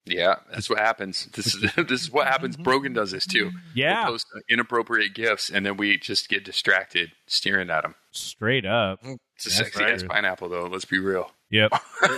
Yeah, 0.05 0.35
that's 0.51 0.69
what 0.69 0.79
happens. 0.79 1.27
This 1.33 1.53
is 1.55 1.71
this 1.87 2.01
is 2.03 2.11
what 2.11 2.27
happens. 2.27 2.57
Brogan 2.57 2.93
does 2.93 3.11
this 3.11 3.25
too. 3.27 3.51
Yeah. 3.75 4.03
He'll 4.03 4.13
post 4.13 4.27
inappropriate 4.49 5.13
gifts, 5.13 5.49
and 5.49 5.65
then 5.65 5.77
we 5.77 5.97
just 5.97 6.29
get 6.29 6.43
distracted 6.43 7.11
staring 7.27 7.69
at 7.69 7.83
them. 7.83 7.95
Straight 8.11 8.65
up. 8.65 8.99
It's 9.03 9.45
a 9.45 9.49
That's 9.49 9.55
sexy 9.57 9.83
right. 9.83 9.93
ass 9.93 10.03
pineapple, 10.03 10.49
though. 10.49 10.65
Let's 10.65 10.85
be 10.85 10.99
real. 10.99 11.31
Yep. 11.51 11.71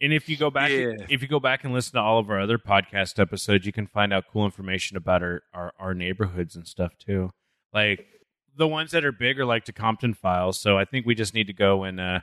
And 0.00 0.12
if 0.12 0.28
you 0.28 0.36
go 0.36 0.50
back, 0.50 0.70
Yeah. 0.72 0.94
if 1.08 1.22
you 1.22 1.28
go 1.28 1.38
back 1.38 1.62
and 1.62 1.72
listen 1.72 1.92
to 1.92 2.00
all 2.00 2.18
of 2.18 2.28
our 2.28 2.40
other 2.40 2.58
podcast 2.58 3.20
episodes, 3.20 3.64
you 3.64 3.72
can 3.72 3.86
find 3.86 4.12
out 4.12 4.24
cool 4.32 4.44
information 4.44 4.96
about 4.96 5.22
our, 5.22 5.42
our, 5.54 5.72
our 5.78 5.94
neighborhoods 5.94 6.56
and 6.56 6.66
stuff 6.66 6.98
too. 6.98 7.30
Like 7.72 8.04
the 8.56 8.66
ones 8.66 8.90
that 8.90 9.04
are 9.04 9.12
big 9.12 9.38
are 9.38 9.44
like 9.44 9.64
the 9.64 9.72
Compton 9.72 10.12
Files. 10.14 10.60
So 10.60 10.76
I 10.76 10.84
think 10.84 11.06
we 11.06 11.14
just 11.14 11.34
need 11.34 11.46
to 11.46 11.52
go 11.52 11.84
and 11.84 12.00
uh, 12.00 12.20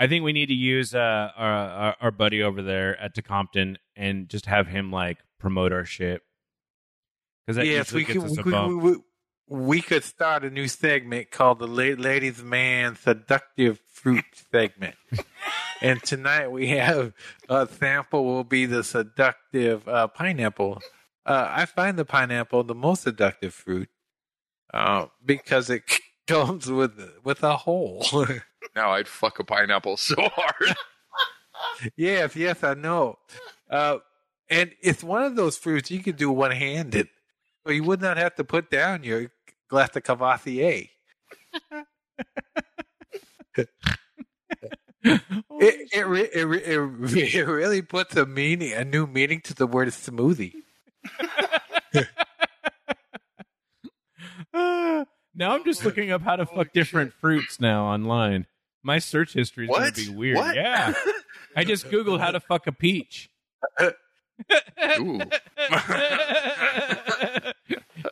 I 0.00 0.06
think 0.06 0.24
we 0.24 0.32
need 0.32 0.46
to 0.46 0.54
use 0.54 0.94
uh, 0.94 1.30
our, 1.36 1.94
our 2.00 2.10
buddy 2.10 2.42
over 2.42 2.62
there 2.62 2.98
at 2.98 3.22
Compton 3.22 3.76
and 3.94 4.30
just 4.30 4.46
have 4.46 4.66
him 4.66 4.90
like 4.90 5.18
promote 5.38 5.74
our 5.74 5.84
shit. 5.84 6.22
Because 7.46 7.56
that 7.56 7.66
yes, 7.66 7.92
we 7.92 8.04
could. 8.06 8.16
We 8.22 8.36
could, 8.36 8.76
we, 8.76 8.96
we- 9.46 9.82
could 9.82 10.02
start 10.04 10.42
a 10.42 10.48
new 10.50 10.68
segment 10.68 11.30
called 11.30 11.58
the 11.58 11.66
La- 11.66 12.00
Ladies 12.02 12.42
Man 12.42 12.96
Seductive 12.96 13.78
Fruit 13.92 14.24
segment. 14.50 14.94
and 15.82 16.02
tonight 16.02 16.48
we 16.48 16.68
have 16.68 17.12
a 17.50 17.66
sample 17.66 18.24
will 18.24 18.44
be 18.44 18.64
the 18.64 18.82
seductive 18.82 19.86
uh, 19.86 20.06
pineapple. 20.08 20.80
Uh, 21.26 21.46
I 21.50 21.66
find 21.66 21.98
the 21.98 22.06
pineapple 22.06 22.64
the 22.64 22.74
most 22.74 23.02
seductive 23.02 23.52
fruit 23.52 23.90
uh, 24.72 25.06
because 25.22 25.68
it 25.68 25.82
comes 26.26 26.70
with 26.70 26.98
with 27.22 27.42
a 27.42 27.58
hole. 27.58 28.06
Now 28.74 28.92
I'd 28.92 29.08
fuck 29.08 29.38
a 29.38 29.44
pineapple 29.44 29.96
so 29.96 30.16
hard. 30.18 30.76
yes, 31.96 32.36
yes, 32.36 32.62
I 32.62 32.74
know. 32.74 33.18
Uh, 33.70 33.98
and 34.48 34.72
it's 34.82 35.02
one 35.04 35.22
of 35.22 35.36
those 35.36 35.56
fruits 35.56 35.90
you 35.90 36.00
could 36.02 36.16
do 36.16 36.30
one 36.30 36.50
handed, 36.50 37.08
so 37.66 37.72
you 37.72 37.84
would 37.84 38.00
not 38.00 38.16
have 38.16 38.34
to 38.36 38.44
put 38.44 38.70
down 38.70 39.04
your 39.04 39.30
glass 39.68 39.94
of 39.96 40.02
Courvoisier. 40.02 40.86
It 45.02 45.88
it, 45.92 46.06
re- 46.06 46.28
it, 46.32 46.42
re- 46.44 46.62
it, 46.64 46.76
re- 46.76 47.22
it 47.34 47.46
really 47.46 47.82
puts 47.82 48.16
a 48.16 48.26
meaning, 48.26 48.72
a 48.74 48.84
new 48.84 49.06
meaning 49.06 49.40
to 49.42 49.54
the 49.54 49.66
word 49.66 49.88
smoothie. 49.88 50.52
Now 55.34 55.54
I'm 55.54 55.64
just 55.64 55.84
looking 55.84 56.10
up 56.10 56.22
how 56.22 56.36
to 56.36 56.44
fuck 56.46 56.72
different 56.72 57.12
fruits 57.14 57.60
now 57.60 57.84
online. 57.86 58.46
My 58.82 58.98
search 58.98 59.34
history 59.34 59.66
is 59.66 59.70
going 59.70 59.92
to 59.92 60.06
be 60.10 60.14
weird. 60.14 60.36
What? 60.36 60.54
Yeah. 60.54 60.94
I 61.56 61.64
just 61.64 61.86
Googled 61.90 62.20
how 62.20 62.30
to 62.30 62.40
fuck 62.40 62.66
a 62.66 62.72
peach. 62.72 63.30
Ooh. 64.98 65.20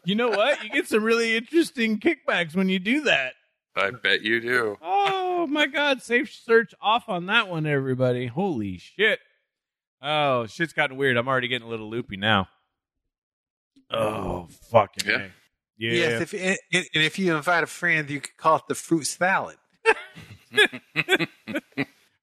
you 0.05 0.15
know 0.15 0.29
what? 0.29 0.63
You 0.63 0.71
get 0.71 0.87
some 0.87 1.03
really 1.03 1.37
interesting 1.37 1.99
kickbacks 1.99 2.55
when 2.55 2.69
you 2.69 2.79
do 2.79 3.03
that. 3.03 3.33
I 3.77 3.91
bet 3.93 4.23
you 4.23 4.41
do. 4.41 4.77
Oh 4.83 5.47
my 5.47 5.67
god, 5.67 6.03
safe 6.03 6.33
search 6.33 6.75
off 6.83 7.09
on 7.09 7.27
that 7.27 7.49
one, 7.49 7.65
everybody. 7.65 8.27
Holy 8.27 8.79
shit. 8.79 9.21
Oh, 10.03 10.47
shit's 10.47 10.73
gotten 10.73 10.97
weird. 10.97 11.17
I'm 11.17 11.29
already 11.29 11.49
getting 11.49 11.67
a 11.67 11.71
little 11.71 11.89
loopy 11.89 12.17
now. 12.17 12.49
Oh, 13.91 14.49
fucking 14.71 15.09
Yeah. 15.09 15.17
A. 15.17 15.31
Yeah. 15.79 15.93
Yes, 15.93 16.23
if 16.23 16.35
and, 16.35 16.59
and 16.73 17.05
if 17.05 17.19
you 17.21 17.37
invite 17.37 17.63
a 17.63 17.69
friend, 17.69 18.11
you 18.11 18.21
could 18.21 18.37
call 18.37 18.57
it 18.57 18.63
the 18.69 18.75
fruit 18.75 19.07
salad. 19.07 19.57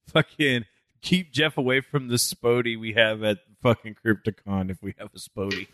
fucking 0.08 0.66
keep 1.02 1.32
Jeff 1.32 1.58
away 1.58 1.82
from 1.82 2.08
the 2.08 2.16
Spody 2.16 2.80
we 2.80 2.94
have 2.94 3.24
at 3.24 3.40
fucking 3.62 3.96
Crypticon 4.06 4.70
if 4.70 4.82
we 4.82 4.94
have 4.98 5.10
a 5.14 5.18
Spody. 5.18 5.68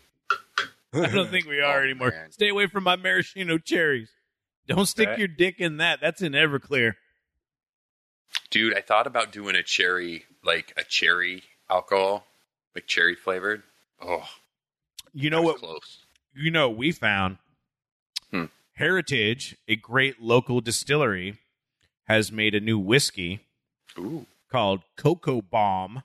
I 0.94 1.06
don't 1.08 1.30
think 1.30 1.46
we 1.46 1.60
are 1.60 1.80
Oh, 1.80 1.84
anymore. 1.84 2.10
man. 2.10 2.30
Stay 2.32 2.48
away 2.48 2.66
from 2.66 2.84
my 2.84 2.96
maraschino 2.96 3.58
cherries. 3.58 4.10
Don't 4.66 4.86
stick 4.86 5.08
Right. 5.08 5.18
your 5.18 5.28
dick 5.28 5.56
in 5.58 5.78
that. 5.78 6.00
That's 6.00 6.22
in 6.22 6.32
Everclear. 6.32 6.94
Dude, 8.50 8.74
I 8.76 8.80
thought 8.82 9.06
about 9.06 9.32
doing 9.32 9.56
a 9.56 9.62
cherry, 9.62 10.24
like 10.44 10.72
a 10.76 10.84
cherry 10.84 11.42
alcohol, 11.70 12.26
like 12.74 12.86
cherry 12.86 13.14
flavored. 13.14 13.62
Oh, 14.00 14.28
You 15.14 15.30
know 15.30 15.42
what? 15.42 15.58
Close. 15.58 16.04
You 16.34 16.50
know 16.50 16.68
we 16.68 16.92
found. 16.92 17.38
Hmm. 18.30 18.46
Heritage, 18.74 19.56
a 19.68 19.76
great 19.76 20.20
local 20.20 20.60
distillery, 20.60 21.38
has 22.04 22.32
made 22.32 22.54
a 22.54 22.60
new 22.60 22.78
whiskey 22.78 23.40
Ooh. 23.98 24.26
called 24.50 24.82
Cocoa 24.96 25.42
Bomb. 25.42 26.02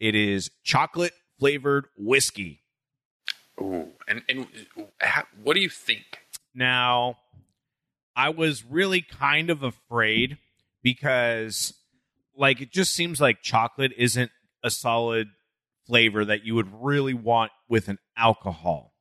It 0.00 0.14
is 0.14 0.50
chocolate 0.62 1.12
flavored 1.38 1.86
whiskey. 1.96 2.62
Ooh. 3.60 3.88
And 4.08 4.22
and 4.28 4.46
uh, 4.76 4.82
how, 5.00 5.24
what 5.42 5.54
do 5.54 5.60
you 5.60 5.68
think? 5.68 6.20
Now, 6.54 7.18
I 8.16 8.28
was 8.30 8.64
really 8.64 9.02
kind 9.02 9.50
of 9.50 9.62
afraid 9.62 10.38
because, 10.82 11.74
like, 12.36 12.60
it 12.60 12.72
just 12.72 12.92
seems 12.94 13.20
like 13.20 13.42
chocolate 13.42 13.92
isn't 13.96 14.30
a 14.62 14.70
solid 14.70 15.28
flavor 15.86 16.24
that 16.24 16.44
you 16.44 16.54
would 16.54 16.68
really 16.72 17.14
want 17.14 17.52
with 17.68 17.88
an 17.88 17.98
alcohol. 18.16 18.93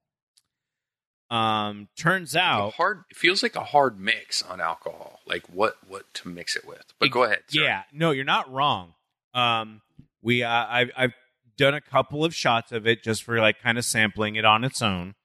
Um, 1.33 1.87
turns 1.97 2.35
out, 2.35 2.73
hard. 2.75 3.05
It 3.09 3.17
feels 3.17 3.41
like 3.41 3.55
a 3.55 3.63
hard 3.63 3.99
mix 3.99 4.43
on 4.43 4.61
alcohol. 4.61 5.19
Like 5.25 5.47
what 5.47 5.77
what 5.87 6.13
to 6.15 6.29
mix 6.29 6.55
it 6.55 6.67
with. 6.67 6.83
But 6.99 7.09
go 7.09 7.23
ahead. 7.23 7.39
yeah, 7.51 7.83
no, 7.91 8.11
you're 8.11 8.23
not 8.23 8.51
wrong. 8.53 8.93
Um, 9.33 9.81
we, 10.21 10.43
uh, 10.43 10.65
I've, 10.69 10.91
I've 10.95 11.13
done 11.57 11.73
a 11.73 11.81
couple 11.81 12.23
of 12.23 12.35
shots 12.35 12.71
of 12.71 12.85
it 12.85 13.03
just 13.03 13.23
for 13.23 13.39
like 13.39 13.59
kind 13.59 13.79
of 13.79 13.85
sampling 13.85 14.35
it 14.35 14.45
on 14.45 14.63
its 14.63 14.79
own, 14.81 15.15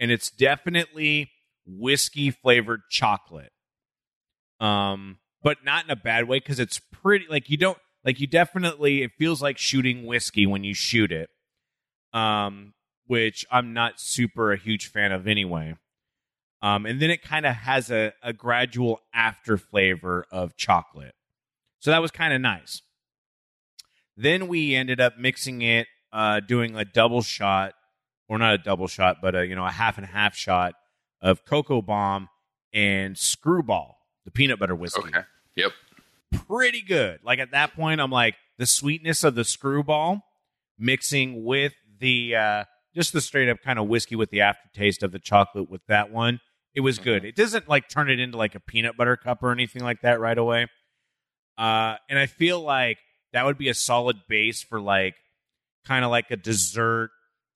and 0.00 0.10
it's 0.10 0.30
definitely 0.30 1.30
whiskey 1.64 2.32
flavored 2.32 2.80
chocolate. 2.90 3.52
Um, 4.58 5.18
but 5.44 5.58
not 5.64 5.84
in 5.84 5.90
a 5.90 5.96
bad 5.96 6.26
way 6.26 6.38
because 6.38 6.58
it's 6.58 6.80
pretty 6.80 7.26
like 7.30 7.48
you 7.48 7.56
don't 7.56 7.78
like 8.04 8.18
you 8.18 8.26
definitely 8.26 9.02
it 9.02 9.12
feels 9.16 9.40
like 9.40 9.58
shooting 9.58 10.06
whiskey 10.06 10.44
when 10.44 10.64
you 10.64 10.74
shoot 10.74 11.12
it. 11.12 11.30
Um, 12.12 12.74
which 13.12 13.44
I'm 13.50 13.74
not 13.74 14.00
super 14.00 14.52
a 14.52 14.56
huge 14.56 14.86
fan 14.86 15.12
of 15.12 15.28
anyway. 15.28 15.76
Um, 16.62 16.86
and 16.86 16.98
then 16.98 17.10
it 17.10 17.20
kind 17.22 17.44
of 17.44 17.54
has 17.54 17.90
a, 17.90 18.14
a 18.22 18.32
gradual 18.32 19.02
after 19.12 19.58
flavor 19.58 20.24
of 20.32 20.56
chocolate. 20.56 21.14
So 21.80 21.90
that 21.90 22.00
was 22.00 22.10
kind 22.10 22.32
of 22.32 22.40
nice. 22.40 22.80
Then 24.16 24.48
we 24.48 24.74
ended 24.74 24.98
up 24.98 25.18
mixing 25.18 25.60
it, 25.60 25.88
uh, 26.10 26.40
doing 26.40 26.74
a 26.74 26.86
double 26.86 27.20
shot, 27.20 27.74
or 28.30 28.38
not 28.38 28.54
a 28.54 28.58
double 28.58 28.86
shot, 28.86 29.18
but 29.20 29.34
a 29.34 29.46
you 29.46 29.54
know 29.54 29.66
a 29.66 29.70
half 29.70 29.98
and 29.98 30.06
half 30.06 30.34
shot 30.34 30.72
of 31.20 31.44
Cocoa 31.44 31.82
Bomb 31.82 32.30
and 32.72 33.18
Screwball, 33.18 33.98
the 34.24 34.30
peanut 34.30 34.58
butter 34.58 34.74
whiskey. 34.74 35.02
Okay. 35.02 35.20
Yep. 35.56 35.72
Pretty 36.48 36.80
good. 36.80 37.20
Like 37.22 37.40
at 37.40 37.50
that 37.50 37.74
point, 37.74 38.00
I'm 38.00 38.10
like 38.10 38.36
the 38.56 38.64
sweetness 38.64 39.22
of 39.22 39.34
the 39.34 39.44
Screwball 39.44 40.22
mixing 40.78 41.44
with 41.44 41.74
the 41.98 42.36
uh, 42.36 42.64
just 42.94 43.12
the 43.12 43.20
straight 43.20 43.48
up 43.48 43.58
kind 43.62 43.78
of 43.78 43.88
whiskey 43.88 44.16
with 44.16 44.30
the 44.30 44.40
aftertaste 44.40 45.02
of 45.02 45.12
the 45.12 45.18
chocolate 45.18 45.70
with 45.70 45.82
that 45.88 46.10
one. 46.10 46.40
It 46.74 46.80
was 46.80 46.98
good. 46.98 47.24
It 47.24 47.36
doesn't 47.36 47.68
like 47.68 47.88
turn 47.88 48.10
it 48.10 48.18
into 48.18 48.38
like 48.38 48.54
a 48.54 48.60
peanut 48.60 48.96
butter 48.96 49.16
cup 49.16 49.42
or 49.42 49.52
anything 49.52 49.82
like 49.82 50.02
that 50.02 50.20
right 50.20 50.38
away. 50.38 50.66
Uh, 51.58 51.96
and 52.08 52.18
I 52.18 52.26
feel 52.26 52.60
like 52.60 52.98
that 53.32 53.44
would 53.44 53.58
be 53.58 53.68
a 53.68 53.74
solid 53.74 54.16
base 54.28 54.62
for 54.62 54.80
like 54.80 55.14
kind 55.86 56.04
of 56.04 56.10
like 56.10 56.30
a 56.30 56.36
dessert 56.36 57.10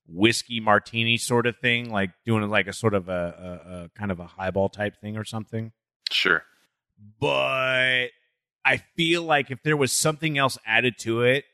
whiskey 0.06 0.60
martini 0.60 1.16
sort 1.16 1.46
of 1.46 1.56
thing, 1.56 1.90
like 1.90 2.10
doing 2.24 2.48
like 2.48 2.66
a 2.66 2.72
sort 2.72 2.94
of 2.94 3.08
a, 3.08 3.12
a, 3.12 3.72
a 3.84 3.88
kind 3.98 4.10
of 4.10 4.20
a 4.20 4.26
highball 4.26 4.68
type 4.68 5.00
thing 5.00 5.16
or 5.16 5.24
something. 5.24 5.72
Sure. 6.10 6.44
But 7.20 8.08
I 8.64 8.76
feel 8.96 9.22
like 9.22 9.50
if 9.50 9.62
there 9.62 9.76
was 9.76 9.92
something 9.92 10.38
else 10.38 10.58
added 10.66 10.98
to 11.00 11.22
it, 11.22 11.44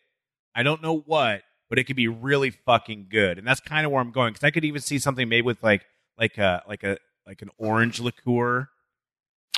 I 0.54 0.62
don't 0.62 0.82
know 0.82 0.98
what, 0.98 1.42
but 1.72 1.78
it 1.78 1.84
could 1.84 1.96
be 1.96 2.06
really 2.06 2.50
fucking 2.50 3.06
good. 3.08 3.38
And 3.38 3.46
that's 3.46 3.60
kind 3.60 3.86
of 3.86 3.92
where 3.92 4.02
I'm 4.02 4.10
going 4.10 4.34
because 4.34 4.44
I 4.44 4.50
could 4.50 4.62
even 4.66 4.82
see 4.82 4.98
something 4.98 5.26
made 5.26 5.46
with 5.46 5.62
like 5.62 5.86
like 6.18 6.36
a 6.36 6.62
like 6.68 6.82
a 6.82 6.98
like 7.26 7.40
an 7.40 7.48
orange 7.56 7.98
liqueur 7.98 8.68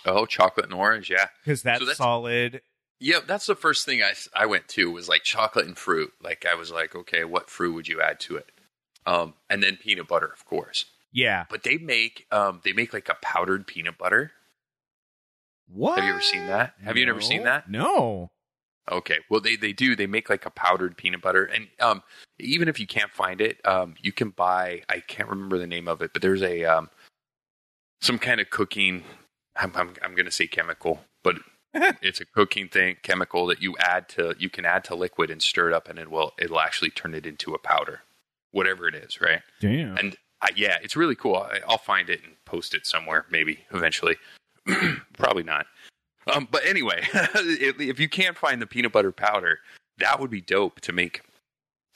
Oh, 0.06 0.24
chocolate 0.24 0.66
and 0.66 0.74
orange. 0.74 1.10
Yeah. 1.10 1.26
because 1.42 1.62
that's, 1.62 1.80
So 1.80 1.84
that's- 1.86 1.96
solid. 1.96 2.62
Yep, 3.00 3.26
that's 3.26 3.46
the 3.46 3.56
first 3.56 3.84
thing 3.84 4.00
I, 4.00 4.12
I 4.32 4.46
went 4.46 4.68
to 4.68 4.92
was 4.92 5.08
like 5.08 5.24
chocolate 5.24 5.66
and 5.66 5.76
fruit. 5.76 6.12
Like 6.22 6.46
I 6.48 6.54
was 6.54 6.70
like, 6.70 6.94
okay, 6.94 7.24
what 7.24 7.50
fruit 7.50 7.74
would 7.74 7.88
you 7.88 8.00
add 8.00 8.20
to 8.20 8.36
it? 8.36 8.52
Um, 9.06 9.34
and 9.50 9.60
then 9.60 9.76
peanut 9.76 10.06
butter, 10.06 10.30
of 10.32 10.44
course. 10.44 10.84
Yeah. 11.12 11.46
But 11.50 11.64
they 11.64 11.78
make 11.78 12.26
um, 12.30 12.60
they 12.64 12.72
make 12.72 12.92
like 12.92 13.08
a 13.08 13.16
powdered 13.22 13.66
peanut 13.66 13.98
butter. 13.98 14.30
What? 15.66 15.96
Have 15.98 16.04
you 16.04 16.10
ever 16.12 16.20
seen 16.22 16.46
that? 16.46 16.74
Have 16.84 16.96
you 16.96 17.06
never 17.06 17.20
seen 17.20 17.42
that? 17.42 17.68
No. 17.68 18.30
Okay, 18.90 19.18
well 19.30 19.40
they 19.40 19.56
they 19.56 19.72
do. 19.72 19.96
They 19.96 20.06
make 20.06 20.28
like 20.28 20.44
a 20.44 20.50
powdered 20.50 20.96
peanut 20.96 21.22
butter, 21.22 21.44
and 21.44 21.68
um, 21.80 22.02
even 22.38 22.68
if 22.68 22.78
you 22.78 22.86
can't 22.86 23.10
find 23.10 23.40
it, 23.40 23.64
um, 23.66 23.94
you 24.00 24.12
can 24.12 24.30
buy. 24.30 24.82
I 24.88 25.00
can't 25.00 25.28
remember 25.28 25.58
the 25.58 25.66
name 25.66 25.88
of 25.88 26.02
it, 26.02 26.12
but 26.12 26.20
there's 26.20 26.42
a 26.42 26.64
um, 26.64 26.90
some 28.02 28.18
kind 28.18 28.40
of 28.40 28.50
cooking. 28.50 29.02
I'm 29.56 29.72
I'm, 29.74 29.94
I'm 30.02 30.14
going 30.14 30.26
to 30.26 30.32
say 30.32 30.46
chemical, 30.46 31.00
but 31.22 31.36
it's 31.74 32.20
a 32.20 32.26
cooking 32.26 32.68
thing, 32.68 32.96
chemical 33.02 33.46
that 33.46 33.62
you 33.62 33.74
add 33.78 34.08
to 34.10 34.34
you 34.38 34.50
can 34.50 34.66
add 34.66 34.84
to 34.84 34.94
liquid 34.94 35.30
and 35.30 35.42
stir 35.42 35.68
it 35.68 35.74
up, 35.74 35.88
and 35.88 35.98
it 35.98 36.10
will 36.10 36.32
it'll 36.38 36.60
actually 36.60 36.90
turn 36.90 37.14
it 37.14 37.24
into 37.24 37.54
a 37.54 37.58
powder, 37.58 38.02
whatever 38.50 38.86
it 38.86 38.94
is, 38.94 39.20
right? 39.20 39.40
Damn. 39.60 39.96
And 39.96 40.16
I, 40.42 40.50
yeah, 40.54 40.76
it's 40.82 40.94
really 40.94 41.16
cool. 41.16 41.36
I, 41.36 41.60
I'll 41.66 41.78
find 41.78 42.10
it 42.10 42.22
and 42.22 42.34
post 42.44 42.74
it 42.74 42.86
somewhere, 42.86 43.24
maybe 43.30 43.60
eventually. 43.72 44.16
Probably 45.16 45.42
not. 45.42 45.66
Um, 46.32 46.48
but 46.50 46.64
anyway, 46.64 47.06
if, 47.12 47.80
if 47.80 48.00
you 48.00 48.08
can't 48.08 48.36
find 48.36 48.60
the 48.62 48.66
peanut 48.66 48.92
butter 48.92 49.12
powder, 49.12 49.60
that 49.98 50.20
would 50.20 50.30
be 50.30 50.40
dope 50.40 50.80
to 50.80 50.92
make. 50.92 51.22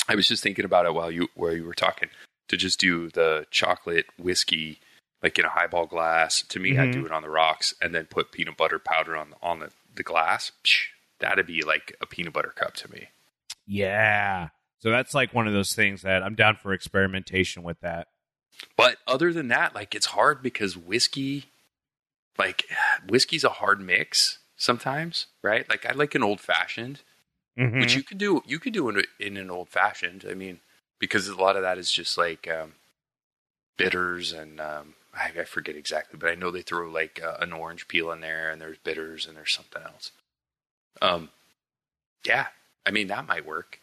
I 0.09 0.15
was 0.15 0.29
just 0.29 0.43
thinking 0.43 0.65
about 0.65 0.87
it 0.87 0.95
while 0.95 1.11
you 1.11 1.29
while 1.35 1.53
you 1.55 1.65
were 1.65 1.75
talking 1.75 2.09
to 2.49 2.57
just 2.57 2.81
do 2.81 3.09
the 3.11 3.47
chocolate 3.51 4.07
whiskey 4.19 4.81
like 5.23 5.39
in 5.39 5.45
a 5.45 5.51
highball 5.51 5.87
glass. 5.87 6.43
To 6.43 6.61
me, 6.61 6.79
I'd 6.79 6.89
Mhm. 6.91 6.93
do 6.93 7.07
it 7.07 7.13
on 7.13 7.23
the 7.23 7.29
rocks 7.31 7.75
and 7.83 7.95
then 7.95 8.07
put 8.07 8.33
peanut 8.33 8.57
butter 8.57 8.79
powder 8.79 9.17
on 9.17 9.35
on 9.43 9.59
the, 9.61 9.71
the 9.95 10.03
glass. 10.03 10.53
Psh, 10.65 10.87
that'd 11.21 11.47
be 11.47 11.63
like 11.63 11.95
a 12.01 12.07
peanut 12.07 12.33
butter 12.33 12.53
cup 12.57 12.75
to 12.77 12.91
me. 12.91 13.09
Yeah. 13.67 14.49
So 14.81 14.91
that's 14.91 15.13
like 15.15 15.35
one 15.35 15.47
of 15.47 15.53
those 15.53 15.75
things 15.75 16.03
that 16.03 16.23
I'm 16.23 16.35
down 16.37 16.57
for 16.57 16.73
experimentation 16.73 17.63
with 17.63 17.81
that. 17.81 18.09
But 18.77 18.97
other 19.07 19.33
than 19.33 19.49
that, 19.49 19.75
like 19.75 19.95
it's 19.95 20.07
hard 20.07 20.43
because 20.43 20.77
whiskey, 20.77 21.47
like 22.39 22.66
whiskey's 23.09 23.44
a 23.44 23.48
hard 23.48 23.81
mix 23.81 24.39
sometimes, 24.56 25.27
right? 25.43 25.69
Like 25.69 25.85
I 25.86 25.93
like 25.93 26.15
an 26.15 26.23
old 26.23 26.40
fashioned, 26.40 27.01
Mm-hmm. 27.59 27.81
which 27.81 27.97
you 27.97 28.05
could 28.05 28.19
do. 28.19 28.40
You 28.47 28.60
could 28.60 28.73
do 28.73 28.89
in, 28.89 29.02
in 29.19 29.36
an 29.36 29.51
old 29.51 29.69
fashioned. 29.69 30.24
I 30.31 30.35
mean, 30.35 30.60
because 31.01 31.27
a 31.27 31.35
lot 31.35 31.56
of 31.56 31.62
that 31.62 31.77
is 31.77 31.90
just 31.90 32.16
like 32.16 32.47
um, 32.47 32.74
bitters 33.77 34.32
and 34.32 34.60
um, 34.60 34.94
I, 35.12 35.40
I 35.40 35.44
forget 35.44 35.74
exactly, 35.74 36.19
but 36.20 36.31
I 36.31 36.36
know 36.36 36.52
they 36.52 36.62
throw 36.62 36.89
like 36.89 37.20
uh, 37.20 37.36
an 37.40 37.52
orange 37.52 37.89
peel 37.89 38.12
in 38.12 38.20
there, 38.20 38.51
and 38.51 38.60
there's 38.60 38.78
bitters 38.78 39.27
and 39.27 39.36
there's 39.36 39.52
something 39.52 39.82
else. 39.82 40.12
Um, 41.02 41.31
yeah, 42.24 42.47
I 42.86 42.93
mean 42.93 43.09
that 43.09 43.27
might 43.27 43.44
work. 43.47 43.81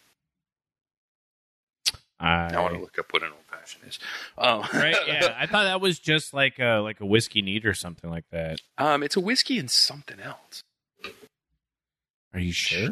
I 2.18 2.58
want 2.60 2.74
to 2.74 2.80
look 2.80 2.98
up 2.98 3.12
what 3.12 3.22
an 3.22 3.30
old 3.32 3.44
fashioned 3.50 3.84
is. 3.86 3.98
Um, 4.38 4.60
right? 4.74 4.96
Yeah. 5.06 5.34
I 5.38 5.46
thought 5.46 5.64
that 5.64 5.80
was 5.80 5.98
just 5.98 6.32
like 6.32 6.58
a 6.58 6.78
like 6.78 7.00
a 7.00 7.06
whiskey 7.06 7.42
neat 7.42 7.66
or 7.66 7.74
something 7.74 8.10
like 8.10 8.24
that. 8.32 8.60
Um, 8.78 9.02
it's 9.02 9.16
a 9.16 9.20
whiskey 9.20 9.58
and 9.58 9.70
something 9.70 10.18
else. 10.20 10.62
Are 12.32 12.40
you 12.40 12.52
sure? 12.52 12.90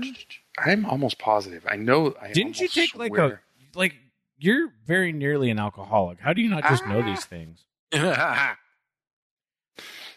I'm 0.59 0.87
almost 0.87 1.19
positive. 1.19 1.67
I 1.71 1.77
know. 1.77 2.15
I 2.21 2.33
Didn't 2.33 2.61
you 2.61 2.69
take 2.69 2.95
like 2.97 3.17
a 3.17 3.41
like 3.75 3.95
you're 4.39 4.73
very 4.87 5.13
nearly 5.13 5.51
an 5.51 5.59
alcoholic. 5.59 6.21
How 6.21 6.33
do 6.33 6.43
you 6.43 6.49
not 6.51 6.65
just 6.65 6.87
know 6.87 7.01
Ah. 7.01 7.05
these 7.05 7.25
things? 7.25 7.65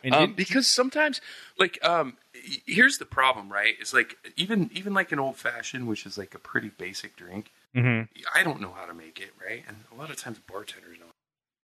Um, 0.10 0.34
because 0.34 0.68
sometimes 0.68 1.20
like 1.60 1.84
um 1.84 2.16
here's 2.66 2.98
the 2.98 3.06
problem 3.06 3.52
right 3.52 3.74
it's 3.80 3.94
like 3.94 4.16
even 4.38 4.70
even 4.74 4.94
like 4.94 5.12
an 5.12 5.20
old 5.20 5.36
fashioned 5.36 5.86
which 5.88 6.06
is 6.06 6.18
like 6.18 6.34
a 6.34 6.40
pretty 6.40 6.70
basic 6.70 7.18
drink 7.18 7.52
Mhm. 7.76 8.08
i 8.34 8.44
don't 8.44 8.62
know 8.62 8.72
how 8.76 8.86
to 8.86 8.94
make 8.94 9.20
it 9.20 9.32
right? 9.44 9.64
And 9.68 9.78
a 9.92 9.96
lot 9.96 10.10
of 10.10 10.18
times 10.18 10.40
bartenders 10.40 10.98
know 11.00 11.06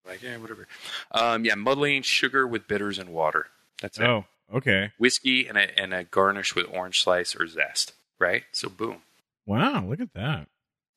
like 0.05 0.21
yeah 0.21 0.37
whatever. 0.37 0.67
Um 1.11 1.45
yeah 1.45 1.55
muddling 1.55 2.01
sugar 2.01 2.45
with 2.47 2.67
bitters 2.67 2.99
and 2.99 3.09
water. 3.09 3.47
That's 3.81 3.97
it. 3.99 4.03
Oh, 4.05 4.25
okay. 4.53 4.91
whiskey 4.97 5.47
and 5.47 5.57
a, 5.57 5.79
and 5.79 5.93
a 5.93 6.03
garnish 6.03 6.55
with 6.55 6.65
orange 6.71 7.01
slice 7.03 7.35
or 7.35 7.47
zest 7.47 7.93
right? 8.19 8.43
So 8.51 8.69
boom. 8.69 9.01
Wow, 9.45 9.85
look 9.85 9.99
at 9.99 10.13
that. 10.13 10.47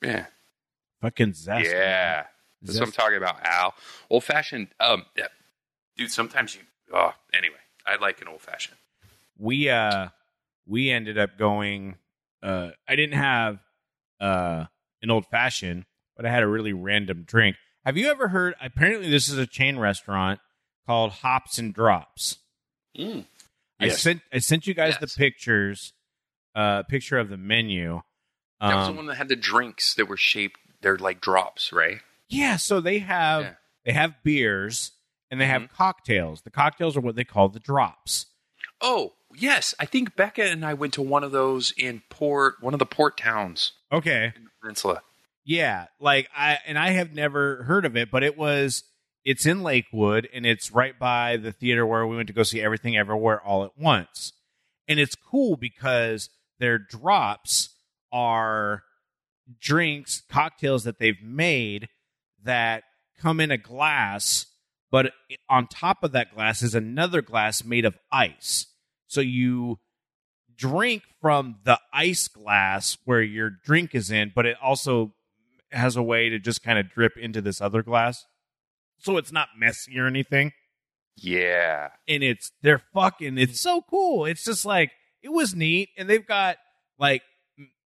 yeah. 0.03 0.27
Fucking 1.03 1.35
zest. 1.35 1.67
yeah. 1.71 2.27
that's 2.63 2.79
what 2.79 2.87
i'm 2.89 2.93
talking 2.93 3.17
about 3.17 3.45
al. 3.47 3.75
Old 4.11 4.25
fashioned 4.25 4.69
um 4.81 5.07
yeah. 5.17 5.29
dude 5.97 6.11
sometimes 6.11 6.55
you 6.55 6.63
oh 6.93 7.13
anyway 7.33 7.57
i 7.87 7.97
like 7.97 8.21
an 8.21 8.29
old 8.29 8.41
fashioned 8.43 8.77
we 9.39 9.69
uh 9.69 10.09
we 10.67 10.91
ended 10.91 11.17
up 11.19 11.39
going 11.39 11.97
uh 12.43 12.71
I 12.89 12.97
didn't 12.97 13.19
have 13.19 13.59
uh 14.21 14.65
an 15.07 15.11
old 15.11 15.27
fashioned, 15.27 15.85
but 16.17 16.27
I 16.27 16.31
had 16.31 16.43
a 16.43 16.49
really 16.49 16.73
random 16.73 17.23
drink. 17.25 17.57
Have 17.85 17.97
you 17.97 18.09
ever 18.11 18.29
heard 18.29 18.55
apparently 18.61 19.09
this 19.09 19.29
is 19.29 19.39
a 19.39 19.47
chain 19.47 19.79
restaurant 19.79 20.41
called 20.87 21.13
Hops 21.13 21.59
and 21.59 21.73
Drops. 21.73 22.39
I 22.99 23.25
Yes. 23.81 24.01
sent 24.03 24.23
I 24.33 24.39
sent 24.39 24.67
you 24.67 24.75
guys 24.75 24.97
Yes. 25.01 25.13
the 25.13 25.19
pictures 25.19 25.93
uh 26.55 26.83
picture 26.85 27.19
of 27.19 27.29
the 27.29 27.37
menu. 27.37 28.03
That 28.61 28.75
was 28.75 28.87
the 28.87 28.91
Um, 28.91 28.97
one 28.97 29.07
that 29.07 29.17
had 29.17 29.29
the 29.29 29.37
drinks 29.37 29.95
that 29.95 30.07
were 30.07 30.17
shaped. 30.17 30.59
They're 30.81 30.97
like 30.99 31.21
drops, 31.21 31.73
right? 31.73 32.01
yeah, 32.29 32.57
so 32.57 32.81
they 32.81 32.99
have 33.01 33.43
Yeah. 33.43 33.55
they 33.85 33.93
have 33.93 34.23
beers 34.25 34.93
and 35.31 35.41
they 35.41 35.47
have 35.47 35.63
Mm-hmm. 35.63 35.75
cocktails. 35.77 36.43
The 36.43 36.51
cocktails 36.51 36.97
are 36.97 37.01
what 37.01 37.15
they 37.17 37.25
call 37.25 37.49
the 37.49 37.61
drops. 37.61 38.27
Oh, 38.81 39.15
yes. 39.37 39.75
I 39.79 39.85
think 39.87 40.17
Becca 40.17 40.43
and 40.45 40.65
I 40.65 40.75
went 40.75 40.95
to 40.95 41.03
one 41.03 41.25
of 41.25 41.33
those 41.33 41.73
in 41.77 42.03
Port, 42.11 42.57
one 42.61 42.75
of 42.75 42.79
the 42.79 42.87
port 42.87 43.17
towns 43.17 43.73
Okay. 43.93 44.33
in 44.37 44.45
the 44.45 44.51
peninsula. 44.61 45.03
Yeah, 45.45 45.87
like 46.01 46.29
I 46.37 46.59
and 46.67 46.77
I 46.77 46.91
have 46.91 47.13
never 47.15 47.63
heard 47.63 47.85
of 47.85 47.97
it, 47.97 48.11
but 48.11 48.25
it 48.25 48.37
was 48.37 48.83
it's 49.25 49.47
in 49.47 49.63
Lakewood 49.63 50.29
and 50.35 50.45
it's 50.45 50.73
right 50.73 50.99
by 50.99 51.37
the 51.37 51.53
theater 51.53 51.87
where 51.87 52.07
we 52.07 52.17
went 52.17 52.27
to 52.29 52.33
go 52.33 52.43
see 52.43 52.61
Everything 52.61 52.97
Everywhere 52.97 53.41
All 53.41 53.65
at 53.65 53.79
Once. 53.79 54.33
And 54.89 54.99
it's 54.99 55.15
cool 55.15 55.57
because 55.57 56.31
their 56.59 56.79
drops 56.79 57.71
are 58.13 58.83
drinks, 59.61 60.23
cocktails 60.29 60.85
that 60.85 60.99
they've 60.99 61.23
made 61.23 61.89
that 62.43 62.85
come 63.21 63.41
in 63.41 63.51
a 63.51 63.59
glass, 63.59 64.47
but 64.91 65.13
on 65.49 65.67
top 65.67 66.03
of 66.03 66.13
that 66.13 66.35
glass 66.35 66.63
is 66.63 66.75
another 66.75 67.23
glass 67.23 67.65
made 67.65 67.85
of 67.85 67.97
ice. 68.13 68.67
So 69.07 69.21
you 69.21 69.79
drink 70.57 71.03
from 71.21 71.57
the 71.65 71.79
ice 71.93 72.29
glass 72.29 72.97
where 73.05 73.23
your 73.23 73.51
drink 73.51 73.95
is 73.95 74.11
in, 74.11 74.33
but 74.35 74.47
it 74.47 74.57
also 74.63 75.13
has 75.71 75.97
a 75.97 76.03
way 76.03 76.29
to 76.29 76.39
just 76.39 76.63
kind 76.63 76.79
of 76.79 76.91
drip 76.91 77.17
into 77.17 77.41
this 77.41 77.61
other 77.61 77.83
glass. 77.83 78.25
So 78.99 79.17
it's 79.17 79.33
not 79.33 79.49
messy 79.59 79.99
or 79.99 80.07
anything. 80.07 80.53
Yeah. 81.17 81.91
And 82.09 82.23
it's 82.23 82.53
they're 82.63 82.83
fucking 82.93 83.39
it's 83.39 83.61
so 83.61 83.83
cool. 83.83 84.27
It's 84.27 84.45
just 84.45 84.65
like 84.65 84.93
it 85.23 85.31
was 85.31 85.55
neat 85.55 85.91
and 85.97 86.09
they've 86.09 86.27
got 86.27 86.57
like 86.99 87.23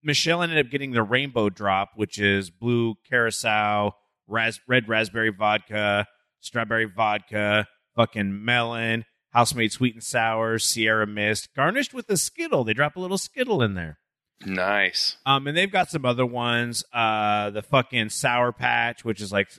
Michelle 0.04 0.42
ended 0.42 0.64
up 0.64 0.72
getting 0.72 0.92
the 0.92 1.04
rainbow 1.04 1.50
drop, 1.50 1.92
which 1.96 2.20
is 2.20 2.50
blue 2.50 2.96
curacao, 3.10 3.96
ras- 4.28 4.60
red 4.68 4.88
raspberry 4.88 5.32
vodka, 5.32 6.08
strawberry 6.40 6.86
vodka, 6.86 7.68
fucking 7.96 8.46
melon, 8.46 9.06
house 9.32 9.54
made 9.54 9.72
sweet 9.72 9.94
and 9.94 10.04
sour, 10.04 10.60
Sierra 10.60 11.08
Mist, 11.08 11.50
garnished 11.56 11.94
with 11.94 12.10
a 12.10 12.18
Skittle. 12.18 12.64
They 12.64 12.74
drop 12.74 12.96
a 12.96 13.00
little 13.00 13.18
Skittle 13.18 13.62
in 13.62 13.76
there. 13.76 14.00
Nice. 14.46 15.18
Um, 15.26 15.48
and 15.48 15.58
they've 15.58 15.72
got 15.72 15.90
some 15.90 16.06
other 16.06 16.26
ones. 16.26 16.84
Uh, 16.94 17.50
the 17.50 17.62
fucking 17.62 18.10
Sour 18.10 18.52
Patch, 18.52 19.04
which 19.04 19.22
is 19.22 19.32
like 19.32 19.50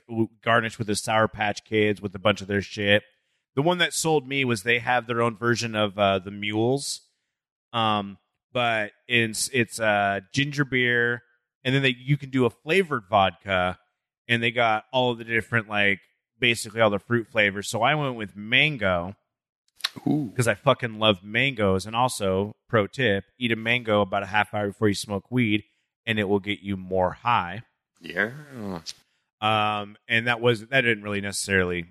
garnished 0.43 0.77
with 0.77 0.87
the 0.87 0.95
Sour 0.95 1.27
Patch 1.27 1.65
Kids 1.65 2.01
with 2.01 2.15
a 2.15 2.19
bunch 2.19 2.41
of 2.41 2.47
their 2.47 2.61
shit. 2.61 3.03
The 3.55 3.61
one 3.61 3.79
that 3.79 3.93
sold 3.93 4.27
me 4.27 4.45
was 4.45 4.63
they 4.63 4.79
have 4.79 5.05
their 5.05 5.21
own 5.21 5.35
version 5.35 5.75
of 5.75 5.97
uh, 5.97 6.19
the 6.19 6.31
mules. 6.31 7.01
Um, 7.73 8.17
but 8.53 8.91
it's 9.07 9.49
it's 9.53 9.79
uh 9.79 10.21
ginger 10.33 10.65
beer, 10.65 11.21
and 11.63 11.75
then 11.75 11.81
they 11.81 11.95
you 11.97 12.17
can 12.17 12.29
do 12.29 12.45
a 12.45 12.49
flavored 12.49 13.03
vodka, 13.09 13.77
and 14.27 14.41
they 14.41 14.51
got 14.51 14.85
all 14.91 15.11
of 15.11 15.17
the 15.17 15.23
different 15.23 15.69
like 15.69 15.99
basically 16.39 16.81
all 16.81 16.89
the 16.89 16.99
fruit 16.99 17.27
flavors. 17.27 17.67
So 17.67 17.81
I 17.81 17.95
went 17.95 18.15
with 18.15 18.35
mango. 18.35 19.15
Because 20.05 20.47
I 20.47 20.53
fucking 20.55 20.99
love 20.99 21.23
mangoes. 21.23 21.85
And 21.85 21.95
also, 21.95 22.55
pro 22.67 22.87
tip: 22.87 23.25
eat 23.37 23.51
a 23.51 23.55
mango 23.55 24.01
about 24.01 24.23
a 24.23 24.27
half 24.27 24.53
hour 24.53 24.67
before 24.67 24.87
you 24.87 24.93
smoke 24.95 25.29
weed, 25.31 25.63
and 26.05 26.19
it 26.19 26.25
will 26.29 26.39
get 26.39 26.59
you 26.59 26.77
more 26.77 27.11
high. 27.11 27.63
Yeah. 28.01 28.31
Um, 29.41 29.97
and 30.07 30.27
that 30.27 30.41
was 30.41 30.67
that 30.67 30.81
didn't 30.81 31.03
really 31.03 31.21
necessarily, 31.21 31.85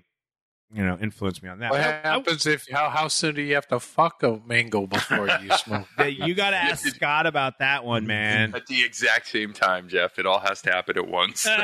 you 0.71 0.85
know, 0.85 0.97
influence 1.01 1.41
me 1.43 1.49
on 1.49 1.59
that. 1.59 1.71
What 1.71 1.81
I- 1.81 1.83
I- 1.83 2.07
happens 2.13 2.45
if 2.45 2.67
how 2.71 2.89
how 2.89 3.07
soon 3.07 3.35
do 3.35 3.41
you 3.41 3.55
have 3.55 3.67
to 3.69 3.79
fuck 3.79 4.21
a 4.23 4.39
mango 4.45 4.85
before 4.87 5.27
you 5.41 5.49
smoke? 5.57 5.87
that- 5.97 6.13
you 6.13 6.35
got 6.35 6.51
to 6.51 6.57
ask 6.57 6.85
Scott 6.87 7.25
about 7.25 7.59
that 7.59 7.83
one, 7.85 8.05
man. 8.07 8.53
At 8.55 8.67
the 8.67 8.83
exact 8.83 9.27
same 9.27 9.53
time, 9.53 9.87
Jeff. 9.89 10.17
It 10.19 10.25
all 10.25 10.39
has 10.39 10.61
to 10.63 10.71
happen 10.71 10.97
at 10.97 11.07
once. 11.07 11.47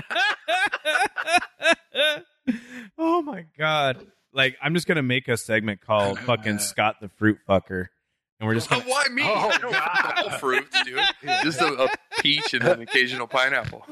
oh 2.97 3.21
my 3.21 3.45
god! 3.57 4.05
Like 4.35 4.57
I'm 4.61 4.73
just 4.75 4.85
gonna 4.85 5.01
make 5.01 5.27
a 5.29 5.37
segment 5.37 5.81
called 5.81 6.19
"Fucking 6.19 6.59
Scott 6.59 6.97
the 7.01 7.09
Fruit 7.09 7.37
Fucker," 7.47 7.87
and 8.39 8.47
we're 8.47 8.53
just 8.53 8.69
gonna 8.69 8.83
Why 8.85 9.05
me? 9.11 9.23
Oh, 9.25 9.33
I 9.53 9.57
don't 9.57 9.71
want 9.71 10.17
all 10.33 10.37
fruits, 10.39 10.83
dude. 10.83 10.99
Just 11.43 11.61
a, 11.61 11.83
a 11.85 11.87
peach 12.19 12.53
and 12.53 12.63
an 12.63 12.81
occasional 12.81 13.27
pineapple. 13.27 13.85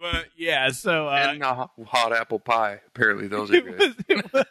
But 0.00 0.26
yeah, 0.36 0.70
so 0.70 1.08
uh, 1.08 1.12
and 1.30 1.42
a 1.42 1.68
hot 1.86 2.12
apple 2.12 2.38
pie. 2.38 2.80
Apparently, 2.88 3.26
those 3.26 3.50
are 3.50 3.54
it 3.54 3.64
good. 3.64 3.78
was, 3.78 3.94
it 4.08 4.32
was- 4.32 4.44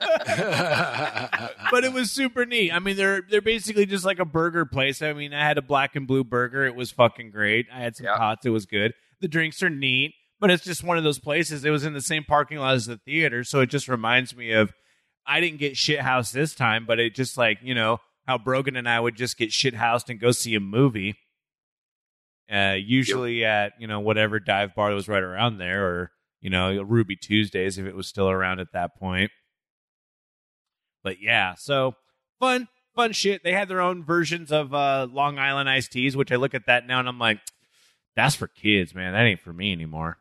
but 1.70 1.84
it 1.84 1.94
was 1.94 2.10
super 2.11 2.45
neat. 2.45 2.72
I 2.72 2.80
mean, 2.80 2.95
they're 2.98 3.22
they're 3.30 3.41
basically 3.41 3.86
just 3.86 4.03
like 4.06 4.18
a 4.20 4.26
burger 4.26 4.65
place. 4.65 5.02
I 5.03 5.14
mean, 5.14 5.32
I 5.34 5.45
had 5.45 5.60
a 5.60 5.61
black 5.61 5.95
and 5.95 6.07
blue 6.07 6.24
burger. 6.24 6.65
It 6.65 6.76
was 6.76 6.90
fucking 6.91 7.30
great. 7.32 7.68
I 7.72 7.82
had 7.82 7.95
some 7.95 8.06
Yeah. 8.06 8.15
tots. 8.15 8.45
It 8.45 8.49
was 8.49 8.65
good. 8.65 8.94
The 9.22 9.28
drinks 9.28 9.61
are 9.61 9.70
neat, 9.70 10.15
but 10.44 10.52
it's 10.52 10.65
just 10.65 10.84
one 10.84 10.98
of 10.98 11.06
those 11.06 11.20
places. 11.20 11.64
It 11.64 11.70
was 11.70 11.86
in 11.86 11.94
the 11.94 12.02
same 12.02 12.26
parking 12.26 12.57
lot 12.57 12.76
as 12.76 12.86
the 12.86 12.98
theater, 12.98 13.45
so 13.45 13.61
it 13.61 13.68
just 13.68 13.88
reminds 13.88 14.36
me 14.36 14.52
of. 14.52 14.74
I 15.26 15.40
didn't 15.40 15.60
get 15.60 15.78
shit 15.78 16.02
housed 16.02 16.34
this 16.34 16.53
time, 16.53 16.86
but 16.86 16.99
it 16.99 17.15
just 17.15 17.38
like 17.38 17.60
you 17.64 17.74
know 17.74 17.99
how 18.28 18.38
Brogan 18.38 18.76
and 18.76 18.90
I 18.90 18.99
would 18.99 19.15
just 19.15 19.38
get 19.38 19.53
shit 19.53 19.74
housed 19.74 20.10
and 20.10 20.20
go 20.20 20.32
see 20.32 20.53
a 20.56 20.60
movie. 20.60 21.15
Uh, 22.53 22.76
usually 22.78 23.45
at 23.45 23.72
you 23.80 23.88
know 23.88 24.02
whatever 24.02 24.38
dive 24.41 24.76
bar 24.76 24.90
that 24.90 24.95
was 24.95 25.07
right 25.07 25.24
around 25.24 25.60
there, 25.60 25.86
or 25.88 26.11
you 26.41 26.49
know 26.49 26.82
Ruby 26.82 27.15
Tuesdays 27.15 27.78
if 27.78 27.86
it 27.86 27.95
was 27.95 28.07
still 28.07 28.30
around 28.30 28.60
at 28.60 28.74
that 28.74 28.99
point. 28.99 29.32
But 31.06 31.22
yeah, 31.22 31.56
so 31.56 31.95
fun, 32.41 32.68
fun 32.94 33.14
shit. 33.14 33.45
They 33.45 33.53
had 33.53 33.70
their 33.70 33.80
own 33.80 34.03
versions 34.03 34.52
of 34.52 34.74
uh, 34.74 35.07
Long 35.10 35.40
Island 35.40 35.70
iced 35.70 35.94
teas, 35.94 36.18
which 36.18 36.34
I 36.34 36.36
look 36.36 36.53
at 36.53 36.65
that 36.65 36.86
now 36.86 36.99
and 36.99 37.07
I'm 37.07 37.18
like, 37.18 37.40
that's 38.18 38.36
for 38.36 38.48
kids, 38.48 38.94
man. 38.94 39.14
That 39.14 39.24
ain't 39.24 39.40
for 39.40 39.53
me 39.53 39.72
anymore. 39.72 40.18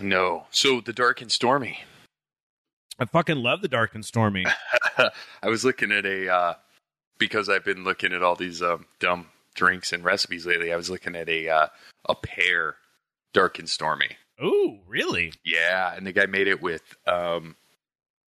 No. 0.00 0.46
So 0.50 0.80
the 0.80 0.92
dark 0.92 1.20
and 1.20 1.30
stormy. 1.30 1.80
I 2.98 3.04
fucking 3.04 3.36
love 3.36 3.62
the 3.62 3.68
dark 3.68 3.94
and 3.94 4.04
stormy. 4.04 4.44
I 5.42 5.48
was 5.48 5.64
looking 5.64 5.92
at 5.92 6.04
a 6.04 6.32
uh, 6.32 6.54
because 7.18 7.48
I've 7.48 7.64
been 7.64 7.84
looking 7.84 8.12
at 8.12 8.22
all 8.22 8.34
these 8.34 8.62
um, 8.62 8.86
dumb 8.98 9.26
drinks 9.54 9.92
and 9.92 10.04
recipes 10.04 10.46
lately. 10.46 10.72
I 10.72 10.76
was 10.76 10.90
looking 10.90 11.14
at 11.14 11.28
a 11.28 11.48
uh, 11.48 11.66
a 12.08 12.14
pear 12.14 12.76
dark 13.32 13.58
and 13.58 13.68
stormy. 13.68 14.16
Ooh, 14.42 14.78
really? 14.86 15.32
Yeah, 15.44 15.94
and 15.94 16.06
the 16.06 16.12
guy 16.12 16.26
made 16.26 16.48
it 16.48 16.62
with 16.62 16.82
um, 17.06 17.56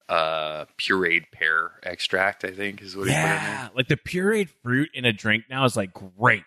uh, 0.07 0.65
pureed 0.77 1.31
pear 1.31 1.71
extract. 1.83 2.43
I 2.43 2.51
think 2.51 2.81
is 2.81 2.95
what 2.95 3.07
he 3.07 3.13
put 3.13 3.19
in 3.19 3.23
there. 3.23 3.33
Yeah, 3.33 3.69
like 3.75 3.87
the 3.87 3.97
pureed 3.97 4.49
fruit 4.61 4.89
in 4.93 5.05
a 5.05 5.13
drink 5.13 5.45
now 5.49 5.65
is 5.65 5.77
like 5.77 5.93
great. 5.93 6.43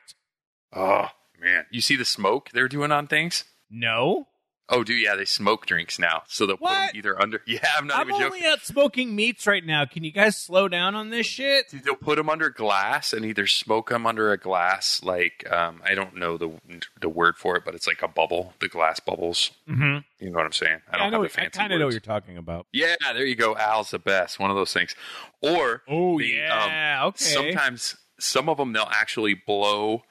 Oh 0.74 1.08
man, 1.40 1.64
you 1.70 1.80
see 1.80 1.96
the 1.96 2.04
smoke 2.04 2.50
they're 2.52 2.68
doing 2.68 2.92
on 2.92 3.06
things? 3.06 3.44
No, 3.70 4.26
Oh, 4.68 4.84
do 4.84 4.94
yeah, 4.94 5.16
they 5.16 5.24
smoke 5.24 5.66
drinks 5.66 5.98
now, 5.98 6.22
so 6.28 6.46
they'll 6.46 6.56
put 6.56 6.68
them 6.70 6.90
either 6.94 7.20
under. 7.20 7.42
Yeah, 7.46 7.58
I'm 7.76 7.86
not 7.86 7.98
I'm 7.98 8.08
even 8.10 8.22
only 8.22 8.38
joking. 8.40 8.52
out 8.52 8.60
smoking 8.60 9.14
meats 9.16 9.46
right 9.46 9.64
now. 9.66 9.84
Can 9.84 10.04
you 10.04 10.12
guys 10.12 10.36
slow 10.36 10.66
down 10.68 10.94
on 10.94 11.10
this 11.10 11.26
shit? 11.26 11.66
They'll 11.84 11.94
put 11.96 12.16
them 12.16 12.30
under 12.30 12.48
glass 12.48 13.12
and 13.12 13.24
either 13.26 13.46
smoke 13.46 13.90
them 13.90 14.06
under 14.06 14.32
a 14.32 14.38
glass, 14.38 15.02
like 15.02 15.44
um, 15.52 15.82
I 15.84 15.94
don't 15.94 16.16
know 16.16 16.38
the 16.38 16.52
the 17.00 17.08
word 17.08 17.36
for 17.36 17.56
it, 17.56 17.64
but 17.64 17.74
it's 17.74 17.86
like 17.86 18.00
a 18.02 18.08
bubble, 18.08 18.54
the 18.60 18.68
glass 18.68 19.00
bubbles. 19.00 19.50
Mm-hmm. 19.68 19.98
You 20.24 20.30
know 20.30 20.36
what 20.36 20.46
I'm 20.46 20.52
saying? 20.52 20.80
I 20.90 20.94
I, 20.96 20.98
don't 21.00 21.10
know. 21.12 21.22
have 21.22 21.32
the 21.32 21.42
I 21.42 21.48
kind 21.48 21.72
of 21.72 21.78
know 21.80 21.86
what 21.86 21.92
you're 21.92 22.00
talking 22.00 22.38
about. 22.38 22.66
Yeah, 22.72 22.94
there 23.12 23.26
you 23.26 23.34
go. 23.36 23.56
Al's 23.56 23.90
the 23.90 23.98
best. 23.98 24.38
One 24.38 24.50
of 24.50 24.56
those 24.56 24.72
things. 24.72 24.94
Or 25.42 25.82
Oh 25.88 26.18
The, 26.18 26.26
yeah, 26.28 27.00
okay. 27.06 27.24
sometimes 27.24 27.96
some 28.20 28.48
of 28.48 28.56
them 28.56 28.72
they'll 28.72 28.88
actually 28.90 29.34
blow 29.34 30.02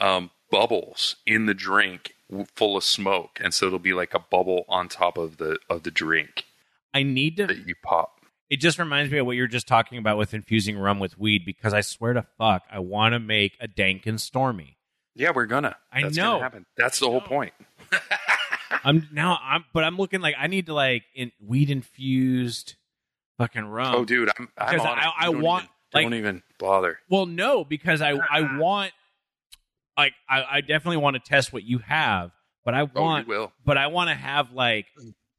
um, 0.00 0.30
bubbles 0.50 1.16
in 1.26 1.46
the 1.46 1.54
drink 1.54 2.14
full 2.54 2.76
of 2.76 2.84
smoke, 2.84 3.38
and 3.42 3.52
so 3.54 3.66
it'll 3.66 3.78
be 3.78 3.94
like 3.94 4.14
a 4.14 4.18
bubble 4.18 4.64
on 4.68 4.88
top 4.88 5.16
of 5.18 5.36
the 5.38 5.58
of 5.70 5.82
the 5.82 5.90
drink 5.90 6.44
I 6.94 7.02
need 7.02 7.36
to 7.38 7.46
that 7.46 7.66
you 7.66 7.74
pop. 7.82 8.20
it 8.50 8.58
just 8.58 8.78
reminds 8.78 9.10
me 9.12 9.18
of 9.18 9.26
what 9.26 9.32
you 9.36 9.42
were 9.42 9.48
just 9.48 9.66
talking 9.68 9.98
about 9.98 10.18
with 10.18 10.34
infusing 10.34 10.78
rum 10.78 10.98
with 10.98 11.18
weed 11.18 11.44
because 11.44 11.72
I 11.74 11.80
swear 11.80 12.12
to 12.14 12.26
fuck, 12.38 12.62
I 12.70 12.78
want 12.80 13.12
to 13.14 13.18
make 13.18 13.56
a 13.60 13.68
dank 13.68 14.06
and 14.06 14.20
stormy. 14.20 14.76
Yeah, 15.14 15.32
we're 15.34 15.46
gonna. 15.46 15.76
I 15.92 16.02
That's 16.02 16.16
know. 16.16 16.32
Gonna 16.32 16.42
happen. 16.42 16.66
That's 16.76 16.98
the 17.00 17.06
whole 17.06 17.20
point. 17.20 17.52
I'm 18.84 19.08
now 19.12 19.38
I'm 19.42 19.64
but 19.72 19.84
I'm 19.84 19.96
looking 19.96 20.20
like 20.20 20.34
I 20.38 20.46
need 20.46 20.66
to 20.66 20.74
like 20.74 21.04
in 21.14 21.32
weed 21.44 21.70
infused 21.70 22.74
fucking 23.38 23.64
rum. 23.64 23.94
oh, 23.96 24.04
dude, 24.04 24.30
I'm. 24.38 24.48
I'm 24.56 24.70
because 24.74 24.86
on 24.86 24.98
it. 24.98 25.00
I- 25.02 25.12
I 25.20 25.24
Don't 25.26 25.40
want, 25.42 25.64
even- 25.64 25.70
like- 25.94 26.04
don't 26.04 26.14
even 26.14 26.42
bother. 26.58 26.98
Well, 27.08 27.26
no, 27.26 27.64
because 27.64 28.00
I 28.02 28.10
I 28.30 28.56
want 28.58 28.92
like 29.98 30.14
I, 30.28 30.44
I 30.50 30.60
definitely 30.62 30.98
want 30.98 31.14
to 31.16 31.20
test 31.20 31.52
what 31.52 31.64
you 31.64 31.78
have, 31.78 32.30
but 32.64 32.72
I 32.74 32.82
Oh, 32.82 33.02
want 33.02 33.28
will. 33.28 33.52
but 33.64 33.76
I 33.76 33.88
want 33.88 34.08
to 34.10 34.14
have 34.14 34.52
like 34.52 34.86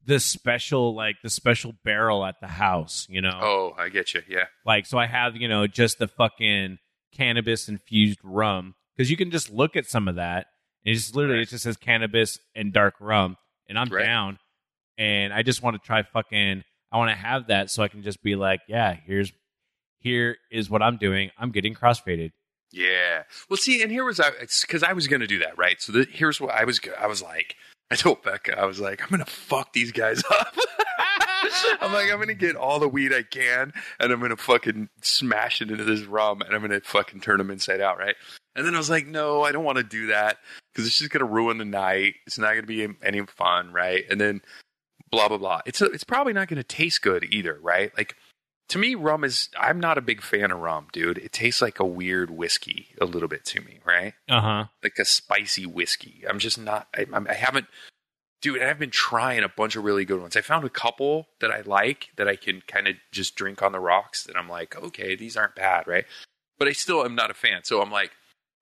the 0.04 0.20
special 0.20 0.94
like 0.94 1.16
the 1.22 1.30
special 1.30 1.72
barrel 1.84 2.24
at 2.24 2.36
the 2.40 2.46
house, 2.48 3.06
you 3.10 3.20
know. 3.20 3.38
Oh, 3.42 3.74
I 3.78 3.88
get 3.88 4.14
you. 4.14 4.22
Yeah. 4.28 4.44
Like 4.64 4.86
so 4.86 4.98
I 4.98 5.06
have, 5.06 5.36
you 5.36 5.48
know, 5.48 5.66
just 5.66 5.98
the 5.98 6.08
fucking 6.08 6.78
cannabis 7.14 7.68
infused 7.68 8.18
rum 8.22 8.74
cuz 8.96 9.10
you 9.10 9.16
can 9.16 9.30
just 9.30 9.50
look 9.50 9.74
at 9.76 9.86
some 9.86 10.06
of 10.08 10.14
that 10.16 10.46
and 10.84 10.94
it's 10.94 11.02
just 11.04 11.16
literally 11.16 11.38
Right. 11.38 11.46
it 11.48 11.50
just 11.50 11.64
says 11.64 11.76
cannabis 11.76 12.38
and 12.54 12.72
dark 12.72 12.94
rum 13.00 13.36
and 13.68 13.78
I'm 13.78 13.88
Right. 13.88 14.04
down 14.04 14.38
and 14.96 15.32
I 15.32 15.42
just 15.42 15.62
want 15.62 15.80
to 15.80 15.84
try 15.86 16.02
fucking 16.02 16.62
I 16.92 16.96
want 16.98 17.10
to 17.10 17.16
have 17.16 17.46
that 17.48 17.70
so 17.70 17.82
I 17.82 17.88
can 17.88 18.02
just 18.02 18.22
be 18.22 18.34
like, 18.36 18.60
yeah, 18.68 18.94
here's 19.06 19.32
here 20.00 20.36
is 20.50 20.68
what 20.70 20.82
I'm 20.82 20.96
doing. 20.96 21.30
I'm 21.38 21.50
getting 21.52 21.74
crossfaded. 21.74 22.30
Yeah. 22.72 23.24
Well, 23.48 23.56
see, 23.56 23.82
and 23.82 23.90
here 23.90 24.04
was 24.04 24.20
I 24.20 24.30
because 24.60 24.82
I 24.82 24.92
was 24.92 25.08
going 25.08 25.20
to 25.20 25.26
do 25.26 25.38
that, 25.40 25.58
right? 25.58 25.80
So 25.80 25.92
the, 25.92 26.06
here's 26.10 26.40
what 26.40 26.54
I 26.54 26.64
was. 26.64 26.80
I 26.98 27.06
was 27.06 27.22
like, 27.22 27.56
I 27.90 27.96
told 27.96 28.22
Becca, 28.22 28.58
I 28.58 28.66
was 28.66 28.80
like, 28.80 29.02
I'm 29.02 29.08
going 29.08 29.24
to 29.24 29.30
fuck 29.30 29.72
these 29.72 29.92
guys 29.92 30.22
up. 30.30 30.56
I'm 31.80 31.92
like, 31.92 32.10
I'm 32.10 32.16
going 32.16 32.28
to 32.28 32.34
get 32.34 32.54
all 32.54 32.78
the 32.78 32.88
weed 32.88 33.12
I 33.12 33.22
can, 33.22 33.72
and 33.98 34.12
I'm 34.12 34.20
going 34.20 34.30
to 34.30 34.36
fucking 34.36 34.88
smash 35.02 35.60
it 35.60 35.70
into 35.70 35.84
this 35.84 36.02
rum, 36.02 36.42
and 36.42 36.54
I'm 36.54 36.60
going 36.60 36.78
to 36.78 36.86
fucking 36.86 37.20
turn 37.20 37.38
them 37.38 37.50
inside 37.50 37.80
out, 37.80 37.98
right? 37.98 38.14
And 38.54 38.66
then 38.66 38.74
I 38.74 38.78
was 38.78 38.90
like, 38.90 39.06
no, 39.06 39.42
I 39.42 39.52
don't 39.52 39.64
want 39.64 39.78
to 39.78 39.84
do 39.84 40.08
that 40.08 40.38
because 40.72 40.86
it's 40.86 40.98
just 40.98 41.10
going 41.10 41.26
to 41.26 41.32
ruin 41.32 41.58
the 41.58 41.64
night. 41.64 42.14
It's 42.26 42.38
not 42.38 42.52
going 42.52 42.62
to 42.62 42.66
be 42.66 42.86
any 43.02 43.24
fun, 43.26 43.72
right? 43.72 44.04
And 44.10 44.20
then 44.20 44.42
blah 45.10 45.28
blah 45.28 45.38
blah. 45.38 45.60
It's 45.66 45.80
it's 45.80 46.04
probably 46.04 46.32
not 46.32 46.48
going 46.48 46.58
to 46.58 46.64
taste 46.64 47.02
good 47.02 47.24
either, 47.30 47.58
right? 47.60 47.92
Like 47.96 48.16
to 48.70 48.78
me, 48.78 48.94
rum 48.94 49.22
is. 49.24 49.48
I'm 49.58 49.78
not 49.78 49.98
a 49.98 50.00
big 50.00 50.22
fan 50.22 50.50
of 50.50 50.58
rum, 50.58 50.88
dude. 50.92 51.18
It 51.18 51.32
tastes 51.32 51.62
like 51.62 51.78
a 51.78 51.84
weird 51.84 52.30
whiskey 52.30 52.88
a 53.00 53.04
little 53.04 53.28
bit 53.28 53.44
to 53.46 53.60
me, 53.60 53.78
right? 53.84 54.14
Uh-huh. 54.28 54.64
Like 54.82 54.94
a 54.98 55.04
spicy 55.04 55.66
whiskey. 55.66 56.24
I'm 56.28 56.38
just 56.38 56.58
not. 56.58 56.88
I, 56.96 57.06
I'm- 57.12 57.26
I 57.28 57.34
haven't, 57.34 57.66
dude. 58.42 58.62
I've 58.62 58.78
been 58.78 58.90
trying 58.90 59.42
a 59.44 59.48
bunch 59.48 59.76
of 59.76 59.84
really 59.84 60.04
good 60.04 60.20
ones. 60.20 60.36
I 60.36 60.40
found 60.40 60.64
a 60.64 60.70
couple 60.70 61.28
that 61.40 61.50
I 61.50 61.60
like 61.62 62.08
that 62.16 62.26
I 62.28 62.36
can 62.36 62.62
kind 62.66 62.88
of 62.88 62.96
just 63.12 63.36
drink 63.36 63.62
on 63.62 63.72
the 63.72 63.80
rocks. 63.80 64.24
That 64.24 64.36
I'm 64.36 64.48
like, 64.48 64.76
okay, 64.76 65.14
these 65.16 65.36
aren't 65.36 65.54
bad, 65.56 65.86
right? 65.86 66.04
But 66.58 66.68
I 66.68 66.72
still 66.72 67.04
am 67.04 67.14
not 67.14 67.30
a 67.30 67.34
fan. 67.34 67.62
So 67.64 67.80
I'm 67.82 67.90
like, 67.92 68.10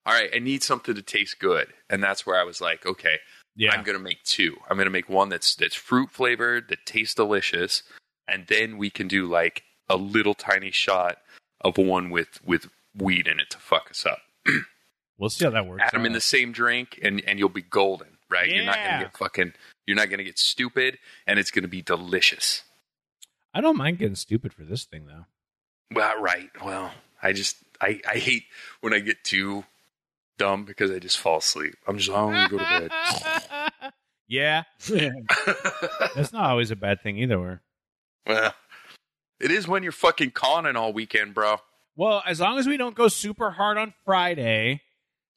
all 0.07 0.15
right, 0.15 0.31
I 0.35 0.39
need 0.39 0.63
something 0.63 0.95
to 0.95 1.03
taste 1.03 1.39
good, 1.39 1.69
and 1.91 2.03
that's 2.03 2.25
where 2.27 2.41
I 2.41 2.45
was 2.45 2.61
like, 2.61 2.87
okay, 2.87 3.19
Yeah. 3.57 3.73
I'm 3.73 3.85
gonna 3.85 3.99
make 3.99 4.23
two. 4.25 4.57
I'm 4.71 4.79
gonna 4.79 4.89
make 4.91 5.09
one 5.09 5.29
that's 5.29 5.55
that's 5.55 5.75
fruit 5.75 6.11
flavored, 6.11 6.69
that 6.71 6.87
tastes 6.87 7.15
delicious, 7.15 7.83
and 8.27 8.47
then 8.47 8.79
we 8.79 8.89
can 8.89 9.07
do 9.09 9.27
like 9.27 9.65
a 9.89 9.97
little 9.97 10.35
tiny 10.35 10.71
shot 10.71 11.19
of 11.61 11.79
one 11.79 12.11
with 12.11 12.41
with 12.45 12.69
weed 12.97 13.27
in 13.27 13.41
it 13.41 13.51
to 13.51 13.59
fuck 13.59 13.91
us 13.91 14.07
up. 14.07 14.21
we'll 15.19 15.31
see 15.31 15.45
how 15.45 15.51
that 15.51 15.67
works. 15.67 15.83
Add 15.85 15.93
them 15.93 16.07
in 16.07 16.13
the 16.13 16.21
same 16.21 16.53
drink, 16.53 16.99
and 17.03 17.23
and 17.27 17.39
you'll 17.39 17.49
be 17.49 17.63
golden, 17.63 18.19
right? 18.31 18.49
You're 18.49 18.65
not 18.65 18.77
gonna 18.77 19.05
get 19.05 19.17
fucking. 19.17 19.53
You're 19.87 19.97
not 19.97 20.11
gonna 20.11 20.25
get 20.25 20.39
stupid, 20.39 20.99
and 21.27 21.39
it's 21.39 21.51
gonna 21.51 21.69
be 21.69 21.83
delicious. 21.83 22.63
I 23.55 23.61
don't 23.61 23.77
mind 23.77 23.99
getting 23.99 24.15
stupid 24.15 24.53
for 24.53 24.65
this 24.65 24.85
thing 24.85 25.07
though. 25.07 25.27
Well, 25.95 26.21
right. 26.21 26.51
Well, 26.63 26.93
I 27.23 27.33
just 27.33 27.57
I 27.81 28.01
I 28.09 28.19
hate 28.19 28.45
when 28.81 28.93
I 28.93 29.01
get 29.01 29.25
too 29.25 29.65
dumb 30.39 30.65
because 30.65 30.91
I 30.91 30.99
just 30.99 31.19
fall 31.19 31.39
asleep. 31.39 31.75
I'm 31.87 31.99
just 31.99 32.11
I'm 32.11 32.33
gonna 32.33 32.49
go 32.49 32.59
to 32.59 32.89
bed. 32.89 33.93
yeah, 34.29 34.63
that's 36.15 36.33
not 36.33 36.51
always 36.51 36.71
a 36.71 36.77
bad 36.77 37.03
thing 37.03 37.19
either. 37.19 37.39
Where 37.39 37.63
well, 38.27 38.55
it 39.41 39.51
is 39.51 39.67
when 39.69 39.83
you're 39.83 39.93
fucking 39.93 40.31
conning 40.33 40.77
all 40.77 40.93
weekend, 40.93 41.35
bro. 41.35 41.57
well, 41.97 42.23
as 42.27 42.41
long 42.41 42.59
as 42.59 42.67
we 42.67 42.77
don't 42.77 42.95
go 42.95 43.09
super 43.09 43.51
hard 43.53 43.77
on 43.79 43.93
Friday, 44.05 44.83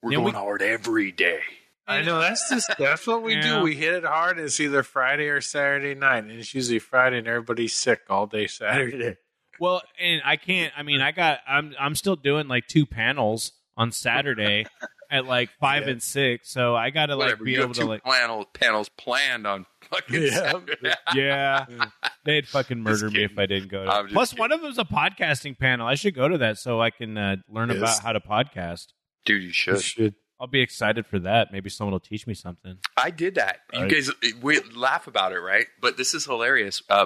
We're 0.01 0.11
going 0.11 0.25
we- 0.25 0.31
hard 0.31 0.61
every 0.61 1.11
day. 1.11 1.39
I 1.87 2.03
know 2.03 2.19
that's 2.19 2.47
just 2.49 2.71
that's 2.77 3.05
what 3.05 3.21
we 3.21 3.33
Yeah. 3.35 3.57
do. 3.59 3.61
We 3.63 3.75
hit 3.75 3.93
it 3.95 4.03
hard. 4.05 4.39
It's 4.39 4.59
either 4.61 4.81
Friday 4.83 5.27
or 5.27 5.41
Saturday 5.41 5.93
night, 5.95 6.19
and 6.23 6.31
it's 6.31 6.53
usually 6.53 6.79
Friday, 6.79 7.17
and 7.17 7.27
everybody's 7.27 7.75
sick 7.75 8.01
all 8.09 8.27
day 8.27 8.47
Saturday. 8.47 9.17
well, 9.59 9.81
and 9.99 10.21
I 10.23 10.37
can't. 10.37 10.71
I 10.77 10.83
mean, 10.83 11.01
I 11.01 11.11
got. 11.11 11.39
I'm 11.47 11.73
I'm 11.79 11.95
still 11.95 12.15
doing 12.15 12.47
like 12.47 12.67
two 12.67 12.85
panels 12.85 13.51
on 13.75 13.91
Saturday 13.91 14.67
at 15.11 15.25
like 15.25 15.49
five 15.59 15.83
Yeah. 15.83 15.89
and 15.91 16.01
six, 16.03 16.49
so 16.49 16.75
I 16.75 16.89
got 16.89 17.07
to 17.07 17.15
like 17.15 17.39
be 17.43 17.51
you 17.51 17.57
able 17.59 17.67
have 17.67 17.75
to 17.75 17.81
two 17.81 17.87
like. 17.87 18.03
panel, 18.03 18.45
panels 18.53 18.89
planned 18.89 19.45
on 19.45 19.65
fucking 19.89 20.23
Yeah. 20.23 20.53
Yeah, 21.13 21.65
they'd 22.25 22.47
fucking 22.47 22.79
murder 22.81 23.09
me 23.11 23.25
if. 23.25 23.37
I 23.37 23.45
didn't 23.45 23.69
go. 23.69 23.83
To 23.83 23.91
I'm 23.91 24.05
just 24.05 24.13
Plus, 24.13 24.35
one 24.37 24.51
of 24.51 24.61
them's 24.61 24.77
a 24.79 24.85
podcasting 24.85 25.59
panel. 25.59 25.85
I 25.85 25.95
should 25.95 26.15
go 26.15 26.27
to 26.29 26.37
that 26.39 26.57
so 26.57 26.81
I 26.81 26.89
can 26.89 27.17
uh, 27.17 27.35
learn 27.49 27.69
Yes. 27.69 27.77
about 27.77 27.99
how 28.01 28.13
to 28.13 28.19
podcast. 28.21 28.87
Dude, 29.25 29.41
you 29.41 29.47
You 29.47 29.53
should. 29.53 29.81
should. 29.83 30.15
I'll 30.39 30.47
be 30.47 30.61
excited 30.61 31.05
for 31.05 31.19
that. 31.19 31.51
Maybe 31.51 31.69
someone 31.69 31.91
will 31.91 31.99
teach 31.99 32.25
me 32.25 32.33
something. 32.33 32.77
I 32.97 33.11
did 33.11 33.35
that. 33.35 33.59
You 33.73 33.81
Right. 33.81 33.91
guys 33.91 34.09
we 34.41 34.59
laugh 34.75 35.05
about 35.05 35.33
it, 35.33 35.39
right? 35.39 35.67
But 35.79 35.97
this 35.97 36.13
is 36.15 36.25
hilarious. 36.25 36.81
Uh, 36.89 37.05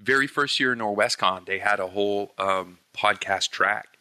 very 0.00 0.26
first 0.26 0.60
year 0.60 0.72
in 0.74 0.80
Norwescon, 0.80 1.46
they 1.46 1.60
had 1.60 1.80
a 1.80 1.86
whole 1.86 2.34
um, 2.36 2.78
podcast 2.94 3.50
track, 3.50 3.96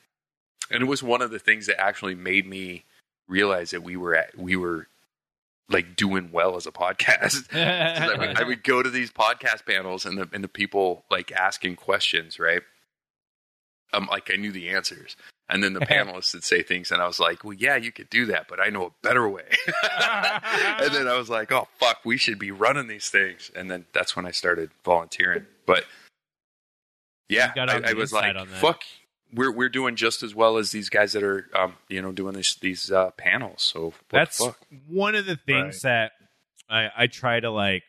and 0.69 0.81
it 0.81 0.85
was 0.87 1.01
one 1.01 1.21
of 1.21 1.31
the 1.31 1.39
things 1.39 1.67
that 1.67 1.79
actually 1.79 2.15
made 2.15 2.45
me 2.45 2.83
realize 3.27 3.71
that 3.71 3.83
we 3.83 3.97
were 3.97 4.15
at 4.15 4.37
we 4.37 4.55
were 4.55 4.87
like 5.69 5.95
doing 5.95 6.29
well 6.31 6.55
as 6.55 6.67
a 6.67 6.71
podcast. 6.71 7.53
I, 7.55 8.17
would, 8.17 8.41
I 8.41 8.43
would 8.43 8.63
go 8.63 8.83
to 8.83 8.89
these 8.89 9.11
podcast 9.11 9.65
panels 9.65 10.05
and 10.05 10.17
the 10.17 10.29
and 10.33 10.43
the 10.43 10.49
people 10.49 11.05
like 11.09 11.31
asking 11.31 11.75
questions, 11.77 12.39
right? 12.39 12.61
Um, 13.93 14.07
like 14.09 14.31
I 14.33 14.37
knew 14.37 14.51
the 14.51 14.69
answers, 14.69 15.15
and 15.49 15.63
then 15.63 15.73
the 15.73 15.79
panelists 15.81 16.33
would 16.33 16.43
say 16.43 16.63
things, 16.63 16.91
and 16.91 17.01
I 17.01 17.07
was 17.07 17.19
like, 17.19 17.43
"Well, 17.43 17.53
yeah, 17.53 17.75
you 17.75 17.91
could 17.91 18.09
do 18.09 18.25
that, 18.27 18.47
but 18.47 18.59
I 18.59 18.69
know 18.69 18.87
a 18.87 18.91
better 19.01 19.27
way." 19.29 19.49
and 19.83 20.93
then 20.93 21.07
I 21.07 21.15
was 21.17 21.29
like, 21.29 21.51
"Oh 21.51 21.67
fuck, 21.77 21.99
we 22.03 22.17
should 22.17 22.39
be 22.39 22.51
running 22.51 22.87
these 22.87 23.09
things," 23.09 23.51
and 23.55 23.69
then 23.69 23.85
that's 23.93 24.15
when 24.15 24.25
I 24.25 24.31
started 24.31 24.71
volunteering. 24.83 25.45
But 25.65 25.85
yeah, 27.29 27.49
You 27.49 27.55
got 27.55 27.69
on 27.69 27.85
I, 27.85 27.91
I 27.91 27.93
was 27.93 28.11
like. 28.11 28.35
"Fuck." 28.47 28.81
We're 29.33 29.51
we're 29.51 29.69
doing 29.69 29.95
just 29.95 30.23
as 30.23 30.35
well 30.35 30.57
as 30.57 30.71
these 30.71 30.89
guys 30.89 31.13
that 31.13 31.23
are 31.23 31.47
um 31.55 31.75
you 31.87 32.01
know 32.01 32.11
doing 32.11 32.35
these 32.35 32.55
these 32.61 32.91
uh, 32.91 33.11
panels. 33.11 33.63
So 33.63 33.85
what 33.85 33.93
the 34.09 34.17
That's 34.17 34.37
fuck? 34.37 34.59
one 34.87 35.15
of 35.15 35.25
the 35.25 35.37
things 35.37 35.81
that 35.81 36.11
I, 36.69 36.89
I 36.97 37.07
try 37.07 37.39
to 37.39 37.49
like 37.49 37.83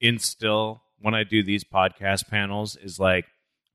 instill 0.00 0.82
when 1.00 1.14
I 1.14 1.24
do 1.24 1.42
these 1.42 1.64
podcast 1.64 2.28
panels 2.28 2.76
is 2.76 2.98
like 2.98 3.26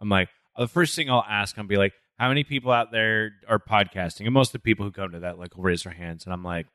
I'm 0.02 0.10
like 0.10 0.30
the 0.58 0.68
first 0.68 0.95
thing 0.95 1.10
I'll 1.10 1.26
ask 1.28 1.58
I'll 1.58 1.66
be 1.66 1.78
like 1.78 1.94
how 2.18 2.28
many 2.30 2.44
people 2.44 2.72
out 2.72 2.91
there 2.91 3.32
are 3.48 3.60
podcasting 3.60 4.26
and 4.26 4.34
most 4.34 4.50
of 4.50 4.54
the 4.54 4.60
people 4.60 4.86
who 4.86 4.91
come 4.91 5.12
to 5.12 5.20
that 5.22 5.40
like 5.40 5.56
will 5.56 5.64
raise 5.64 5.84
their 5.84 5.94
hands 5.94 6.26
and 6.26 6.34
I'm 6.34 6.44
like 6.44 6.68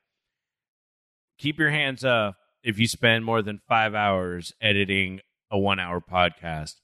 keep 1.38 1.58
your 1.58 1.70
hands 1.70 2.04
up 2.04 2.36
if 2.62 2.78
you 2.78 2.86
spend 2.88 3.24
more 3.24 3.42
than 3.42 3.60
five 3.68 3.94
hours 3.94 4.52
editing 4.60 5.20
a 5.50 5.58
one 5.58 5.78
hour 5.78 6.00
podcast 6.00 6.74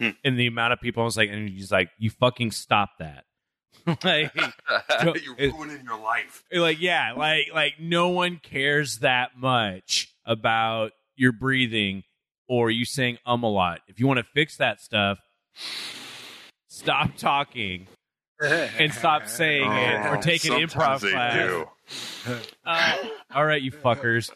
Hmm. 0.00 0.10
and 0.24 0.38
the 0.38 0.46
amount 0.46 0.72
of 0.72 0.80
people 0.80 1.02
I 1.02 1.04
was 1.06 1.16
like 1.16 1.28
and 1.30 1.48
he's 1.48 1.72
like 1.72 1.90
you 1.98 2.10
fucking 2.10 2.52
stop 2.52 2.90
that 3.00 3.24
like 4.04 4.32
You're 5.02 5.14
it- 5.38 5.52
ruining 5.52 5.82
your 5.84 5.98
life. 6.00 6.44
like 6.52 6.80
yeah 6.80 7.12
like 7.16 7.48
like 7.52 7.74
no 7.80 8.08
one 8.10 8.38
cares 8.42 8.98
that 8.98 9.30
much 9.36 10.14
about 10.24 10.92
your 11.16 11.32
breathing 11.32 12.04
or 12.48 12.70
you 12.70 12.84
saying 12.84 13.18
um 13.26 13.42
a 13.42 13.50
lot 13.50 13.80
if 13.88 13.98
you 13.98 14.06
want 14.06 14.18
to 14.18 14.24
fix 14.34 14.56
that 14.58 14.80
stuff 14.80 15.18
stop 16.68 17.16
talking 17.16 17.86
and 18.40 18.92
stop 18.92 19.26
saying 19.28 19.70
it 19.70 20.06
or 20.06 20.16
take 20.18 20.44
an 20.44 20.52
improv 20.52 21.00
class. 21.00 21.66
Uh, 22.64 22.96
all 23.34 23.44
right 23.44 23.62
you 23.62 23.72
fuckers 23.72 24.30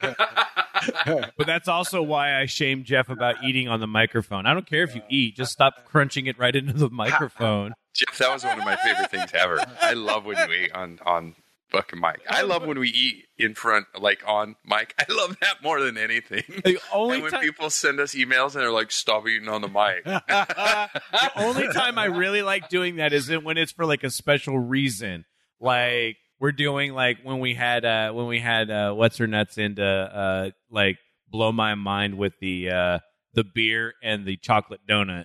but 0.00 1.46
that's 1.46 1.68
also 1.68 2.02
why 2.02 2.40
I 2.40 2.46
shame 2.46 2.84
Jeff 2.84 3.08
about 3.08 3.36
eating 3.44 3.68
on 3.68 3.80
the 3.80 3.86
microphone. 3.86 4.46
I 4.46 4.54
don't 4.54 4.66
care 4.66 4.82
if 4.82 4.94
you 4.94 5.02
eat, 5.08 5.36
just 5.36 5.52
stop 5.52 5.84
crunching 5.86 6.26
it 6.26 6.38
right 6.38 6.54
into 6.54 6.74
the 6.74 6.90
microphone. 6.90 7.74
Jeff, 7.94 8.18
that 8.18 8.30
was 8.30 8.44
one 8.44 8.58
of 8.58 8.64
my 8.64 8.76
favorite 8.76 9.10
things 9.10 9.30
ever. 9.32 9.58
I 9.80 9.94
love 9.94 10.26
when 10.26 10.36
you 10.36 10.54
eat 10.54 10.72
on 10.72 10.98
on 11.06 11.34
fucking 11.70 12.00
mic. 12.00 12.20
I 12.28 12.42
love 12.42 12.66
when 12.66 12.78
we 12.78 12.88
eat 12.90 13.24
in 13.38 13.54
front, 13.54 13.86
like 13.98 14.22
on 14.26 14.56
mic. 14.66 14.94
I 14.98 15.10
love 15.12 15.36
that 15.40 15.62
more 15.62 15.80
than 15.80 15.96
anything. 15.96 16.44
The 16.64 16.78
only 16.92 17.16
and 17.16 17.22
when 17.22 17.32
time 17.32 17.40
people 17.40 17.70
send 17.70 18.00
us 18.00 18.14
emails 18.14 18.54
and 18.54 18.62
they're 18.62 18.70
like, 18.70 18.90
"Stop 18.90 19.26
eating 19.26 19.48
on 19.48 19.62
the 19.62 19.68
mic." 19.68 20.04
the 20.04 21.30
only 21.36 21.68
time 21.68 21.98
I 21.98 22.06
really 22.06 22.42
like 22.42 22.68
doing 22.68 22.96
that 22.96 23.12
is 23.12 23.30
when 23.30 23.56
it's 23.56 23.72
for 23.72 23.86
like 23.86 24.04
a 24.04 24.10
special 24.10 24.58
reason. 24.58 25.24
Like 25.58 26.16
we're 26.38 26.52
doing 26.52 26.92
like 26.92 27.18
when 27.22 27.38
we 27.40 27.54
had 27.54 27.84
uh 27.84 28.12
when 28.12 28.26
we 28.26 28.38
had 28.40 28.70
uh 28.70 28.92
what's 28.92 29.16
her 29.18 29.26
nuts 29.26 29.58
into 29.58 29.84
uh 29.84 30.50
like 30.70 30.98
blow 31.28 31.50
my 31.52 31.74
mind 31.74 32.16
with 32.18 32.34
the 32.40 32.70
uh 32.70 32.98
the 33.34 33.44
beer 33.44 33.94
and 34.02 34.24
the 34.26 34.36
chocolate 34.36 34.80
donut. 34.88 35.24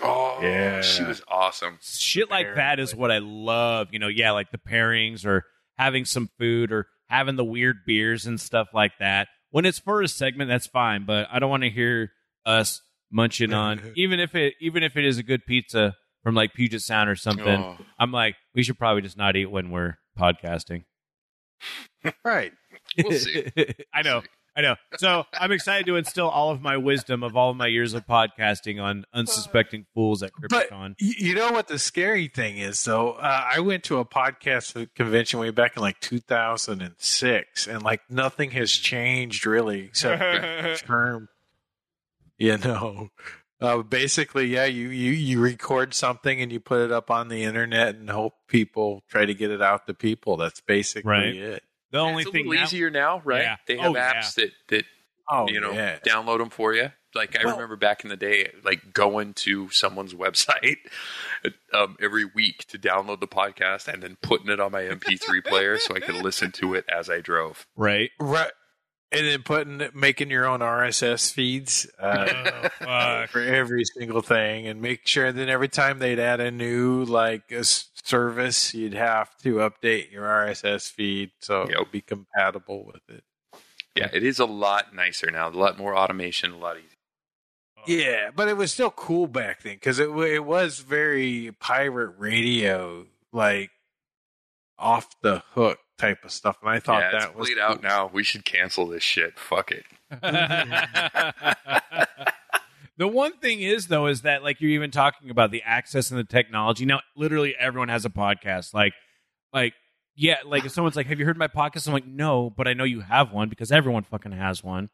Oh, 0.00 0.38
Yeah. 0.40 0.80
she 0.80 1.02
was 1.02 1.22
awesome. 1.26 1.78
Shit 1.82 2.30
like 2.30 2.54
that 2.54 2.78
is 2.78 2.94
what 2.94 3.10
I 3.10 3.18
love. 3.18 3.88
You 3.90 3.98
know, 3.98 4.06
yeah, 4.08 4.30
like 4.30 4.50
the 4.52 4.58
pairings 4.58 5.26
or 5.26 5.44
having 5.76 6.04
some 6.04 6.30
food 6.38 6.70
or 6.72 6.86
having 7.08 7.34
the 7.36 7.44
weird 7.44 7.78
beers 7.86 8.26
and 8.26 8.40
stuff 8.40 8.68
like 8.72 8.92
that. 9.00 9.26
When 9.50 9.64
it's 9.64 9.78
for 9.80 10.02
a 10.02 10.08
segment, 10.08 10.48
that's 10.50 10.66
fine, 10.68 11.04
but 11.06 11.26
I 11.32 11.38
don't 11.40 11.50
want 11.50 11.62
to 11.64 11.70
hear 11.70 12.12
us 12.46 12.80
munching 13.10 13.52
on 13.52 13.80
even 13.96 14.20
if 14.20 14.34
it 14.34 14.54
even 14.60 14.82
if 14.82 14.96
it 14.96 15.04
is 15.04 15.18
a 15.18 15.22
good 15.22 15.44
pizza 15.46 15.94
from 16.22 16.34
like 16.34 16.52
Puget 16.54 16.82
Sound 16.82 17.08
or 17.10 17.16
something. 17.16 17.46
Oh. 17.60 17.76
I'm 17.98 18.12
like, 18.12 18.36
we 18.54 18.62
should 18.62 18.78
probably 18.78 19.02
just 19.02 19.16
not 19.16 19.34
eat 19.34 19.46
when 19.50 19.70
we're 19.70 19.96
podcasting. 20.18 20.84
Right. 22.24 22.52
We'll 22.96 23.18
see. 23.18 23.46
I 23.92 24.02
know. 24.02 24.22
I 24.56 24.60
know. 24.60 24.76
So 24.96 25.24
I'm 25.32 25.52
excited 25.52 25.86
to 25.86 25.96
instill 25.96 26.28
all 26.28 26.50
of 26.50 26.60
my 26.60 26.76
wisdom 26.76 27.22
of 27.22 27.36
all 27.36 27.50
of 27.50 27.56
my 27.56 27.68
years 27.68 27.94
of 27.94 28.06
podcasting 28.06 28.82
on 28.82 29.04
unsuspecting 29.12 29.86
fools 29.94 30.22
at 30.22 30.32
Crypticon. 30.32 30.94
you 30.98 31.34
know 31.34 31.52
what 31.52 31.68
the 31.68 31.78
scary 31.78 32.26
thing 32.28 32.58
is, 32.58 32.84
though? 32.84 33.12
Uh, 33.12 33.44
I 33.54 33.60
went 33.60 33.84
to 33.84 33.98
a 33.98 34.04
podcast 34.04 34.92
convention 34.94 35.38
way 35.38 35.50
back 35.50 35.76
in 35.76 35.82
like 35.82 36.00
2006, 36.00 37.66
and 37.68 37.82
like 37.82 38.00
nothing 38.10 38.50
has 38.52 38.72
changed 38.72 39.46
really 39.46 39.80
except 39.86 40.20
the 40.20 40.80
term. 40.86 41.28
You 42.36 42.58
know, 42.58 43.08
uh, 43.60 43.82
basically, 43.82 44.46
yeah, 44.46 44.64
you, 44.66 44.88
you 44.88 45.12
you 45.12 45.40
record 45.40 45.94
something 45.94 46.40
and 46.40 46.52
you 46.52 46.60
put 46.60 46.80
it 46.80 46.92
up 46.92 47.10
on 47.10 47.28
the 47.28 47.42
internet 47.44 47.94
and 47.96 48.08
hope 48.10 48.34
people 48.48 49.02
try 49.08 49.24
to 49.26 49.34
get 49.34 49.50
it 49.50 49.60
out 49.62 49.86
to 49.86 49.94
people. 49.94 50.36
That's 50.36 50.60
basically 50.60 51.10
Right. 51.10 51.34
it. 51.34 51.62
the 51.90 51.98
only 51.98 52.22
it's 52.22 52.28
a 52.28 52.32
thing 52.32 52.46
little 52.46 52.60
now, 52.60 52.66
easier 52.66 52.90
now, 52.90 53.22
right? 53.24 53.42
Yeah. 53.42 53.56
They 53.66 53.76
have 53.78 53.90
Oh, 53.92 53.94
yeah. 53.96 54.14
apps 54.14 54.34
that 54.34 54.50
that 54.68 54.84
Oh, 55.30 55.48
you 55.48 55.60
know 55.60 55.72
yeah. 55.72 55.98
download 55.98 56.38
them 56.38 56.50
for 56.50 56.72
you. 56.74 56.90
Like 57.14 57.36
I 57.38 57.44
Well- 57.44 57.54
remember 57.54 57.76
back 57.76 58.04
in 58.04 58.10
the 58.10 58.16
day, 58.16 58.50
like 58.64 58.92
going 58.92 59.34
to 59.34 59.68
someone's 59.70 60.14
website 60.24 60.76
um, 61.74 61.96
every 62.00 62.24
week 62.24 62.66
to 62.68 62.78
download 62.78 63.20
the 63.20 63.28
podcast 63.28 63.88
and 63.92 64.02
then 64.02 64.16
putting 64.22 64.48
it 64.48 64.60
on 64.60 64.72
my 64.72 64.82
MP3 64.82 65.44
player 65.44 65.78
so 65.78 65.94
I 65.94 66.00
could 66.00 66.14
listen 66.16 66.52
to 66.52 66.74
it 66.74 66.84
as 66.88 67.08
I 67.10 67.20
drove. 67.20 67.66
right? 67.76 68.10
Right. 68.20 68.50
And 69.10 69.26
then 69.26 69.42
putting 69.42 69.88
making 69.94 70.30
your 70.30 70.46
own 70.46 70.60
RSS 70.60 71.32
feeds. 71.32 71.86
Uh, 71.98 72.68
Oh, 72.80 73.26
for 73.30 73.40
every 73.40 73.84
single 73.84 74.22
thing 74.22 74.66
and 74.66 74.80
make 74.80 75.06
sure 75.06 75.30
that 75.30 75.48
every 75.48 75.68
time 75.68 75.98
they'd 75.98 76.18
add 76.18 76.40
a 76.40 76.50
new 76.50 77.04
like 77.04 77.52
a 77.52 77.62
service 77.64 78.72
you'd 78.72 78.94
have 78.94 79.36
to 79.38 79.56
update 79.56 80.10
your 80.10 80.24
rss 80.24 80.90
feed 80.90 81.30
so 81.40 81.62
it 81.62 81.70
Yep. 81.70 81.78
would 81.78 81.92
be 81.92 82.00
compatible 82.00 82.84
with 82.86 83.02
it 83.10 83.22
Yeah, 83.94 84.08
it 84.12 84.22
is 84.22 84.38
a 84.38 84.46
lot 84.46 84.94
nicer 84.94 85.30
now. 85.30 85.48
A 85.48 85.50
lot 85.50 85.76
more 85.76 85.94
automation, 85.94 86.52
a 86.52 86.56
lot 86.58 86.76
easier. 86.78 86.88
yeah 87.86 88.30
but 88.34 88.48
it 88.48 88.56
was 88.56 88.72
still 88.72 88.90
cool 88.90 89.26
back 89.26 89.62
then 89.62 89.74
because 89.74 89.98
it, 89.98 90.08
it 90.08 90.44
was 90.44 90.78
very 90.78 91.54
pirate 91.60 92.14
radio 92.16 93.04
like 93.32 93.70
off 94.78 95.08
the 95.20 95.42
hook 95.54 95.78
type 95.98 96.24
of 96.24 96.30
stuff 96.30 96.56
and 96.62 96.70
i 96.70 96.78
thought 96.78 97.00
yeah, 97.00 97.10
that 97.10 97.28
it's 97.30 97.36
was 97.36 97.48
played 97.48 97.58
out 97.58 97.82
now. 97.82 98.08
We 98.12 98.22
should 98.22 98.44
cancel 98.44 98.86
this 98.86 99.02
shit. 99.02 99.38
Fuck 99.38 99.72
it. 99.72 99.84
the 102.96 103.08
one 103.08 103.32
thing 103.38 103.60
is 103.60 103.88
though 103.88 104.06
is 104.06 104.22
that 104.22 104.42
like 104.42 104.60
you're 104.60 104.70
even 104.70 104.90
talking 104.90 105.30
about 105.30 105.50
the 105.50 105.62
access 105.62 106.10
and 106.10 106.18
the 106.18 106.24
technology 106.24 106.84
now 106.84 107.00
literally 107.16 107.54
everyone 107.58 107.88
has 107.88 108.04
a 108.04 108.10
podcast 108.10 108.72
like 108.72 108.94
like 109.52 109.74
yeah 110.16 110.36
like 110.46 110.64
if 110.64 110.72
someone's 110.72 110.96
like 110.96 111.06
have 111.06 111.18
you 111.18 111.26
heard 111.26 111.36
my 111.36 111.48
podcast 111.48 111.86
i'm 111.86 111.92
like 111.92 112.06
no 112.06 112.48
but 112.50 112.66
i 112.66 112.72
know 112.72 112.84
you 112.84 113.00
have 113.00 113.32
one 113.32 113.48
because 113.48 113.70
everyone 113.70 114.02
fucking 114.02 114.32
has 114.32 114.64
one 114.64 114.88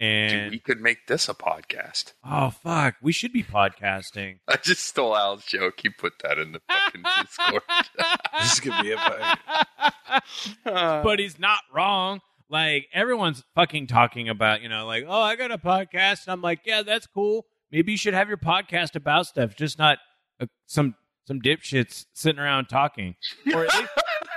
Dude, 0.00 0.08
and 0.08 0.50
we 0.52 0.58
could 0.60 0.80
make 0.80 1.06
this 1.08 1.28
a 1.28 1.34
podcast. 1.34 2.12
oh 2.24 2.50
fuck 2.50 2.94
we 3.02 3.12
should 3.12 3.32
be 3.32 3.42
podcasting 3.42 4.38
I 4.48 4.56
just 4.56 4.84
stole 4.84 5.16
Al's 5.16 5.44
joke. 5.44 5.80
He 5.82 5.88
put 5.88 6.14
that 6.22 6.38
in 6.38 6.52
the 6.52 6.60
fucking 6.68 7.02
Discord. 7.20 7.62
this 8.40 8.60
could 8.60 8.74
be 8.82 8.92
a 8.92 9.38
but 10.64 11.18
he's 11.18 11.38
not 11.38 11.60
wrong. 11.74 12.20
Like 12.50 12.86
everyone's 12.92 13.42
fucking 13.54 13.88
talking 13.88 14.28
about, 14.28 14.62
you 14.62 14.68
know, 14.68 14.86
like, 14.86 15.04
oh, 15.06 15.20
I 15.20 15.36
got 15.36 15.50
a 15.50 15.58
podcast. 15.58 16.26
And 16.26 16.32
I'm 16.32 16.40
like, 16.42 16.60
yeah, 16.64 16.82
that's 16.82 17.06
cool. 17.06 17.44
Maybe 17.70 17.92
you 17.92 17.98
should 17.98 18.14
have 18.14 18.28
your 18.28 18.38
podcast 18.38 18.94
about 18.96 19.26
stuff, 19.26 19.54
just 19.54 19.78
not 19.78 19.98
uh, 20.40 20.46
some 20.66 20.94
some 21.26 21.40
dipshits 21.40 22.06
sitting 22.14 22.38
around 22.40 22.66
talking, 22.66 23.16
or 23.52 23.66
at 23.66 23.74
least, 23.74 23.90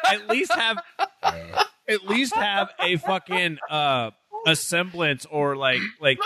at 0.06 0.30
least 0.30 0.54
have 0.54 0.78
at 1.88 2.04
least 2.08 2.36
have 2.36 2.70
a 2.82 2.98
fucking 2.98 3.58
uh 3.70 4.12
a 4.46 4.56
semblance 4.56 5.26
or 5.26 5.56
like 5.56 5.82
like 6.00 6.20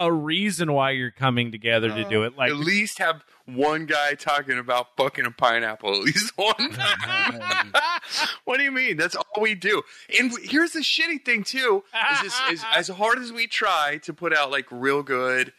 a 0.00 0.12
reason 0.12 0.72
why 0.72 0.92
you're 0.92 1.10
coming 1.10 1.50
together 1.50 1.88
to 1.88 2.04
do 2.08 2.22
it. 2.24 2.36
Like 2.36 2.50
At 2.50 2.56
least 2.56 2.98
have 2.98 3.24
one 3.46 3.86
guy 3.86 4.14
talking 4.14 4.58
about 4.58 4.96
fucking 4.96 5.26
a 5.26 5.30
pineapple. 5.30 5.92
At 5.92 6.02
least 6.02 6.32
one. 6.36 6.54
what 8.44 8.58
do 8.58 8.62
you 8.62 8.72
mean? 8.72 8.96
That's 8.96 9.16
all 9.16 9.42
we 9.42 9.54
do. 9.54 9.82
And 10.18 10.32
here's 10.42 10.72
the 10.72 10.80
shitty 10.80 11.24
thing 11.24 11.42
too: 11.42 11.82
is, 12.12 12.22
this, 12.22 12.40
is 12.52 12.64
as 12.74 12.88
hard 12.88 13.18
as 13.18 13.32
we 13.32 13.46
try 13.46 13.98
to 14.04 14.12
put 14.12 14.34
out 14.34 14.50
like 14.50 14.66
real 14.70 15.02
good, 15.02 15.52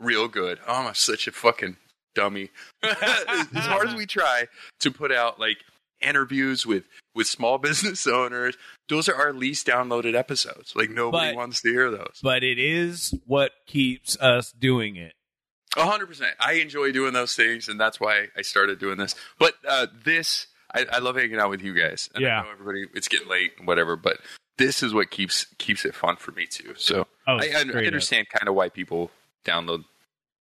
real 0.00 0.28
good. 0.28 0.58
Oh, 0.66 0.86
I'm 0.86 0.94
such 0.94 1.26
a 1.26 1.32
fucking 1.32 1.76
dummy. 2.14 2.50
as 2.82 3.66
hard 3.66 3.88
as 3.88 3.94
we 3.94 4.06
try 4.06 4.48
to 4.80 4.90
put 4.90 5.12
out 5.12 5.40
like 5.40 5.58
interviews 6.00 6.64
with 6.66 6.84
with 7.14 7.26
small 7.26 7.58
business 7.68 8.06
owners, 8.06 8.56
those 8.88 9.08
are 9.08 9.14
our 9.14 9.32
least 9.32 9.66
downloaded 9.66 10.14
episodes. 10.14 10.74
Like 10.76 10.90
nobody 10.90 11.30
But- 11.32 11.36
wants 11.36 11.60
to 11.62 11.70
hear 11.70 11.90
those. 11.90 12.20
but 12.22 12.42
it 12.42 12.58
is 12.58 13.14
what 13.26 13.52
keeps 13.66 14.16
us 14.20 14.52
doing 14.52 14.96
it. 14.96 15.14
A 15.76 15.84
hundred 15.84 16.06
percent. 16.06 16.34
I 16.40 16.54
enjoy 16.54 16.92
doing 16.92 17.12
those 17.12 17.34
things, 17.36 17.68
and 17.68 17.78
that's 17.78 18.00
why 18.00 18.28
I 18.36 18.42
started 18.42 18.78
doing 18.78 18.96
this. 18.96 19.14
But 19.38 19.54
uh, 19.68 19.86
this, 20.04 20.46
I, 20.74 20.86
I 20.90 20.98
love 20.98 21.16
hanging 21.16 21.38
out 21.38 21.50
with 21.50 21.62
you 21.62 21.74
guys. 21.74 22.08
And 22.14 22.22
Yeah. 22.24 22.40
I 22.40 22.44
know 22.44 22.50
everybody, 22.52 22.86
it's 22.94 23.06
getting 23.06 23.28
late 23.28 23.52
and 23.58 23.66
whatever, 23.66 23.94
but 23.94 24.18
this 24.56 24.82
is 24.82 24.94
what 24.94 25.10
keeps 25.10 25.44
keeps 25.58 25.84
it 25.84 25.94
fun 25.94 26.16
for 26.16 26.32
me 26.32 26.46
too. 26.46 26.72
So 26.76 27.06
Oh, 27.26 27.36
I, 27.36 27.50
I 27.54 27.60
up. 27.60 27.74
understand 27.74 28.28
kind 28.30 28.48
of 28.48 28.54
why 28.54 28.70
people 28.70 29.10
download 29.44 29.84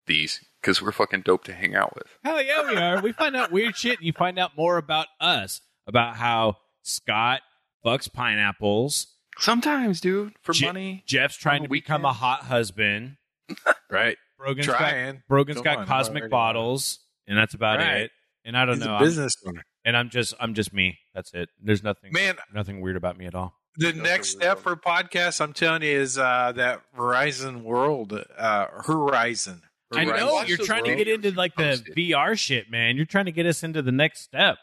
these 0.07 0.39
because 0.61 0.81
we're 0.81 0.91
fucking 0.91 1.21
dope 1.21 1.43
to 1.45 1.53
hang 1.53 1.75
out 1.75 1.93
with. 1.95 2.07
Hell 2.23 2.41
yeah, 2.41 2.69
we 2.69 2.75
are. 2.75 3.01
We 3.01 3.11
find 3.11 3.35
out 3.35 3.51
weird 3.51 3.75
shit, 3.75 3.97
and 3.99 4.05
you 4.05 4.13
find 4.13 4.37
out 4.39 4.51
more 4.57 4.77
about 4.77 5.07
us, 5.19 5.61
about 5.87 6.15
how 6.17 6.57
Scott 6.83 7.41
fucks 7.85 8.11
pineapples. 8.11 9.07
Sometimes, 9.39 10.01
dude, 10.01 10.33
for 10.41 10.53
Je- 10.53 10.65
money. 10.65 11.03
Jeff's 11.05 11.37
trying 11.37 11.61
to 11.63 11.67
the 11.69 11.73
become 11.73 12.05
a 12.05 12.13
hot 12.13 12.41
husband. 12.41 13.17
right 13.89 14.17
Brogan's 14.37 14.67
got, 14.67 14.77
trying 14.77 15.23
Brogan's 15.29 15.57
Come 15.57 15.63
got 15.63 15.77
on, 15.79 15.85
cosmic 15.87 16.21
already- 16.23 16.31
bottles, 16.31 16.99
and 17.27 17.37
that's 17.37 17.53
about 17.53 17.77
Right. 17.79 18.01
it. 18.01 18.11
And 18.43 18.57
I 18.57 18.65
don't 18.65 18.75
He's 18.77 18.85
know. 18.85 18.91
a 18.91 18.95
I'm- 18.95 19.03
business 19.03 19.35
owner 19.45 19.63
and 19.85 19.95
I'm 19.95 20.09
just 20.09 20.33
I'm 20.39 20.53
just 20.53 20.73
me. 20.73 20.99
That's 21.13 21.33
it. 21.33 21.49
There's 21.61 21.83
nothing 21.83 22.11
man 22.13 22.35
nothing 22.53 22.81
weird 22.81 22.97
about 22.97 23.17
me 23.17 23.25
at 23.25 23.35
all. 23.35 23.53
the 23.77 23.93
next 23.93 24.29
step 24.29 24.57
for 24.59 24.75
podcasts 24.75 25.39
i'm 25.39 25.53
telling 25.53 25.83
you 25.83 25.89
is 25.91 26.17
uh 26.17 26.51
that 26.55 26.81
verizon 26.97 27.61
world 27.61 28.11
uh 28.37 28.65
horizon 28.85 29.61
I 29.93 30.03
Right. 30.05 30.19
know 30.19 30.33
Watch 30.33 30.49
you're 30.49 30.57
trying 30.57 30.83
to 30.85 30.95
get 30.95 31.07
into 31.07 31.31
like 31.31 31.55
the 31.55 31.63
posted. 31.63 31.95
VR 31.95 32.37
shit, 32.37 32.69
man. 32.69 32.97
You're 32.97 33.05
trying 33.05 33.25
to 33.25 33.31
get 33.31 33.45
us 33.45 33.63
into 33.63 33.81
the 33.81 33.91
next 33.91 34.21
step. 34.21 34.57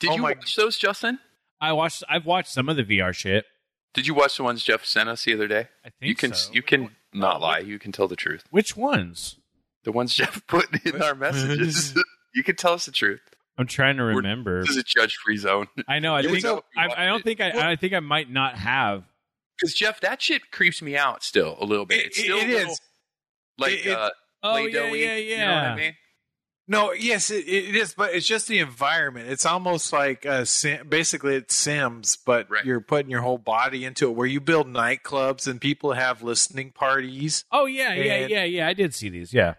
Did 0.00 0.10
Oh 0.10 0.16
you 0.16 0.22
my- 0.22 0.32
watch 0.32 0.54
those, 0.56 0.76
Justin? 0.76 1.20
I 1.60 1.72
watched. 1.72 2.02
I've 2.08 2.26
watched 2.26 2.50
some 2.50 2.68
of 2.68 2.76
the 2.76 2.82
VR 2.84 3.12
shit. 3.14 3.44
Did 3.94 4.06
you 4.08 4.14
watch 4.14 4.36
the 4.36 4.42
ones 4.42 4.64
Jeff 4.64 4.84
sent 4.84 5.08
us 5.08 5.24
the 5.24 5.34
other 5.34 5.46
day? 5.46 5.68
I 5.84 5.90
think 5.90 6.08
You 6.08 6.14
can 6.16 6.34
so. 6.34 6.52
you 6.52 6.62
can 6.62 6.96
not 7.12 7.40
lie. 7.40 7.60
You 7.60 7.78
can 7.78 7.92
tell 7.92 8.08
the 8.08 8.16
truth. 8.16 8.42
Which 8.50 8.76
ones? 8.76 9.36
The 9.84 9.92
ones 9.92 10.14
Jeff 10.14 10.44
put 10.48 10.66
in 10.84 11.00
our 11.00 11.14
messages. 11.14 11.94
you 12.34 12.42
can 12.42 12.56
tell 12.56 12.72
us 12.72 12.86
the 12.86 12.92
truth. 12.92 13.20
I'm 13.56 13.68
trying 13.68 13.96
to 13.98 14.02
We're- 14.02 14.16
remember. 14.16 14.62
This 14.62 14.70
is 14.70 14.76
a 14.78 14.82
judge-free 14.82 15.36
zone. 15.36 15.68
I 15.88 16.00
know. 16.00 16.16
I 16.16 16.20
You 16.22 16.40
think. 16.40 16.44
I, 16.76 16.88
I 17.04 17.06
don't 17.06 17.22
think. 17.22 17.40
I, 17.40 17.70
I 17.72 17.76
think 17.76 17.92
I 17.92 18.00
might 18.00 18.28
not 18.28 18.56
have. 18.58 19.04
Because 19.56 19.72
Jeff, 19.74 20.00
that 20.00 20.20
shit 20.20 20.50
creeps 20.50 20.82
me 20.82 20.96
out 20.96 21.22
still 21.22 21.56
a 21.60 21.64
little 21.64 21.86
bit. 21.86 21.98
It- 22.00 22.06
it's 22.06 22.18
still 22.18 22.38
it 22.38 22.48
a 22.48 22.52
little, 22.52 22.72
is. 22.72 22.80
like 23.56 23.72
It- 23.74 23.86
it- 23.86 23.96
uh, 23.96 24.10
Oh 24.44 24.56
yeah, 24.58 24.86
yeah, 24.92 24.92
yeah. 24.92 25.16
You 25.16 25.38
know 25.38 25.46
what 25.54 25.64
I 25.64 25.76
mean? 25.76 25.92
No, 26.66 26.92
yes, 26.92 27.30
it, 27.30 27.46
it 27.46 27.74
is, 27.76 27.92
but 27.94 28.14
it's 28.14 28.26
just 28.26 28.48
the 28.48 28.58
environment. 28.58 29.28
It's 29.28 29.44
almost 29.44 29.92
like 29.92 30.24
uh, 30.24 30.44
sim, 30.46 30.88
basically 30.88 31.34
it's 31.36 31.54
Sims, 31.54 32.16
but 32.24 32.48
Right. 32.50 32.64
you're 32.64 32.80
putting 32.80 33.10
your 33.10 33.20
whole 33.20 33.36
body 33.38 33.84
into 33.84 34.08
it. 34.08 34.14
Where 34.14 34.26
you 34.26 34.40
build 34.40 34.66
nightclubs 34.66 35.46
and 35.46 35.60
people 35.60 35.92
have 35.92 36.22
listening 36.22 36.70
parties. 36.72 37.44
Oh 37.52 37.66
yeah, 37.66 37.92
yeah, 37.94 38.26
yeah, 38.26 38.44
yeah. 38.44 38.66
I 38.68 38.72
did 38.72 38.94
see 38.94 39.08
these. 39.10 39.34
Yeah. 39.34 39.54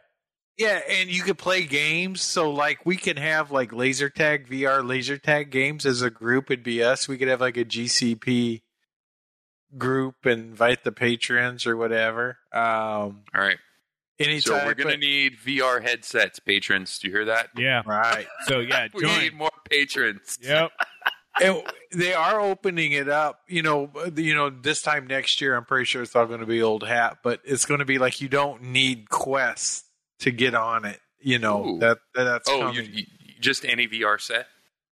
Yeah, 0.58 0.80
and 0.90 1.10
you 1.10 1.22
could 1.22 1.38
play 1.38 1.64
games. 1.66 2.22
So 2.22 2.50
like 2.50 2.86
we 2.86 2.96
can 2.96 3.18
have 3.18 3.52
like 3.52 3.74
laser 3.74 4.10
tag 4.10 4.48
VR 4.50 4.88
laser 4.88 5.18
tag 5.18 5.52
games 5.52 5.86
as 5.86 6.02
a 6.02 6.10
group. 6.10 6.50
It'd 6.50 6.64
be 6.64 6.82
us. 6.82 7.08
We 7.08 7.18
could 7.18 7.28
have 7.28 7.42
like 7.42 7.58
a 7.58 7.66
GCP 7.66 8.62
group 9.78 10.26
and 10.26 10.42
invite 10.42 10.84
the 10.84 10.92
patrons 10.92 11.68
or 11.68 11.76
whatever. 11.76 12.38
Um, 12.54 13.24
All 13.36 13.42
right. 13.42 13.58
Anytime. 14.20 14.42
So 14.42 14.66
we're 14.66 14.74
gonna 14.76 14.92
but- 14.92 15.00
need 15.00 15.38
VR 15.46 15.82
headsets, 15.82 16.40
patrons. 16.40 16.98
Do 17.00 17.08
you 17.08 17.14
hear 17.14 17.26
that? 17.26 17.50
Yeah. 17.58 17.82
right. 17.86 18.28
So 18.48 18.60
yeah, 18.60 18.88
We 18.94 19.02
join. 19.02 19.20
need 19.20 19.34
more 19.36 19.52
patrons. 19.70 20.38
Yep. 20.42 20.72
and 21.44 21.64
they 21.94 22.14
are 22.14 22.40
opening 22.40 22.92
it 22.94 23.10
up. 23.10 23.40
You 23.48 23.62
know, 23.62 23.92
you 24.16 24.34
know, 24.36 24.50
this 24.50 24.82
time 24.82 25.08
next 25.08 25.42
year, 25.42 25.56
I'm 25.56 25.66
pretty 25.66 25.86
sure 25.86 26.02
it's 26.02 26.16
all 26.16 26.26
going 26.28 26.40
to 26.40 26.46
be 26.46 26.62
old 26.62 26.88
hat, 26.88 27.18
but 27.24 27.42
it's 27.44 27.66
going 27.66 27.80
to 27.80 27.86
be 27.86 27.98
like 28.00 28.22
you 28.22 28.30
don't 28.30 28.62
need 28.64 29.10
quests 29.10 29.84
to 30.20 30.32
get 30.32 30.56
on 30.56 30.86
it. 30.86 31.00
You 31.20 31.40
know 31.40 31.66
Ooh. 31.66 31.80
that, 31.80 31.98
that 32.14 32.24
that's 32.24 32.50
Oh, 32.50 32.72
you, 32.72 32.84
coming. 32.84 32.94
you, 32.94 33.04
just 33.42 33.66
any 33.66 33.88
VR 33.88 34.22
set? 34.22 34.48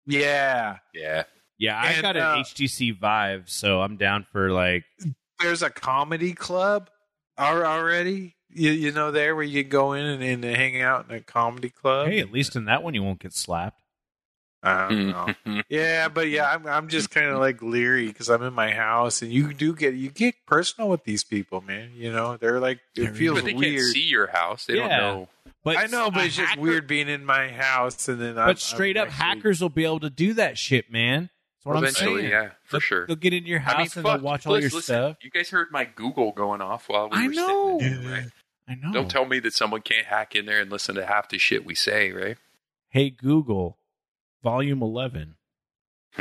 yeah, 0.06 0.78
Yeah. 0.94 1.24
Yeah, 1.58 1.78
I 1.80 1.90
And, 1.92 2.02
got 2.02 2.16
an 2.16 2.22
uh, 2.22 2.34
HTC 2.38 2.98
Vive, 2.98 3.44
so 3.48 3.82
I'm 3.82 3.96
down 3.96 4.26
for 4.32 4.50
like. 4.50 4.82
there's 5.38 5.62
a 5.62 5.70
comedy 5.70 6.32
club 6.32 6.90
al- 7.38 7.62
already. 7.64 8.34
You, 8.54 8.70
you 8.70 8.92
know 8.92 9.10
there 9.10 9.34
where 9.34 9.44
you 9.44 9.64
go 9.64 9.92
in 9.92 10.04
and, 10.04 10.22
and 10.22 10.44
hang 10.44 10.80
out 10.80 11.06
in 11.08 11.14
a 11.16 11.20
comedy 11.20 11.70
club. 11.70 12.08
Hey, 12.08 12.20
at 12.20 12.30
least 12.32 12.54
in 12.56 12.64
that 12.66 12.82
one 12.82 12.94
you 12.94 13.02
won't 13.02 13.18
get 13.20 13.32
slapped. 13.34 13.78
I 14.64 14.88
don't 14.88 15.08
know. 15.46 15.62
Yeah, 15.68 16.08
but 16.08 16.28
yeah, 16.28 16.48
I'm 16.52 16.66
I'm 16.66 16.88
just 16.88 17.10
kind 17.10 17.26
of 17.26 17.38
like 17.40 17.60
leery 17.62 18.06
because 18.06 18.28
I'm 18.30 18.42
in 18.42 18.52
my 18.52 18.70
house, 18.70 19.20
and 19.22 19.32
you 19.32 19.52
do 19.52 19.74
get 19.74 19.94
you 19.94 20.10
get 20.10 20.34
personal 20.46 20.88
with 20.88 21.02
these 21.04 21.24
people, 21.24 21.60
man. 21.62 21.90
You 21.94 22.12
know, 22.12 22.36
they're 22.36 22.60
like 22.60 22.78
it 22.96 23.02
They're- 23.02 23.14
feels 23.14 23.38
but 23.40 23.46
they 23.46 23.54
weird. 23.54 23.78
can't 23.80 23.92
see 23.94 24.02
your 24.04 24.28
house. 24.28 24.66
They 24.66 24.76
Yeah. 24.76 24.88
don't 24.88 25.16
know. 25.16 25.28
But 25.64 25.78
I 25.78 25.86
know, 25.86 26.10
but 26.10 26.26
it's 26.26 26.36
just 26.36 26.50
hacker- 26.50 26.60
weird 26.60 26.86
being 26.86 27.08
in 27.08 27.24
my 27.24 27.48
house, 27.48 28.06
and 28.08 28.20
then 28.20 28.38
I'm, 28.38 28.46
But 28.46 28.58
straight 28.60 28.96
I'm 28.96 29.02
up, 29.02 29.08
actually- 29.08 29.24
hackers 29.26 29.60
will 29.60 29.68
be 29.68 29.84
able 29.84 30.00
to 30.00 30.10
do 30.10 30.34
that 30.34 30.58
shit, 30.58 30.90
man. 30.92 31.30
That's 31.58 31.66
what 31.66 31.76
I'm 31.76 31.84
Eventually, 31.84 32.20
saying. 32.22 32.30
yeah, 32.32 32.48
for 32.64 32.72
They'll- 32.72 32.80
sure. 32.80 33.06
They'll 33.06 33.16
get 33.16 33.32
into 33.32 33.48
your 33.48 33.60
house 33.60 33.74
I 33.74 33.78
mean, 33.78 33.82
and 33.82 33.92
fuck, 33.92 34.04
they'll 34.04 34.20
watch 34.20 34.46
all 34.46 34.52
let's 34.54 34.62
your 34.64 34.70
listen. 34.70 34.82
stuff. 34.94 35.16
You 35.22 35.30
guys 35.30 35.50
heard 35.50 35.72
my 35.72 35.84
Google 35.84 36.32
going 36.32 36.60
off 36.60 36.88
while 36.88 37.08
we 37.08 37.16
I 37.18 37.26
were 37.28 37.32
know. 37.34 37.78
sitting 37.80 38.02
there, 38.04 38.12
right? 38.22 38.26
I 38.72 38.86
know. 38.86 38.92
Don't 38.92 39.10
tell 39.10 39.26
me 39.26 39.38
that 39.40 39.52
someone 39.52 39.82
can't 39.82 40.06
hack 40.06 40.34
in 40.34 40.46
there 40.46 40.60
and 40.60 40.70
listen 40.70 40.94
to 40.94 41.06
half 41.06 41.28
the 41.28 41.38
shit 41.38 41.66
we 41.66 41.74
say, 41.74 42.10
right? 42.12 42.38
Hey 42.88 43.10
Google, 43.10 43.78
Volume 44.42 44.82
11. 44.82 45.36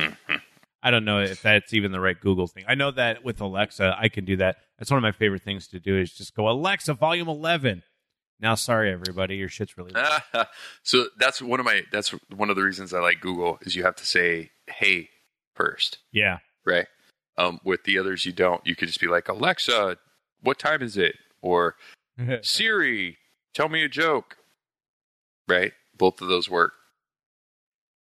I 0.83 0.89
don't 0.89 1.05
know 1.05 1.19
if 1.19 1.41
that's 1.41 1.73
even 1.73 1.91
the 1.91 1.99
right 1.99 2.19
Google 2.19 2.47
thing. 2.47 2.65
I 2.67 2.75
know 2.75 2.91
that 2.91 3.23
with 3.23 3.39
Alexa, 3.39 3.95
I 3.97 4.09
can 4.09 4.25
do 4.25 4.37
that. 4.37 4.57
That's 4.77 4.89
one 4.89 4.97
of 4.97 5.03
my 5.03 5.11
favorite 5.11 5.43
things 5.43 5.67
to 5.69 5.79
do 5.79 5.97
is 5.97 6.11
just 6.11 6.35
go 6.35 6.49
Alexa, 6.49 6.95
Volume 6.95 7.27
11. 7.27 7.83
Now, 8.39 8.55
sorry 8.55 8.91
everybody, 8.91 9.35
your 9.35 9.49
shit's 9.49 9.77
really. 9.77 9.93
so 10.83 11.05
that's 11.17 11.41
one 11.41 11.59
of 11.59 11.65
my 11.65 11.83
that's 11.91 12.09
one 12.35 12.49
of 12.49 12.55
the 12.55 12.63
reasons 12.63 12.93
I 12.93 12.99
like 12.99 13.21
Google 13.21 13.59
is 13.61 13.75
you 13.75 13.83
have 13.83 13.95
to 13.97 14.05
say 14.05 14.49
hey 14.67 15.09
first, 15.55 15.99
yeah. 16.11 16.39
right? 16.65 16.87
Um, 17.37 17.59
with 17.63 17.83
the 17.83 17.99
others 17.99 18.25
you 18.25 18.31
don't. 18.31 18.65
You 18.65 18.75
could 18.75 18.87
just 18.87 18.99
be 18.99 19.07
like 19.07 19.27
Alexa, 19.27 19.97
what 20.41 20.57
time 20.57 20.81
is 20.81 20.97
it? 20.97 21.15
Or 21.43 21.75
Siri, 22.41 23.17
tell 23.53 23.69
me 23.69 23.83
a 23.83 23.89
joke. 23.89 24.37
Right? 25.47 25.73
Both 25.97 26.21
of 26.21 26.27
those 26.27 26.49
work. 26.49 26.73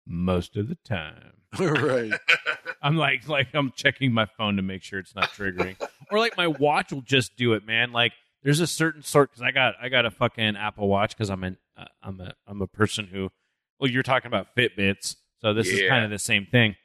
Most 0.07 0.57
of 0.57 0.69
the 0.69 0.77
time. 0.77 1.33
right. 1.59 2.13
I'm 2.83 2.97
like 2.97 3.29
like 3.29 3.49
I'm 3.55 3.73
checking 3.75 4.13
my 4.13 4.27
phone 4.27 4.57
to 4.57 4.63
make 4.63 4.83
sure 4.83 4.99
it's 4.99 5.15
not 5.15 5.31
triggering. 5.31 5.77
or 6.11 6.19
like 6.19 6.37
my 6.37 6.47
watch 6.47 6.93
will 6.93 7.03
just 7.03 7.37
do 7.37 7.55
it, 7.55 7.67
man. 7.67 7.93
Like 7.93 8.13
there's 8.43 8.61
a 8.61 8.67
certain 8.67 9.03
sort 9.03 9.33
cuz 9.33 9.43
I 9.43 9.51
got 9.51 9.75
I 9.81 9.89
got 9.89 10.07
a 10.07 10.11
fucking 10.11 10.57
Apple 10.57 10.89
Watch 10.89 11.17
cuz 11.17 11.31
I'm 11.31 11.45
an 11.45 11.57
uh, 11.77 11.87
I'm 12.03 12.21
a 12.21 12.35
I'm 12.47 12.61
a 12.61 12.67
person 12.67 13.07
who 13.07 13.31
well 13.79 13.91
you're 13.91 14.03
talking 14.03 14.29
about 14.29 14.55
Fitbits. 14.55 15.17
So 15.41 15.55
this 15.55 15.69
is 15.69 15.89
kind 15.89 16.05
of 16.05 16.11
the 16.11 16.19
same 16.19 16.47
thing. 16.47 16.77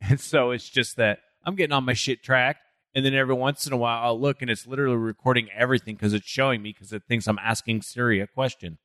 And 0.00 0.20
so 0.20 0.50
it's 0.50 0.68
just 0.68 0.96
that 0.96 1.20
I'm 1.44 1.54
getting 1.54 1.72
all 1.72 1.80
my 1.80 1.92
shit 1.94 2.22
tracked 2.22 2.60
and 2.94 3.04
then 3.04 3.14
every 3.14 3.34
once 3.34 3.66
in 3.66 3.72
a 3.72 3.76
while 3.76 4.04
I'll 4.04 4.20
look 4.20 4.42
and 4.42 4.50
it's 4.50 4.66
literally 4.66 4.96
recording 4.96 5.48
everything 5.54 5.96
cuz 5.96 6.12
it's 6.12 6.26
showing 6.26 6.62
me 6.62 6.72
cuz 6.72 6.92
it 6.92 7.02
thinks 7.08 7.26
I'm 7.26 7.38
asking 7.38 7.82
Siri 7.82 8.20
a 8.20 8.26
question. 8.26 8.78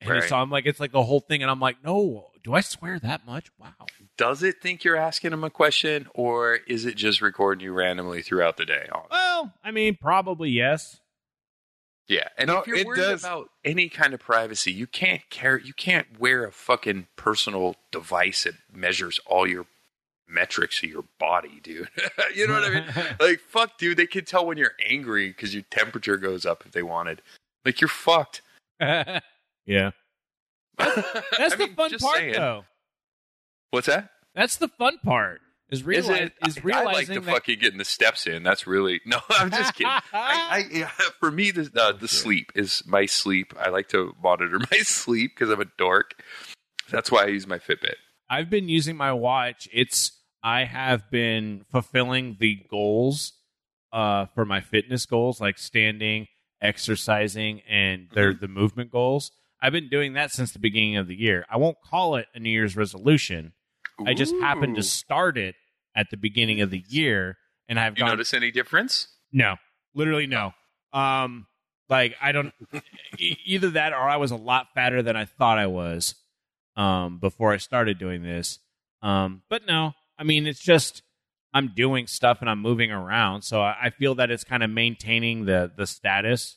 And 0.00 0.10
Right. 0.10 0.28
so 0.28 0.36
I'm 0.36 0.50
like 0.50 0.66
it's 0.66 0.80
like 0.80 0.92
the 0.92 1.04
whole 1.04 1.20
thing 1.20 1.42
and 1.42 1.50
I'm 1.50 1.60
like, 1.60 1.82
"No, 1.84 2.30
do 2.42 2.54
I 2.54 2.60
swear 2.60 2.98
that 2.98 3.24
much? 3.24 3.50
Wow." 3.58 3.74
Does 4.16 4.42
it 4.42 4.60
think 4.60 4.82
you're 4.84 4.96
asking 4.96 5.32
him 5.32 5.44
a 5.44 5.50
question 5.50 6.08
or 6.14 6.56
is 6.66 6.84
it 6.84 6.96
just 6.96 7.20
recording 7.22 7.64
you 7.64 7.72
randomly 7.72 8.20
throughout 8.22 8.56
the 8.56 8.64
day? 8.66 8.88
Well, 9.10 9.54
I 9.62 9.70
mean, 9.70 9.96
probably 10.00 10.50
yes. 10.50 10.98
Yeah, 12.08 12.28
and 12.36 12.48
No, 12.48 12.58
if 12.60 12.66
you're 12.66 12.76
it 12.78 12.86
worried 12.86 12.98
does- 12.98 13.22
about 13.22 13.48
any 13.64 13.88
kind 13.88 14.12
of 14.12 14.18
privacy, 14.20 14.72
you 14.72 14.86
can't 14.88 15.22
carry, 15.30 15.64
you 15.64 15.72
can't 15.72 16.18
wear 16.18 16.44
a 16.44 16.52
fucking 16.52 17.06
personal 17.16 17.76
device 17.92 18.42
that 18.42 18.54
measures 18.72 19.20
all 19.24 19.46
your 19.46 19.66
metrics 20.32 20.82
of 20.82 20.88
your 20.88 21.04
body, 21.18 21.60
dude. 21.62 21.88
you 22.34 22.46
know 22.46 22.54
what 22.54 22.64
I 22.64 22.70
mean? 22.74 22.84
Like, 23.20 23.40
fuck, 23.40 23.78
dude, 23.78 23.96
they 23.96 24.06
can 24.06 24.24
tell 24.24 24.46
when 24.46 24.58
you're 24.58 24.74
angry 24.88 25.28
because 25.28 25.54
your 25.54 25.64
temperature 25.70 26.16
goes 26.16 26.46
up 26.46 26.64
if 26.66 26.72
they 26.72 26.82
wanted. 26.82 27.22
Like, 27.64 27.80
you're 27.80 27.88
fucked. 27.88 28.42
yeah. 28.80 29.20
That's 29.66 29.92
I 30.78 31.48
the 31.50 31.56
mean, 31.58 31.74
fun 31.74 31.90
part, 31.98 32.16
saying. 32.16 32.32
though. 32.32 32.64
What's 33.70 33.86
that? 33.86 34.10
That's 34.34 34.56
the 34.56 34.68
fun 34.68 34.98
part. 35.04 35.40
Is 35.70 35.80
Is 35.80 35.84
realize 35.86 36.20
it? 36.20 36.32
is 36.46 36.58
I- 36.58 36.60
I, 36.60 36.64
realizing 36.64 36.94
like 36.94 37.06
the 37.06 37.20
that 37.26 37.32
fucking 37.32 37.58
getting 37.58 37.78
the 37.78 37.84
steps 37.86 38.26
in. 38.26 38.42
That's 38.42 38.66
really 38.66 39.00
no. 39.06 39.18
I'm 39.30 39.50
just 39.50 39.74
kidding. 39.74 39.86
I, 39.90 40.02
I 40.12 40.64
yeah, 40.70 40.90
for 41.18 41.30
me 41.30 41.50
the 41.50 41.70
uh, 41.74 41.92
the 41.92 42.08
sleep 42.08 42.52
is 42.54 42.82
my 42.86 43.06
sleep. 43.06 43.54
I 43.58 43.70
like 43.70 43.88
to 43.88 44.14
monitor 44.22 44.58
my 44.70 44.78
sleep 44.80 45.32
because 45.34 45.48
I'm 45.48 45.62
a 45.62 45.66
dork. 45.78 46.22
That's 46.90 47.10
why 47.10 47.22
I 47.24 47.26
use 47.28 47.46
my 47.46 47.58
Fitbit. 47.58 47.94
I've 48.28 48.50
been 48.50 48.68
using 48.68 48.96
my 48.98 49.14
watch. 49.14 49.66
It's 49.72 50.12
I 50.42 50.64
have 50.64 51.10
been 51.10 51.64
fulfilling 51.70 52.36
the 52.40 52.60
goals 52.68 53.32
uh 53.92 54.26
for 54.34 54.44
my 54.44 54.60
fitness 54.60 55.06
goals 55.06 55.40
like 55.40 55.58
standing, 55.58 56.26
exercising 56.60 57.60
and 57.68 58.08
they're 58.14 58.34
the 58.34 58.48
movement 58.48 58.90
goals. 58.90 59.32
I've 59.60 59.72
been 59.72 59.88
doing 59.88 60.14
that 60.14 60.32
since 60.32 60.52
the 60.52 60.58
beginning 60.58 60.96
of 60.96 61.06
the 61.06 61.14
year. 61.14 61.46
I 61.48 61.56
won't 61.56 61.76
call 61.84 62.16
it 62.16 62.26
a 62.34 62.40
New 62.40 62.50
Year's 62.50 62.76
resolution. 62.76 63.52
I 64.04 64.14
just 64.14 64.34
happened 64.36 64.74
to 64.76 64.82
start 64.82 65.38
it 65.38 65.54
at 65.94 66.10
the 66.10 66.16
beginning 66.16 66.60
of 66.60 66.70
the 66.70 66.82
year 66.88 67.36
and 67.68 67.78
I've 67.78 67.96
You 67.96 68.00
gone 68.00 68.10
notice 68.10 68.34
any 68.34 68.50
difference? 68.50 69.08
No, 69.32 69.56
literally 69.94 70.26
no. 70.26 70.52
Um, 70.92 71.46
like 71.88 72.16
I 72.20 72.32
don't 72.32 72.52
either 73.18 73.70
that 73.70 73.92
or 73.92 74.08
I 74.08 74.16
was 74.16 74.30
a 74.30 74.36
lot 74.36 74.68
fatter 74.74 75.02
than 75.02 75.16
I 75.16 75.26
thought 75.26 75.58
I 75.58 75.66
was 75.66 76.14
um 76.76 77.18
before 77.18 77.52
I 77.52 77.58
started 77.58 77.98
doing 77.98 78.22
this. 78.22 78.58
Um, 79.02 79.42
but 79.48 79.66
no, 79.66 79.92
I 80.18 80.24
mean 80.24 80.46
it's 80.46 80.60
just 80.60 81.02
I'm 81.54 81.72
doing 81.74 82.06
stuff 82.06 82.38
and 82.40 82.48
I'm 82.48 82.60
moving 82.60 82.90
around, 82.90 83.42
so 83.42 83.60
I, 83.60 83.76
I 83.84 83.90
feel 83.90 84.14
that 84.16 84.30
it's 84.30 84.44
kind 84.44 84.62
of 84.62 84.70
maintaining 84.70 85.44
the 85.44 85.70
the 85.76 85.86
status, 85.86 86.56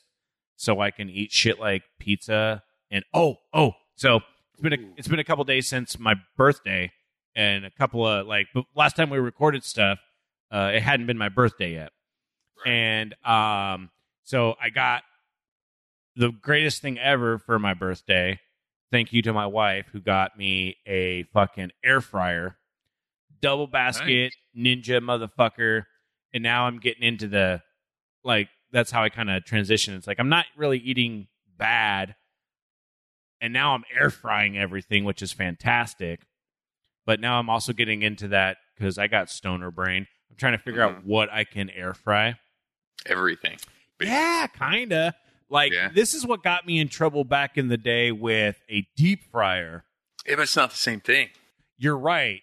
so 0.55 0.79
I 0.79 0.91
can 0.91 1.09
eat 1.09 1.31
shit 1.31 1.59
like 1.59 1.83
pizza 1.99 2.63
and 2.91 3.03
oh 3.13 3.37
oh. 3.53 3.73
So 3.95 4.21
it's 4.53 4.61
been 4.61 4.73
a, 4.73 4.77
it's 4.97 5.07
been 5.07 5.19
a 5.19 5.23
couple 5.23 5.43
days 5.43 5.67
since 5.67 5.99
my 5.99 6.15
birthday, 6.37 6.91
and 7.35 7.65
a 7.65 7.71
couple 7.71 8.07
of 8.07 8.27
like 8.27 8.47
but 8.53 8.65
last 8.75 8.95
time 8.95 9.09
we 9.09 9.17
recorded 9.17 9.63
stuff, 9.63 9.99
uh, 10.51 10.71
it 10.73 10.81
hadn't 10.81 11.07
been 11.07 11.17
my 11.17 11.29
birthday 11.29 11.73
yet. 11.73 11.91
And 12.65 13.13
um 13.25 13.89
so 14.23 14.55
i 14.59 14.69
got 14.69 15.03
the 16.15 16.31
greatest 16.31 16.81
thing 16.81 16.97
ever 16.97 17.37
for 17.37 17.59
my 17.59 17.73
birthday. 17.73 18.39
Thank 18.91 19.11
you 19.11 19.21
to 19.23 19.33
my 19.33 19.45
wife 19.45 19.87
who 19.91 19.99
got 19.99 20.37
me 20.37 20.77
a 20.87 21.23
fucking 21.33 21.71
air 21.83 22.01
fryer 22.01 22.57
double 23.41 23.67
basket 23.67 24.33
ninja 24.57 24.99
motherfucker 24.99 25.83
and 26.33 26.43
now 26.43 26.65
i'm 26.65 26.79
getting 26.79 27.03
into 27.03 27.27
the 27.27 27.61
like 28.23 28.49
that's 28.71 28.91
how 28.91 29.03
i 29.03 29.09
kind 29.09 29.29
of 29.29 29.43
transition 29.45 29.93
it's 29.95 30.07
like 30.07 30.19
i'm 30.19 30.29
not 30.29 30.45
really 30.57 30.77
eating 30.79 31.27
bad 31.57 32.15
and 33.41 33.53
now 33.53 33.73
i'm 33.73 33.83
air 33.95 34.09
frying 34.09 34.57
everything 34.57 35.03
which 35.03 35.21
is 35.21 35.31
fantastic 35.31 36.21
but 37.05 37.19
now 37.19 37.39
i'm 37.39 37.49
also 37.49 37.73
getting 37.73 38.01
into 38.01 38.27
that 38.27 38.57
because 38.75 38.97
i 38.97 39.07
got 39.07 39.29
stoner 39.29 39.71
brain 39.71 40.07
i'm 40.29 40.35
trying 40.37 40.53
to 40.53 40.63
figure 40.63 40.81
out 40.81 40.97
mm-hmm. 40.97 41.09
what 41.09 41.31
i 41.31 41.43
can 41.43 41.69
air 41.69 41.93
fry 41.93 42.35
Everything. 43.05 43.57
yeah, 44.01 44.47
kind 44.47 44.91
of. 44.91 45.13
Like 45.49 45.71
Yeah. 45.73 45.89
this 45.93 46.13
is 46.13 46.25
what 46.25 46.43
got 46.43 46.65
me 46.65 46.79
in 46.79 46.89
trouble 46.89 47.23
back 47.23 47.57
in 47.57 47.67
the 47.67 47.77
day 47.77 48.11
with 48.11 48.61
a 48.69 48.87
deep 48.95 49.23
fryer. 49.31 49.85
Yeah, 50.25 50.35
but 50.35 50.43
it's 50.43 50.55
not 50.55 50.71
the 50.71 50.77
same 50.77 51.01
thing. 51.01 51.29
You're 51.77 51.97
right. 51.97 52.41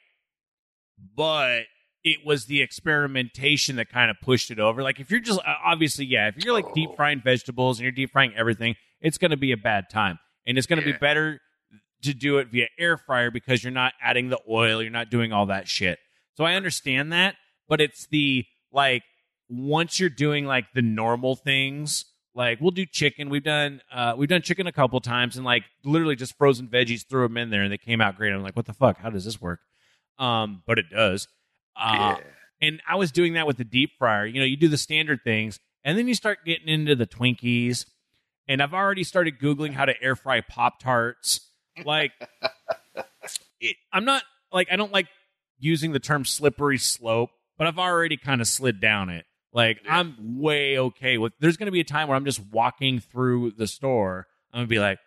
But 1.16 1.64
it 2.04 2.18
was 2.26 2.46
the 2.46 2.62
experimentation 2.62 3.76
that 3.76 3.88
kind 3.88 4.10
of 4.10 4.16
pushed 4.22 4.50
it 4.50 4.58
over. 4.58 4.82
Like 4.82 5.00
if 5.00 5.10
you're 5.10 5.20
just 5.20 5.38
uh, 5.40 5.54
obviously, 5.64 6.04
yeah, 6.06 6.28
if 6.28 6.42
you're 6.44 6.52
like 6.54 6.72
deep 6.74 6.90
Oh. 6.92 6.96
frying 6.96 7.20
vegetables 7.22 7.78
and 7.78 7.84
you're 7.84 7.92
deep 7.92 8.10
frying 8.10 8.32
everything, 8.36 8.74
it's 9.00 9.18
going 9.18 9.30
to 9.30 9.36
be 9.36 9.52
a 9.52 9.56
bad 9.56 9.88
time. 9.90 10.18
And 10.46 10.58
it's 10.58 10.66
going 10.66 10.80
to 10.82 10.86
Yeah. 10.88 10.94
be 10.94 10.98
better 10.98 11.40
to 12.02 12.12
do 12.14 12.38
it 12.38 12.48
via 12.48 12.66
air 12.78 12.96
fryer 12.96 13.30
because 13.30 13.62
you're 13.62 13.72
not 13.72 13.92
adding 14.02 14.28
the 14.28 14.40
oil, 14.50 14.82
you're 14.82 14.90
not 14.90 15.10
doing 15.10 15.32
all 15.32 15.46
that 15.46 15.68
shit. 15.68 15.98
So 16.36 16.44
I 16.44 16.54
understand 16.54 17.12
that, 17.12 17.36
but 17.68 17.80
it's 17.80 18.06
the 18.08 18.44
like 18.72 19.02
once 19.48 20.00
you're 20.00 20.08
doing 20.10 20.44
like 20.46 20.64
the 20.74 20.82
normal 20.82 21.36
things, 21.36 22.04
like 22.34 22.60
we'll 22.60 22.70
do 22.72 22.86
chicken. 22.86 23.28
We've 23.28 23.44
done 23.44 23.80
uh 23.92 24.14
we've 24.16 24.28
done 24.28 24.42
chicken 24.42 24.66
a 24.66 24.72
couple 24.72 24.98
times 25.00 25.36
and 25.36 25.44
like 25.44 25.62
literally 25.84 26.16
just 26.16 26.36
frozen 26.36 26.66
veggies 26.66 27.06
threw 27.08 27.22
them 27.28 27.36
in 27.36 27.50
there 27.50 27.62
and 27.62 27.70
they 27.72 27.78
came 27.78 28.00
out 28.00 28.16
great. 28.16 28.32
I'm 28.32 28.42
like, 28.42 28.56
what 28.56 28.66
the 28.66 28.72
fuck? 28.72 28.98
How 28.98 29.10
does 29.10 29.24
this 29.24 29.40
work? 29.40 29.60
Um, 30.18 30.62
but 30.66 30.78
it 30.78 30.86
does. 30.90 31.28
Uh, 31.76 32.16
yeah. 32.18 32.24
and 32.60 32.82
I 32.89 32.97
was 32.97 33.10
doing 33.12 33.34
that 33.34 33.47
with 33.47 33.56
the 33.56 33.64
deep 33.64 33.93
fryer. 33.98 34.26
You 34.26 34.40
know, 34.40 34.47
you 34.47 34.56
do 34.56 34.68
the 34.68 34.76
standard 34.78 35.20
things, 35.24 35.59
and 35.84 35.97
then 35.98 36.06
you 36.09 36.14
start 36.14 36.39
getting 36.44 36.68
into 36.68 36.94
the 36.94 37.06
Twinkies. 37.06 37.86
And 38.48 38.60
I've 38.60 38.74
already 38.74 39.05
started 39.05 39.39
googling 39.39 39.72
how 39.72 39.84
to 39.84 39.94
air 40.02 40.16
fry 40.16 40.40
Pop 40.40 40.80
Tarts. 40.80 41.40
Like, 41.84 42.12
it, 43.60 43.76
I'm 43.93 44.05
not 44.05 44.22
like 44.52 44.68
I 44.70 44.76
don't 44.76 44.93
like 44.93 45.06
using 45.59 45.93
the 45.93 46.01
term 46.01 46.24
slippery 46.24 46.78
slope, 46.78 47.30
but 47.56 47.66
I've 47.66 47.78
already 47.78 48.16
kind 48.16 48.40
of 48.40 48.47
slid 48.48 48.80
down 48.80 49.09
it. 49.10 49.24
Like, 49.52 49.80
Yeah. 49.84 49.98
I'm 49.98 50.40
way 50.40 50.78
okay 50.78 51.18
with. 51.18 51.32
There's 51.39 51.56
going 51.56 51.66
to 51.66 51.72
be 51.72 51.80
a 51.80 51.84
time 51.84 52.09
where 52.09 52.16
I'm 52.16 52.24
just 52.24 52.40
walking 52.51 52.98
through 53.01 53.52
the 53.52 53.66
store. 53.66 54.26
I'm 54.52 54.59
gonna 54.59 54.66
be 54.66 54.78
like, 54.80 54.98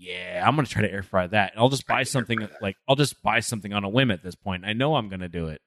Yeah, 0.00 0.42
I'm 0.46 0.56
gonna 0.56 0.66
try 0.66 0.80
to 0.80 0.90
air 0.90 1.02
fry 1.02 1.26
that. 1.26 1.52
And 1.52 1.60
I'll 1.60 1.68
just 1.68 1.86
buy 1.86 2.04
something 2.04 2.48
like 2.62 2.76
I'll 2.88 2.96
just 2.96 3.22
buy 3.22 3.40
something 3.40 3.74
on 3.74 3.84
a 3.84 3.88
whim 3.88 4.10
at 4.10 4.22
this 4.22 4.34
point. 4.34 4.64
I 4.64 4.72
know 4.72 4.94
I'm 4.96 5.10
gonna 5.10 5.28
do 5.28 5.48
it. 5.48 5.60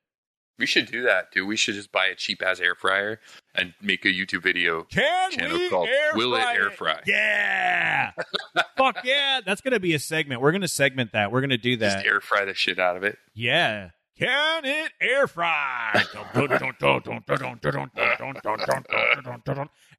We 0.58 0.66
should 0.66 0.88
do 0.88 1.04
that, 1.04 1.32
dude. 1.32 1.48
We 1.48 1.56
should 1.56 1.76
just 1.76 1.92
buy 1.92 2.08
a 2.08 2.16
cheap 2.16 2.42
ass 2.44 2.60
air 2.60 2.74
fryer 2.74 3.20
and 3.54 3.74
make 3.82 4.06
a 4.06 4.08
YouTube 4.08 4.42
video 4.44 4.84
Can 4.84 5.32
channel 5.32 5.58
we 5.58 5.70
called 5.70 5.88
air 5.88 6.12
Will 6.16 6.34
It 6.36 6.42
Air 6.42 6.72
Fry? 6.72 7.02
Yeah. 7.06 8.12
Fuck 8.78 9.04
yeah. 9.04 9.42
That's 9.46 9.62
gonna 9.62 9.80
be 9.80 9.94
a 9.94 10.00
segment. 10.00 10.42
We're 10.42 10.52
gonna 10.52 10.68
segment 10.68 11.12
that. 11.14 11.32
We're 11.32 11.42
gonna 11.42 11.58
do 11.58 11.78
Just 11.78 11.98
that. 11.98 12.06
air 12.06 12.20
fry 12.20 12.46
the 12.46 12.56
shit 12.56 12.80
out 12.80 12.98
of 12.98 13.04
it. 13.04 13.20
Yeah. 13.36 13.90
Can 14.18 14.66
it 14.66 14.92
air 15.00 15.28
fry? 15.28 16.04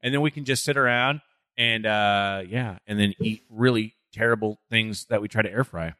and 0.02 0.14
then 0.14 0.20
we 0.20 0.30
can 0.30 0.44
just 0.44 0.64
sit 0.64 0.76
around 0.76 1.20
and 1.56 1.86
uh 1.86 2.42
yeah, 2.48 2.78
and 2.86 2.98
then 2.98 3.14
eat 3.20 3.42
really 3.48 3.94
terrible 4.14 4.60
things 4.70 5.06
that 5.06 5.20
we 5.20 5.28
try 5.28 5.42
to 5.42 5.50
air 5.50 5.64
fry. 5.64 5.94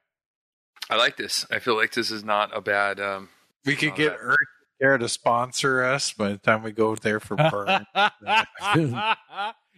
I 0.90 0.96
like 0.96 1.16
this. 1.16 1.46
I 1.50 1.58
feel 1.58 1.76
like 1.76 1.92
this 1.92 2.10
is 2.10 2.22
not 2.24 2.56
a 2.56 2.60
bad. 2.60 3.00
Um, 3.00 3.28
We 3.64 3.74
could 3.76 3.94
get 3.94 4.10
that- 4.10 4.18
Earth 4.20 4.38
Care 4.80 4.98
to 4.98 5.08
sponsor 5.08 5.84
us 5.84 6.12
by 6.12 6.30
the 6.30 6.36
time 6.38 6.62
we 6.64 6.72
go 6.72 6.94
there 6.96 7.20
for 7.20 7.36
burn. 7.36 7.86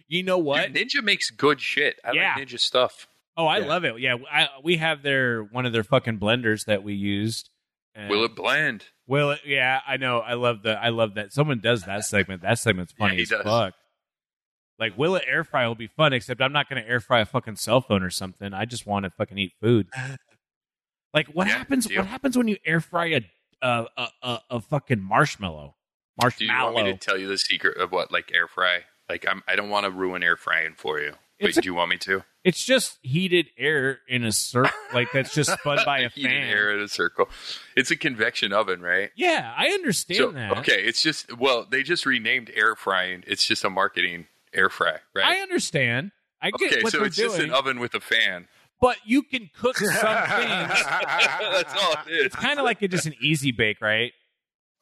you 0.07 0.23
know 0.23 0.37
what? 0.37 0.73
dude, 0.73 0.89
Ninja 0.89 1.03
makes 1.03 1.29
good 1.29 1.61
shit. 1.61 1.99
I 2.03 2.13
Yeah. 2.13 2.33
like 2.35 2.47
Ninja 2.47 2.59
stuff. 2.59 3.07
Oh, 3.35 3.45
I 3.45 3.59
Yeah. 3.59 3.65
love 3.67 3.85
it. 3.85 3.99
Yeah, 3.99 4.15
I, 4.31 4.49
we 4.63 4.77
have 4.77 5.03
their 5.03 5.43
one 5.43 5.65
of 5.65 5.73
their 5.73 5.83
fucking 5.83 6.19
blenders 6.19 6.65
that 6.65 6.83
we 6.83 6.93
used. 6.93 7.49
And- 7.93 8.09
Will 8.09 8.23
it 8.25 8.35
blend? 8.35 8.85
Will 9.05 9.31
it? 9.31 9.41
Yeah, 9.45 9.81
I 9.87 9.97
know. 9.97 10.19
I 10.19 10.33
love 10.33 10.63
the. 10.63 10.71
I 10.71 10.89
love 10.89 11.13
that 11.15 11.31
someone 11.31 11.59
does 11.61 11.83
that 11.83 12.03
segment. 12.05 12.41
That 12.41 12.59
segment's 12.59 12.93
Yeah, 12.97 13.05
funny 13.05 13.15
he 13.17 13.21
as 13.23 13.29
does. 13.29 13.43
fuck. 13.43 13.73
Like, 14.79 14.97
will 14.97 15.15
it 15.15 15.23
air 15.27 15.43
fry 15.43 15.67
will 15.67 15.75
be 15.75 15.87
fun, 15.87 16.13
except 16.13 16.41
I'm 16.41 16.51
not 16.53 16.69
going 16.69 16.81
to 16.81 16.87
air 16.87 16.99
fry 16.99 17.21
a 17.21 17.25
fucking 17.25 17.55
cell 17.55 17.81
phone 17.81 18.03
or 18.03 18.09
something. 18.11 18.53
I 18.53 18.65
just 18.65 18.85
want 18.85 19.05
to 19.05 19.09
fucking 19.09 19.37
eat 19.37 19.53
food. 19.61 19.87
Like, 21.13 21.27
what 21.27 21.47
Yeah, 21.47 21.57
happens? 21.57 21.85
deal. 21.87 21.99
What 22.01 22.07
happens 22.07 22.37
when 22.37 22.47
you 22.47 22.57
air 22.65 22.79
fry 22.81 23.05
a 23.07 23.21
a 23.61 23.85
a, 23.97 24.07
a, 24.21 24.39
a 24.51 24.61
fucking 24.61 25.01
marshmallow? 25.01 25.75
Marshmallow. 26.21 26.53
Do 26.53 26.67
you 26.69 26.73
want 26.75 26.85
me 26.87 26.93
to 26.93 26.99
tell 26.99 27.17
you 27.17 27.27
the 27.27 27.37
secret 27.37 27.77
of 27.77 27.91
what 27.91 28.11
like 28.11 28.31
air 28.33 28.47
fry? 28.47 28.81
Like 29.09 29.25
I'm, 29.27 29.41
I 29.47 29.55
don't 29.55 29.69
want 29.69 29.85
to 29.85 29.91
ruin 29.91 30.21
air 30.21 30.35
frying 30.37 30.73
for 30.75 30.99
you. 30.99 31.13
But 31.39 31.49
It's 31.49 31.57
a- 31.57 31.61
do 31.61 31.67
you 31.69 31.73
want 31.75 31.89
me 31.89 31.97
to? 31.99 32.23
It's 32.43 32.63
just 32.63 32.97
heated 33.01 33.47
air 33.57 33.99
in 34.07 34.23
a 34.23 34.31
circle, 34.31 34.71
like 34.93 35.09
that's 35.13 35.33
just 35.33 35.51
spun 35.51 35.79
by 35.85 35.99
a 36.01 36.09
Heated 36.09 36.31
fan. 36.31 36.47
air 36.49 36.75
in 36.75 36.81
a 36.81 36.87
circle. 36.87 37.27
It's 37.75 37.89
a 37.91 37.95
convection 37.97 38.53
oven, 38.53 38.81
right? 38.81 39.09
Yeah, 39.17 39.53
I 39.57 39.67
understand 39.69 40.17
So, 40.17 40.31
that. 40.31 40.57
okay, 40.59 40.81
it's 40.83 41.01
just 41.01 41.35
well, 41.37 41.65
they 41.69 41.83
just 41.83 42.05
renamed 42.05 42.51
air 42.53 42.75
frying. 42.75 43.23
It's 43.27 43.45
just 43.45 43.63
a 43.65 43.69
marketing 43.69 44.27
air 44.57 44.69
fry, 44.69 44.97
right? 45.15 45.25
I 45.25 45.39
understand. 45.41 46.11
I 46.41 46.51
get 46.51 46.71
okay, 46.73 46.83
what 46.83 46.91
so 46.91 46.97
they're 46.99 47.07
it's 47.07 47.15
doing, 47.15 47.29
just 47.29 47.39
an 47.41 47.51
oven 47.51 47.79
with 47.79 47.93
a 47.95 47.99
fan. 47.99 48.47
but 48.81 48.97
you 49.05 49.23
can 49.23 49.49
cook 49.57 49.77
some 49.77 49.89
things. 49.91 50.01
That's 50.01 51.73
all 51.73 51.93
it 52.05 52.11
is. 52.11 52.25
It's 52.27 52.35
kind 52.35 52.59
of 52.59 52.65
like 52.65 52.81
a, 52.81 52.87
just 52.87 53.05
an 53.05 53.15
easy 53.21 53.51
bake, 53.51 53.81
right? 53.81 54.11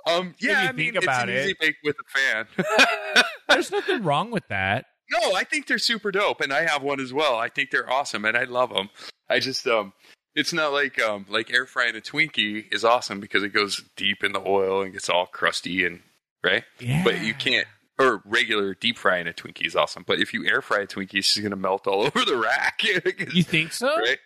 Um, 0.08 0.36
yeah, 0.40 0.64
you 0.64 0.70
I 0.70 0.72
mean, 0.74 0.96
it's 0.96 1.08
an 1.08 1.30
it. 1.30 1.44
easy 1.46 1.56
bake 1.60 1.76
with 1.84 1.96
a 2.00 2.20
fan. 2.20 2.48
There's 3.50 3.72
nothing 3.72 4.04
wrong 4.04 4.32
with 4.32 4.48
that. 4.50 4.86
no, 5.10 5.34
I 5.34 5.44
think 5.44 5.68
they're 5.68 5.78
super 5.80 6.12
dope, 6.12 6.42
and 6.42 6.54
I 6.54 6.66
have 6.68 6.84
one 6.84 7.00
as 7.00 7.12
well. 7.14 7.36
I 7.38 7.50
think 7.50 7.72
they're 7.72 7.90
awesome, 7.92 8.26
and 8.26 8.38
I 8.38 8.44
love 8.44 8.72
them. 8.74 8.90
I 9.30 9.40
just 9.40 9.66
um, 9.66 9.94
it's 10.36 10.54
not 10.54 10.74
like 10.74 11.02
um, 11.02 11.26
like 11.30 11.52
air 11.52 11.66
frying 11.66 11.96
a 11.96 12.02
Twinkie 12.02 12.72
is 12.74 12.84
awesome 12.84 13.20
because 13.20 13.42
it 13.44 13.50
goes 13.50 13.84
deep 13.96 14.24
in 14.24 14.34
the 14.34 14.42
oil 14.46 14.82
and 14.84 14.94
gets 14.94 15.10
all 15.10 15.26
crusty 15.26 15.86
and 15.86 16.02
right. 16.44 16.64
Yeah, 16.80 17.04
But 17.04 17.22
you 17.24 17.34
can't. 17.34 17.68
Or 17.98 18.22
regular 18.26 18.74
deep 18.76 18.98
frying 18.98 19.26
a 19.28 19.32
Twinkie 19.32 19.66
is 19.66 19.76
awesome, 19.76 20.04
but 20.06 20.20
if 20.20 20.34
you 20.34 20.46
air 20.46 20.62
fry 20.62 20.82
a 20.82 20.88
Twinkie, 20.88 21.16
it's 21.16 21.34
just 21.34 21.42
gonna 21.44 21.56
melt 21.56 21.88
all 21.88 22.02
over 22.06 22.26
the 22.26 22.36
rack. 22.38 22.82
You 23.34 23.42
think 23.44 23.72
so? 23.72 23.88
right? 23.98 24.18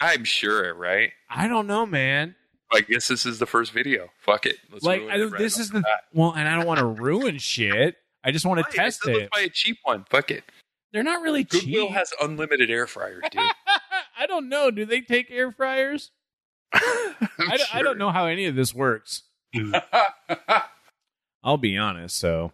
I'm 0.00 0.24
sure, 0.24 0.72
right? 0.74 1.10
I 1.28 1.46
don't 1.48 1.66
know, 1.66 1.84
man. 1.84 2.36
I 2.72 2.80
guess 2.82 3.06
this 3.08 3.26
is 3.26 3.38
the 3.38 3.46
first 3.46 3.72
video. 3.72 4.08
Fuck 4.20 4.46
it. 4.46 4.56
Let's 4.72 4.84
like, 4.84 5.02
I, 5.02 5.14
it 5.14 5.18
don't- 5.18 5.30
right 5.32 5.38
this 5.38 5.58
is 5.58 5.70
the 5.70 5.80
bat. 5.80 6.04
well, 6.14 6.32
and 6.34 6.48
I 6.48 6.56
don't 6.56 6.66
want 6.66 6.78
to 6.80 6.86
ruin 6.86 7.38
shit. 7.38 7.96
I 8.24 8.30
just 8.30 8.46
want 8.46 8.64
to 8.64 8.70
test 8.76 9.04
Let's 9.06 9.18
it. 9.18 9.30
buy 9.30 9.40
a 9.40 9.48
cheap 9.48 9.78
one. 9.84 10.04
Fuck 10.10 10.30
it. 10.30 10.44
They're 10.92 11.02
not 11.02 11.20
really 11.22 11.44
cheap. 11.44 11.64
Goodwill 11.64 11.90
has 11.90 12.12
unlimited 12.22 12.70
air 12.70 12.86
fryers, 12.86 13.22
dude. 13.30 13.42
I 14.18 14.26
don't 14.26 14.48
know. 14.48 14.70
Do 14.70 14.84
they 14.86 15.00
take 15.02 15.30
air 15.30 15.52
fryers? 15.52 16.10
I, 16.72 17.14
don't- 17.38 17.50
I 17.50 17.56
sure. 17.58 17.82
don't 17.82 17.98
know 17.98 18.10
how 18.10 18.24
any 18.26 18.46
of 18.46 18.54
this 18.54 18.74
works. 18.74 19.22
I'll 21.42 21.56
be 21.58 21.76
honest. 21.76 22.16
So 22.18 22.52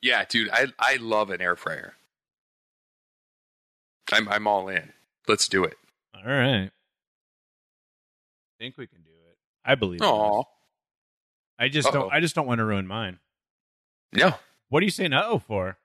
Yeah, 0.00 0.24
dude, 0.28 0.50
I 0.52 0.66
I 0.78 0.96
love 0.96 1.30
an 1.30 1.40
air 1.40 1.56
fryer. 1.56 1.94
I'm 4.12 4.28
I'm 4.28 4.46
all 4.46 4.68
in. 4.68 4.92
Let's 5.28 5.48
do 5.48 5.64
it. 5.64 5.76
all 6.14 6.22
right, 6.24 6.64
I 6.66 6.70
think 8.58 8.76
we 8.76 8.86
can 8.86 9.02
do 9.02 9.10
it. 9.10 9.36
I 9.64 9.74
believe. 9.74 10.00
in 10.00 10.06
Aw. 10.06 10.42
I 11.58 11.68
just 11.68 11.88
Uh-oh. 11.88 11.92
don't. 11.92 12.12
I 12.12 12.20
just 12.20 12.34
don't 12.34 12.46
want 12.46 12.58
to 12.58 12.64
ruin 12.64 12.86
mine. 12.86 13.18
No. 14.12 14.34
What 14.68 14.82
are 14.82 14.84
you 14.84 14.90
saying? 14.90 15.12
Uh 15.12 15.22
oh 15.26 15.38
for? 15.38 15.78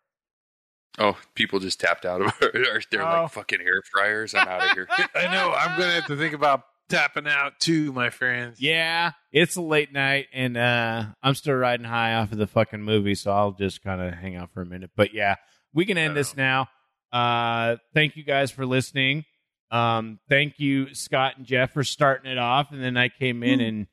Oh, 0.99 1.15
people 1.35 1.59
just 1.59 1.79
tapped 1.79 2.05
out 2.05 2.21
of 2.21 2.27
our 2.41 2.81
they're 2.89 3.03
Oh. 3.07 3.21
like 3.23 3.31
fucking 3.31 3.61
air 3.61 3.83
fryers. 3.83 4.33
I'm 4.33 4.47
out 4.47 4.63
of 4.65 4.71
here. 4.71 4.87
I 5.15 5.31
know. 5.31 5.53
I'm 5.53 5.77
going 5.77 5.89
to 5.89 5.95
have 5.95 6.07
to 6.07 6.17
think 6.17 6.33
about 6.33 6.63
tapping 6.89 7.27
out 7.27 7.59
too, 7.59 7.91
my 7.91 8.09
friends. 8.09 8.59
Yeah, 8.61 9.11
it's 9.31 9.55
a 9.55 9.61
late 9.61 9.91
night, 9.93 10.27
and 10.33 10.57
uh, 10.57 11.05
I'm 11.21 11.35
still 11.35 11.55
riding 11.55 11.85
high 11.85 12.15
off 12.15 12.31
of 12.31 12.37
the 12.37 12.47
fucking 12.47 12.81
movie, 12.81 13.15
so 13.15 13.31
I'll 13.31 13.51
just 13.51 13.83
kind 13.83 14.01
of 14.01 14.13
hang 14.13 14.35
out 14.35 14.51
for 14.53 14.61
a 14.61 14.65
minute. 14.65 14.91
But 14.95 15.13
yeah, 15.13 15.35
we 15.73 15.85
can 15.85 15.97
end 15.97 16.15
this 16.15 16.35
now. 16.35 16.67
Uh, 17.11 17.77
thank 17.93 18.15
you 18.15 18.23
guys 18.23 18.51
for 18.51 18.65
listening. 18.65 19.25
Um, 19.71 20.19
thank 20.29 20.59
you, 20.59 20.93
Scott 20.93 21.33
and 21.37 21.45
Jeff, 21.45 21.73
for 21.73 21.83
starting 21.83 22.31
it 22.31 22.37
off, 22.37 22.71
and 22.71 22.81
then 22.83 22.95
I 22.97 23.09
came 23.09 23.43
in 23.43 23.59
and 23.61 23.87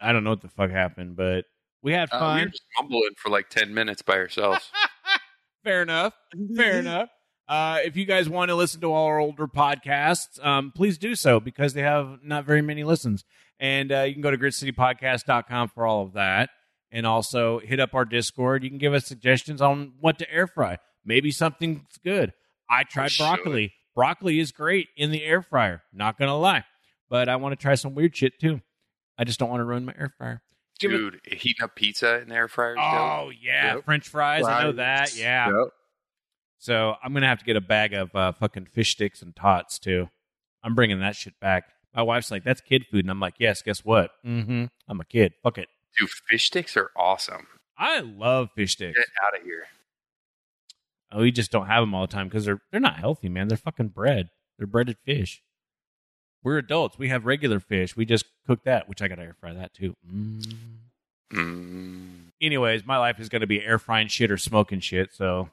I 0.00 0.12
don't 0.12 0.24
know 0.24 0.30
what 0.30 0.40
the 0.42 0.48
fuck 0.48 0.70
happened, 0.70 1.16
but 1.16 1.44
we 1.82 1.92
had 1.92 2.08
Uh, 2.12 2.16
we 2.16 2.18
fun. 2.18 2.40
were 2.40 2.46
just 2.46 2.62
mumbling 2.78 3.10
for 3.16 3.30
like 3.30 3.48
ten 3.50 3.72
minutes 3.74 4.02
by 4.02 4.14
ourselves. 4.14 4.70
Fair 5.64 5.82
enough. 5.82 6.14
Fair 6.56 6.78
enough. 6.80 7.08
Uh, 7.50 7.80
if 7.84 7.96
you 7.96 8.04
guys 8.04 8.28
want 8.28 8.48
to 8.48 8.54
listen 8.54 8.80
to 8.80 8.86
all 8.92 9.06
our 9.06 9.18
older 9.18 9.48
podcasts, 9.48 10.42
um, 10.44 10.70
please 10.72 10.96
do 10.98 11.16
so 11.16 11.40
because 11.40 11.74
they 11.74 11.82
have 11.82 12.20
not 12.22 12.44
very 12.44 12.62
many 12.62 12.84
listens. 12.84 13.24
And 13.58 13.90
uh, 13.90 14.02
you 14.02 14.12
can 14.12 14.22
go 14.22 14.30
to 14.30 14.38
gritcitypodcast.com 14.38 15.68
for 15.74 15.84
all 15.84 16.02
of 16.04 16.12
that. 16.12 16.50
And 16.92 17.06
also 17.06 17.58
hit 17.60 17.78
up 17.80 17.92
our 17.94 18.04
Discord. 18.04 18.62
You 18.64 18.70
can 18.70 18.78
give 18.78 18.94
us 18.94 19.06
suggestions 19.06 19.60
on 19.60 19.92
what 20.00 20.18
to 20.20 20.32
air 20.32 20.46
fry. 20.46 20.78
Maybe 21.04 21.30
something's 21.30 21.82
good. 22.04 22.32
I 22.68 22.84
tried 22.84 23.12
should. 23.12 23.22
broccoli. 23.24 23.72
Broccoli 23.96 24.38
is 24.40 24.52
great 24.52 24.88
in 24.96 25.10
the 25.10 25.24
air 25.24 25.42
fryer. 25.42 25.82
Not 25.92 26.18
going 26.18 26.28
to 26.28 26.34
lie. 26.34 26.64
But 27.08 27.28
I 27.28 27.36
want 27.36 27.52
to 27.52 27.56
try 27.62 27.74
some 27.74 27.94
weird 27.96 28.16
shit 28.16 28.38
too. 28.40 28.60
I 29.18 29.24
just 29.24 29.38
don't 29.40 29.50
want 29.50 29.60
to 29.60 29.64
ruin 29.64 29.84
my 29.84 29.94
air 29.98 30.12
fryer. 30.18 30.42
Give 30.78 30.92
it- 30.92 30.96
Dude, 30.98 31.20
heating 31.26 31.62
up 31.64 31.74
pizza 31.76 32.20
in 32.20 32.28
the 32.28 32.34
air 32.36 32.48
fryer. 32.48 32.72
is 32.72 32.76
dope. 32.76 32.84
Oh, 32.84 33.30
yeah. 33.40 33.74
Yep. 33.74 33.84
French 33.84 34.08
fries. 34.08 34.44
I 34.46 34.62
know 34.64 34.72
that. 34.72 35.16
Yeah. 35.16 35.46
Yep. 35.48 35.68
So 36.60 36.94
I'm 37.02 37.14
gonna 37.14 37.26
have 37.26 37.38
to 37.38 37.44
get 37.44 37.56
a 37.56 37.60
bag 37.60 37.94
of 37.94 38.14
uh, 38.14 38.32
fucking 38.32 38.66
fish 38.66 38.92
sticks 38.92 39.22
and 39.22 39.34
tots 39.34 39.78
too. 39.78 40.10
I'm 40.62 40.74
bringing 40.74 41.00
that 41.00 41.16
shit 41.16 41.32
back. 41.40 41.64
My 41.94 42.02
wife's 42.02 42.30
like, 42.30 42.44
"That's 42.44 42.60
kid 42.60 42.86
food," 42.86 43.00
and 43.06 43.10
I'm 43.10 43.18
like, 43.18 43.34
"Yes, 43.38 43.62
guess 43.62 43.82
what? 43.82 44.10
Mm-hmm. 44.24 44.66
I'm 44.86 45.00
a 45.00 45.04
kid. 45.06 45.32
Fuck 45.42 45.56
it. 45.56 45.68
Dude, 45.98 46.10
fish 46.10 46.46
sticks 46.46 46.76
are 46.76 46.90
awesome. 46.94 47.46
I 47.78 48.00
love 48.00 48.50
fish 48.54 48.72
sticks. 48.72 48.98
Get 48.98 49.06
out 49.26 49.40
of 49.40 49.42
here. 49.42 49.64
Oh, 51.10 51.20
we 51.20 51.32
just 51.32 51.50
don't 51.50 51.66
have 51.66 51.82
them 51.82 51.94
all 51.94 52.06
the 52.06 52.12
time 52.12 52.28
because 52.28 52.44
they're 52.44 52.60
they're 52.70 52.78
not 52.78 52.98
healthy, 52.98 53.30
man. 53.30 53.48
They're 53.48 53.56
fucking 53.56 53.88
bread. 53.88 54.28
They're 54.58 54.66
breaded 54.66 54.98
fish. 55.02 55.42
We're 56.44 56.58
adults. 56.58 56.98
We 56.98 57.08
have 57.08 57.24
regular 57.24 57.58
fish. 57.58 57.96
We 57.96 58.04
just 58.04 58.26
cook 58.46 58.64
that, 58.64 58.86
which 58.86 59.00
I 59.00 59.08
gotta 59.08 59.22
air 59.22 59.36
fry 59.40 59.54
that 59.54 59.72
too. 59.72 59.96
Mm. 60.06 60.54
Mm. 61.32 62.10
Anyways, 62.40 62.84
my 62.84 62.98
life 62.98 63.18
is 63.18 63.30
gonna 63.30 63.46
be 63.46 63.64
air 63.64 63.78
frying 63.78 64.08
shit 64.08 64.30
or 64.30 64.36
smoking 64.36 64.80
shit. 64.80 65.14
So 65.14 65.48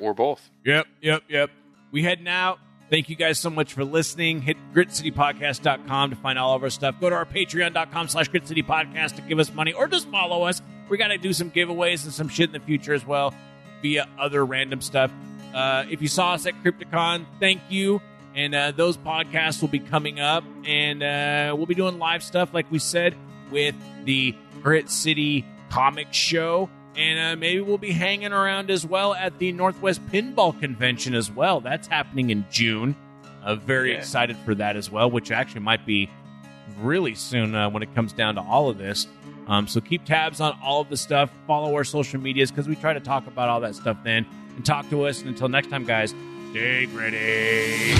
Or 0.00 0.14
both. 0.14 0.50
Yep, 0.64 0.86
yep, 1.00 1.22
yep. 1.28 1.50
We 1.90 2.02
heading 2.02 2.28
out. 2.28 2.58
Thank 2.90 3.08
you 3.08 3.16
guys 3.16 3.38
so 3.38 3.48
much 3.48 3.72
for 3.72 3.84
listening. 3.84 4.42
Hit 4.42 4.58
gritcitypodcast.com 4.74 6.10
to 6.10 6.16
find 6.16 6.38
all 6.38 6.54
of 6.54 6.62
our 6.62 6.70
stuff. 6.70 6.96
Go 7.00 7.08
to 7.08 7.16
our 7.16 7.24
patreon.com 7.24 8.08
slash 8.08 8.30
gritcitypodcast 8.30 9.16
to 9.16 9.22
give 9.22 9.38
us 9.38 9.52
money 9.52 9.72
or 9.72 9.88
just 9.88 10.08
follow 10.10 10.42
us. 10.42 10.60
We 10.88 10.98
got 10.98 11.08
to 11.08 11.16
do 11.16 11.32
some 11.32 11.50
giveaways 11.50 12.04
and 12.04 12.12
some 12.12 12.28
shit 12.28 12.48
in 12.48 12.52
the 12.52 12.60
future 12.60 12.92
as 12.92 13.06
well 13.06 13.34
via 13.80 14.06
other 14.18 14.44
random 14.44 14.82
stuff. 14.82 15.10
Uh, 15.54 15.84
if 15.90 16.02
you 16.02 16.08
saw 16.08 16.34
us 16.34 16.44
at 16.46 16.54
Crypticon, 16.62 17.24
thank 17.40 17.62
you. 17.70 18.02
And 18.34 18.54
uh, 18.54 18.72
those 18.72 18.96
podcasts 18.96 19.60
will 19.60 19.68
be 19.68 19.78
coming 19.78 20.20
up. 20.20 20.44
And 20.66 21.02
uh, 21.02 21.54
we'll 21.56 21.66
be 21.66 21.74
doing 21.74 21.98
live 21.98 22.22
stuff, 22.22 22.52
like 22.52 22.70
we 22.70 22.78
said, 22.78 23.16
with 23.50 23.74
the 24.04 24.34
Grit 24.62 24.90
City 24.90 25.46
Comic 25.70 26.12
Show. 26.12 26.68
And 26.96 27.18
uh, 27.18 27.36
maybe 27.40 27.60
we'll 27.62 27.78
be 27.78 27.92
hanging 27.92 28.32
around 28.32 28.70
as 28.70 28.84
well 28.84 29.14
at 29.14 29.38
the 29.38 29.52
Northwest 29.52 30.04
Pinball 30.08 30.58
Convention 30.60 31.14
as 31.14 31.30
well. 31.30 31.60
That's 31.60 31.86
happening 31.88 32.30
in 32.30 32.44
June. 32.50 32.94
Uh, 33.42 33.54
very 33.56 33.92
Yeah. 33.92 33.98
excited 33.98 34.36
for 34.44 34.54
that 34.56 34.76
as 34.76 34.90
well, 34.90 35.10
which 35.10 35.30
actually 35.30 35.62
might 35.62 35.86
be 35.86 36.10
really 36.80 37.14
soon 37.14 37.54
uh, 37.54 37.70
when 37.70 37.82
it 37.82 37.94
comes 37.94 38.12
down 38.12 38.34
to 38.34 38.42
all 38.42 38.68
of 38.68 38.76
this. 38.78 39.06
Um, 39.48 39.66
so 39.66 39.80
keep 39.80 40.04
tabs 40.04 40.40
on 40.40 40.56
all 40.62 40.82
of 40.82 40.88
the 40.90 40.96
stuff. 40.96 41.30
Follow 41.46 41.74
our 41.74 41.84
social 41.84 42.20
medias 42.20 42.50
because 42.50 42.68
we 42.68 42.76
try 42.76 42.92
to 42.92 43.00
talk 43.00 43.26
about 43.26 43.48
all 43.48 43.60
that 43.60 43.74
stuff 43.74 43.96
then. 44.04 44.26
And 44.56 44.64
talk 44.64 44.88
to 44.90 45.06
us. 45.06 45.20
And 45.20 45.28
until 45.30 45.48
next 45.48 45.70
time, 45.70 45.84
guys, 45.84 46.14
Stay 46.50 46.84
gritty. 46.86 47.94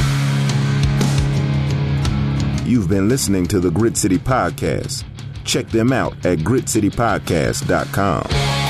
You've 2.71 2.89
been 2.89 3.09
listening 3.09 3.47
to 3.47 3.61
the 3.61 3.71
Grit 3.71 3.97
City 3.97 4.19
Podcast. 4.19 5.05
Check 5.45 5.69
them 5.69 5.91
out 5.93 6.13
at 6.27 6.39
gritcitypodcast.com. 6.41 8.62